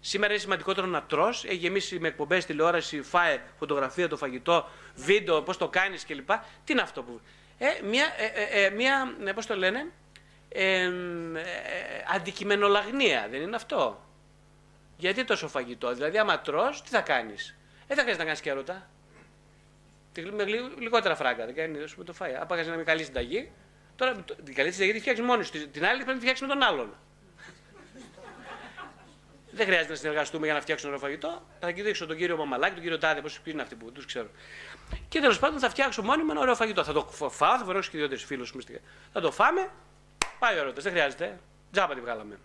Σήμερα 0.00 0.32
είναι 0.32 0.40
σημαντικότερο 0.42 0.86
να 0.86 1.02
τρως, 1.02 1.44
έχει 1.44 1.54
γεμίσει 1.54 1.98
με 1.98 2.08
εκπομπές 2.08 2.46
τηλεόραση, 2.46 3.02
φάε, 3.02 3.40
φωτογραφία, 3.58 4.08
το 4.08 4.16
φαγητό, 4.16 4.68
βίντεο, 4.94 5.42
πώς 5.42 5.56
το 5.56 5.68
κάνεις 5.68 6.04
κλπ. 6.06 6.28
Τι 6.64 6.72
είναι 6.72 6.80
αυτό 6.80 7.02
που. 7.02 7.20
Ε, 7.58 7.66
μια, 7.84 8.04
ε, 8.16 8.24
ε, 8.24 8.64
ε 8.64 8.70
μια 8.70 9.14
ε, 9.24 9.32
πώς 9.32 9.46
το 9.46 9.56
λένε, 9.56 9.86
ε, 10.52 10.90
αντικειμενολαγνία, 12.14 13.28
δεν 13.30 13.40
είναι 13.40 13.56
αυτό; 13.56 14.06
Γιατί 14.96 15.24
τόσο 15.24 15.48
φαγητό, 15.48 15.94
δηλαδή 15.94 16.18
άμα 16.18 16.40
τρως, 16.40 16.82
τι 16.82 16.88
θα 16.88 17.00
κάνεις; 17.00 17.56
Δεν 17.86 17.96
θα 17.96 18.02
χρειάζεται 18.02 18.18
να 18.18 18.24
κάνεις 18.24 18.40
και 18.40 18.50
ερώτα. 18.50 18.90
Με 20.32 20.44
λιγότερα 20.78 21.16
φράγκα, 21.16 21.44
δεν 21.44 21.54
κάνει 21.54 21.78
το 22.04 22.12
φάει. 22.12 22.34
Αν 22.34 22.66
να 22.66 22.76
με 22.76 22.82
καλή 22.82 23.04
συνταγή, 23.04 23.50
τώρα 23.96 24.24
την 24.44 24.54
καλή 24.54 24.72
συνταγή 24.72 24.92
τη 24.92 25.00
φτιάξεις 25.00 25.24
μόνη 25.24 25.44
του. 25.44 25.70
Την 25.70 25.84
άλλη 25.84 25.94
πρέπει 25.94 26.06
να 26.06 26.14
τη 26.14 26.20
φτιάξεις 26.20 26.46
με 26.46 26.52
τον 26.52 26.62
άλλον. 26.62 26.96
Δεν 29.50 29.66
χρειάζεται 29.66 29.90
να 29.90 29.98
συνεργαστούμε 29.98 30.44
για 30.44 30.54
να 30.54 30.60
φτιάξουμε 30.60 30.92
ένα 30.92 31.00
φαγητό. 31.00 31.46
Θα 31.60 31.70
κοιτάξω 31.70 32.06
τον 32.06 32.16
κύριο 32.16 32.36
Μαμαλάκη, 32.36 32.72
τον 32.72 32.82
κύριο 32.82 32.98
Τάδε, 32.98 33.20
πώ 33.20 33.28
είναι 33.44 33.62
αυτοί 33.62 33.74
που 33.74 33.92
τους 33.92 34.06
ξέρω. 34.06 34.28
Και 35.08 35.20
τέλος 35.20 35.38
πάντων 35.38 35.58
θα 35.58 35.70
φτιάξω 35.70 36.02
μόνιμα 36.02 36.32
ένα 36.32 36.40
ωραίο 36.40 36.54
φαγητό. 36.54 36.84
Θα 36.84 36.92
το 36.92 37.08
φάω, 37.30 37.58
θα 37.58 37.64
φορέσω 37.64 37.90
και 37.90 37.96
δύο-τρει 37.98 38.16
φίλους 38.16 38.52
μου. 38.52 38.60
Θα 39.12 39.20
το 39.20 39.30
φάμε, 39.30 39.70
πάει 40.38 40.58
ο 40.58 40.72
δεν 40.72 40.92
χρειάζεται. 40.92 41.38
Τζάμπα 41.72 41.94
τη 41.94 42.00
βγάλαμε. 42.00 42.38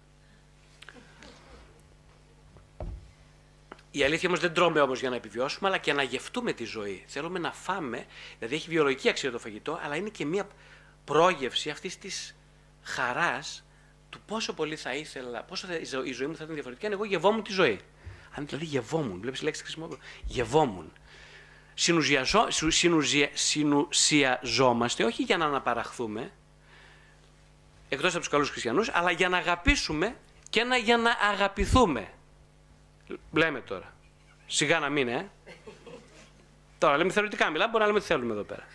Η 3.92 4.04
αλήθεια 4.04 4.28
όμως 4.28 4.40
δεν 4.42 4.54
τρώμε 4.54 4.80
όμως 4.80 5.00
για 5.00 5.10
να 5.10 5.16
επιβιώσουμε, 5.16 5.68
αλλά 5.68 5.78
και 5.78 5.94
να 5.94 6.04
γευτούμε 6.04 6.54
τη 6.54 6.64
ζωή. 6.64 7.04
Θέλουμε 7.08 7.40
να 7.40 7.52
φάμε, 7.52 8.06
δηλαδή 8.38 8.56
έχει 8.56 8.70
βιολογική 8.70 9.10
αξία 9.10 9.32
το 9.32 9.40
φαγητό, 9.40 9.80
αλλά 9.84 9.96
είναι 9.96 10.10
και 10.10 10.26
μια 10.26 10.48
πρόγευση 11.06 11.70
αυτής 11.70 11.98
της 11.98 12.36
χαράς 12.84 13.66
του 14.10 14.20
πόσο 14.26 14.54
πολύ 14.54 14.76
θα 14.76 14.94
ήθελα, 14.94 15.44
πόσο 15.44 15.68
θα, 15.68 15.74
η 16.06 16.12
ζωή 16.12 16.28
μου 16.28 16.36
θα 16.36 16.44
ήταν 16.44 16.54
διαφορετική 16.54 16.86
αν 16.86 16.92
εγώ 16.92 17.06
γευόμουν 17.06 17.44
τη 17.44 17.52
ζωή. 17.52 17.80
Αν 18.32 18.46
δηλαδή 18.46 18.66
γευόμουν, 18.66 19.20
βλέπεις 19.22 19.42
λέξη 19.42 19.62
χρησιμοποιώ. 19.62 19.98
Γευόμουν. 20.26 20.94
συνουσιαζόμαστε 23.34 25.04
όχι 25.04 25.24
για 25.24 25.38
να 25.38 25.46
αναπαραχθούμε, 25.46 26.32
εκτός 27.96 28.12
από 28.12 28.20
τους 28.20 28.30
καλούς 28.30 28.50
χριστιανούς, 28.50 28.90
αλλά 28.94 29.12
για 29.12 29.30
να 29.30 29.38
αγαπήσουμε 29.38 30.16
και 30.50 30.64
να, 30.64 30.78
για 30.78 30.98
να 30.98 31.12
αγαπηθούμε. 31.32 32.08
Λέμε 33.32 33.62
τώρα. 33.62 33.94
Σιγά 34.46 34.80
να 34.80 34.90
μην, 34.90 35.08
ε. 35.08 35.30
Τώρα 36.78 36.98
λέμε 36.98 37.12
θεωρητικά, 37.12 37.50
μιλάμε, 37.50 37.72
μπορεί 37.72 37.84
να 37.84 37.88
λέμε 37.90 38.00
τι 38.00 38.06
θέλουμε 38.06 38.34
εδώ 38.34 38.44
πέρα. 38.44 38.68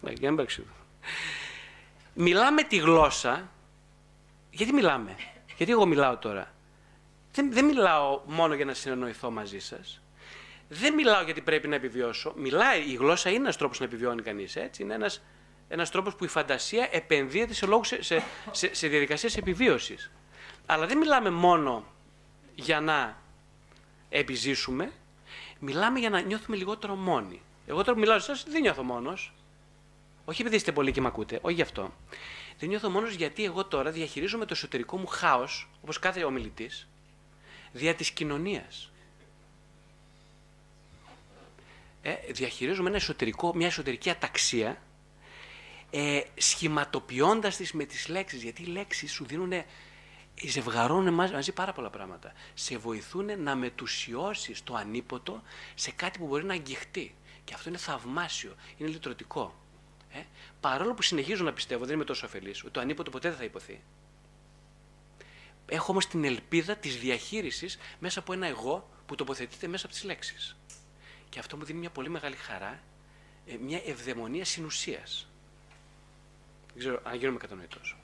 Ναι, 0.00 0.12
για 0.12 0.30
να 0.30 0.44
Μιλάμε 2.14 2.62
τη 2.62 2.76
γλώσσα 2.76 3.50
γιατί 4.50 4.72
μιλάμε, 4.72 5.16
γιατί 5.56 5.72
εγώ 5.72 5.86
μιλάω 5.86 6.16
τώρα; 6.16 6.54
Δεν, 7.32 7.52
δεν 7.52 7.64
μιλάω 7.64 8.22
μόνο 8.26 8.54
για 8.54 8.64
να 8.64 8.74
συνεννοηθώ 8.74 9.30
μαζί 9.30 9.58
σας. 9.58 10.02
Δεν 10.68 10.94
μιλάω 10.94 11.22
γιατί 11.22 11.40
πρέπει 11.40 11.68
να 11.68 11.74
επιβιώσω. 11.74 12.32
Μιλάει, 12.36 12.90
η 12.90 12.94
γλώσσα 12.94 13.28
είναι 13.28 13.38
ένας 13.38 13.56
τρόπος 13.56 13.78
να 13.78 13.84
επιβιώνει 13.84 14.22
κανείς. 14.22 14.56
Είναι 14.78 14.94
ένας 15.72 15.82
ένας 15.82 15.90
τρόπος 15.90 16.14
που 16.14 16.24
η 16.24 16.28
φαντασία 16.28 16.88
επενδύεται 16.92 17.54
σε, 17.54 17.66
λόγους, 17.66 17.88
σε, 17.88 18.02
σε, 18.02 18.24
σε, 18.50 18.74
σε 18.74 18.88
διαδικασίες 18.88 19.36
επιβίωσης. 19.36 20.10
Αλλά 20.66 20.86
δεν 20.86 20.98
μιλάμε 20.98 21.30
μόνο 21.30 21.84
για 22.54 22.80
να 22.80 23.22
επιζήσουμε, 24.08 24.92
μιλάμε 25.58 25.98
για 25.98 26.10
να 26.10 26.20
νιώθουμε 26.20 26.56
λιγότερο 26.56 26.94
μόνοι. 26.94 27.42
Εγώ 27.66 27.84
τώρα 27.84 27.98
μιλάω 27.98 28.18
σε 28.18 28.32
εσάς, 28.32 28.44
δεν 28.48 28.60
νιώθω 28.60 28.82
μόνος. 28.82 29.32
Όχι 30.24 30.40
επειδή 30.40 30.56
είστε 30.56 30.72
πολλοί 30.72 30.92
και 30.92 31.00
με 31.00 31.06
ακούτε, 31.06 31.38
όχι 31.42 31.54
γι' 31.54 31.62
αυτό. 31.62 31.92
Δεν 32.58 32.68
νιώθω 32.68 32.90
μόνος 32.90 33.14
γιατί 33.14 33.44
εγώ 33.44 33.64
τώρα 33.64 33.90
διαχειρίζομαι 33.90 34.44
το 34.44 34.52
εσωτερικό 34.54 34.96
μου 34.96 35.06
χάος, 35.06 35.68
όπως 35.82 35.98
κάθε 35.98 36.24
ομιλητής, 36.24 36.88
δια 37.72 37.94
της 37.94 38.10
κοινωνίας. 38.10 38.90
Ε, 42.02 42.14
διαχειρίζομαι 42.30 42.88
ένα 42.88 42.96
εσωτερικό, 42.96 43.54
μια 43.54 43.66
εσωτερική 43.66 44.10
αταξία, 44.10 44.82
ε, 45.94 46.20
σχηματοποιώντας 46.34 47.56
τις 47.56 47.72
με 47.72 47.84
τις 47.84 48.08
λέξεις, 48.08 48.42
γιατί 48.42 48.62
οι 48.62 48.66
λέξεις 48.66 49.12
σου 49.12 49.24
δίνουν, 49.24 49.52
ζευγαρώνουν 50.48 51.14
μαζί 51.14 51.52
πάρα 51.52 51.72
πολλά 51.72 51.90
πράγματα. 51.90 52.32
Σε 52.54 52.76
βοηθούν 52.76 53.42
να 53.42 53.54
μετουσιώσεις 53.54 54.62
το 54.62 54.74
ανίποτο 54.74 55.42
σε 55.74 55.90
κάτι 55.90 56.18
που 56.18 56.26
μπορεί 56.26 56.44
να 56.44 56.52
αγγιχτεί. 56.52 57.14
Και 57.44 57.54
αυτό 57.54 57.68
είναι 57.68 57.78
θαυμάσιο, 57.78 58.54
είναι 58.76 58.88
λυτρωτικό. 58.88 59.54
Ε, 60.10 60.22
παρόλο 60.60 60.94
που 60.94 61.02
συνεχίζω 61.02 61.44
να 61.44 61.52
πιστεύω, 61.52 61.84
δεν 61.84 61.94
είμαι 61.94 62.04
τόσο 62.04 62.26
αφελής, 62.26 62.62
ότι 62.62 62.72
το 62.72 62.80
ανίποτο 62.80 63.10
ποτέ 63.10 63.28
δεν 63.28 63.38
θα 63.38 63.44
υποθεί. 63.44 63.82
Έχω 65.66 65.92
όμως 65.92 66.06
την 66.06 66.24
ελπίδα 66.24 66.76
της 66.76 66.98
διαχείρισης 66.98 67.78
μέσα 67.98 68.18
από 68.18 68.32
ένα 68.32 68.46
εγώ 68.46 68.90
που 69.06 69.14
τοποθετείται 69.14 69.66
μέσα 69.66 69.86
από 69.86 69.94
τις 69.94 70.04
λέξεις. 70.04 70.56
Και 71.28 71.38
αυτό 71.38 71.56
μου 71.56 71.64
δίνει 71.64 71.78
μια 71.78 71.90
πολύ 71.90 72.08
μεγάλη 72.08 72.36
χαρά, 72.36 72.82
ε, 73.46 73.56
μια 73.56 73.82
ευδαιμονία 73.86 74.44
συνουσίας. 74.44 75.31
Δεν 76.72 76.78
ξέρω 76.78 77.00
αν 77.02 77.16
γίνομαι 77.16 77.38
κατανοητός. 77.38 77.96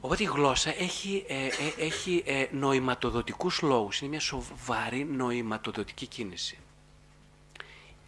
Οπότε 0.00 0.22
η 0.22 0.26
γλώσσα 0.26 0.74
έχει, 0.78 1.24
ε, 1.28 1.46
ε, 1.46 1.50
έχει 1.78 2.22
ε, 2.26 2.46
νοηματοδοτικούς 2.50 3.60
λόγους. 3.60 4.00
Είναι 4.00 4.10
μια 4.10 4.20
σοβαρή 4.20 5.04
νοηματοδοτική 5.04 6.06
κίνηση 6.06 6.58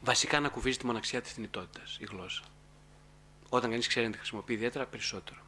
βασικά 0.05 0.41
να 0.41 0.49
κουβίζει 0.49 0.79
τη 0.79 0.87
μοναξιά 0.87 1.21
της 1.21 1.33
θνητότητας, 1.33 1.97
η 2.01 2.05
γλώσσα. 2.05 2.43
Όταν 3.49 3.71
κανείς 3.71 3.87
ξέρει 3.87 4.07
να 4.07 4.13
τη 4.13 4.19
χρησιμοποιεί 4.19 4.53
ιδιαίτερα, 4.53 4.87
περισσότερο. 4.87 5.41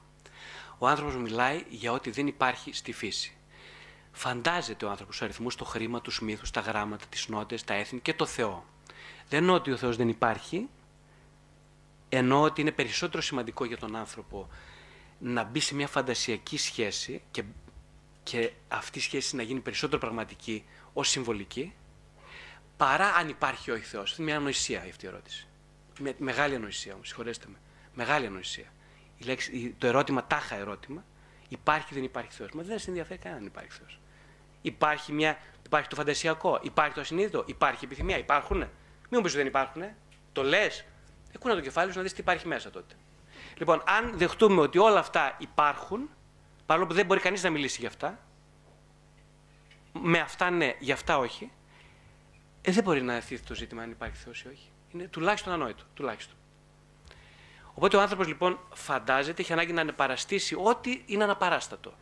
Ο 0.79 0.89
άνθρωπος 0.89 1.17
μιλάει 1.17 1.65
για 1.69 1.93
ό,τι 1.93 2.11
δεν 2.11 2.27
υπάρχει 2.27 2.73
στη 2.73 2.93
φύση. 2.93 3.37
Φαντάζεται 4.13 4.85
ο 4.85 4.91
άνθρωπος 4.91 5.17
τους 5.17 5.25
αριθμούς, 5.25 5.55
το 5.55 5.65
χρήμα, 5.65 6.01
τους 6.01 6.21
μύθους, 6.21 6.51
τα 6.51 6.61
γράμματα, 6.61 7.05
τις 7.07 7.29
νότε, 7.29 7.59
τα 7.65 7.75
έθνη 7.75 8.01
και 8.01 8.15
το 8.15 8.27
Θεό. 8.27 8.65
Δεν 9.29 9.39
εννοώ 9.41 9.55
ότι 9.55 9.71
ο 9.71 9.77
Θεός 9.77 9.97
δεν 9.97 10.09
υπάρχει, 10.09 10.69
εννοώ 12.09 12.43
ότι 12.43 12.61
είναι 12.61 12.73
περισσότερο 12.73 13.23
σημαντικό 13.23 13.65
για 13.65 13.77
τον 13.77 13.97
άνθρωπο 13.97 14.49
να 15.19 15.45
μπει 15.45 15.61
σε 15.61 15.75
μια 15.75 15.89
φαντασιακή 15.89 16.59
σχέση 16.59 17.23
και, 17.31 17.45
και 18.23 18.53
αυτή 18.69 18.99
η 18.99 19.01
σχέση 19.01 19.37
να 19.37 19.43
γίνει 19.43 19.61
περισσότερο 19.61 20.01
πραγματική 20.01 20.65
ως 20.93 21.09
συμβολική, 21.09 21.75
παρά 22.77 23.15
αν 23.15 23.29
υπάρχει 23.29 23.71
όχι 23.71 23.85
Θεός. 23.85 24.17
Είναι 24.17 24.27
μια 24.27 24.37
ανοησία 24.37 24.79
αυτή 24.79 25.05
η 25.05 25.09
ερώτηση. 25.09 25.47
Με, 25.99 26.15
μεγάλη 26.19 26.55
ανοησία 26.55 26.95
όμως, 26.95 27.09
συγχωρέστε 27.09 27.47
με. 27.49 27.57
Μεγάλη 27.95 28.27
ανοησία. 28.27 28.73
Η 29.19 29.25
λέξη, 29.25 29.75
το 29.79 29.87
ερώτημα, 29.87 30.27
τάχα 30.27 30.57
ερώτημα, 30.57 31.05
υπάρχει 31.49 31.87
ή 31.91 31.95
δεν 31.95 32.05
υπάρχει 32.05 32.33
Θεός. 32.33 32.51
Μα 32.53 32.63
δεν 32.63 32.79
σε 32.79 32.89
ενδιαφέρει 32.89 33.19
κανέναν 33.19 33.43
αν 33.43 33.49
υπάρχει 33.49 33.71
Θεός. 33.71 34.01
Υπάρχει, 34.63 35.13
μια, 35.13 35.39
υπάρχει 35.65 35.89
το 35.89 35.97
φαντασιακό, 35.97 36.61
υπάρχει 36.63 36.95
το 36.95 37.01
ασυνείδητο, 37.01 37.45
υπάρχει 37.47 37.85
επιθυμία, 37.85 38.19
υπάρχουν. 38.19 38.59
Μην 38.59 38.69
μου 39.11 39.21
πεις 39.21 39.31
ότι 39.31 39.37
δεν 39.37 39.47
υπάρχουν. 39.47 39.83
Το 40.33 40.43
λες, 40.43 40.85
εκούνα 41.37 41.55
το 41.55 41.61
κεφάλι 41.61 41.91
σου 41.91 41.97
να 41.97 42.03
δεις 42.03 42.13
τι 42.13 42.21
υπάρχει 42.21 42.47
μέσα 42.47 42.71
τότε. 42.71 42.95
Λοιπόν, 43.59 43.83
αν 43.87 44.13
δεχτούμε 44.19 44.61
ότι 44.61 44.79
όλα 44.79 44.99
αυτά 44.99 45.35
υπάρχουν, 45.39 46.11
παρόλο 46.67 46.87
που 46.87 46.95
δεν 46.95 47.07
μπορεί 47.07 47.21
κανείς 47.21 47.43
να 47.43 47.51
μιλήσει 47.51 47.81
για 47.81 47.89
αυτά, 47.89 48.19
με 49.93 50.19
αυτά 50.19 50.51
ναι, 50.51 50.75
για 50.79 50.95
αυτά 50.95 51.19
όχι, 51.19 51.51
ε, 52.63 52.73
δεν 52.73 52.83
μπορεί 52.83 53.03
να 53.03 53.15
έρθει 53.15 53.41
το 53.41 53.55
ζήτημα 53.55 53.83
αν 53.83 53.91
υπάρχει 53.91 54.17
Θεός 54.17 54.43
ή 54.43 54.49
όχι. 54.49 54.71
Είναι 54.93 55.09
τουλάχιστον 55.09 55.53
ανόητο. 55.53 55.83
Τουλάχιστον. 55.95 56.37
Οπότε 57.75 57.97
ο 57.97 58.01
άνθρωπος 58.01 58.27
λοιπόν 58.27 58.59
φαντάζεται, 58.73 59.43
έχει 59.43 59.53
ανάγκη 59.53 59.73
να 59.73 59.81
ανεπαραστήσει 59.81 60.55
ό,τι 60.55 61.03
είναι 61.07 61.25
αναπαράστατο. 61.25 61.95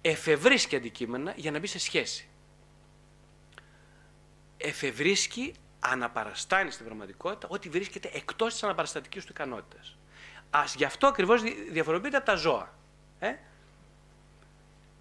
Εφευρίσκει 0.00 0.76
αντικείμενα 0.76 1.32
για 1.36 1.50
να 1.50 1.58
μπει 1.58 1.66
σε 1.66 1.78
σχέση. 1.78 2.28
Εφευρίσκει, 4.56 5.54
αναπαραστάνει 5.90 6.70
στην 6.70 6.86
πραγματικότητα 6.86 7.48
ό,τι 7.50 7.68
βρίσκεται 7.68 8.10
εκτός 8.14 8.52
της 8.52 8.62
αναπαραστατικής 8.62 9.24
του 9.24 9.32
ικανότητας. 9.34 9.96
Α 10.50 10.62
γι' 10.76 10.84
αυτό 10.84 11.06
ακριβώς 11.06 11.42
διαφοροποιείται 11.70 12.16
από 12.16 12.26
τα 12.26 12.34
ζώα. 12.34 12.74
Ε; 13.18 13.34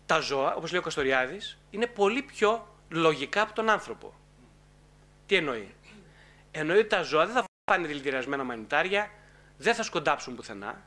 Τα 0.05 0.19
ζώα, 0.19 0.55
όπως 0.55 0.71
λέει 0.71 0.79
ο 0.79 0.83
Καστοριάδης, 0.83 1.57
είναι 1.69 1.87
πολύ 1.87 2.21
πιο 2.21 2.67
λογικά 2.89 3.41
από 3.41 3.53
τον 3.53 3.69
άνθρωπο. 3.69 4.13
Τι 5.25 5.35
εννοεί; 5.35 5.75
Εννοεί 6.51 6.77
ότι 6.77 6.87
τα 6.87 7.01
ζώα 7.01 7.25
δεν 7.25 7.35
θα 7.35 7.43
πάνε 7.71 7.87
δηλητηριασμένα 7.87 8.43
μανιτάρια, 8.43 9.11
δεν 9.57 9.75
θα 9.75 9.83
σκοντάψουν 9.83 10.35
πουθενά, 10.35 10.81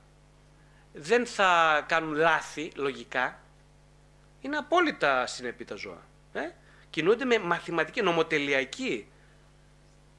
δεν 0.92 1.26
θα 1.26 1.84
κάνουν 1.88 2.14
λάθη 2.14 2.72
λογικά. 2.74 3.40
Είναι 4.40 4.56
απόλυτα 4.56 5.26
συνεπή 5.26 5.64
τα 5.64 5.74
ζώα. 5.74 6.02
Ε; 6.32 6.50
Κινούνται 6.90 7.24
με 7.24 7.38
μαθηματική, 7.38 8.02
νομοτελειακή 8.02 9.08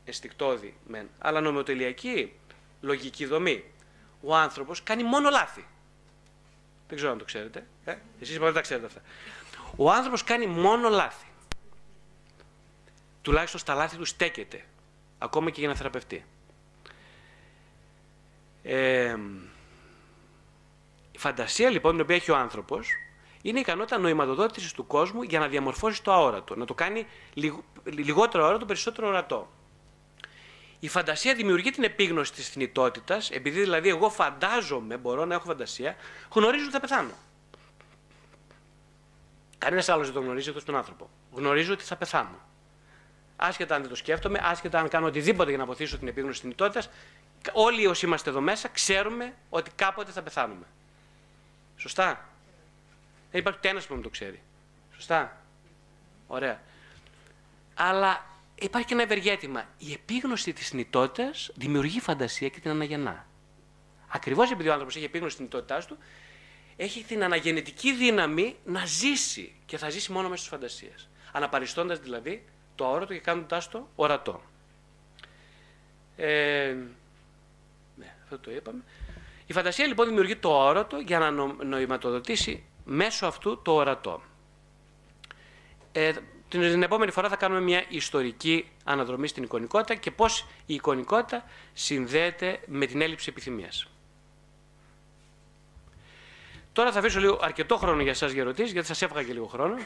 αισθηκτόδη 0.10 0.76
μεν, 0.88 1.10
αλλά 1.20 1.42
νομοτελειακή 1.42 2.34
λογική 2.82 3.26
δομή. 3.26 3.64
Ο 4.22 4.36
άνθρωπος 4.36 4.84
κάνει 4.84 5.04
μόνο 5.04 5.30
λάθη. 5.30 5.66
Δεν 6.88 6.98
ξέρω 6.98 7.12
αν 7.12 7.18
το 7.18 7.26
ξέρετε. 7.26 7.68
Ε; 7.86 7.96
Εσείς 8.20 8.38
δεν 8.38 8.54
τα 8.54 8.62
ξέρετε 8.62 8.86
αυτά. 8.86 9.02
Ο 9.76 9.92
άνθρωπος 9.92 10.24
κάνει 10.24 10.48
μόνο 10.48 10.90
λάθη. 10.90 11.26
Τουλάχιστον 13.22 13.60
στα 13.60 13.74
λάθη 13.74 13.98
του 13.98 14.06
στέκεται. 14.06 14.66
Ακόμα 15.18 15.50
και 15.50 15.60
για 15.60 15.70
να 15.70 15.76
θεραπευτεί. 15.76 16.26
Ε, 18.64 19.16
η 21.12 21.18
φαντασία 21.18 21.70
λοιπόν 21.70 21.92
την 21.92 22.02
οποία 22.02 22.16
έχει 22.16 22.32
ο 22.32 22.36
άνθρωπος 22.36 22.90
είναι 23.42 23.58
η 23.58 23.62
ικανότητα 23.62 23.98
νοηματοδότησης 23.98 24.72
του 24.74 24.88
κόσμου 24.88 25.22
για 25.22 25.40
να 25.40 25.48
διαμορφώσει 25.48 26.04
το 26.04 26.14
αόρατο. 26.14 26.56
Να 26.56 26.66
το 26.66 26.74
κάνει 26.74 27.06
λιγότερο 27.84 28.44
αόρατο, 28.44 28.66
περισσότερο 28.66 29.08
ορατό. 29.08 29.50
Η 30.80 30.88
φαντασία 30.88 31.36
δημιουργεί 31.36 31.72
την 31.72 31.84
επίγνωση 31.84 32.34
της 32.34 32.50
θνητότητας, 32.50 33.32
επειδή 33.32 33.60
δηλαδή 33.60 33.90
εγώ 33.90 34.10
φαντάζομαι, 34.10 34.98
μπορώ 34.98 35.26
να 35.26 35.34
έχω 35.34 35.46
φαντασία, 35.46 35.96
γνωρίζω 36.34 36.64
ότι 36.64 36.74
θα 36.74 36.80
πεθάνω. 36.80 37.14
Κανένας 39.58 39.90
άλλος 39.90 40.06
δεν 40.06 40.16
το 40.16 40.22
γνωρίζει 40.22 40.50
εκτός 40.50 40.64
τον 40.64 40.76
άνθρωπο. 40.76 41.10
Γνωρίζω 41.32 41.74
ότι 41.74 41.84
θα 41.84 41.96
πεθάνω. 41.96 42.40
Άσχετα 43.36 43.76
αν 43.76 43.82
δεν 43.82 43.90
το 43.90 43.96
σκέφτομαι, 43.96 44.40
άσχετα 44.44 44.80
αν 44.80 44.88
κάνω 44.88 45.08
οτιδήποτε 45.08 45.50
για 45.50 45.58
να 45.58 45.64
αποθήσω 45.64 45.98
την 45.98 46.08
επίγνωση 46.08 46.34
της 46.34 46.42
θνητότητας, 46.42 46.90
όλοι 47.52 47.88
όσοι 47.88 48.06
είμαστε 48.06 48.30
εδώ 48.30 48.42
μέσα 48.42 48.68
ξέρουμε 48.68 49.34
ότι 49.50 49.72
κάποτε 49.76 50.12
θα 50.12 50.22
πεθάνουμε. 50.22 50.66
Σωστά; 51.78 52.30
Δεν 53.32 53.40
υπάρχει 53.40 53.60
ούτε 53.60 53.70
ένας 53.70 53.86
που 53.86 54.02
το 54.02 54.10
ξέρει. 54.10 54.42
Σωστά; 54.96 55.38
Ωραία. 56.28 56.62
Αλλά 57.74 58.29
υπάρχει 58.62 58.88
και 58.88 58.94
ένα 58.94 59.04
ευεργέτημα. 59.04 59.66
Η 59.78 59.92
επίγνωση 59.92 60.54
της 60.54 60.74
νητότητας 60.74 61.52
δημιουργεί 61.56 62.00
φαντασία 62.00 62.50
και 62.50 62.60
την 62.60 62.72
αναγεννά. 62.72 63.28
Ακριβώς 64.08 64.52
επειδή 64.52 64.70
ο 64.70 64.72
άνθρωπος 64.72 64.96
έχει 64.96 65.06
επίγνωση 65.06 65.36
της 65.36 65.46
νητότητάς 65.46 65.86
του, 65.86 65.98
έχει 66.76 67.04
την 67.04 67.24
αναγεννητική 67.24 67.94
δύναμη 67.94 68.56
να 68.66 68.86
ζήσει 68.86 69.56
και 69.66 69.78
θα 69.78 69.90
ζήσει 69.90 70.12
μόνο 70.12 70.30
μέσα 70.30 70.42
στι 70.42 70.50
φαντασίε. 70.50 70.94
Αναπαριστώντας 71.32 72.00
δηλαδή 72.00 72.46
το 72.76 72.86
αόρατο 72.86 73.14
και 73.14 73.20
κάνοντάς 73.20 73.70
το 73.70 73.90
ορατό. 73.96 74.42
Ε, 76.16 76.76
αυτό 78.24 78.40
το 78.40 78.52
είπαμε. 78.52 78.84
Η 79.46 79.54
φαντασία 79.54 79.88
λοιπόν 79.88 80.08
δημιουργεί 80.08 80.36
το 80.36 80.50
όρατο 80.50 80.98
για 80.98 81.20
να 81.20 81.32
νοηματοδοτήσει 81.64 82.64
μέσω 82.86 83.26
αυτού 83.26 83.62
το 83.62 83.74
ορατό. 83.74 84.22
Ε, 85.92 86.14
την 86.50 86.84
επόμενη 86.84 87.12
φορά 87.12 87.30
θα 87.30 87.36
κάνουμε 87.36 87.62
μια 87.62 87.84
ιστορική 87.88 88.70
αναδρομή 88.84 89.28
στην 89.28 89.44
εικονικότητα 89.44 89.96
και 89.96 90.12
πώς 90.12 90.46
η 90.66 90.74
εικονικότητα 90.74 91.44
συνδέεται 91.74 92.60
με 92.66 92.86
την 92.86 93.02
έλλειψη 93.02 93.30
επιθυμίας. 93.30 93.88
Τώρα 96.74 96.92
θα 96.92 97.00
αφήσω 97.00 97.20
λίγο 97.20 97.40
αρκετό 97.42 97.78
χρόνο 97.78 98.02
για 98.02 98.12
εσάς 98.12 98.32
για 98.32 98.42
ερωτήσεις, 98.42 98.72
γιατί 98.72 98.88
σας 98.88 99.02
έφαγα 99.02 99.24
και 99.24 99.34
λίγο 99.34 99.46
χρόνο. 99.46 99.78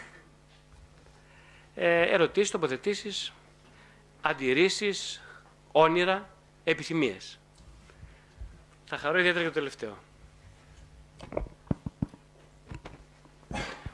Ε, 1.75 2.01
ερωτήσεις, 2.01 2.51
τοποθετήσεις, 2.51 3.33
αντιρρήσεις, 4.21 5.21
όνειρα, 5.71 6.29
επιθυμίες. 6.63 7.39
Θα 8.85 8.97
χαρώ 8.97 9.17
ιδιαίτερα 9.17 9.41
για 9.41 9.51
το 9.51 9.55
τελευταίο. 9.55 9.97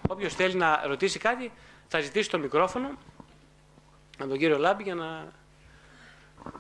Όποιος 0.08 0.36
θέλει 0.36 0.56
να 0.56 0.82
ρωτήσει 0.88 1.20
κάτι, 1.20 1.52
θα 1.92 2.00
ζητήσει 2.00 2.30
το 2.30 2.40
μικρόφωνο 2.40 2.90
από 4.20 4.30
τον 4.30 4.38
κύριο 4.38 4.58
Λάμπη 4.58 4.84
για 4.84 4.96
να 4.96 5.32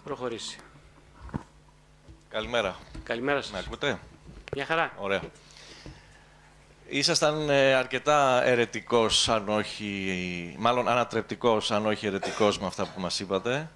προχωρήσει. 0.04 0.58
Καλημέρα. 2.30 2.76
Καλημέρα 3.04 3.42
σας. 3.42 3.52
Με 3.52 3.60
ακούτε; 3.60 4.00
Μια 4.56 4.66
χαρά. 4.66 4.92
Ωραία. 4.98 5.22
Ήσασταν 6.88 7.50
ε, 7.50 7.74
αρκετά 7.74 8.44
ερετικός, 8.44 9.30
αν 9.30 9.50
όχι, 9.50 10.56
μάλλον 10.60 10.88
ανατρεπτικός, 10.88 11.72
αν 11.72 11.86
όχι 11.86 12.06
ερετικός 12.08 12.60
με 12.60 12.66
αυτά 12.66 12.84
που 12.84 13.02
μας 13.02 13.20
είπατε. 13.20 13.70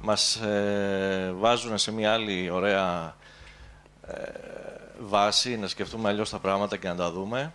Μας 0.00 0.36
ε, 0.36 1.32
βάζουν 1.36 1.78
σε 1.78 1.92
μια 1.92 2.12
άλλη 2.12 2.50
ωραία 2.50 3.16
ε, 4.06 4.22
βάση, 4.98 5.56
να 5.56 5.66
σκεφτούμε 5.66 6.08
αλλιώς 6.08 6.30
τα 6.30 6.38
πράγματα 6.38 6.76
και 6.76 6.88
να 6.88 6.94
τα 6.96 7.10
δούμε. 7.10 7.52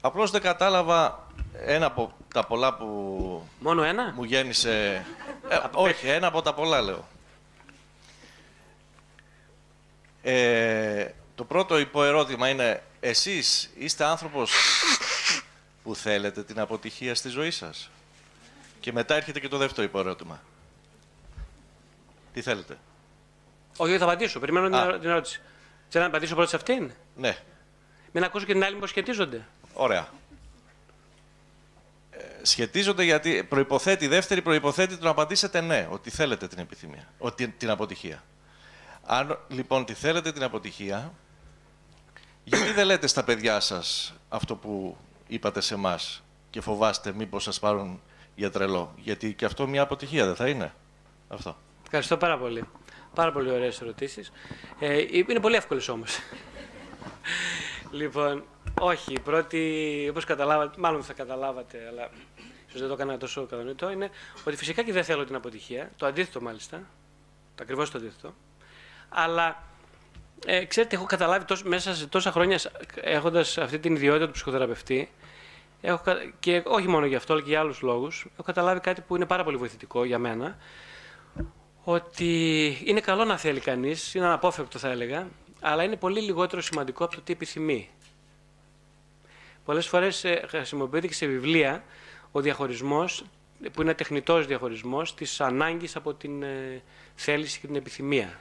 Απλώς 0.00 0.30
δεν 0.30 0.40
κατάλαβα 0.40 1.21
ένα 1.66 1.86
από 1.86 2.14
τα 2.32 2.44
πολλά 2.46 2.74
που 2.74 3.48
Μόνο 3.58 3.82
ένα; 3.82 4.12
μου 4.16 4.24
γέννησε... 4.24 5.06
Ε, 5.48 5.58
όχι, 5.72 6.08
ένα 6.08 6.26
από 6.26 6.42
τα 6.42 6.54
πολλά 6.54 6.80
λέω. 6.80 7.08
Ε, 10.22 11.08
το 11.34 11.44
πρώτο 11.44 11.78
υποερώτημα 11.78 12.48
είναι, 12.48 12.82
εσείς 13.00 13.70
είστε 13.74 14.04
άνθρωπος 14.04 14.52
που 15.82 15.94
θέλετε 15.94 16.42
την 16.42 16.60
αποτυχία 16.60 17.14
στη 17.14 17.28
ζωή 17.28 17.50
σας; 17.50 17.90
Και 18.80 18.92
μετά 18.92 19.14
έρχεται 19.14 19.40
και 19.40 19.48
το 19.48 19.56
δεύτερο 19.56 19.86
υποερώτημα. 19.86 20.42
Τι 22.32 22.42
θέλετε; 22.42 22.78
Όχι, 23.76 23.98
θα 23.98 24.04
απαντήσω. 24.04 24.40
Περιμένω 24.40 24.98
την 24.98 25.08
ερώτηση. 25.08 25.40
Θέλω 25.88 26.04
να 26.04 26.10
απαντήσω 26.10 26.34
πρώτα 26.34 26.48
σε 26.48 26.56
αυτήν; 26.56 26.92
Ναι. 27.16 27.36
Μην 28.12 28.24
ακούσω 28.24 28.46
και 28.46 28.52
την 28.52 28.64
άλλη, 28.64 28.76
πώ 28.76 28.86
σχετίζονται. 28.86 29.46
Ωραία. 29.74 30.08
Ε, 32.22 32.44
σχετίζονται 32.44 33.02
γιατί 33.02 33.44
προϋποθέτει, 33.44 34.04
η 34.04 34.08
δεύτερη 34.08 34.42
προϋποθέτει 34.42 34.96
το 34.96 35.04
να 35.04 35.10
απαντήσετε 35.10 35.60
ναι, 35.60 35.88
ότι 35.90 36.10
θέλετε 36.10 36.48
την 36.48 36.58
επιθυμία, 36.58 37.08
ότι, 37.18 37.48
την 37.48 37.70
αποτυχία. 37.70 38.22
Αν 39.04 39.38
λοιπόν 39.48 39.84
τη 39.84 39.94
θέλετε 39.94 40.32
την 40.32 40.42
αποτυχία, 40.42 41.12
γιατί 42.44 42.70
δεν 42.70 42.86
λέτε 42.86 43.06
στα 43.06 43.24
παιδιά 43.24 43.60
σας 43.60 44.14
αυτό 44.28 44.56
που 44.56 44.96
είπατε 45.26 45.60
σε 45.60 45.74
εμάς 45.74 46.22
και 46.50 46.60
φοβάστε 46.60 47.12
μήπως 47.12 47.42
σας 47.42 47.58
πάρουν 47.58 48.00
για 48.34 48.50
τρελό; 48.50 48.94
Γιατί 48.96 49.34
και 49.34 49.44
αυτό 49.44 49.66
μια 49.66 49.82
αποτυχία 49.82 50.26
δεν 50.26 50.34
θα 50.36 50.48
είναι. 50.48 50.74
Αυτό. 51.28 51.56
Ευχαριστώ 51.84 52.16
πάρα 52.16 52.38
πολύ. 52.38 52.64
Πάρα 53.14 53.32
πολύ 53.32 53.50
ωραίες 53.50 53.80
ερωτήσεις. 53.80 54.32
Ε, 54.80 54.98
είναι 55.28 55.40
πολύ 55.40 55.56
εύκολες 55.56 55.88
όμως. 55.88 56.18
Λοιπόν, 57.92 58.44
όχι. 58.80 59.12
Η 59.12 59.20
πρώτη, 59.20 60.06
όπως 60.10 60.24
καταλάβατε, 60.24 60.80
μάλλον 60.80 61.02
θα 61.02 61.12
καταλάβατε, 61.12 61.86
αλλά 61.88 62.08
ίσως 62.68 62.80
δεν 62.80 62.88
το 62.88 62.94
έκανα 62.94 63.18
τόσο 63.18 63.46
κατανοητό, 63.46 63.90
είναι 63.90 64.10
ότι 64.44 64.56
φυσικά 64.56 64.82
και 64.82 64.92
δεν 64.92 65.04
θέλω 65.04 65.24
την 65.24 65.34
αποτυχία. 65.34 65.90
Το 65.96 66.06
αντίθετο 66.06 66.40
μάλιστα. 66.40 66.76
Το 67.54 67.62
ακριβώς 67.62 67.90
το 67.90 67.98
αντίθετο. 67.98 68.34
Αλλά 69.08 69.62
ε, 70.46 70.64
ξέρετε, 70.64 70.96
έχω 70.96 71.04
καταλάβει 71.04 71.44
τόσο, 71.44 71.68
μέσα 71.68 71.94
σε 71.94 72.06
τόσα 72.06 72.32
χρόνια 72.32 72.58
έχοντας 72.94 73.58
αυτή 73.58 73.78
την 73.78 73.94
ιδιότητα 73.94 74.26
του 74.26 74.32
ψυχοθεραπευτή, 74.32 75.10
έχω, 75.80 76.02
και 76.40 76.62
όχι 76.64 76.88
μόνο 76.88 77.06
γι' 77.06 77.14
αυτό, 77.14 77.32
αλλά 77.32 77.42
και 77.42 77.48
για 77.48 77.60
άλλους 77.60 77.80
λόγους, 77.80 78.26
έχω 78.32 78.42
καταλάβει 78.42 78.80
κάτι 78.80 79.00
που 79.00 79.16
είναι 79.16 79.26
πάρα 79.26 79.44
πολύ 79.44 79.56
βοηθητικό 79.56 80.04
για 80.04 80.18
μένα. 80.18 80.56
Ότι 81.84 82.82
είναι 82.84 83.00
καλό 83.00 83.24
να 83.24 83.36
θέλει 83.36 83.60
κανείς, 83.60 84.14
είναι 84.14 84.24
αναπόφευκτο 84.24 84.78
θα 84.78 84.88
έλεγα, 84.88 85.28
αλλά 85.62 85.82
είναι 85.82 85.96
πολύ 85.96 86.20
λιγότερο 86.20 86.62
σημαντικό 86.62 87.04
από 87.04 87.14
το 87.14 87.20
τι 87.20 87.32
επιθυμεί. 87.32 87.88
Πολλές 89.64 89.86
φορές 89.86 90.24
ε, 90.24 90.44
χρησιμοποιείται 90.48 91.06
και 91.06 91.14
σε 91.14 91.26
βιβλία 91.26 91.84
ο 92.32 92.40
διαχωρισμός, 92.40 93.24
που 93.72 93.82
είναι 93.82 93.94
τεχνητός 93.94 94.46
διαχωρισμός, 94.46 95.14
της 95.14 95.40
ανάγκης 95.40 95.96
από 95.96 96.14
την 96.14 96.42
ε, 96.42 96.82
θέληση 97.14 97.60
και 97.60 97.66
την 97.66 97.76
επιθυμία. 97.76 98.40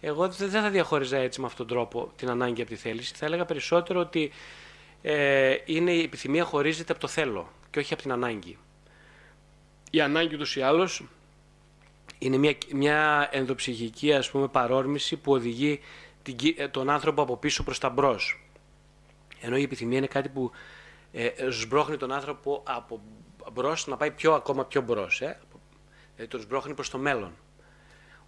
Εγώ 0.00 0.28
δεν 0.28 0.50
θα 0.50 0.70
διαχώριζα 0.70 1.16
έτσι 1.16 1.40
με 1.40 1.46
αυτόν 1.46 1.66
τον 1.66 1.76
τρόπο 1.76 2.12
την 2.16 2.30
ανάγκη 2.30 2.60
από 2.60 2.70
τη 2.70 2.76
θέληση. 2.76 3.14
Θα 3.14 3.26
έλεγα 3.26 3.44
περισσότερο 3.44 4.00
ότι 4.00 4.30
ε, 5.02 5.56
είναι 5.64 5.92
η 5.92 6.02
επιθυμία 6.02 6.44
χωρίζεται 6.44 6.92
από 6.92 7.00
το 7.00 7.08
θέλω 7.08 7.52
και 7.70 7.78
όχι 7.78 7.92
από 7.92 8.02
την 8.02 8.12
ανάγκη. 8.12 8.58
Η 9.90 10.00
ανάγκη 10.00 10.34
ούτως 10.34 10.56
ή 10.56 10.62
άλλως 10.62 11.04
είναι 12.18 12.36
μια, 12.36 12.54
μια 12.72 13.28
ενδοψυχική 13.32 14.12
ας 14.14 14.30
πούμε, 14.30 14.48
παρόρμηση 14.48 15.16
που 15.16 15.32
οδηγεί 15.32 15.80
την, 15.80 15.80
ε, 15.80 16.13
τον 16.70 16.90
άνθρωπο 16.90 17.22
από 17.22 17.36
πίσω 17.36 17.62
προς 17.62 17.78
τα 17.78 17.88
μπρος. 17.88 18.48
Ενώ 19.40 19.56
η 19.56 19.62
επιθυμία 19.62 19.98
είναι 19.98 20.06
κάτι 20.06 20.28
που 20.28 20.50
ε, 21.12 21.30
σμπρώχνει 21.48 21.96
τον 21.96 22.12
άνθρωπο 22.12 22.62
από 22.66 23.00
μπρος 23.52 23.86
να 23.86 23.96
πάει 23.96 24.10
πιο, 24.10 24.32
ακόμα 24.34 24.64
πιο 24.64 24.82
μπρος. 24.82 25.20
Ε; 25.20 25.38
Δηλαδή 26.14 26.30
τον 26.30 26.40
σμπρώχνει 26.40 26.74
προς 26.74 26.90
το 26.90 26.98
μέλλον. 26.98 27.32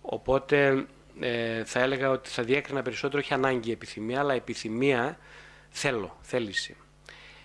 Οπότε 0.01 0.86
ε, 1.20 1.64
θα 1.64 1.81
έλεγα 1.81 2.10
ότι 2.10 2.28
θα 2.28 2.43
διέκρινα 2.43 2.82
περισσότερο 2.82 3.23
όχι 3.24 3.35
ανάγκη 3.35 3.73
επιθυμία, 3.73 4.20
αλλά 4.20 4.35
επιθυμία 4.35 5.18
θέλω, 5.70 6.16
θέληση. 6.20 6.77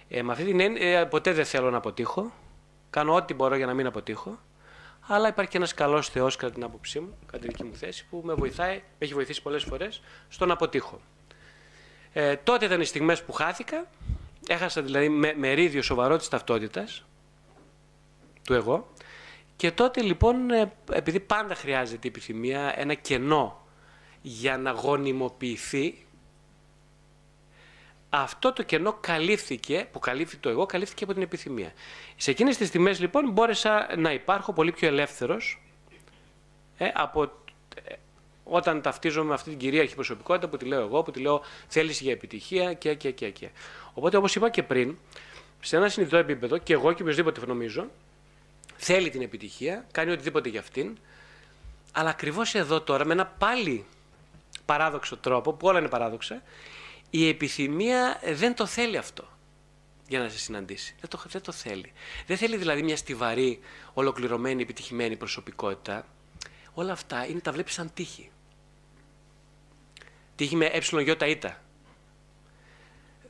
Ε, 0.10 0.24
με 0.24 0.32
αυτή 0.32 0.44
την 0.44 0.60
έννοια, 0.60 1.00
ε, 1.00 1.06
ποτέ 1.06 1.32
δεν 1.32 1.46
θέλω 1.46 1.70
να 1.70 1.78
αποτύχω. 1.78 2.34
Κάνω 2.90 3.14
ό,τι 3.14 3.34
μπορώ 3.34 3.56
για 3.56 3.66
να 3.66 3.74
μην 3.74 3.86
αποτύχω. 3.86 4.40
Αλλά 5.14 5.28
υπάρχει 5.28 5.52
και 5.52 5.58
ένας 5.58 5.74
καλός 5.74 6.10
Θεός, 6.10 6.36
κατά 6.36 6.54
την 6.54 6.64
άποψή 6.64 7.00
μου, 7.00 7.18
κατά 7.26 7.40
τη 7.40 7.48
δική 7.48 7.64
μου 7.64 7.76
θέση, 7.76 8.06
που 8.10 8.22
με 8.26 8.34
βοηθάει, 8.34 8.76
με 8.76 8.82
έχει 8.98 9.14
βοηθήσει 9.14 9.42
πολλές 9.42 9.64
φορές 9.64 10.02
στο 10.30 10.46
να 10.46 10.54
αποτύχω. 10.54 11.02
Ε, 12.14 12.36
τότε 12.36 12.66
ήταν 12.66 12.82
οι 12.82 12.86
στιγμές 12.86 13.24
που 13.24 13.32
χάθηκα. 13.32 13.88
Έχασα 14.48 14.82
δηλαδή 14.82 15.10
με, 15.10 15.34
μερίδιο 15.38 15.82
σοβαρό 15.82 16.18
της 16.18 16.28
ταυτότητας 16.28 17.06
του 18.44 18.54
εγώ. 18.54 18.92
Και 19.56 19.72
τότε 19.72 20.02
λοιπόν, 20.02 20.52
ε, 20.52 20.72
επειδή 20.92 21.20
πάντα 21.20 21.56
χρειάζεται 21.56 22.08
η 22.08 22.10
επιθυμία, 22.10 22.74
ένα 22.76 22.94
κενό 22.94 23.66
για 24.22 24.58
να 24.58 24.72
γονιμοποιηθεί, 24.72 26.06
αυτό 28.14 28.54
το 28.54 28.64
κενό 28.64 28.98
καλύφθηκε, 29.02 29.88
που 29.92 30.00
καλύφθηκε 30.00 30.42
το 30.42 30.50
εγώ, 30.50 30.66
καλύφθηκε 30.66 31.04
από 31.04 31.14
την 31.14 31.22
επιθυμία. 31.22 31.74
Σε 32.16 32.32
εκείνες 32.32 32.58
τις 32.58 32.70
τιμές 32.70 33.00
λοιπόν 33.00 33.32
μπόρεσα 33.32 33.88
να 33.98 34.14
υπάρχω 34.14 34.54
πολύ 34.54 34.72
πιο 34.72 34.88
ελεύθερος 34.88 35.62
ε, 36.78 36.92
από 36.94 37.24
ε, 37.24 37.94
όταν 38.44 38.82
ταυτίζομαι 38.82 39.28
με 39.28 39.34
αυτή 39.34 39.50
την 39.50 39.60
κυρίαρχη 39.60 39.96
προσωπικότητα 39.96 40.48
που 40.48 40.58
τη 40.58 40.66
λέω 40.66 40.82
εγώ, 40.82 41.04
που 41.04 41.12
τη 41.12 41.20
λέω 41.20 41.42
θέληση 41.68 42.04
για 42.04 42.12
επιτυχία 42.14 42.74
και, 42.74 42.94
και, 42.94 43.12
και, 43.12 43.30
και. 43.30 43.50
Οπότε 43.94 44.18
όπως 44.18 44.36
είπα 44.36 44.50
και 44.50 44.64
πριν, 44.64 44.98
σε 45.60 45.76
ένα 45.76 45.90
συνειδητό 45.90 46.18
επίπεδο 46.18 46.58
και 46.58 46.74
εγώ 46.74 46.94
και 46.94 47.02
οποιοδήποτε 47.02 47.46
νομίζω, 47.46 47.90
θέλει 48.76 49.10
την 49.10 49.22
επιτυχία, 49.22 49.86
κάνει 49.92 50.12
οτιδήποτε 50.12 50.50
για 50.50 50.60
αυτήν, 50.60 50.98
αλλά 51.92 52.10
ακριβώς 52.10 52.56
εδώ 52.56 52.82
τώρα 52.82 53.06
με 53.06 53.14
ένα 53.14 53.26
πάλι 53.26 53.86
παράδοξο 54.66 55.18
τρόπο, 55.18 55.54
που 55.54 55.68
όλα 55.68 55.80
είναι 55.80 55.88
παράδοξα, 55.88 56.42
η 57.14 57.28
επιθυμία 57.28 58.20
δεν 58.34 58.56
το 58.56 58.66
θέλει 58.66 58.98
αυτό 58.98 59.28
για 60.08 60.20
να 60.20 60.30
σε 60.30 60.38
συναντήσει. 60.38 60.96
Δεν 61.00 61.10
το, 61.10 61.22
δεν 61.28 61.42
το 61.42 61.52
θέλει. 61.52 61.92
Δεν 62.28 62.38
θέλει 62.38 62.58
δηλαδή 62.58 62.84
μια 62.84 62.98
στιβαρή, 62.98 63.60
ολοκληρωμένη, 63.94 64.62
επιτυχημένη 64.62 65.18
προσωπικότητα. 65.18 66.08
Όλα 66.74 66.92
αυτά 66.92 67.26
είναι, 67.26 67.40
τα 67.40 67.52
βλέπεις 67.52 67.74
σαν 67.74 67.94
τύχη. 67.94 68.32
Τύχη 70.36 70.56
με 70.56 70.66
ε 70.66 71.28
ητα. 71.28 71.62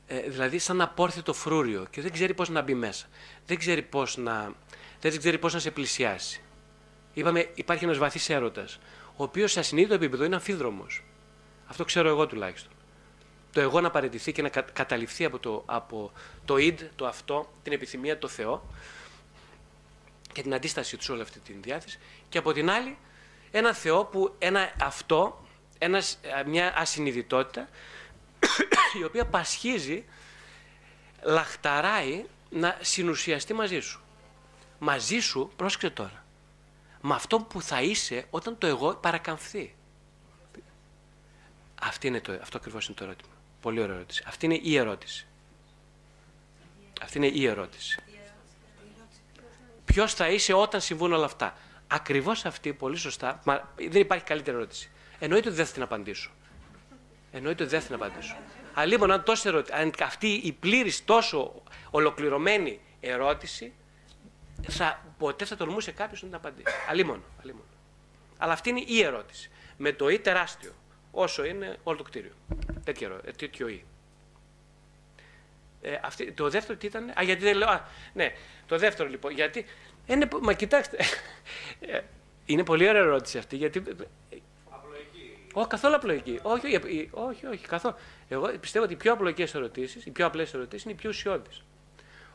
Ε, 0.06 0.20
δηλαδή 0.20 0.58
σαν 0.58 0.80
απόρθητο 0.80 1.32
φρούριο 1.32 1.86
και 1.90 2.00
δεν 2.00 2.12
ξέρει 2.12 2.34
πώς 2.34 2.48
να 2.48 2.62
μπει 2.62 2.74
μέσα. 2.74 3.06
Δεν 3.46 3.58
ξέρει 3.58 3.82
πώς 3.82 4.16
να, 4.16 4.54
δεν 5.00 5.18
ξέρει 5.18 5.38
πώς 5.38 5.52
να 5.52 5.58
σε 5.58 5.70
πλησιάσει. 5.70 6.42
Είπαμε 7.14 7.50
υπάρχει 7.54 7.84
ένας 7.84 7.98
βαθύς 7.98 8.28
έρωτας, 8.28 8.78
ο 9.16 9.22
οποίος 9.22 9.52
σε 9.52 9.60
ασυνείδητο 9.60 9.94
επίπεδο 9.94 10.24
είναι 10.24 10.34
αμφίδρομος. 10.34 11.04
Αυτό 11.66 11.84
ξέρω 11.84 12.08
εγώ 12.08 12.26
τουλάχιστον. 12.26 12.72
Το 13.52 13.60
εγώ 13.60 13.80
να 13.80 13.90
παραιτηθεί 13.90 14.32
και 14.32 14.42
να 14.42 14.48
καταληφθεί 14.48 15.24
από 15.24 15.38
το, 15.38 15.62
από 15.66 16.12
το 16.44 16.54
id, 16.58 16.76
το 16.96 17.06
αυτό, 17.06 17.52
την 17.62 17.72
επιθυμία, 17.72 18.18
το 18.18 18.28
Θεό 18.28 18.66
και 20.32 20.42
την 20.42 20.54
αντίστασή 20.54 20.96
τους 20.96 21.04
σε 21.04 21.12
όλη 21.12 21.22
αυτή 21.22 21.38
την 21.38 21.62
διάθεση. 21.62 21.98
Και 22.28 22.38
από 22.38 22.52
την 22.52 22.70
άλλη, 22.70 22.98
ένα 23.50 23.74
Θεό 23.74 24.04
που 24.04 24.34
ένα 24.38 24.72
αυτό, 24.80 25.44
ένας, 25.78 26.20
μια 26.46 26.72
ασυνειδητότητα, 26.76 27.68
η 29.00 29.04
οποία 29.04 29.26
πασχίζει, 29.26 30.04
λαχταράει 31.22 32.24
να 32.50 32.78
συνουσιαστεί 32.80 33.54
μαζί 33.54 33.80
σου. 33.80 34.00
Μαζί 34.78 35.18
σου, 35.18 35.52
πρόσεξε 35.56 35.90
τώρα, 35.90 36.24
με 37.00 37.14
αυτό 37.14 37.38
που 37.40 37.62
θα 37.62 37.82
είσαι 37.82 38.26
όταν 38.30 38.58
το 38.58 38.66
εγώ 38.66 38.94
παρακαμφθεί. 38.94 39.74
Αυτή 41.82 42.06
είναι 42.06 42.20
το, 42.20 42.32
αυτό 42.42 42.56
ακριβώς 42.56 42.86
είναι 42.86 42.96
το 42.96 43.04
ερώτημα. 43.04 43.31
Πολύ 43.62 43.80
ωραία 43.82 43.94
ερώτηση. 43.94 44.22
Αυτή 44.26 44.44
είναι 44.44 44.60
η 44.62 44.76
ερώτηση. 44.76 45.26
Αυτή 47.02 47.18
είναι 47.18 47.26
η 47.26 47.46
ερώτηση. 47.46 48.02
Ποιος 49.84 50.14
θα 50.14 50.28
είσαι 50.28 50.52
όταν 50.52 50.80
συμβούν 50.80 51.12
όλα 51.12 51.24
αυτά; 51.24 51.56
Ακριβώς 51.86 52.44
αυτή, 52.44 52.72
πολύ 52.72 52.96
σωστά. 52.96 53.40
Μα 53.44 53.72
δεν 53.76 54.00
υπάρχει 54.00 54.24
καλύτερη 54.24 54.56
ερώτηση. 54.56 54.90
Εννοείται 55.18 55.48
ότι 55.48 55.56
δεν 55.56 55.66
θα 55.66 55.72
την 55.72 55.82
απαντήσω. 55.82 56.30
Εννοείται 57.32 57.62
ότι 57.62 57.72
δεν 57.72 57.80
θα 57.80 57.86
την 57.86 57.94
απαντήσω. 57.94 58.36
Αλλά 58.74 58.86
λοιπόν, 58.86 59.10
αν, 59.10 59.22
τόσο 59.22 59.48
ερωτη... 59.48 59.72
αν 59.72 59.92
αυτή 60.02 60.28
η 60.28 60.52
πλήρης, 60.52 61.04
τόσο 61.04 61.62
ολοκληρωμένη 61.90 62.80
ερώτηση, 63.00 63.72
θα, 64.68 65.04
ποτέ 65.18 65.44
θα 65.44 65.56
τολμούσε 65.56 65.92
κάποιος 65.92 66.22
να 66.22 66.28
την 66.28 66.36
απαντήσει. 66.36 66.74
Αλλήμον, 66.88 67.22
Αλλά 68.36 68.52
αυτή 68.52 68.68
είναι 68.68 68.84
η 68.86 69.02
ερώτηση. 69.02 69.50
Με 69.76 69.92
το 69.92 70.08
ή 70.08 70.18
τεράστιο 70.18 70.72
όσο 71.12 71.44
είναι 71.44 71.76
όλο 71.82 71.96
το 71.96 72.02
κτίριο. 72.02 72.32
Τέτοιο, 72.84 73.20
ε, 73.24 73.30
τέτοιο 73.30 73.68
ή. 73.68 73.84
Ε, 75.82 75.98
αυτή, 76.02 76.32
το 76.32 76.48
δεύτερο 76.48 76.78
τι 76.78 76.86
ήταν. 76.86 77.08
Α, 77.08 77.22
γιατί 77.22 77.44
δεν 77.44 77.56
λέω. 77.56 77.68
Α, 77.68 77.84
ναι, 78.12 78.32
το 78.66 78.78
δεύτερο 78.78 79.08
λοιπόν. 79.08 79.32
Γιατί. 79.32 79.64
Είναι, 80.06 80.28
μα 80.40 80.52
κοιτάξτε. 80.52 80.96
Ε, 81.80 82.00
είναι 82.46 82.64
πολύ 82.64 82.88
ωραία 82.88 83.02
ερώτηση 83.02 83.38
αυτή. 83.38 83.56
Γιατί. 83.56 83.82
Απλοϊκή. 84.70 85.36
Όχι, 85.52 85.68
καθόλου 85.68 85.94
απλοϊκή. 85.94 86.38
Όχι, 86.42 86.76
όχι, 86.76 87.08
όχι, 87.12 87.46
όχι 87.46 87.66
καθόλου. 87.66 87.94
Εγώ 88.28 88.58
πιστεύω 88.60 88.84
ότι 88.84 88.94
οι 88.94 88.96
πιο 88.96 89.12
απλοϊκές 89.12 89.54
ερωτήσεις, 89.54 90.06
οι 90.06 90.10
πιο 90.10 90.26
απλές 90.26 90.54
ερωτήσεις 90.54 90.84
είναι 90.84 90.92
οι 90.92 90.96
πιο 90.96 91.10
ουσιώδεις. 91.10 91.62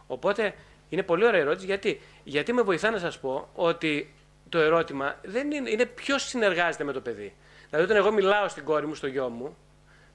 Οπότε 0.07 0.55
είναι 0.89 1.03
πολύ 1.03 1.25
ωραία 1.25 1.39
ερώτηση. 1.41 1.65
Γιατί, 1.65 2.01
γιατί 2.23 2.53
με 2.53 2.61
βοηθά 2.61 2.91
να 2.91 2.97
σας 2.97 3.19
πω 3.19 3.49
ότι 3.53 4.13
το 4.49 4.59
ερώτημα 4.59 5.19
δεν 5.23 5.51
είναι, 5.51 5.69
είναι 5.69 5.85
ποιος 5.85 6.23
συνεργάζεται 6.23 6.83
με 6.83 6.91
το 6.91 7.01
παιδί. 7.01 7.35
Δηλαδή, 7.69 7.91
όταν 7.91 7.97
εγώ 7.97 8.11
μιλάω 8.11 8.47
στην 8.47 8.63
κόρη 8.63 8.87
μου, 8.87 8.95
στο 8.95 9.07
γιο 9.07 9.29
μου, 9.29 9.57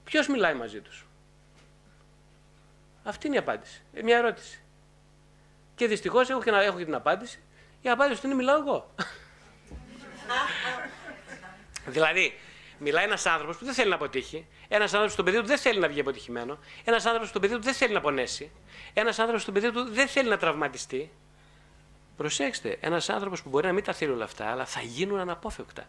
ποιος 0.05 0.29
μιλάει 0.29 0.55
μαζί 0.55 0.81
τους; 0.81 1.07
Αυτή 3.05 3.27
είναι 3.27 3.37
η 3.37 3.39
απάντηση. 3.39 3.83
Ε, 3.93 4.03
μια 4.03 4.16
ερώτηση. 4.16 4.61
Και 5.74 5.87
δυστυχώς 5.87 6.31
έχω, 6.31 6.43
και, 6.43 6.51
έχω 6.51 6.79
και 6.79 6.85
την 6.85 6.95
απάντηση. 6.95 7.43
Η 7.83 7.89
απάντηση 7.89 8.20
του 8.20 8.27
είναι 8.27 8.37
μιλάω 8.37 8.57
εγώ. 8.57 8.95
δηλαδή, 11.87 12.39
μιλάει 12.79 13.05
ένας 13.05 13.27
άνθρωπος 13.27 13.57
που 13.57 13.65
δεν 13.65 13.74
θέλει 13.74 13.89
να 13.89 13.95
αποτύχει. 13.95 14.47
Ένας 14.69 14.91
άνθρωπος 14.91 15.12
στον 15.12 15.24
παιδί 15.24 15.39
του 15.39 15.47
δεν 15.47 15.59
θέλει 15.59 15.79
να 15.79 15.89
βγει 15.89 16.01
αποτυχημένο. 16.01 16.59
Ένας 16.85 17.05
άνθρωπος 17.05 17.29
στον 17.29 17.41
παιδί 17.41 17.55
του 17.55 17.62
δεν 17.62 17.74
θέλει 17.74 17.95
να 17.95 18.01
πονέσει. 18.01 18.51
Ένας 18.95 19.19
άνθρωπος 19.19 19.43
στον 19.43 19.55
παιδί 19.55 19.70
του 19.70 19.85
δεν 19.85 20.09
θέλει 20.09 20.29
να 20.29 20.37
τραυματιστεί. 20.37 21.11
Προσέξτε, 22.16 22.79
ένας 22.81 23.09
άνθρωπος 23.09 23.43
που 23.43 23.49
μπορεί 23.49 23.66
να 23.66 23.73
μην 23.73 23.85
τα 23.85 23.93
θέλει 23.93 24.11
όλα 24.11 24.24
αυτά, 24.24 24.51
αλλά 24.51 24.66
θα 24.66 24.81
γίνουν 24.81 25.19
αναπόφευκτα. 25.19 25.89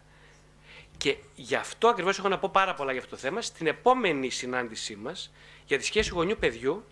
Και 0.96 1.16
γι' 1.34 1.54
αυτό 1.54 1.88
ακριβώς 1.88 2.18
έχω 2.18 2.28
να 2.28 2.38
πω 2.38 2.48
πάρα 2.52 2.74
πολλά 2.74 2.92
για 2.92 3.00
αυτό 3.00 3.14
το 3.14 3.20
θέμα 3.20 3.40
στην 3.40 3.66
επόμενη 3.66 4.30
συνάντησή 4.30 4.96
μας 4.96 5.32
για 5.66 5.78
τη 5.78 5.84
σχέση 5.84 6.10
γονιού-παιδιού 6.10 6.84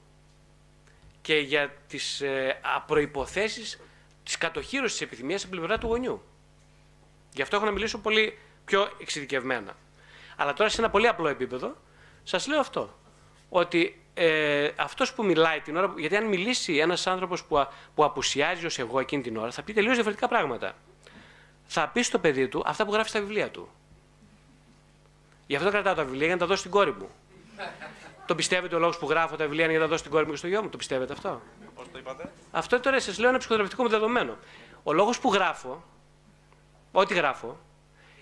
και 1.23 1.35
για 1.35 1.75
τις 1.87 2.21
ε, 2.21 2.61
προποθέσει 2.87 3.79
της 4.23 4.39
κατοχήρωσης 4.39 4.93
της 4.99 5.07
επιθυμίας 5.07 5.43
από 5.45 5.57
πλευρά 5.57 5.79
του 5.79 5.87
γονιού. 5.87 6.23
Γι' 7.33 7.43
αυτό 7.43 7.57
έχω 7.57 7.65
να 7.65 7.71
μιλήσω 7.71 7.99
πολύ 7.99 8.39
πιο 8.65 8.89
εξειδικευμένα. 9.01 9.77
Αλλά 10.37 10.53
τώρα 10.53 10.71
σε 10.71 10.81
ένα 10.81 10.91
πολύ 10.91 11.07
απλό 11.07 11.29
επίπεδο 11.29 11.77
σας 12.23 12.47
λέω 12.47 12.61
αυτό. 12.61 12.99
Ότι 13.49 14.03
ε, 14.15 14.71
αυτός 14.77 15.15
που 15.15 15.25
μιλάει 15.25 15.61
την 15.61 15.77
ώρα. 15.77 15.95
Γιατί 15.97 16.17
αν 16.17 16.25
μιλήσει 16.25 16.77
ένας 16.77 17.07
άνθρωπος 17.07 17.45
που, 17.45 17.67
που 17.95 18.05
απουσιάζει 18.05 18.67
ως 18.67 18.79
εγώ 18.79 19.01
εκείνη 19.01 19.23
την 19.23 19.37
ώρα, 19.37 19.51
θα 19.51 19.63
πει 19.63 19.73
τελείως 19.73 19.95
διαφορετικά 19.95 20.29
πράγματα. 20.29 20.75
Θα 21.65 21.89
πει 21.89 22.03
στο 22.03 22.19
παιδί 22.19 22.49
του 22.49 22.63
αυτά 22.67 22.85
που 22.85 22.93
γράφει 22.93 23.09
στα 23.09 23.21
βιβλία 23.21 23.51
του. 23.51 23.69
Γι' 25.53 25.59
αυτό 25.59 25.71
κρατάω 25.71 25.95
τα 25.95 26.05
βιβλία 26.05 26.27
για 26.27 26.35
να 26.35 26.41
τα 26.41 26.47
δώσω 26.47 26.59
στην 26.59 26.71
κόρη 26.71 26.93
μου. 26.93 27.09
το 28.27 28.35
πιστεύετε 28.35 28.75
ο 28.75 28.79
λόγος 28.79 28.99
που 28.99 29.09
γράφω 29.09 29.37
τα 29.37 29.45
βιβλία 29.45 29.65
είναι 29.65 29.73
για 29.73 29.81
να 29.81 29.85
τα 29.85 29.91
δώσω 29.91 30.01
στην 30.01 30.13
κόρη 30.13 30.25
μου 30.25 30.31
και 30.31 30.37
στο 30.37 30.47
γιο 30.47 30.63
μου. 30.63 30.69
Το 30.69 30.77
πιστεύετε 30.77 31.13
αυτό; 31.13 31.41
Πώς 31.75 31.87
το 31.93 31.99
είπατε; 31.99 32.33
Αυτό 32.51 32.81
τώρα 32.81 33.01
σας 33.01 33.19
λέω 33.19 33.29
ένα 33.29 33.39
ψυχοθεραπευτικό 33.39 33.83
μου 33.83 33.89
δεδομένο. 33.89 34.37
Ο 34.83 34.93
λόγος 34.93 35.19
που 35.21 35.33
γράφω, 35.33 35.85
ό,τι 36.93 37.15
γράφω, 37.15 37.59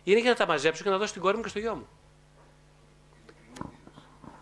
είναι 0.02 0.20
για 0.20 0.31
να 0.31 0.36
τα 0.36 0.47
μαζέψω 0.47 0.82
και 0.82 0.89
να 0.89 0.94
τα 0.94 1.01
δώσω 1.01 1.11
στην 1.11 1.23
κόρη 1.23 1.36
μου 1.36 1.43
και 1.43 1.48
στο 1.48 1.59
γιο 1.59 1.74
μου. 1.74 1.89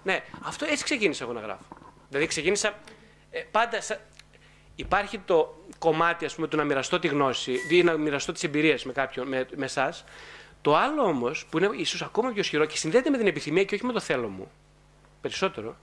Ναι, 0.03 0.25
αυτό 0.43 0.65
έτσι 0.65 0.85
ξεκίνησα 0.85 1.25
εγώ 1.25 1.33
να 1.33 1.41
γράφω. 1.41 1.65
Δηλαδή 2.09 2.27
ξεκίνησα 2.27 2.75
ε, 3.31 3.41
πάντα. 3.41 3.81
Σα... 3.81 3.97
Υπάρχει 4.75 5.19
το 5.19 5.65
κομμάτι 5.79 6.25
ας 6.25 6.35
πούμε, 6.35 6.49
του 6.49 6.57
να 6.57 6.65
μοιραστώ 6.65 6.99
τη 6.99 7.09
γνώση 7.09 7.61
ή 7.71 7.83
να 7.83 7.97
μοιραστώ 7.97 8.33
τις 8.33 8.43
εμπειρίες 8.43 8.85
με 8.85 8.93
κάποιον, 8.93 9.29
με, 9.29 9.47
με 9.57 9.65
εσάς. 9.65 10.05
Το 10.63 10.77
άλλο 10.77 11.03
όμως, 11.03 11.47
που 11.51 11.59
είναι 11.59 11.71
ίσως 11.77 12.03
ακόμα 12.03 12.31
πιο 12.31 12.41
ισχυρό 12.41 12.65
και 12.65 12.77
συνδέεται 12.77 13.11
με 13.11 13.19
την 13.19 13.27
επιθυμία 13.27 13.65
και 13.65 13.75
όχι 13.75 13.85
με 13.85 13.93
το 13.93 14.01
θέλω 14.01 14.29
μου, 14.29 14.51
περισσότερο, 15.21 15.77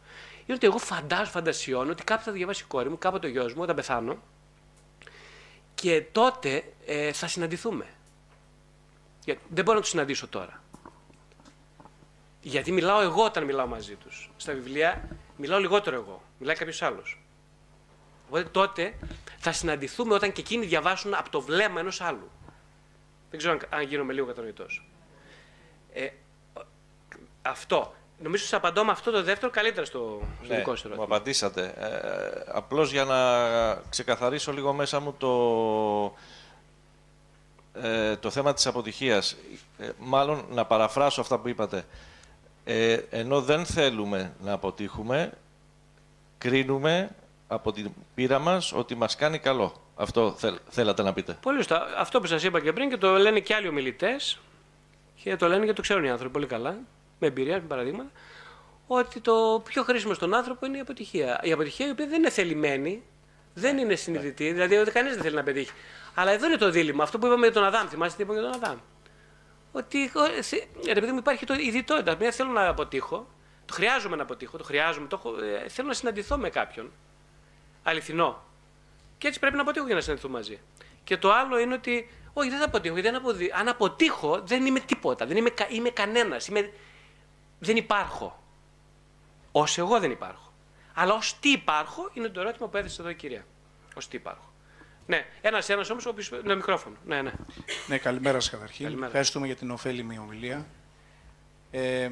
είναι 0.46 0.58
ότι 0.58 0.66
εγώ 0.66 0.78
φαντάζω, 0.78 1.32
φαντασιώνω 1.32 1.92
ότι 1.92 2.04
κάποτε 2.04 2.26
θα 2.26 2.32
διαβάσει 2.32 2.64
η 2.64 2.68
κόρη 2.68 2.90
μου, 2.90 2.98
κάποτε 2.98 3.28
ο 3.28 3.30
γιος 3.30 3.54
μου, 3.54 3.62
όταν 3.62 3.76
πεθάνω, 3.76 4.18
και 5.76 6.04
τότε 6.12 6.64
ε, 6.86 7.14
θα 7.14 7.28
συναντηθούμε. 7.28 7.86
Δεν 9.26 9.64
μπορώ 9.64 9.74
να 9.74 9.82
τους 9.82 9.90
συναντήσω 9.90 10.28
τώρα. 10.28 10.64
Γιατί 12.42 12.72
μιλάω 12.72 13.02
εγώ 13.02 13.24
όταν 13.24 13.44
μιλάω 13.44 13.68
μαζί 13.68 13.96
τους. 13.96 14.32
Στα 14.38 14.54
βιβλία 14.54 15.08
μιλάω 15.38 15.60
λιγότερο 15.60 15.96
εγώ. 15.96 16.22
Μιλάει 16.40 16.56
κάποιος 16.56 16.82
άλλος. 16.82 17.22
Οπότε 18.28 18.44
τότε 18.44 18.94
θα 19.38 19.52
συναντηθούμε 19.52 20.14
όταν 20.14 20.32
και 20.32 20.42
εκείνοι 20.42 20.66
διαβάσουν 20.66 21.14
από 21.14 21.30
το 21.30 21.42
βλέμμα 21.42 21.80
ενός 21.80 22.02
άλλου. 22.02 22.30
Δεν 23.30 23.40
ξέρω 23.40 23.54
αν, 23.54 23.80
αν 23.80 23.88
γίνομαι 23.88 24.14
λίγο 24.14 24.26
κατανοητός. 24.26 24.88
Ε, 25.94 26.08
αυτό. 27.42 27.94
Νομίζω 28.18 28.44
ότι 28.44 28.52
σας 28.52 28.60
απαντώ 28.60 28.86
με 28.86 28.92
αυτό 28.92 29.12
το 29.12 29.24
δεύτερο 29.24 29.52
καλύτερα 29.52 29.86
στο, 29.86 30.22
στο 30.44 30.54
ναι, 30.54 30.58
δικό 30.58 30.76
σου 30.76 30.88
ερώτημα. 30.88 31.08
Μου 31.08 31.16
απαντήσατε. 31.16 31.74
Ε, 31.78 32.52
Απλώς 32.52 32.92
για 32.92 33.04
να 33.04 33.20
ξεκαθαρίσω 33.90 34.52
λίγο 34.52 34.74
μέσα 34.74 35.00
μου 35.00 35.16
το, 35.18 36.16
ε, 37.82 38.16
το 38.16 38.30
θέμα 38.30 38.54
της 38.54 38.68
αποτυχίας. 38.68 39.38
Ε, 39.78 39.90
μάλλον 40.00 40.46
να 40.52 40.66
παραφράσω 40.66 41.22
αυτά 41.22 41.40
που 41.40 41.48
είπατε. 41.48 41.86
Ε, 42.64 43.00
ενώ 43.10 43.42
δεν 43.42 43.66
θέλουμε 43.66 44.34
να 44.44 44.52
αποτύχουμε, 44.52 45.32
κρίνουμε 46.38 47.16
από 47.48 47.72
την 47.72 47.92
πείρα 48.16 48.40
μας 48.40 48.74
ότι 48.74 48.96
μας 48.96 49.16
κάνει 49.16 49.40
καλό. 49.40 49.74
Αυτό 49.96 50.36
θέλατε 50.70 51.04
να 51.04 51.14
πείτε. 51.14 51.38
Πολύ 51.42 51.58
σωστά. 51.58 51.88
Αυτό 51.98 52.20
που 52.20 52.28
σας 52.28 52.44
είπα 52.44 52.60
και 52.60 52.74
πριν 52.74 52.90
και 52.90 52.98
το 52.98 53.18
λένε 53.18 53.40
και 53.40 53.54
άλλοι 53.54 53.68
ομιλητές 53.68 54.40
και 55.24 55.36
το 55.36 55.48
λένε 55.48 55.60
γιατί 55.60 55.76
το 55.76 55.82
ξέρουν 55.82 56.04
οι 56.04 56.10
άνθρωποι 56.10 56.34
πολύ 56.34 56.46
καλά, 56.46 56.78
με 57.20 57.28
εμπειρία, 57.28 57.56
με 57.56 57.68
παραδείγματα, 57.68 58.10
ότι 58.88 59.20
το 59.20 59.62
πιο 59.66 59.84
χρήσιμο 59.84 60.14
στον 60.14 60.34
άνθρωπο 60.34 60.66
είναι 60.66 60.78
η 60.78 60.80
αποτυχία. 60.80 61.40
Η 61.44 61.52
αποτυχία 61.52 61.88
η 61.88 61.90
οποία 61.90 62.08
δεν 62.08 62.20
είναι 62.20 62.30
θελημένη, 62.30 63.04
δεν 63.54 63.78
είναι 63.78 63.96
συνειδητή, 63.96 64.52
δηλαδή 64.52 64.76
ότι 64.76 64.92
κανείς 64.92 65.14
δεν 65.14 65.24
θέλει 65.24 65.36
να 65.36 65.44
πετύχει. 65.44 65.72
Αλλά 66.16 66.32
εδώ 66.32 66.46
είναι 66.46 66.58
το 66.58 66.70
δίλημα. 66.70 67.04
Αυτό 67.04 67.20
που 67.20 67.26
είπαμε 67.26 67.46
για 67.46 67.54
τον 67.54 67.64
Αδάμ, 67.64 67.88
θυμάστε 67.88 68.18
τι 68.18 68.24
είπαμε 68.24 68.40
για 68.40 68.50
τον 68.50 68.62
Αδάμ 68.62 68.78
ότι 69.76 70.12
ρε 70.86 71.00
παιδί 71.00 71.12
μου 71.12 71.18
υπάρχει 71.18 71.46
το 71.46 71.54
ειδητότητα. 71.54 72.16
Μια 72.20 72.32
θέλω 72.32 72.52
να 72.52 72.68
αποτύχω, 72.68 73.28
το 73.66 73.74
χρειάζομαι 73.74 74.16
να 74.16 74.24
αποτύχω, 74.24 74.58
το 74.58 74.64
χρειάζομαι, 74.64 75.08
το 75.08 75.16
έχω, 75.20 75.44
ε, 75.44 75.68
θέλω 75.68 75.88
να 75.88 75.94
συναντηθώ 75.94 76.38
με 76.38 76.50
κάποιον 76.50 76.92
αληθινό. 77.86 78.44
Και 79.18 79.28
έτσι 79.28 79.40
πρέπει 79.40 79.56
να 79.56 79.62
αποτύχω 79.62 79.86
για 79.86 79.96
να 79.96 80.02
συναντηθούμε 80.02 80.38
μαζί. 80.38 80.60
Και 81.04 81.18
το 81.18 81.32
άλλο 81.32 81.60
είναι 81.60 81.74
ότι, 81.74 82.10
όχι, 82.34 82.50
δεν 82.50 82.60
θα 82.60 82.66
αποτύχω. 82.66 82.98
Γιατί 82.98 83.52
αν 83.54 83.68
αποτύχω, 83.68 84.42
δεν 84.46 84.66
είμαι 84.66 84.80
τίποτα. 84.80 85.26
Δεν 85.26 85.38
είμαι, 85.38 85.54
είμαι 85.70 85.90
κανένας. 85.90 86.48
Είμαι... 86.48 86.72
Δεν 87.60 87.76
υπάρχω. 87.76 88.44
Ω 89.52 89.64
εγώ 89.76 90.00
δεν 90.00 90.12
υπάρχω. 90.12 90.54
Αλλά 90.94 91.14
ως 91.14 91.40
τι 91.40 91.52
υπάρχω 91.52 92.10
είναι 92.14 92.30
το 92.30 92.40
ερώτημα 92.40 92.68
που 92.68 92.78
έθεσε 92.78 93.02
εδώ 93.02 93.10
η 93.10 93.16
κυρία. 93.16 93.46
Ω 93.96 94.00
τι 94.10 94.16
υπάρχω. 94.16 94.54
Ναι, 95.06 95.26
ένα-ένα 95.42 95.86
όμως, 95.92 96.06
ο 96.06 96.14
με 96.44 96.56
μικρόφωνο. 96.56 96.96
Ναι, 97.06 97.22
ναι. 97.22 97.34
ναι 97.88 97.98
καλημέρα 97.98 98.40
σας 98.40 98.52
καταρχήν. 98.52 98.86
Καλημέρα. 98.86 99.08
Ευχαριστούμε 99.08 99.46
για 99.46 99.56
την 99.56 99.72
ωφέλιμη 99.72 100.20
ομιλία. 100.20 100.66
Ε, 101.72 102.10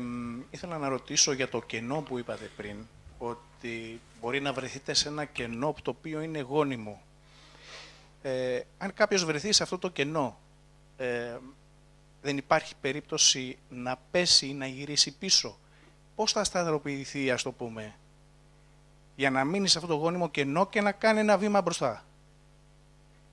ήθελα 0.49 0.77
να 0.77 0.87
ρωτήσω 0.87 1.31
για 1.31 1.49
το 1.49 1.61
κενό 1.61 2.01
που 2.01 2.17
είπατε 2.17 2.49
πριν, 2.57 2.87
ότι 3.17 4.01
μπορεί 4.23 4.41
να 4.41 4.53
βρεθείτε 4.53 4.93
σε 4.93 5.07
ένα 5.07 5.25
κενό 5.25 5.75
το 5.81 5.89
οποίο 5.89 6.21
είναι 6.21 6.39
γόνιμο. 6.39 7.01
Ε, 8.21 8.59
αν 8.77 8.93
κάποιος 8.93 9.25
βρεθεί 9.25 9.51
σε 9.51 9.63
αυτό 9.63 9.77
το 9.77 9.89
κενό, 9.89 10.39
ε, 10.97 11.37
δεν 12.21 12.37
υπάρχει 12.37 12.73
περίπτωση 12.81 13.57
να 13.69 13.99
πέσει 14.11 14.47
ή 14.47 14.53
να 14.53 14.65
γυρίσει 14.65 15.17
πίσω. 15.17 15.57
Πώς 16.15 16.31
θα 16.31 16.43
σταθεροποιηθεί, 16.43 17.31
ας 17.31 17.43
το 17.43 17.51
πούμε, 17.51 17.95
για 19.15 19.29
να 19.29 19.43
μείνει 19.43 19.67
σε 19.67 19.77
αυτό 19.77 19.89
το 19.89 19.95
γόνιμο 19.95 20.29
κενό 20.29 20.67
και 20.67 20.81
να 20.81 20.91
κάνει 20.91 21.19
ένα 21.19 21.37
βήμα 21.37 21.61
μπροστά; 21.61 22.05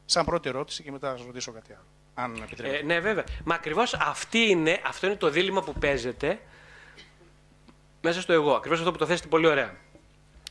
Σαν 0.04 0.24
πρώτη 0.24 0.48
ερώτηση 0.48 0.82
και 0.82 0.90
μετά 0.90 1.10
θα 1.10 1.16
σας 1.16 1.26
ρωτήσω 1.26 1.52
κάτι 1.52 1.72
άλλο. 1.72 1.86
Αν 2.14 2.36
επιτρέπετε. 2.42 2.78
Ε, 2.78 2.82
ναι, 2.82 3.00
βέβαια. 3.00 3.24
Μα 3.44 3.54
ακριβώς 3.54 3.96
είναι, 4.32 4.80
αυτό 4.86 5.06
είναι 5.06 5.16
το 5.16 5.30
δίλημα 5.30 5.62
που 5.62 5.72
παίζεται 5.72 6.40
μέσα 8.00 8.20
στο 8.20 8.32
εγώ. 8.32 8.54
Ακριβώς 8.54 8.78
αυτό 8.78 8.92
που 8.92 8.98
το 8.98 9.06
θέσετε 9.06 9.28
πολύ 9.28 9.46
ωραία. 9.46 9.76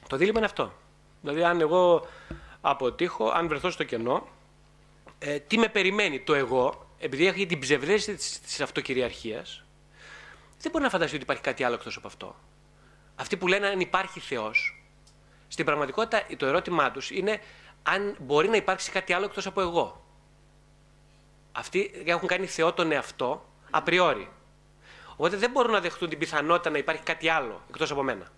Το 0.10 0.18
δίλημα 0.18 0.38
είναι 0.38 0.46
αυτό. 0.46 0.74
Δηλαδή, 1.22 1.44
αν 1.44 1.62
εγώ 1.62 2.08
αποτύχω, 2.62 3.30
αν 3.30 3.48
βρεθώ 3.48 3.70
στο 3.70 3.84
κενό, 3.84 4.28
ε, 5.20 5.40
τι 5.40 5.58
με 5.58 5.68
περιμένει 5.68 6.20
το 6.20 6.34
εγώ, 6.34 6.88
επειδή 7.00 7.28
έχει 7.28 7.46
την 7.46 7.60
ψευδέστηση 7.60 8.42
της 8.42 8.62
αυτοκυριαρχίας, 8.62 9.64
δεν 10.62 10.72
μπορεί 10.72 10.84
να 10.84 10.90
φανταστεί 10.90 11.16
ότι 11.16 11.24
υπάρχει 11.24 11.44
κάτι 11.44 11.64
άλλο 11.64 11.76
εκτός 11.76 11.98
από 11.98 12.08
αυτό. 12.08 12.36
Αυτοί 13.16 13.38
που 13.38 13.48
λένε 13.48 13.68
αν 13.68 13.80
υπάρχει 13.80 14.20
Θεός, 14.20 14.84
στην 15.48 15.66
πραγματικότητα 15.66 16.26
το 16.38 16.46
ερώτημά 16.46 16.92
τους 16.92 17.12
είναι 17.12 17.42
αν 17.84 18.16
μπορεί 18.20 18.48
να 18.48 18.56
υπάρξει 18.56 18.92
κάτι 18.92 19.14
άλλο 19.14 19.26
εκτός 19.26 19.46
από 19.46 19.62
εγώ. 19.62 20.06
Αυτοί 21.52 21.92
έχουν 22.06 22.28
κάνει 22.28 22.46
Θεό 22.46 22.74
τον 22.74 22.92
εαυτό 22.92 23.46
απριόρι. 23.70 24.30
Οπότε 25.12 25.38
δεν 25.38 25.52
μπορούν 25.52 25.72
να 25.72 25.80
δεχτούν 25.80 26.10
την 26.10 26.18
πιθανότητα 26.18 26.70
να 26.70 26.78
υπάρχει 26.78 27.04
κάτι 27.04 27.30
άλλο 27.30 27.62
εκτός 27.70 27.92
από 27.92 28.04
μένα. 28.04 28.32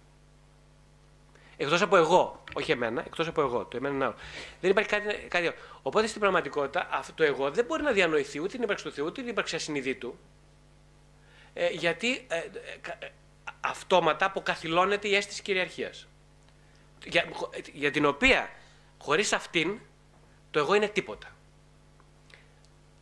Εκτός 1.61 1.81
από 1.81 1.97
εγώ, 1.97 2.43
όχι 2.53 2.71
εμένα, 2.71 3.01
εκτός 3.05 3.27
από 3.27 3.41
εγώ. 3.41 3.65
Το 3.65 3.77
εμένα 3.77 3.95
είναι 3.95 4.05
άλλο. 4.05 4.15
Δεν 4.61 4.71
υπάρχει 4.71 4.89
κάτι, 4.89 5.13
κάτι 5.27 5.47
άλλο. 5.47 5.55
Οπότε 5.81 6.07
στην 6.07 6.19
πραγματικότητα 6.19 6.87
αυτό 6.91 7.13
το 7.13 7.23
εγώ 7.23 7.51
δεν 7.51 7.65
μπορεί 7.65 7.83
να 7.83 7.91
διανοηθεί 7.91 8.39
ούτε 8.39 8.47
την 8.47 8.63
ύπαρξη 8.63 8.83
του 8.83 8.91
Θεού, 8.91 9.05
ούτε 9.05 9.21
την 9.21 9.29
ύπαρξη 9.29 9.55
ασυνειδήτου. 9.55 10.17
Ε, 11.53 11.67
γιατί 11.67 12.25
ε, 12.27 12.37
ε, 12.37 12.39
ε, 12.99 13.11
αυτόματα 13.61 14.25
αποκαθιλώνεται 14.25 15.07
η 15.07 15.15
αίσθηση 15.15 15.41
κυριαρχίας. 15.41 16.07
Για, 17.05 17.25
για 17.73 17.91
την 17.91 18.05
οποία 18.05 18.49
Χωρίς 19.01 19.33
αυτήν, 19.33 19.79
το 20.51 20.59
εγώ 20.59 20.73
είναι 20.73 20.87
τίποτα. 20.87 21.27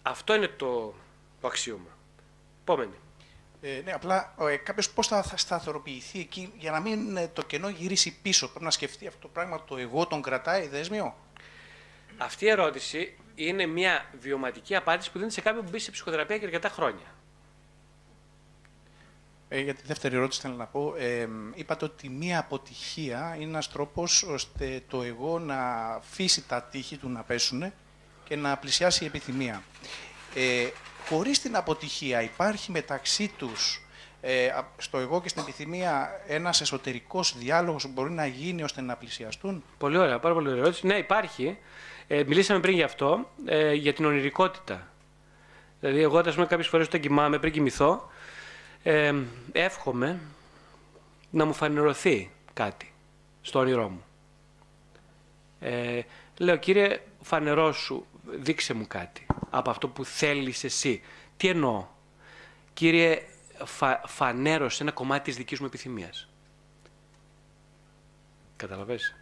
Αυτό 0.01 0.35
είναι 0.35 0.47
το, 0.47 0.93
το 1.41 1.47
αξίωμα. 1.47 1.97
Επόμενη. 2.61 2.95
Ε, 3.61 3.81
ναι, 3.85 3.91
απλά 3.91 4.35
ε, 4.39 4.55
κάποιος 4.55 4.89
πώς 4.89 5.07
θα, 5.07 5.23
θα 5.23 5.37
σταθεροποιηθεί 5.37 6.19
εκεί 6.19 6.53
για 6.57 6.71
να 6.71 6.79
μην 6.79 7.17
ε, 7.17 7.27
το 7.27 7.41
κενό 7.41 7.69
γυρίσει 7.69 8.21
πίσω; 8.21 8.49
Πρέπει 8.49 8.65
να 8.65 8.71
σκεφτεί 8.71 9.07
αυτό 9.07 9.19
το 9.19 9.27
πράγμα, 9.27 9.63
το 9.63 9.77
εγώ 9.77 10.07
τον 10.07 10.21
κρατάει 10.21 10.67
δέσμιο. 10.67 11.15
Αυτή 12.17 12.45
η 12.45 12.49
ερώτηση 12.49 13.17
είναι 13.35 13.65
μια 13.65 14.05
βιωματική 14.19 14.75
απάντηση 14.75 15.11
που 15.11 15.19
δίνει 15.19 15.31
σε 15.31 15.41
κάποιον 15.41 15.63
που 15.63 15.69
μπει 15.69 15.79
σε 15.79 15.91
ψυχοθεραπεία 15.91 16.37
και 16.37 16.45
αρκετά 16.45 16.69
χρόνια. 16.69 17.13
Ε, 19.51 19.59
για 19.59 19.73
τη 19.73 19.81
δεύτερη 19.85 20.15
ερώτηση 20.15 20.41
θέλω 20.41 20.55
να 20.55 20.65
πω. 20.65 20.93
Ε, 20.97 21.27
είπατε 21.53 21.85
ότι 21.85 22.09
μία 22.09 22.39
αποτυχία 22.39 23.35
είναι 23.35 23.49
ένας 23.49 23.69
τρόπος 23.71 24.23
ώστε 24.23 24.83
το 24.87 25.01
εγώ 25.01 25.39
να 25.39 25.85
αφήσει 25.85 26.47
τα 26.47 26.63
τείχη 26.63 26.97
του 26.97 27.09
να 27.09 27.23
πέσουν 27.23 27.73
και 28.23 28.35
να 28.35 28.57
πλησιάσει 28.57 29.03
η 29.03 29.07
επιθυμία. 29.07 29.63
Ε, 30.35 30.67
χωρίς 31.07 31.41
την 31.41 31.55
αποτυχία 31.55 32.21
υπάρχει 32.21 32.71
μεταξύ 32.71 33.31
τους 33.37 33.81
ε, 34.21 34.49
στο 34.77 34.97
εγώ 34.97 35.21
και 35.21 35.29
στην 35.29 35.41
επιθυμία 35.41 36.09
ένας 36.27 36.61
εσωτερικός 36.61 37.37
διάλογος 37.37 37.83
που 37.83 37.91
μπορεί 37.93 38.11
να 38.11 38.25
γίνει 38.25 38.63
ώστε 38.63 38.81
να 38.81 38.95
πλησιαστούν; 38.95 39.63
Πολύ 39.77 39.97
ωραία, 39.97 40.19
πάρα 40.19 40.33
πολύ 40.33 40.47
ωραία 40.47 40.61
ερώτηση. 40.61 40.87
Ναι, 40.87 40.95
υπάρχει. 40.95 41.57
Ε, 42.07 42.23
μιλήσαμε 42.27 42.59
πριν 42.59 42.75
γι' 42.75 42.83
αυτό, 42.83 43.29
ε, 43.45 43.73
για 43.73 43.93
την 43.93 44.05
ονειρικότητα. 44.05 44.87
Δηλαδή, 45.79 46.01
εγώ, 46.01 46.17
ας 46.17 46.33
πούμε, 46.33 46.45
κάποιες 46.45 46.67
φορές 46.67 46.87
όταν 46.87 47.01
κοιμάμαι, 47.01 47.39
πριν 47.39 47.53
κοιμηθώ, 47.53 48.09
ε, 48.83 49.13
εύχομαι 49.51 50.19
να 51.29 51.45
μου 51.45 51.53
φανερωθεί 51.53 52.31
κάτι 52.53 52.93
στο 53.41 53.59
όνειρό 53.59 53.89
μου. 53.89 54.03
Ε, 55.59 56.01
λέω, 56.37 56.55
κύριε, 56.55 56.99
φανερώσου, 57.21 58.05
δείξε 58.25 58.73
μου 58.73 58.87
κάτι 58.87 59.25
από 59.49 59.69
αυτό 59.69 59.87
που 59.87 60.05
θέλεις 60.05 60.63
εσύ. 60.63 61.01
Τι 61.37 61.47
εννοώ; 61.47 61.87
Κύριε, 62.73 63.21
φα, 63.65 64.01
φανέρωσε 64.05 64.83
ένα 64.83 64.91
κομμάτι 64.91 65.23
της 65.23 65.35
δικής 65.35 65.59
μου 65.59 65.65
επιθυμίας. 65.65 66.29
Καταλαβες; 68.55 69.15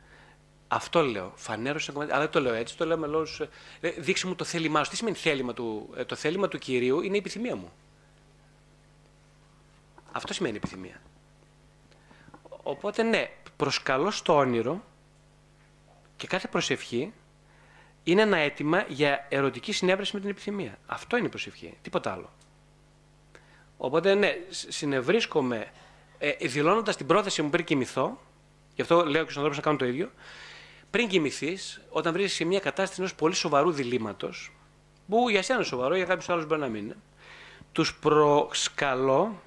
Αυτό 0.68 1.02
λέω. 1.02 1.32
Φανέρωσε 1.36 1.92
κομμάτι. 1.92 2.12
Αλλά 2.12 2.22
δεν 2.22 2.30
το 2.32 2.42
λέω 2.42 2.54
έτσι. 2.54 2.78
Το 2.78 2.86
λέω 2.86 2.98
με 2.98 3.08
λόγους. 3.08 3.40
Ε, 3.80 3.90
δείξε 3.90 4.28
μου 4.28 4.36
το 4.36 4.44
θέλημά 4.44 4.84
σου. 4.84 4.90
Τι 4.90 4.96
σημαίνει 4.96 5.16
θέλημα 5.16 5.54
του. 5.54 5.94
Ε, 5.96 6.06
το 6.06 6.16
θέλημα 6.16 6.48
του 6.48 6.58
κυρίου 6.58 7.02
είναι 7.02 7.16
η 7.16 7.20
επιθυμία 7.20 7.56
μου. 7.56 7.72
Αυτό 10.12 10.34
σημαίνει 10.34 10.56
επιθυμία. 10.58 11.02
Οπότε 12.64 13.04
ναι, 13.04 13.30
προσκαλώ 13.58 14.12
στο 14.12 14.36
όνειρο 14.36 14.84
και 16.16 16.28
κάθε 16.28 16.48
προσευχή 16.48 17.14
είναι 18.08 18.22
ένα 18.22 18.38
αίτημα 18.38 18.86
για 18.88 19.26
ερωτική 19.30 19.72
συνέβρεση 19.72 20.12
με 20.16 20.20
την 20.22 20.30
επιθυμία. 20.30 20.78
Αυτό 20.86 21.18
είναι 21.18 21.26
η 21.26 21.30
προσευχή, 21.30 21.78
τίποτα 21.82 22.12
άλλο. 22.12 22.30
Οπότε 23.78 24.14
ναι, 24.14 24.38
συνευρίσκομαι 24.50 25.68
ε, 26.18 26.32
δηλώνοντας 26.48 26.96
την 26.96 27.06
πρόθεση 27.06 27.42
μου 27.42 27.50
πριν 27.50 27.66
κοιμηθώ, 27.66 28.20
γι' 28.76 28.82
αυτό 28.82 28.96
λέω 28.96 29.24
και 29.24 29.32
στους 29.32 29.36
ανθρώπους 29.36 29.58
να 29.58 29.64
κάνουν 29.64 29.78
το 29.80 29.86
ίδιο, 29.86 30.12
πριν 30.90 31.08
κοιμηθείς, 31.08 31.82
όταν 31.90 32.14
βρίσκεσαι 32.14 32.36
σε 32.36 32.46
μια 32.46 32.60
κατάσταση 32.60 33.02
ενός 33.02 33.16
πολύ 33.16 33.36
σοβαρού 33.36 33.72
διλήμματος, 33.72 34.52
που 35.10 35.30
για 35.30 35.42
σένα 35.42 35.60
είναι 35.60 35.68
σοβαρό, 35.68 35.96
για 35.96 36.06
κάποιους 36.06 36.30
άλλους 36.30 36.46
μπορεί 36.46 36.62
να 36.62 36.68
μην 36.68 36.84
είναι, 36.84 36.98
τους 37.72 37.96
προσκαλώ 37.96 39.42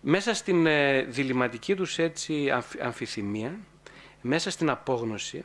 μέσα 0.00 0.34
στην 0.34 0.66
ε, 0.66 1.02
διληματική 1.02 1.74
τους 1.74 1.98
έτσι 1.98 2.52
αμφιθυμία, 2.82 3.58
μέσα 4.20 4.50
στην 4.50 4.70
απόγνωση, 4.70 5.44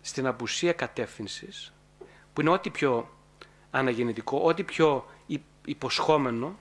στην 0.00 0.26
απουσία 0.26 0.72
κατεύθυνσης, 0.72 1.72
που 2.32 2.40
είναι 2.40 2.50
ό,τι 2.50 2.70
πιο 2.70 3.10
αναγεννητικό, 3.70 4.40
ό,τι 4.42 4.62
πιο 4.64 5.06
υποσχόμενο 5.64 6.58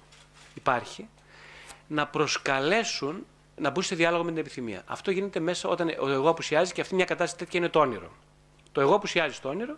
υπάρχει, 0.56 1.10
να 1.88 2.08
προσκαλέσουν 2.08 3.26
να 3.56 3.70
μπουν 3.70 3.84
σε 3.84 3.96
διάλογο 3.96 4.24
με 4.24 4.30
την 4.30 4.40
επιθυμία. 4.40 4.84
Αυτό 4.86 5.12
γίνεται 5.12 5.40
μέσα 5.40 5.70
όταν 5.70 5.96
ο 6.00 6.10
εγώ 6.10 6.30
απουσιάζει 6.30 6.74
και 6.74 6.82
αυτή 6.82 6.96
μια 6.96 7.06
κατάσταση 7.06 7.38
τέτοια 7.38 7.60
είναι 7.60 7.70
το 7.70 7.80
όνειρο. 7.80 8.12
Το 8.72 8.82
εγώ 8.82 8.96
απουσιάζει 8.96 9.34
στο 9.34 9.50
όνειρο, 9.50 9.78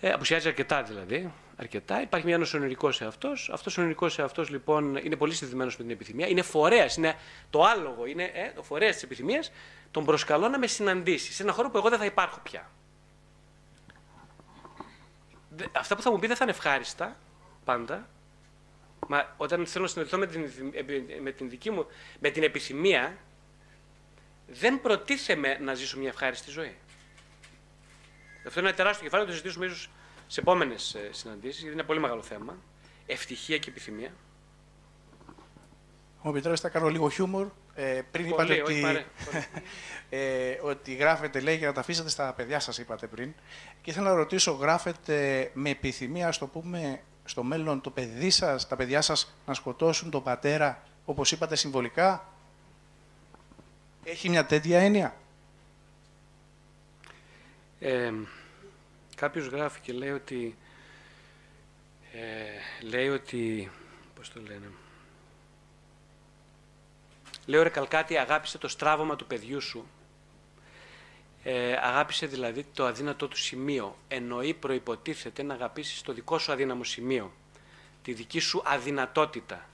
ε, 0.00 0.10
απουσιάζει 0.10 0.48
αρκετά 0.48 0.82
δηλαδή, 0.82 1.32
αρκετά. 1.56 2.02
Υπάρχει 2.02 2.26
μια 2.26 2.46
ονειρικό 2.54 2.92
σε 2.92 3.04
αυτός. 3.04 3.50
Αυτός 3.52 3.78
ο 3.78 3.80
ονειρικός 3.80 4.12
σε 4.12 4.22
αυτός 4.22 4.48
λοιπόν 4.48 4.96
είναι 4.96 5.16
πολύ 5.16 5.34
συνδεδεμένο 5.34 5.70
με 5.78 5.82
την 5.82 5.90
επιθυμία. 5.90 6.28
Είναι 6.28 6.42
φορέας, 6.42 6.96
είναι 6.96 7.14
το 7.50 7.64
άλογο, 7.64 8.06
είναι 8.06 8.22
ε, 8.22 8.52
το 8.54 8.62
φορέας 8.62 8.94
της 8.94 9.02
επιθυμίας. 9.02 9.52
Τον 9.90 10.04
προσκαλώ 10.04 10.48
να 10.48 10.58
με 10.58 10.66
συναντήσει 10.66 11.32
σε 11.32 11.42
ένα 11.42 11.52
χώρο 11.52 11.70
που 11.70 11.76
εγώ 11.76 11.88
δεν 11.88 11.98
θα 11.98 12.04
υπάρχω 12.04 12.40
πια. 12.42 12.70
Αυτά 15.72 15.96
που 15.96 16.02
θα 16.02 16.10
μου 16.10 16.18
πει 16.18 16.26
δεν 16.26 16.36
θα 16.36 16.44
είναι 16.44 16.52
ευχάριστα 16.52 17.16
πάντα. 17.64 18.08
Μα 19.08 19.34
όταν 19.36 19.66
θέλω 19.66 19.84
να 19.84 19.90
συναντηθώ 19.90 20.18
με 20.18 20.26
την, 20.26 20.50
με 21.22 21.30
την 21.30 21.50
δική 21.50 21.70
μου, 21.70 21.86
με 22.20 22.30
την 22.30 22.42
επιθυμία, 22.42 23.16
δεν 24.46 24.80
προτίθεμαι 24.80 25.58
να 25.60 25.74
ζήσω 25.74 25.98
μια 25.98 26.08
ευχάριστη 26.08 26.50
ζωή. 26.50 26.76
Αυτό 28.46 28.60
είναι 28.60 28.68
ένα 28.68 28.76
τεράστιο 28.76 29.02
κεφάλαιο, 29.04 29.26
το 29.26 29.32
συζητήσουμε 29.32 29.66
ίσως 29.66 29.90
σε 30.26 30.40
επόμενες 30.40 30.96
συναντήσεις, 31.10 31.60
γιατί 31.60 31.74
είναι 31.74 31.82
πολύ 31.82 32.00
μεγάλο 32.00 32.22
θέμα. 32.22 32.56
Ευτυχία 33.06 33.58
και 33.58 33.70
επιθυμία. 33.70 34.12
Μου 36.22 36.30
επιτρέπετε 36.30 36.66
να 36.66 36.72
κάνω 36.72 36.88
λίγο 36.88 37.10
χιούμορ. 37.10 37.48
Ε, 37.82 38.02
πριν 38.10 38.28
πολύ, 38.28 38.54
είπατε 38.54 38.62
ότι, 38.62 38.80
πάρε, 38.80 39.04
ε, 40.10 40.58
ότι 40.62 40.94
γράφετε, 40.94 41.40
λέει, 41.40 41.56
για 41.56 41.66
να 41.66 41.72
τα 41.72 41.80
αφήσετε 41.80 42.08
στα 42.08 42.32
παιδιά 42.32 42.60
σας, 42.60 42.78
είπατε 42.78 43.06
πριν. 43.06 43.34
Και 43.82 43.90
ήθελα 43.90 44.08
να 44.08 44.14
ρωτήσω, 44.14 44.50
γράφετε 44.52 45.50
με 45.54 45.70
επιθυμία, 45.70 46.28
ας 46.28 46.38
το 46.38 46.46
πούμε, 46.46 47.00
στο 47.24 47.42
μέλλον 47.42 47.80
το 47.80 47.90
παιδί 47.90 48.30
σας, 48.30 48.68
τα 48.68 48.76
παιδιά 48.76 49.00
σας 49.00 49.34
να 49.46 49.54
σκοτώσουν 49.54 50.10
τον 50.10 50.22
πατέρα, 50.22 50.82
όπως 51.04 51.32
είπατε 51.32 51.56
συμβολικά; 51.56 52.32
Έχει 54.04 54.28
μια 54.28 54.46
τέτοια 54.46 54.78
έννοια; 54.78 55.14
Ε, 57.78 58.12
κάποιος 59.16 59.46
γράφει 59.46 59.80
και 59.80 59.92
λέει 59.92 60.10
ότι, 60.10 60.56
ε, 62.12 62.86
λέει 62.86 63.08
ότι, 63.08 63.70
πώς 64.14 64.32
το 64.32 64.40
λένε, 64.40 64.70
λέει 67.50 67.62
ρε 67.62 67.68
Καλκάτη 67.68 68.16
αγάπησε 68.16 68.58
το 68.58 68.68
στράβωμα 68.68 69.16
του 69.16 69.26
παιδιού 69.26 69.60
σου, 69.60 69.86
ε, 71.42 71.72
αγάπησε 71.72 72.26
δηλαδή 72.26 72.64
το 72.74 72.84
αδύνατό 72.86 73.28
του 73.28 73.36
σημείο, 73.36 73.96
εννοεί 74.08 74.54
προϋποτίθεται 74.54 75.42
να 75.42 75.54
αγαπήσεις 75.54 76.02
το 76.02 76.12
δικό 76.12 76.38
σου 76.38 76.52
αδύναμο 76.52 76.84
σημείο, 76.84 77.32
τη 78.02 78.12
δική 78.12 78.38
σου 78.38 78.62
αδυνατότητα. 78.64 79.64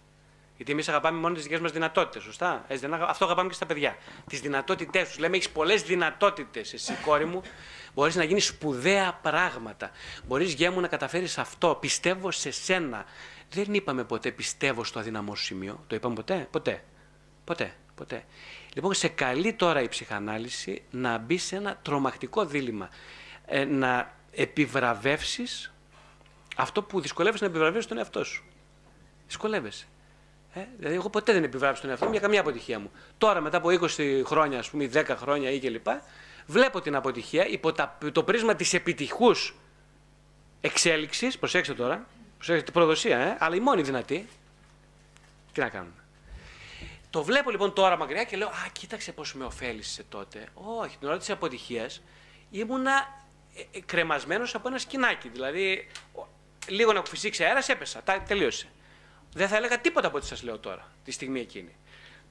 Γιατί 0.57 0.73
εμείς 0.73 0.89
αγαπάμε 0.89 1.19
μόνο 1.19 1.35
τις 1.35 1.43
δικές 1.43 1.61
μας 1.61 1.73
δυνατότητες, 1.73 2.23
σωστά; 2.23 2.65
Έτσι, 2.69 2.89
αυτό 2.91 3.25
αγαπάμε 3.25 3.49
και 3.49 3.55
στα 3.55 3.67
παιδιά. 3.67 3.97
Τις 4.29 4.41
δυνατότητές 4.41 5.09
τους. 5.09 5.19
Λέμε: 5.19 5.37
Έχεις 5.37 5.51
πολλές 5.51 5.83
δυνατότητες, 5.83 6.73
εσύ, 6.73 6.93
κόρη 7.05 7.25
μου, 7.25 7.43
Μπορείς 7.95 8.15
να 8.15 8.25
γίνεις 8.25 8.47
σπουδαία 8.47 9.19
πράγματα. 9.23 9.91
Μπορείς, 10.27 10.53
γεια 10.53 10.71
μου, 10.71 10.81
να 10.81 10.89
καταφέρεις 10.89 11.39
αυτό. 11.39 11.77
Πιστεύω 11.81 12.31
σε 12.31 12.51
σένα. 12.51 13.05
Δεν 13.51 13.75
είπαμε 13.75 14.05
ποτέ 14.05 14.31
πιστεύω 14.31 14.85
στο 14.85 14.99
αδύναμό 14.99 15.35
σου 15.35 15.45
σημείο. 15.45 15.85
Το 15.87 15.95
είπαμε 15.95 16.15
ποτέ; 16.15 16.49
Ποτέ. 16.51 16.85
Ποτέ. 17.47 17.75
Ποτέ. 17.95 18.25
Λοιπόν, 18.75 18.95
σε 18.95 19.09
καλεί 19.09 19.53
τώρα 19.53 19.83
η 19.83 19.89
ψυχανάλυση 19.89 20.83
να 20.91 21.19
μπει 21.19 21.39
σε 21.39 21.57
ένα 21.57 21.79
τρομακτικό 21.83 22.45
δίλημα. 22.47 22.89
Ε, 23.47 23.65
να 23.65 24.15
επιβραβεύσεις 24.33 25.73
αυτό 26.57 26.83
που 26.83 27.01
δυσκολεύεσαι 27.01 27.45
να 27.45 27.51
επιβραβεύσει 27.51 27.89
τον 27.89 27.99
εαυτό 27.99 28.25
σου. 28.25 28.45
Δυσκολεύεσαι. 29.27 29.87
Ε, 30.53 30.61
δηλαδή, 30.77 30.95
εγώ 30.95 31.11
ποτέ 31.11 31.33
δεν 31.33 31.45
επιβράβευσα 31.45 31.83
τον 31.83 31.91
εαυτό 31.91 32.07
μου 32.07 32.13
για 32.13 32.21
καμία 32.21 32.41
αποτυχία 32.41 32.79
μου. 32.79 32.91
Τώρα, 33.19 33.41
μετά 33.41 33.57
από 33.57 33.69
20 33.69 34.23
χρόνια, 34.25 34.59
ας 34.59 34.71
πούμε, 34.71 34.91
10 34.93 35.05
χρόνια 35.17 35.51
ή 35.51 35.59
κλπ., 35.61 35.87
βλέπω 36.47 36.81
την 36.81 36.95
αποτυχία 36.95 37.47
υπό 37.47 37.73
το 38.13 38.23
πρίσμα 38.23 38.55
της 38.55 38.75
επιτυχούς 38.75 39.57
εξέλιξης, 40.61 41.39
προσέξτε 41.39 41.75
τώρα, 41.75 42.07
προσέξτε 42.37 42.65
την 42.65 42.73
προδοσία, 42.73 43.19
ε, 43.19 43.37
αλλά 43.39 43.55
η 43.57 43.61
μόνη 43.61 43.83
δυνατή, 43.83 44.29
τι 45.53 45.61
να 45.61 45.69
κάνουμε. 45.69 46.06
Το 47.17 47.25
βλέπω 47.25 47.51
λοιπόν 47.51 47.73
τώρα 47.73 47.97
μακριά 47.97 48.25
και 48.25 48.37
λέω, 48.37 48.49
α, 48.49 48.69
κοίταξε 48.73 49.13
πώς 49.13 49.35
με 49.35 49.45
ωφέλησε 49.45 50.05
τότε. 50.09 50.49
Όχι, 50.55 50.99
την 50.99 51.09
ώρα 51.09 51.19
της 51.19 51.31
αποτυχίας 51.31 52.03
ήμουνα 52.51 53.25
ε, 53.57 53.79
ε, 53.79 53.81
κρεμασμένος 53.81 54.55
από 54.55 54.69
ένα 54.69 54.79
σκηνάκι, 54.79 55.29
δηλαδή 55.29 55.89
λίγο 56.69 56.93
να 56.93 57.01
κουφισήξει 57.01 57.45
αέρας 57.45 57.69
έπεσα, 57.69 58.03
τελείωσε. 58.27 58.69
Δεν 59.33 59.49
θα 59.49 59.57
έλεγα 59.57 59.81
τίποτα 59.81 60.07
από 60.07 60.17
ό,τι 60.17 60.27
σας 60.27 60.43
λέω 60.43 60.59
τώρα, 60.59 60.93
τη 61.05 61.11
στιγμή 61.11 61.41
εκείνη. 61.41 61.77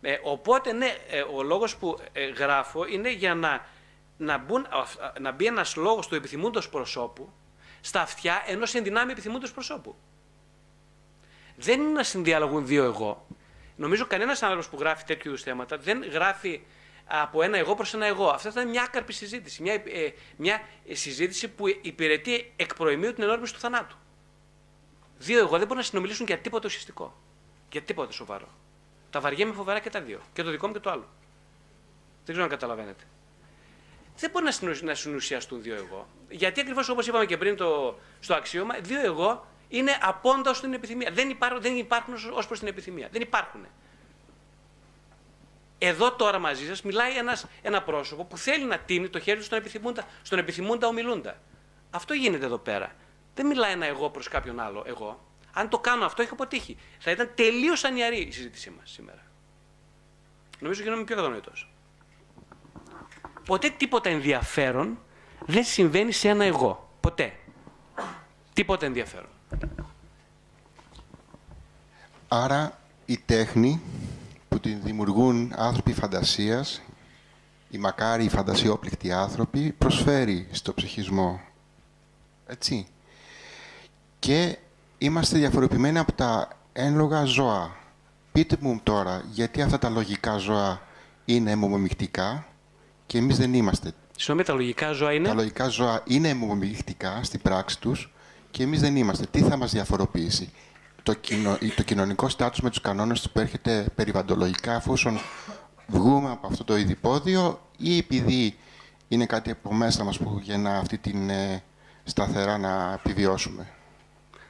Ε, 0.02 0.18
οπότε, 0.24 0.74
ναι, 0.74 0.96
ε, 1.10 1.22
ο 1.22 1.44
λόγος 1.44 1.76
που 1.76 1.98
γράφω 2.38 2.86
είναι 2.86 3.12
για 3.12 3.36
να 3.36 3.66
να, 4.18 4.38
μπουν, 4.38 4.68
να 5.20 5.32
μπει 5.32 5.46
ένας 5.46 5.76
λόγος 5.76 6.08
του 6.08 6.16
επιθυμούντος 6.16 6.70
προσώπου 6.70 7.34
στα 7.82 8.02
αυτιά 8.02 8.44
ενός 8.46 8.74
ενδυνάμει 8.76 9.12
επιθυμούντος 9.12 9.52
προσώπου. 9.52 9.96
Δεν 11.56 11.82
είναι 11.82 11.92
να 11.92 12.04
συνδιαλογούν 12.04 12.66
δύο 12.66 12.84
εγώ. 12.84 13.26
Νομίζω 13.76 14.06
κανένας 14.06 14.44
άνθρωπος 14.44 14.70
που 14.70 14.78
γράφει 14.80 15.04
τέτοιου 15.04 15.30
είδου 15.32 15.42
θέματα 15.42 15.78
δεν 15.78 16.04
γράφει 16.04 16.62
από 17.06 17.42
ένα 17.42 17.58
εγώ 17.58 17.76
προς 17.76 17.94
ένα 17.94 18.06
εγώ. 18.06 18.28
Αυτό 18.28 18.52
θα 18.52 18.62
είναι 18.62 18.70
μια 18.70 18.84
άκαρπη 18.84 19.14
συζήτηση. 19.14 19.62
Μια, 19.62 19.74
ε, 19.74 20.14
μια 20.36 20.62
συζήτηση 20.92 21.48
που 21.48 21.68
υπηρετεί 21.82 22.54
εκ 22.56 22.76
προημίου 22.76 23.14
την 23.14 23.24
ενόρμηση 23.24 23.54
του 23.54 23.60
θανάτου. 23.60 23.96
Δύο 25.18 25.40
εγώ 25.40 25.50
δεν 25.50 25.62
μπορούν 25.62 25.78
να 25.78 25.84
συνομιλήσουν 25.84 26.26
για 26.26 26.38
τίποτα 26.38 26.68
ουσιαστικό. 26.68 27.22
Για 27.72 27.82
τίποτα 27.82 28.12
σοβαρό. 28.12 28.48
Τα 29.10 29.20
βαριέμαι 29.20 29.54
φοβερά 29.54 29.80
και 29.80 29.90
τα 29.90 30.02
δύο. 30.02 30.20
Και 30.34 30.44
το 30.44 30.52
δικό 30.52 30.68
μου 30.68 30.74
και 30.74 30.80
το 30.80 30.90
άλλο. 30.90 31.10
Δεν 32.26 32.36
ξέρω 32.36 32.44
αν 32.44 32.50
καταλαβαίνετε 32.50 33.04
δεν 34.18 34.30
μπορεί 34.30 34.46
να 34.82 34.94
συνουσιαστούν 34.94 35.62
δύο 35.62 35.76
εγώ. 35.76 36.08
Γιατί 36.30 36.60
ακριβώς 36.60 36.90
όπως 36.90 37.08
είπαμε 37.08 37.26
και 37.26 37.38
πριν 37.38 37.56
το, 37.56 37.98
στο 38.20 38.34
αξίωμα, 38.34 38.76
δύο 38.82 39.02
εγώ 39.02 39.48
είναι 39.68 39.98
απόντα 40.02 40.50
ω 40.50 40.54
την 40.54 40.74
επιθυμία. 40.74 41.12
Δεν 41.14 41.30
υπάρχουν, 41.30 41.62
δεν 41.62 41.78
υπάρχουν 41.78 42.14
ως 42.34 42.48
προς 42.48 42.60
την 42.60 42.68
επιθυμία. 42.68 43.10
Δεν 43.12 43.22
υπάρχουν. 43.22 43.66
Εδώ 45.78 46.12
τώρα 46.12 46.40
μαζί 46.40 46.68
σας 46.68 46.82
μιλάει 46.82 47.18
ένας, 47.18 47.46
ένα 47.62 47.82
πρόσωπο 47.84 48.24
που 48.24 48.38
θέλει 48.38 48.66
να 48.66 48.80
τίνει 48.80 49.10
το 49.10 49.20
χέρι 49.20 49.38
του 49.38 49.44
στον 49.44 49.58
επιθυμούντα, 49.58 50.04
στον 50.22 50.40
επιθυμούντα 50.40 50.88
ομιλούντα. 50.88 51.42
Αυτό 51.92 52.14
γίνεται 52.14 52.46
εδώ 52.46 52.58
πέρα. 52.58 52.96
Δεν 53.36 53.46
μιλάει 53.46 53.72
ένα 53.72 53.86
εγώ 53.86 54.10
προς 54.10 54.28
κάποιον 54.28 54.60
άλλο 54.60 54.84
εγώ. 54.88 55.26
Αν 55.54 55.70
το 55.70 55.80
κάνω 55.80 56.06
αυτό, 56.06 56.22
έχει 56.22 56.32
αποτύχει. 56.32 56.78
Θα 57.00 57.12
ήταν 57.12 57.32
τελείως 57.36 57.84
ανιαρή 57.84 58.18
η 58.18 58.32
συζήτησή 58.32 58.70
μας 58.70 58.92
σήμερα. 58.92 59.24
Νομίζω 60.60 60.84
γίνομαι 60.84 61.04
πιο 61.04 61.16
κατανοητός 61.16 61.70
ποτέ 63.46 63.70
τίποτα 63.70 64.10
ενδιαφέρον 64.10 65.00
δεν 65.46 65.64
συμβαίνει 65.64 66.12
σε 66.12 66.30
ένα 66.30 66.44
εγώ. 66.44 66.90
Ποτέ. 67.00 67.34
Τίποτα 68.54 68.86
ενδιαφέρον. 68.86 69.30
Άρα 72.28 72.80
η 73.06 73.20
τέχνη 73.26 73.82
που 74.50 74.60
την 74.60 74.80
δημιουργούν 74.84 75.54
άνθρωποι 75.56 75.94
φαντασίας, 75.94 76.82
οι 77.70 77.78
μακάρι 77.78 78.30
φαντασιόπληκτοι 78.30 79.12
άνθρωποι, 79.12 79.72
προσφέρει 79.78 80.48
στο 80.52 80.74
ψυχισμό. 80.74 81.42
Έτσι. 82.48 82.88
Και 84.20 84.58
είμαστε 84.98 85.38
διαφοροποιημένοι 85.38 85.98
από 85.98 86.12
τα 86.12 86.48
ένλογα 86.74 87.24
ζώα. 87.24 87.76
Πείτε 88.32 88.58
μου 88.60 88.80
τώρα, 88.84 89.24
γιατί 89.32 89.62
αυτά 89.62 89.78
τα 89.78 89.90
λογικά 89.90 90.38
ζώα 90.38 90.82
είναι 91.26 91.52
αιμομιμικτικά 91.52 92.46
και 93.06 93.18
εμείς 93.18 93.38
δεν 93.38 93.54
είμαστε. 93.54 93.92
Συγγνώμη, 94.16 94.44
τα 94.44 94.54
λογικά 94.54 94.92
ζώα 94.92 95.14
είναι; 95.14 95.28
Τα 95.28 95.34
λογικά 95.34 95.68
ζώα 95.68 96.02
είναι 96.06 96.30
αιμομιληχτικά 96.30 97.24
στην 97.24 97.42
πράξη 97.42 97.80
τους 97.80 98.14
και 98.56 98.64
εμείς 98.64 98.82
δεν 98.82 98.96
είμαστε. 98.96 99.26
Τι 99.32 99.42
θα 99.42 99.58
μας 99.58 99.72
διαφοροποιήσει; 99.72 100.54
Το, 101.04 101.14
κοινο, 101.14 101.58
το 101.76 101.84
κοινωνικό 101.84 102.30
στάτους 102.30 102.62
με 102.62 102.70
τους 102.70 102.82
κανόνες 102.82 103.30
που 103.30 103.40
έρχεται 103.40 103.86
περιβαντολογικά, 103.96 104.76
αφόσον 104.76 105.20
βγούμε 105.88 106.32
από 106.32 106.48
αυτό 106.48 106.64
το 106.64 106.78
ειδipόδιο 106.78 107.60
ή 107.78 107.98
επειδή 107.98 108.58
είναι 109.08 109.26
κάτι 109.26 109.52
από 109.52 109.74
μέσα 109.74 110.04
μας 110.04 110.18
που 110.18 110.40
γεννά 110.42 110.78
αυτή 110.78 110.98
την 110.98 111.30
ε, 111.30 111.64
σταθερά 112.04 112.58
να 112.58 112.94
επιβιώσουμε; 112.94 113.68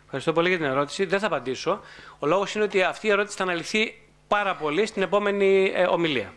Ευχαριστώ 0.03 0.33
πολύ 0.33 0.49
για 0.49 0.57
την 0.57 0.67
ερώτηση. 0.67 1.05
Δεν 1.05 1.19
θα 1.19 1.25
απαντήσω. 1.25 1.81
Ο 2.19 2.25
λόγος 2.25 2.55
είναι 2.55 2.63
ότι 2.63 2.81
αυτή 2.81 3.07
η 3.07 3.09
ερώτηση 3.09 3.37
θα 3.37 3.43
αναλυθεί 3.43 4.01
πάρα 4.27 4.55
πολύ 4.55 4.85
στην 4.85 5.01
επόμενη 5.01 5.71
ε, 5.75 5.85
ομιλία. 5.85 6.33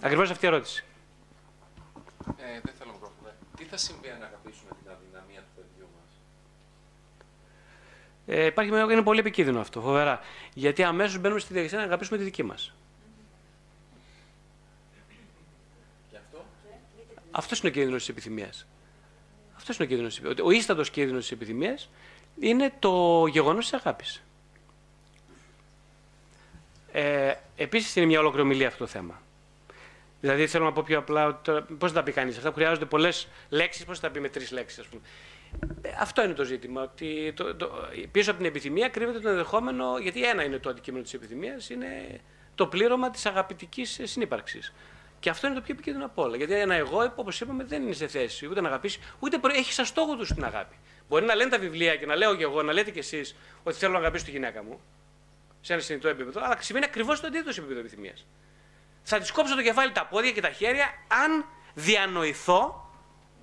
Ακριβώς 0.00 0.30
αυτή 0.30 0.44
η 0.44 0.48
ερώτηση. 0.48 0.84
Ε, 2.36 2.60
δεν 2.62 2.74
θέλω 2.78 2.92
να 3.02 3.08
ναι. 3.24 3.32
Τι 3.56 3.64
θα 3.64 3.76
συμβεί 3.76 4.08
αν 4.08 4.22
αγαπήσουμε 4.22 4.70
την 4.82 4.90
αδυναμία 4.90 5.40
του 5.40 5.52
παιδιού 5.56 5.88
μας. 5.96 6.10
Ε, 8.30 8.44
υπάρχει, 8.44 8.70
είναι 8.70 9.02
πολύ 9.02 9.18
επικίνδυνο 9.20 9.60
αυτό, 9.60 9.80
φοβερά. 9.80 10.20
Γιατί 10.54 10.82
αμέσως 10.82 11.18
μπαίνουμε 11.18 11.40
στη 11.40 11.52
διαδικασία 11.52 11.78
να 11.78 11.84
αγαπήσουμε 11.92 12.18
τη 12.18 12.24
δική 12.24 12.42
μας. 12.42 12.74
Αυτό; 17.30 17.56
Είναι 17.56 17.68
ο 17.68 17.72
κίνδυνος 17.72 17.98
της 17.98 18.08
επιθυμίας. 18.08 18.66
Αυτός 19.56 19.76
είναι 19.76 19.84
ο 19.84 19.88
κίνδυνος. 19.88 20.20
Ο 20.44 20.50
ίστατος 20.50 20.90
κίνδυνος 20.90 21.22
της 21.22 21.30
επιθυμίας 21.32 21.90
είναι 22.40 22.72
το 22.78 23.26
γεγονός 23.26 23.70
της 23.70 23.80
αγάπης. 23.80 24.22
Ε, 26.92 27.34
Επίσης 27.56 27.96
είναι 27.96 28.06
μια 28.06 28.18
ολοκληρωμή 28.18 28.64
αυτό 28.64 28.78
το 28.78 28.90
θέμα. 28.90 29.22
Δηλαδή 30.20 30.46
θέλω 30.46 30.64
να 30.64 30.72
πω 30.72 30.82
πιο 30.82 30.98
απλά, 30.98 31.40
πώς 31.78 31.90
θα 31.90 31.92
τα 31.92 32.02
πει 32.02 32.12
κανείς 32.12 32.36
αυτά, 32.36 32.52
χρειάζονται 32.52 32.84
πολλές 32.84 33.28
λέξεις, 33.48 33.84
πώς 33.84 33.98
θα 33.98 34.06
τα 34.06 34.12
πει 34.12 34.20
με 34.20 34.28
τρεις 34.28 34.50
λέξεις, 34.50 34.78
ας 34.78 34.86
πούμε. 34.86 35.02
Ε, 35.82 35.90
αυτό 36.00 36.24
είναι 36.24 36.32
το 36.32 36.44
ζήτημα. 36.44 36.82
Ότι 36.82 37.32
το, 37.36 37.54
το, 37.54 37.70
πίσω 38.10 38.30
από 38.30 38.38
την 38.40 38.48
επιθυμία 38.48 38.88
κρύβεται 38.88 39.20
το 39.20 39.28
ενδεχόμενο, 39.28 39.98
γιατί 39.98 40.24
ένα 40.24 40.44
είναι 40.44 40.58
το 40.58 40.70
αντικείμενο 40.70 41.02
της 41.02 41.14
επιθυμίας, 41.14 41.70
είναι 41.70 42.20
το 42.54 42.66
πλήρωμα 42.66 43.10
της 43.10 43.26
αγαπητικής 43.26 44.00
συνύπαρξης. 44.02 44.72
Και 45.20 45.30
αυτό 45.30 45.46
είναι 45.46 45.56
το 45.56 45.62
πιο 45.62 45.74
επικίνδυνο 45.74 46.04
από 46.04 46.22
όλα. 46.22 46.36
Γιατί 46.36 46.54
ένα 46.54 46.74
εγώ, 46.74 47.12
όπως 47.16 47.40
είπαμε, 47.40 47.64
δεν 47.64 47.82
είναι 47.82 47.92
σε 47.92 48.06
θέση 48.06 48.46
ούτε 48.46 48.60
να 48.60 48.68
αγαπήσει, 48.68 49.00
ούτε 49.18 49.40
έχει 49.54 49.72
σαν 49.72 49.84
στόχο 49.84 50.16
τους 50.16 50.32
την 50.32 50.44
αγάπη. 50.44 50.74
Μπορεί 51.08 51.24
να 51.24 51.34
λένε 51.34 51.50
τα 51.50 51.58
βιβλία 51.58 51.96
και 51.96 52.06
να 52.06 52.16
λέω 52.16 52.36
και 52.36 52.42
εγώ, 52.42 52.62
να 52.62 52.72
λέτε 52.72 52.90
κι 52.90 52.98
εσείς 52.98 53.36
ότι 53.62 53.76
θέλω 53.76 53.92
να 53.92 53.98
αγαπήσω 53.98 54.24
τη 54.24 54.30
γυναίκα 54.30 54.62
μου, 54.62 54.80
σε 55.60 55.72
ένα 55.72 55.82
συνειδητό 55.82 56.08
επίπεδο, 56.08 56.40
αλλά 56.44 56.56
σημαίνει 56.60 56.84
ακριβώς 56.84 57.20
το 57.20 57.26
αντίθετο 57.26 57.52
σε 57.52 57.58
επίπεδο 57.60 57.80
επιθυμίας. 57.80 58.26
Θα 59.02 59.18
της 59.18 59.30
κόψω 59.30 59.54
το 59.54 59.62
κεφάλι, 59.62 59.92
τα 59.92 60.06
πόδια 60.06 60.32
και 60.32 60.40
τα 60.40 60.50
χέρια, 60.50 60.86
αν 61.24 61.44
διανοηθώ 61.74 62.87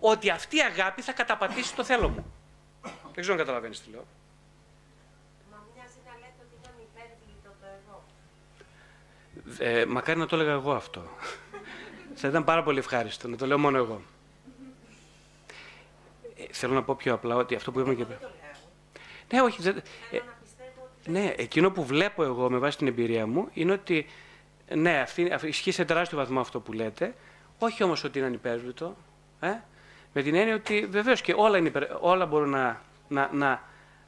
ότι 0.10 0.30
αυτή 0.30 0.58
η 0.58 0.62
αγάπη 0.62 1.02
θα 1.02 1.12
καταπατήσει 1.12 1.76
το 1.76 1.84
θέλω 1.84 2.10
μου. 2.10 2.26
Δεν 2.82 3.24
ξέρω 3.24 3.34
αν 3.34 3.38
καταλαβαίνεις 3.38 3.82
τι 3.82 3.90
λέω. 3.90 4.06
Ε, 9.60 9.86
μακάρι 9.86 10.20
να 10.20 10.26
το 10.26 10.36
έλεγα 10.36 10.52
εγώ 10.52 10.74
αυτό. 10.74 11.10
Θα 12.20 12.28
ήταν 12.28 12.44
πάρα 12.44 12.64
πολύ 12.64 12.80
ευχάριστο, 12.80 13.28
να 13.28 13.38
το 13.38 13.46
λέω 13.46 13.58
μόνο 13.58 13.78
εγώ. 13.78 14.02
Ε, 16.38 16.44
θέλω 16.52 16.74
να 16.74 16.84
πω 16.84 16.96
πιο 16.96 17.14
απλά 17.14 17.36
ότι 17.36 17.56
αυτό 17.56 17.72
που 17.72 17.80
είπαμε 17.80 17.96
και 17.96 18.06
πριν. 18.06 18.18
Ναι, 19.32 19.42
όχι. 19.42 19.62
Δεν... 19.62 19.82
Ε, 20.12 20.20
ναι, 21.06 21.34
εκείνο 21.38 21.72
που 21.72 21.86
βλέπω 21.86 22.24
εγώ 22.24 22.50
με 22.50 22.58
βάση 22.58 22.78
την 22.78 22.88
εμπειρία 22.88 23.28
μου 23.28 23.50
είναι 23.54 23.72
ότι 23.72 24.08
ναι, 24.74 25.00
αυτή, 25.00 25.32
αυτή, 25.34 25.48
ισχύει 25.48 25.72
σε 25.72 25.86
τεράστιο 25.86 26.18
βαθμό 26.18 26.40
αυτό 26.40 26.60
που 26.60 26.74
λέτε, 26.74 27.16
όχι 27.60 27.84
όμως 27.84 28.04
ότι 28.04 28.18
είναι 28.18 28.28
ανυπέρβλητο, 28.28 28.96
ε; 29.40 29.54
Με 30.18 30.22
την 30.22 30.36
έννοια 30.36 30.56
ότι 30.56 30.86
βεβαίως 30.86 31.22
και 31.22 31.34
όλα, 31.38 31.58
είναι, 31.58 31.72
όλα 32.00 32.26
μπορούν 32.26 32.50
να, 32.50 32.82
να, 33.08 33.30
να, 33.34 33.62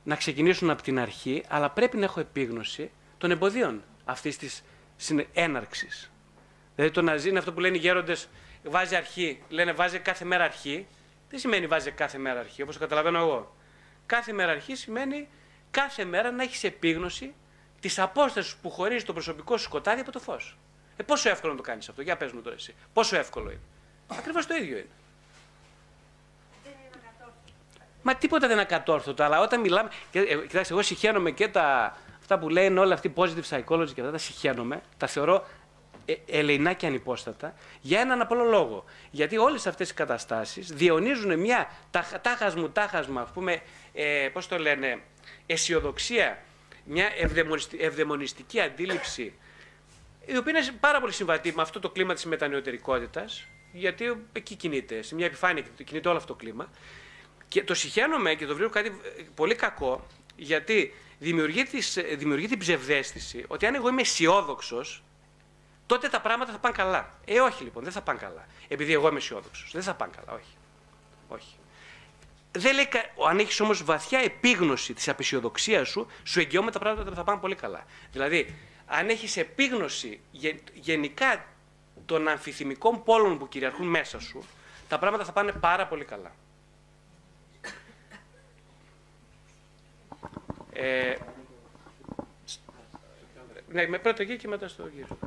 να 0.03 0.15
ξεκινήσουν 0.15 0.69
από 0.69 0.81
την 0.81 0.99
αρχή, 0.99 1.43
αλλά 1.47 1.69
πρέπει 1.69 1.97
να 1.97 2.03
έχω 2.03 2.19
επίγνωση 2.19 2.91
των 3.17 3.31
εμποδίων 3.31 3.83
αυτής 4.05 4.37
της 4.37 4.63
έναρξης. 5.33 6.11
Δηλαδή 6.75 6.93
το 6.93 7.01
να 7.01 7.17
ζει 7.17 7.29
είναι 7.29 7.39
αυτό 7.39 7.53
που 7.53 7.59
λένε 7.59 7.77
οι 7.77 7.79
γέροντες, 7.79 8.29
βάζει 8.63 8.95
αρχή. 8.95 9.41
Λένε 9.49 9.73
βάζει 9.73 9.99
κάθε 9.99 10.25
μέρα 10.25 10.43
αρχή. 10.43 10.87
Δεν 11.29 11.39
σημαίνει 11.39 11.67
βάζει 11.67 11.91
κάθε 11.91 12.17
μέρα 12.17 12.39
αρχή, 12.39 12.61
όπως 12.61 12.77
καταλαβαίνω 12.77 13.19
εγώ. 13.19 13.55
Κάθε 14.05 14.33
μέρα 14.33 14.51
αρχή 14.51 14.75
σημαίνει 14.75 15.27
κάθε 15.71 16.05
μέρα 16.05 16.31
να 16.31 16.43
έχεις 16.43 16.63
επίγνωση 16.63 17.33
της 17.79 17.99
απόστασης 17.99 18.55
που 18.55 18.69
χωρίζει 18.69 19.05
το 19.05 19.13
προσωπικό 19.13 19.57
σου 19.57 19.63
σκοτάδι 19.63 20.01
από 20.01 20.11
το 20.11 20.19
φως. 20.19 20.57
Ε, 20.97 21.03
πόσο 21.03 21.29
εύκολο 21.29 21.51
να 21.51 21.57
το 21.57 21.63
κάνεις 21.63 21.89
αυτό, 21.89 22.01
για 22.01 22.17
πες 22.17 22.31
μου 22.31 22.41
τώρα 22.41 22.55
εσύ. 22.55 22.75
Πόσο 22.93 23.17
εύκολο 23.17 23.49
είναι; 23.49 23.61
Ακριβώς 24.07 24.47
το 24.47 24.55
ίδιο 24.55 24.77
είναι. 24.77 24.89
Μα 28.07 28.15
τίποτα 28.15 28.47
δεν 28.47 28.51
είναι 28.51 28.61
ακατόρθωτο, 28.61 29.23
αλλά 29.23 29.41
όταν 29.41 29.59
μιλάμε. 29.59 29.89
Ε, 30.11 30.21
κοιτάξτε, 30.21 30.73
εγώ 30.73 30.81
συχαίνομαι 30.81 31.31
και 31.31 31.47
τα. 31.47 31.97
Αυτά 32.19 32.39
που 32.39 32.49
λένε 32.49 32.79
όλα 32.79 32.93
αυτοί 32.93 33.13
positive 33.15 33.49
psychology 33.49 33.91
και 33.93 34.01
αυτά 34.01 34.11
τα 34.11 34.17
συχαίνομαι, 34.17 34.81
τα 34.97 35.07
θεωρώ 35.07 35.47
ε, 36.05 36.13
ελεηνά 36.25 36.73
και 36.73 36.85
ανυπόστατα 36.85 37.53
για 37.81 37.99
έναν 37.99 38.21
απλό 38.21 38.43
λόγο. 38.43 38.83
Γιατί 39.11 39.37
όλες 39.37 39.67
αυτές 39.67 39.89
οι 39.89 39.93
καταστάσεις 39.93 40.67
διαιωνίζουν 40.67 41.39
μια 41.39 41.71
τάχασμου 42.21 42.69
τάχασμα, 42.69 43.21
ας 43.21 43.29
πούμε, 43.29 43.61
ε, 43.93 44.29
πώς 44.33 44.47
το 44.47 44.57
λένε, 44.57 45.01
αισιοδοξία, 45.45 46.43
μια 46.83 47.09
ευδαιμονιστική 47.79 48.59
αντίληψη, 48.59 49.33
η 50.25 50.37
οποία 50.37 50.57
είναι 50.57 50.71
πάρα 50.79 50.99
πολύ 50.99 51.13
συμβατή 51.13 51.53
με 51.55 51.61
αυτό 51.61 51.79
το 51.79 51.89
κλίμα 51.89 52.13
της 52.13 52.25
μετανεωτερικότητας, 52.25 53.47
γιατί 53.71 54.25
εκεί 54.31 54.55
κινείται, 54.55 55.01
σε 55.01 55.15
μια 55.15 55.25
επιφάνεια 55.25 55.63
κινείται 55.83 56.07
όλο 56.07 56.17
αυτό 56.17 56.33
το 56.33 56.39
κλίμα. 56.39 56.69
Και 57.47 57.63
το 57.63 57.73
συχαίνομαι 57.73 58.33
και 58.35 58.45
το 58.45 58.55
βρίσκω 58.55 58.73
κάτι 58.73 58.99
πολύ 59.35 59.55
κακό, 59.55 60.07
γιατί 60.35 60.93
δημιουργεί, 61.19 61.63
τις, 61.63 61.97
δημιουργεί 62.17 62.47
την 62.47 62.59
ψευδέστηση 62.59 63.43
ότι 63.47 63.65
αν 63.65 63.75
εγώ 63.75 63.89
είμαι 63.89 64.01
αισιόδοξος, 64.01 65.03
τότε 65.85 66.07
τα 66.07 66.21
πράγματα 66.21 66.51
θα 66.51 66.57
πάνε 66.57 66.75
καλά. 66.75 67.09
Ε, 67.25 67.39
όχι 67.39 67.63
λοιπόν, 67.63 67.83
δεν 67.83 67.91
θα 67.91 68.01
πάνε 68.01 68.19
καλά. 68.19 68.47
Επειδή 68.67 68.93
εγώ 68.93 69.07
είμαι 69.07 69.17
αισιόδοξος. 69.17 69.71
Δεν 69.71 69.83
θα 69.83 69.93
πάνε 69.93 70.11
καλά, 70.15 70.37
όχι. 70.37 70.55
όχι. 71.27 71.55
Δεν 72.51 72.75
λέει, 72.75 72.87
αν 73.29 73.39
έχεις 73.39 73.59
όμως 73.59 73.83
βαθιά 73.83 74.19
επίγνωση 74.19 74.93
της 74.93 75.09
απεσιοδοξίας 75.09 75.89
σου, 75.89 76.07
σου 76.23 76.39
εγγυώμαι 76.39 76.71
τα 76.71 76.79
πράγματα 76.79 77.11
θα 77.11 77.23
πάνε 77.23 77.39
πολύ 77.39 77.55
καλά. 77.55 77.85
Δηλαδή, 78.11 78.55
αν 78.85 79.09
έχεις 79.09 79.37
επίγνωση 79.37 80.19
γενικά 80.73 81.45
των 82.05 82.27
αμφιθυμικών 82.27 83.03
πόλων 83.03 83.37
που 83.37 83.47
κυριαρχούν 83.47 83.87
μέσα 83.87 84.19
σου, 84.19 84.43
τα 84.87 84.99
πράγματα 84.99 85.25
θα 85.25 85.31
πάνε 85.31 85.51
πάρα 85.51 85.87
πολύ 85.87 86.05
καλά. 86.05 86.31
Ε, 90.79 91.15
ναι, 93.71 93.87
με 93.87 93.97
πρώτο 93.97 94.21
εκεί 94.21 94.37
και 94.37 94.47
μετά 94.47 94.67
στο 94.67 94.87
γύρο. 94.87 95.17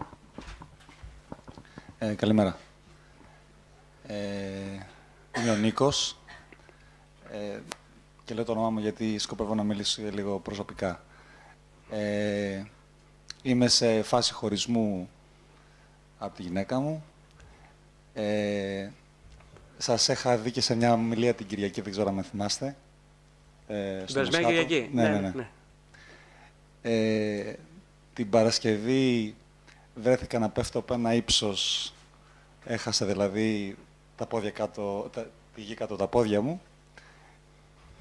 Ε, 1.98 2.14
καλημέρα. 2.14 2.59
Ε, 4.06 4.16
είμαι 5.36 5.51
ο 5.51 5.56
Νίκος 5.56 6.16
ε, 7.32 7.59
και 8.24 8.35
λέω 8.35 8.44
το 8.44 8.52
όνομά 8.52 8.70
μου 8.70 8.78
γιατί 8.78 9.18
σκοπεύω 9.18 9.55
να 9.55 9.62
μιλήσω 9.62 10.02
λίγο 10.02 10.39
προσωπικά. 10.39 11.05
Ε, 11.90 12.64
είμαι 13.43 13.68
σε 13.68 14.02
φάση 14.02 14.32
χωρισμού 14.32 15.10
από 16.18 16.36
τη 16.36 16.43
γυναίκα 16.43 16.81
μου. 16.81 17.05
Ε, 18.14 18.89
σας 19.78 20.09
είχα 20.09 20.36
δει 20.36 20.51
και 20.51 20.60
σε 20.60 20.74
μια 20.74 20.93
ομιλία 20.93 21.35
την 21.35 21.47
Κυριακή, 21.47 21.81
δεν 21.81 21.93
ξέρω 21.93 22.09
αν 22.09 22.14
με 22.14 22.22
θυμάστε. 22.22 22.77
Ε, 23.70 24.05
Κυριακή. 24.06 24.90
Ναι, 24.92 25.09
ναι, 25.09 25.18
ναι. 25.18 25.32
ναι. 25.34 25.48
Ε, 26.82 27.55
την 28.12 28.30
Παρασκευή 28.30 29.34
βρέθηκα 29.94 30.38
να 30.38 30.48
πέφτω 30.51 30.78
από 30.78 30.94
ένα 30.94 31.14
ύψος, 31.14 31.92
έχασα 32.64 33.06
δηλαδή 33.06 33.76
τα 34.16 34.26
πόδια 34.26 34.51
κάτω, 34.51 35.10
τα, 35.12 35.26
τη 35.55 35.60
γη 35.60 35.74
κάτω 35.74 35.97
τα 35.97 36.06
πόδια 36.06 36.40
μου 36.40 36.60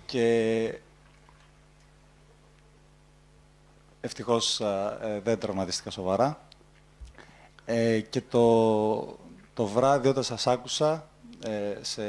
και 0.05 0.79
ευτυχώς 4.01 4.59
ε, 4.59 5.21
δεν 5.23 5.39
τραυματίστηκα 5.39 5.89
σοβαρά. 5.89 6.41
Ε, 7.65 7.99
και 7.99 8.21
το, 8.21 9.17
το 9.53 9.65
βράδυ 9.65 10.07
όταν 10.07 10.23
σας 10.23 10.47
άκουσα 10.47 11.09
ε, 11.43 11.77
σε 11.81 12.03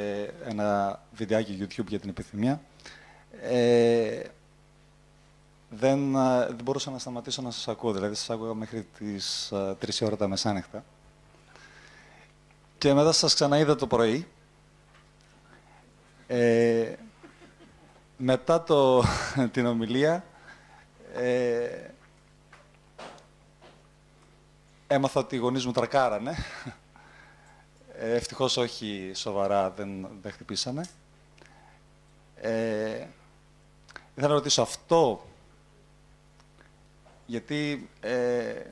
ένα 0.44 1.00
βιντεάκι 1.12 1.58
YouTube 1.60 1.86
για 1.88 2.00
την 2.00 2.08
επιθυμία, 2.08 2.60
ε, 3.40 4.22
δεν, 5.70 6.12
δεν 6.46 6.60
μπορούσα 6.64 6.90
να 6.90 6.98
σταματήσω 6.98 7.42
να 7.42 7.50
σας 7.50 7.68
ακούω. 7.68 7.92
Δηλαδή, 7.92 8.14
σας 8.14 8.30
άκουγα 8.30 8.54
μέχρι 8.54 8.86
τις 8.98 9.52
3 9.52 9.74
ώρα 10.02 10.16
τα 10.16 10.28
μεσάνυχτα. 10.28 10.84
Και 12.78 12.94
μετά 12.94 13.12
σας 13.12 13.34
ξαναείδα 13.34 13.76
το 13.76 13.86
πρωί. 13.86 14.28
Ε, 16.26 16.94
μετά 18.16 18.62
το, 18.62 19.04
την 19.52 19.66
ομιλία, 19.66 20.24
ε, 21.14 21.90
έμαθα 24.86 25.20
ότι 25.20 25.34
οι 25.34 25.38
γονείς 25.38 25.66
μου 25.66 25.72
τρακάρανε. 25.72 26.34
Ε, 27.94 28.14
ευτυχώς 28.14 28.56
όχι 28.56 29.12
σοβαρά, 29.14 29.70
δεν, 29.70 30.08
δεν 30.22 30.32
χτυπήσανε. 30.32 30.84
Ε, 32.34 33.06
ήθελα 34.20 34.34
να 34.34 34.38
ρωτήσω 34.38 34.62
αυτό, 34.62 35.26
γιατί 37.26 37.88
ε, 38.00 38.62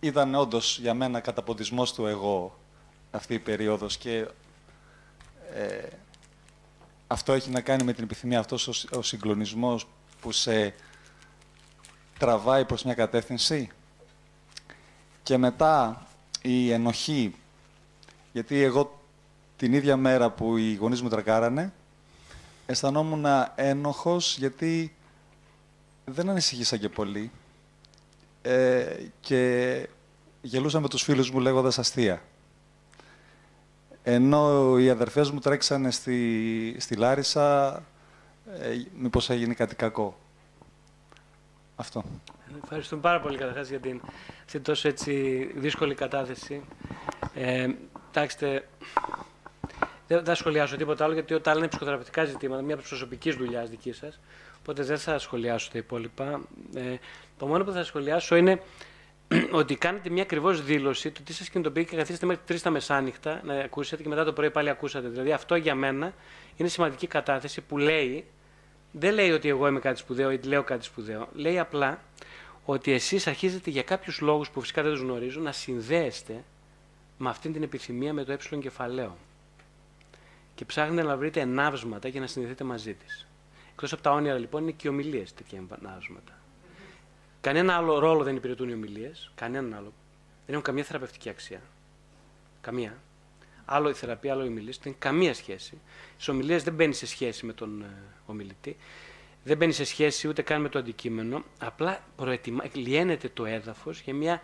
ήταν 0.00 0.34
όντως 0.34 0.78
για 0.78 0.94
μένα 0.94 1.20
καταποντισμός 1.20 1.94
του 1.94 2.06
εγώ 2.06 2.58
αυτή 3.10 3.34
η 3.34 3.38
περίοδος 3.38 3.96
και 3.96 4.28
ε, 5.54 5.88
αυτό 7.06 7.32
έχει 7.32 7.50
να 7.50 7.60
κάνει 7.60 7.84
με 7.84 7.92
την 7.92 8.04
επιθυμία, 8.04 8.38
αυτός 8.38 8.68
ο, 8.68 8.98
ο 8.98 9.02
συγκλονισμός 9.02 9.86
που 10.20 10.32
σε 10.32 10.74
τραβάει 12.18 12.64
προς 12.64 12.84
μια 12.84 12.94
κατεύθυνση. 12.94 13.70
Και 15.22 15.36
μετά 15.36 16.06
η 16.42 16.72
ενοχή, 16.72 17.34
γιατί 18.32 18.62
εγώ 18.62 19.00
την 19.56 19.72
ίδια 19.72 19.96
μέρα 19.96 20.30
που 20.30 20.56
οι 20.56 20.74
γονείς 20.74 21.02
μου 21.02 21.08
τρακάρανε, 21.08 21.72
αισθανόμουν 22.70 23.24
ένοχος 23.54 24.38
γιατί 24.38 24.94
δεν 26.04 26.28
ανησυχήσα 26.28 26.76
και 26.76 26.88
πολύ 26.88 27.30
ε, 28.42 28.96
και 29.20 29.88
γελούσα 30.40 30.80
με 30.80 30.88
τους 30.88 31.02
φίλους 31.02 31.30
μου 31.30 31.40
λέγοντας 31.40 31.78
αστεία. 31.78 32.22
Ενώ 34.02 34.76
οι 34.78 34.90
αδερφές 34.90 35.30
μου 35.30 35.38
τρέξανε 35.38 35.90
στη, 35.90 36.76
στη 36.78 36.96
Λάρισα, 36.96 37.74
ε, 38.60 38.68
μήπως 38.96 39.30
έγινε 39.30 39.54
κάτι 39.54 39.74
κακό. 39.74 40.18
Αυτό. 41.76 42.04
Ευχαριστούμε 42.62 43.00
πάρα 43.00 43.20
πολύ 43.20 43.38
καταρχάς 43.38 43.68
για 43.68 43.80
την 43.80 44.00
αυτή 44.44 44.60
τόσο 44.60 44.88
έτσι 44.88 45.44
δύσκολη 45.56 45.94
κατάθεση. 45.94 46.62
Ε, 47.34 47.68
εντάξει, 48.10 48.36
δεν 50.14 50.24
θα 50.24 50.34
σχολιάσω 50.34 50.76
τίποτα 50.76 51.04
άλλο, 51.04 51.14
γιατί 51.14 51.34
όταν 51.34 51.58
είναι 51.58 51.68
ψυχοθεραπευτικά 51.68 52.24
ζητήματα, 52.24 52.62
μια 52.62 52.76
προσωπική 52.76 53.32
δουλειάς 53.32 53.70
δικής 53.70 53.96
σας, 53.96 54.20
οπότε 54.58 54.82
δεν 54.82 54.98
θα 54.98 55.18
σχολιάσω 55.18 55.70
τα 55.72 55.78
υπόλοιπα. 55.78 56.40
Ε, 56.74 56.94
το 57.38 57.46
μόνο 57.46 57.64
που 57.64 57.70
θα 57.72 57.84
σχολιάσω 57.84 58.36
είναι 58.36 58.60
ότι 59.60 59.76
κάνετε 59.76 60.10
μια 60.10 60.22
ακριβώς 60.22 60.64
δήλωση 60.64 61.10
του 61.10 61.22
τι 61.22 61.32
σας 61.32 61.48
κινητοποιεί 61.48 61.84
και 61.84 61.96
καθίσετε 61.96 62.26
μέχρι 62.26 62.42
τρεις 62.46 62.62
τα 62.62 62.70
μεσάνυχτα 62.70 63.40
να 63.44 63.54
ακούσετε 63.54 64.02
και 64.02 64.08
μετά 64.08 64.24
το 64.24 64.32
πρωί 64.32 64.50
πάλι 64.50 64.68
ακούσατε. 64.68 65.08
Δηλαδή, 65.08 65.32
αυτό 65.32 65.54
για 65.54 65.74
μένα 65.74 66.14
είναι 66.56 66.68
σημαντική 66.68 67.06
κατάθεση 67.06 67.60
που 67.60 67.78
λέει, 67.78 68.24
δεν 68.92 69.14
λέει 69.14 69.30
ότι 69.30 69.48
εγώ 69.48 69.66
είμαι 69.66 69.80
κάτι 69.80 69.98
σπουδαίο 69.98 70.30
ή 70.30 70.40
λέω 70.42 70.62
κάτι 70.62 70.84
σπουδαίο. 70.84 71.28
Λέει 71.32 71.58
απλά 71.58 72.00
ότι 72.64 72.92
εσείς 72.92 73.26
αρχίζετε 73.26 73.70
για 73.70 73.82
κάποιους 73.82 74.20
λόγους 74.20 74.50
που 74.50 74.60
φυσικά 74.60 74.82
δεν 74.82 74.92
τους 74.92 75.00
γνωρίζω 75.00 75.40
να 75.40 75.52
συνδέεστε 75.52 76.44
με 77.18 77.28
αυτή 77.28 77.50
την 77.50 77.62
επιθυμία 77.62 78.12
με 78.12 78.24
το 78.24 78.32
ε 78.32 78.56
κεφαλαίο. 78.56 79.16
Και 80.60 80.66
ψάχνετε 80.66 81.02
να 81.02 81.16
βρείτε 81.16 81.40
ενάυσματα 81.40 82.08
για 82.08 82.20
να 82.20 82.26
συνδεθείτε 82.26 82.64
μαζί 82.64 82.94
της. 82.94 83.26
Εκτός 83.70 83.92
από 83.92 84.02
τα 84.02 84.12
όνειρα 84.12 84.38
λοιπόν 84.38 84.62
είναι 84.62 84.70
και 84.70 84.86
οι 84.86 84.90
ομιλίες 84.90 85.34
τέτοια 85.34 85.62
ενάυσματα. 85.80 86.32
Κανένα 87.40 87.76
άλλο 87.76 87.98
ρόλο 87.98 88.22
δεν 88.22 88.36
υπηρετούν 88.36 88.68
οι 88.68 88.72
ομιλίες. 88.72 89.30
Κανέναν 89.34 89.74
άλλο. 89.74 89.92
Δεν 90.46 90.54
έχουν 90.54 90.62
καμία 90.62 90.84
θεραπευτική 90.84 91.28
αξία. 91.28 91.62
Καμία. 92.60 92.98
Άλλο 93.64 93.88
η 93.88 93.92
θεραπεία, 93.94 94.32
άλλο 94.32 94.44
οι 94.44 94.46
ομιλίε. 94.46 94.72
Δεν 94.82 94.92
έχει 94.92 94.96
καμία 94.98 95.34
σχέση. 95.34 95.78
Στις 96.12 96.28
ομιλίες 96.28 96.62
δεν 96.62 96.74
μπαίνει 96.74 96.94
σε 96.94 97.06
σχέση 97.06 97.46
με 97.46 97.52
τον 97.52 97.82
ε, 97.82 97.86
ομιλητή. 98.26 98.76
Δεν 99.44 99.56
μπαίνει 99.56 99.72
σε 99.72 99.84
σχέση 99.84 100.28
ούτε 100.28 100.42
καν 100.42 100.60
με 100.60 100.68
το 100.68 100.78
αντικείμενο. 100.78 101.44
Απλά 101.58 102.00
προετοιμα... 102.16 102.64
λιένεται 102.72 103.28
το 103.28 103.44
έδαφος 103.44 104.00
για 104.00 104.14
μια 104.14 104.42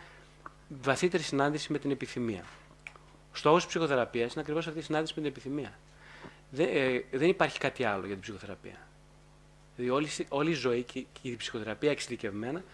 βαθύτερη 0.68 1.22
συνάντηση 1.22 1.72
με 1.72 1.78
την 1.78 1.90
επιθυμία. 1.90 2.44
Ο 3.32 3.36
στόχος 3.36 3.62
της 3.62 3.68
ψυχοθεραπείας 3.68 4.32
είναι 4.32 4.40
ακριβώς 4.40 4.66
αυτή 4.66 4.78
η 4.78 4.82
συνάντηση 4.82 5.12
με 5.16 5.22
την 5.22 5.30
επιθυμία. 5.30 5.78
Δεν, 6.57 6.69
ε, 6.73 7.05
δεν 7.11 7.28
υπάρχει 7.28 7.59
κάτι 7.59 7.85
άλλο 7.85 8.01
για 8.01 8.12
την 8.12 8.20
ψυχοθεραπεία. 8.20 8.89
Δηλαδή 9.77 9.95
όλη, 9.95 10.09
όλη 10.28 10.51
η 10.51 10.55
ζωή 10.55 10.83
και, 10.83 11.05
και 11.12 11.28
η 11.28 11.37
ψυχοθεραπεία 11.37 11.91
εξειδικευμένα 11.91 12.65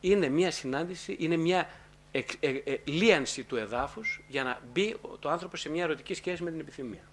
είναι 0.00 0.28
μια 0.28 0.50
συνάντηση, 0.50 1.16
είναι 1.18 1.36
μια 1.36 1.68
ε, 2.10 2.20
ε, 2.40 2.76
λίανση 2.84 3.44
του 3.44 3.56
εδάφους 3.56 4.22
για 4.28 4.42
να 4.42 4.60
μπει 4.72 4.96
το 5.18 5.28
άνθρωπο 5.28 5.56
σε 5.56 5.68
μια 5.68 5.82
ερωτική 5.82 6.14
σχέση 6.14 6.42
με 6.42 6.50
την 6.50 6.60
επιθυμία. 6.60 7.10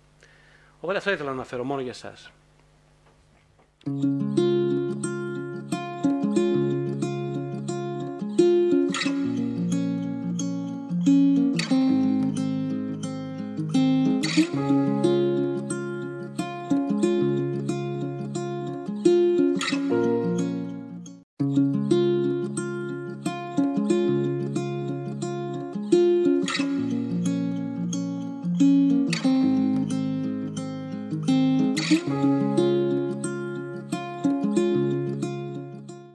Οπότε 0.79 0.97
αυτό 0.97 1.11
ήθελα 1.11 1.29
να 1.29 1.35
αναφέρω 1.35 1.63
μόνο 1.63 1.81
για 1.81 1.93
σας. 1.93 2.31